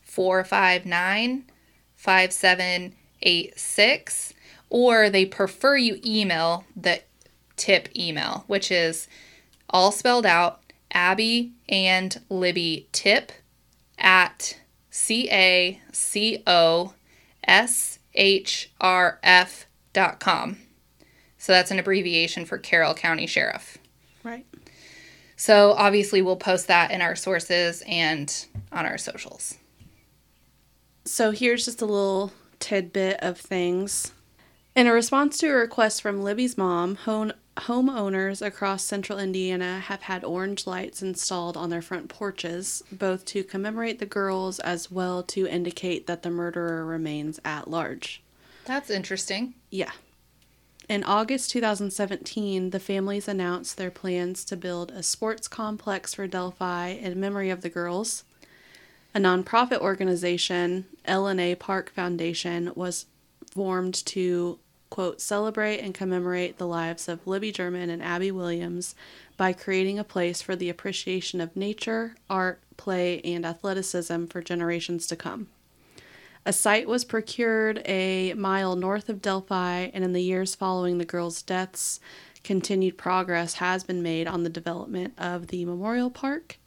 459 0.00 1.44
5786, 1.94 4.34
or 4.70 5.08
they 5.08 5.24
prefer 5.24 5.76
you 5.76 6.00
email 6.04 6.64
the 6.74 7.00
tip 7.56 7.88
email, 7.96 8.42
which 8.48 8.72
is 8.72 9.06
all 9.70 9.92
spelled 9.92 10.26
out 10.26 10.62
Abby 10.90 11.52
and 11.68 12.20
Libby 12.28 12.88
tip 12.92 13.30
at 13.98 14.58
C 14.90 15.30
A 15.30 15.80
C 15.92 16.42
O 16.46 16.94
S 17.44 17.98
H 18.14 18.70
R 18.80 19.18
F 19.22 19.66
dot 19.92 20.20
com. 20.20 20.58
So 21.38 21.52
that's 21.52 21.70
an 21.70 21.78
abbreviation 21.78 22.44
for 22.44 22.58
Carroll 22.58 22.94
County 22.94 23.26
Sheriff. 23.26 23.78
Right. 24.22 24.46
So 25.36 25.72
obviously 25.72 26.22
we'll 26.22 26.36
post 26.36 26.68
that 26.68 26.92
in 26.92 27.02
our 27.02 27.16
sources 27.16 27.82
and 27.86 28.46
on 28.70 28.86
our 28.86 28.96
socials. 28.96 29.58
So 31.04 31.32
here's 31.32 31.64
just 31.64 31.82
a 31.82 31.86
little 31.86 32.32
tidbit 32.60 33.18
of 33.20 33.38
things. 33.38 34.12
In 34.76 34.86
a 34.86 34.92
response 34.92 35.36
to 35.38 35.48
a 35.48 35.54
request 35.54 36.00
from 36.00 36.22
Libby's 36.22 36.56
mom, 36.56 36.94
home 36.94 37.32
homeowners 37.56 38.40
across 38.40 38.84
central 38.84 39.18
Indiana 39.18 39.80
have 39.80 40.02
had 40.02 40.24
orange 40.24 40.66
lights 40.66 41.02
installed 41.02 41.56
on 41.56 41.68
their 41.68 41.82
front 41.82 42.08
porches, 42.08 42.82
both 42.90 43.26
to 43.26 43.44
commemorate 43.44 43.98
the 43.98 44.06
girls 44.06 44.58
as 44.60 44.90
well 44.90 45.22
to 45.24 45.46
indicate 45.46 46.06
that 46.06 46.22
the 46.22 46.30
murderer 46.30 46.86
remains 46.86 47.40
at 47.44 47.68
large. 47.68 48.21
That's 48.64 48.90
interesting. 48.90 49.54
Yeah. 49.70 49.92
In 50.88 51.04
August 51.04 51.50
2017, 51.50 52.70
the 52.70 52.80
families 52.80 53.28
announced 53.28 53.76
their 53.76 53.90
plans 53.90 54.44
to 54.44 54.56
build 54.56 54.90
a 54.90 55.02
sports 55.02 55.48
complex 55.48 56.14
for 56.14 56.26
Delphi 56.26 56.88
in 56.88 57.18
memory 57.18 57.50
of 57.50 57.62
the 57.62 57.70
girls. 57.70 58.24
A 59.14 59.18
nonprofit 59.18 59.78
organization, 59.78 60.86
LNA 61.06 61.58
Park 61.58 61.90
Foundation, 61.90 62.72
was 62.74 63.06
formed 63.50 63.94
to, 64.06 64.58
quote, 64.90 65.20
celebrate 65.20 65.80
and 65.80 65.94
commemorate 65.94 66.58
the 66.58 66.66
lives 66.66 67.08
of 67.08 67.26
Libby 67.26 67.52
German 67.52 67.90
and 67.90 68.02
Abby 68.02 68.30
Williams 68.30 68.94
by 69.36 69.52
creating 69.52 69.98
a 69.98 70.04
place 70.04 70.42
for 70.42 70.56
the 70.56 70.70
appreciation 70.70 71.40
of 71.40 71.56
nature, 71.56 72.16
art, 72.28 72.60
play, 72.76 73.20
and 73.20 73.44
athleticism 73.46 74.26
for 74.26 74.40
generations 74.40 75.06
to 75.06 75.16
come. 75.16 75.48
A 76.44 76.52
site 76.52 76.88
was 76.88 77.04
procured 77.04 77.82
a 77.86 78.34
mile 78.34 78.74
north 78.74 79.08
of 79.08 79.22
Delphi, 79.22 79.90
and 79.94 80.02
in 80.02 80.12
the 80.12 80.22
years 80.22 80.56
following 80.56 80.98
the 80.98 81.04
girls' 81.04 81.40
deaths, 81.40 82.00
continued 82.42 82.98
progress 82.98 83.54
has 83.54 83.84
been 83.84 84.02
made 84.02 84.26
on 84.26 84.42
the 84.42 84.50
development 84.50 85.14
of 85.16 85.48
the 85.48 85.64
memorial 85.64 86.10
park. 86.10 86.58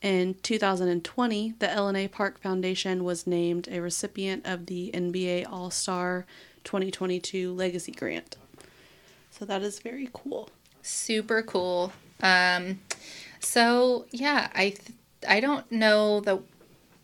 In 0.00 0.34
2020, 0.42 1.54
the 1.58 1.66
LNA 1.66 2.10
Park 2.10 2.40
Foundation 2.40 3.04
was 3.04 3.26
named 3.26 3.68
a 3.70 3.80
recipient 3.80 4.46
of 4.46 4.64
the 4.64 4.90
NBA 4.94 5.46
All 5.50 5.70
Star 5.70 6.24
2022 6.64 7.52
Legacy 7.52 7.92
Grant. 7.92 8.38
So 9.30 9.44
that 9.44 9.60
is 9.60 9.80
very 9.80 10.08
cool. 10.14 10.48
Super 10.80 11.42
cool. 11.42 11.92
Um, 12.22 12.80
so 13.38 14.06
yeah, 14.10 14.48
I 14.54 14.70
th- 14.70 14.98
I 15.28 15.40
don't 15.40 15.70
know 15.70 16.20
that 16.20 16.40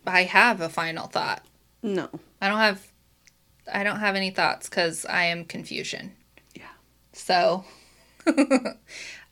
I 0.07 0.23
have 0.23 0.63
a 0.63 0.71
final 0.71 1.07
thought. 1.07 1.45
No. 1.87 2.09
I 2.41 2.49
don't 2.49 2.59
have 2.59 2.89
I 3.73 3.85
don't 3.85 4.01
have 4.01 4.17
any 4.17 4.31
thoughts 4.31 4.69
because 4.69 5.07
I 5.07 5.25
am 5.25 5.45
confusion. 5.45 6.15
Yeah. 6.55 6.65
So 7.13 7.65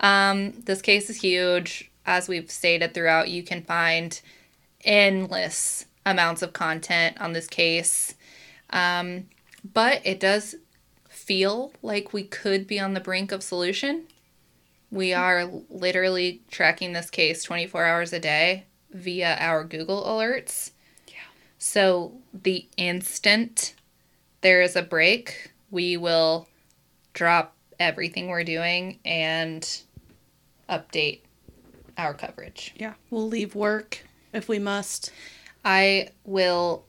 um, 0.01 0.53
this 0.53 0.81
case 0.81 1.11
is 1.11 1.21
huge. 1.21 1.91
As 2.07 2.29
we've 2.29 2.51
stated 2.51 2.95
throughout, 2.95 3.29
you 3.29 3.43
can 3.43 3.63
find 3.63 4.21
endless 4.85 5.87
amounts 6.07 6.43
of 6.43 6.53
content 6.53 7.21
on 7.21 7.33
this 7.33 7.49
case. 7.49 8.15
Um, 8.71 9.27
but 9.73 10.01
it 10.05 10.21
does 10.21 10.55
feel 11.09 11.73
like 11.83 12.13
we 12.13 12.23
could 12.23 12.67
be 12.69 12.79
on 12.79 12.95
the 12.95 13.01
brink 13.01 13.33
of 13.33 13.43
solution. 13.43 14.05
We 14.93 15.13
are 15.13 15.51
literally 15.71 16.43
tracking 16.51 16.93
this 16.93 17.11
case 17.11 17.43
24 17.43 17.85
hours 17.85 18.13
a 18.13 18.21
day 18.21 18.67
via 18.93 19.37
our 19.41 19.65
Google 19.65 20.05
alerts. 20.05 20.71
So 21.67 22.13
the 22.35 22.67
instant 22.77 23.73
there 24.43 24.61
is 24.61 24.77
a 24.77 24.83
break, 24.83 25.51
we 25.71 25.97
will 25.97 26.47
drop 27.15 27.57
everything 27.81 28.29
we're 28.29 28.45
doing 28.45 28.99
and 29.03 29.67
update 30.69 31.21
our 31.97 32.13
coverage. 32.13 32.75
Yeah. 32.77 32.93
We'll 33.09 33.27
leave 33.27 33.55
work 33.55 34.05
if 34.35 34.47
we 34.47 34.59
must. 34.59 35.11
I 35.65 36.11
will 36.25 36.85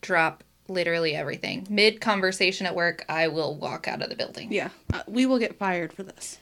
drop 0.00 0.42
literally 0.66 1.14
everything. 1.14 1.68
Mid 1.70 2.00
conversation 2.00 2.66
at 2.66 2.74
work, 2.74 3.04
I 3.08 3.28
will 3.28 3.54
walk 3.54 3.86
out 3.86 4.02
of 4.02 4.08
the 4.08 4.16
building. 4.16 4.52
Yeah. 4.52 4.70
Uh, 4.92 5.02
we 5.06 5.26
will 5.26 5.38
get 5.38 5.56
fired 5.56 5.92
for 5.92 6.02
this, 6.02 6.38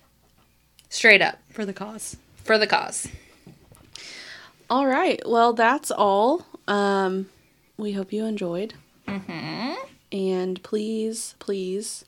Straight 0.89 1.21
up 1.21 1.41
for 1.51 1.67
the 1.67 1.75
cause. 1.75 2.17
for 2.43 2.57
the 2.57 2.67
cause. 2.67 3.07
All 4.71 4.87
right. 4.87 5.21
Well, 5.27 5.53
that's 5.53 5.91
all. 5.91 6.47
Um, 6.67 7.29
we 7.77 7.93
hope 7.93 8.13
you 8.13 8.25
enjoyed. 8.25 8.75
Mm-hmm. 9.07 9.75
And 10.13 10.63
please, 10.63 11.35
please 11.39 12.05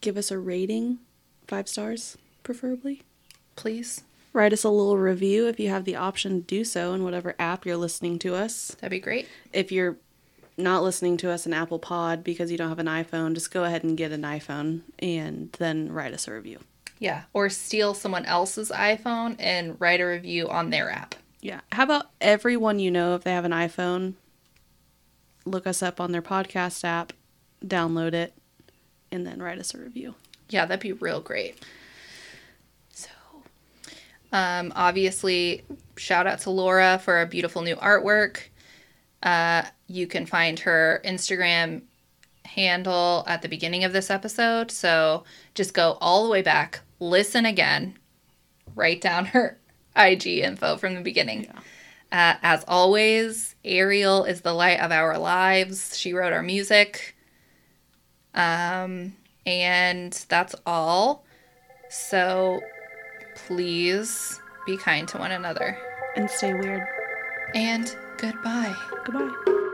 give 0.00 0.16
us 0.16 0.30
a 0.30 0.38
rating, 0.38 0.98
five 1.46 1.68
stars, 1.68 2.16
preferably. 2.42 3.02
Please. 3.56 4.02
Write 4.32 4.52
us 4.52 4.64
a 4.64 4.68
little 4.68 4.98
review 4.98 5.48
if 5.48 5.58
you 5.58 5.68
have 5.70 5.84
the 5.84 5.96
option 5.96 6.40
to 6.40 6.46
do 6.46 6.64
so 6.64 6.92
in 6.92 7.02
whatever 7.02 7.34
app 7.38 7.66
you're 7.66 7.76
listening 7.76 8.18
to 8.20 8.34
us. 8.34 8.76
That'd 8.80 8.90
be 8.90 9.00
great. 9.00 9.26
If 9.52 9.72
you're 9.72 9.96
not 10.56 10.82
listening 10.82 11.16
to 11.18 11.30
us 11.30 11.46
in 11.46 11.54
Apple 11.54 11.78
Pod 11.78 12.22
because 12.22 12.50
you 12.50 12.58
don't 12.58 12.68
have 12.68 12.78
an 12.78 12.86
iPhone, 12.86 13.34
just 13.34 13.50
go 13.50 13.64
ahead 13.64 13.84
and 13.84 13.96
get 13.96 14.12
an 14.12 14.22
iPhone 14.22 14.82
and 14.98 15.50
then 15.58 15.90
write 15.90 16.12
us 16.12 16.28
a 16.28 16.32
review. 16.32 16.58
Yeah. 16.98 17.22
Or 17.32 17.48
steal 17.48 17.94
someone 17.94 18.26
else's 18.26 18.70
iPhone 18.70 19.36
and 19.38 19.80
write 19.80 20.00
a 20.00 20.04
review 20.04 20.48
on 20.48 20.70
their 20.70 20.90
app. 20.90 21.14
Yeah. 21.40 21.60
How 21.72 21.84
about 21.84 22.10
everyone 22.20 22.80
you 22.80 22.90
know, 22.90 23.14
if 23.14 23.24
they 23.24 23.32
have 23.32 23.44
an 23.44 23.52
iPhone, 23.52 24.14
look 25.48 25.66
us 25.66 25.82
up 25.82 26.00
on 26.00 26.12
their 26.12 26.22
podcast 26.22 26.84
app, 26.84 27.12
download 27.64 28.12
it, 28.12 28.34
and 29.10 29.26
then 29.26 29.42
write 29.42 29.58
us 29.58 29.74
a 29.74 29.78
review. 29.78 30.14
Yeah, 30.48 30.66
that'd 30.66 30.80
be 30.80 30.92
real 30.92 31.20
great. 31.20 31.58
So, 32.90 33.08
Um, 34.32 34.72
obviously, 34.76 35.64
shout 35.96 36.26
out 36.26 36.40
to 36.40 36.50
Laura 36.50 37.00
for 37.02 37.20
a 37.20 37.26
beautiful 37.26 37.62
new 37.62 37.76
artwork. 37.76 38.40
Uh, 39.22 39.62
you 39.86 40.06
can 40.06 40.26
find 40.26 40.60
her 40.60 41.00
Instagram 41.04 41.82
handle 42.44 43.24
at 43.26 43.42
the 43.42 43.48
beginning 43.48 43.84
of 43.84 43.92
this 43.92 44.10
episode. 44.10 44.70
So 44.70 45.24
just 45.54 45.74
go 45.74 45.98
all 46.00 46.24
the 46.24 46.30
way 46.30 46.42
back, 46.42 46.80
listen 47.00 47.44
again, 47.44 47.98
write 48.74 49.00
down 49.00 49.26
her 49.26 49.58
IG 49.96 50.26
info 50.26 50.76
from 50.76 50.94
the 50.94 51.00
beginning. 51.00 51.48
Uh, 52.10 52.34
as 52.42 52.64
always, 52.66 53.54
Ariel 53.64 54.24
is 54.24 54.40
the 54.40 54.54
light 54.54 54.80
of 54.80 54.90
our 54.90 55.18
lives. 55.18 55.98
She 55.98 56.12
wrote 56.14 56.32
our 56.32 56.42
music. 56.42 57.14
Um, 58.34 59.14
and 59.44 60.12
that's 60.28 60.54
all. 60.64 61.24
So 61.90 62.60
please 63.46 64.40
be 64.66 64.76
kind 64.76 65.06
to 65.08 65.18
one 65.18 65.32
another. 65.32 65.78
and 66.16 66.30
stay 66.30 66.52
weird. 66.54 66.86
And 67.54 67.94
goodbye. 68.18 68.74
Goodbye. 69.04 69.64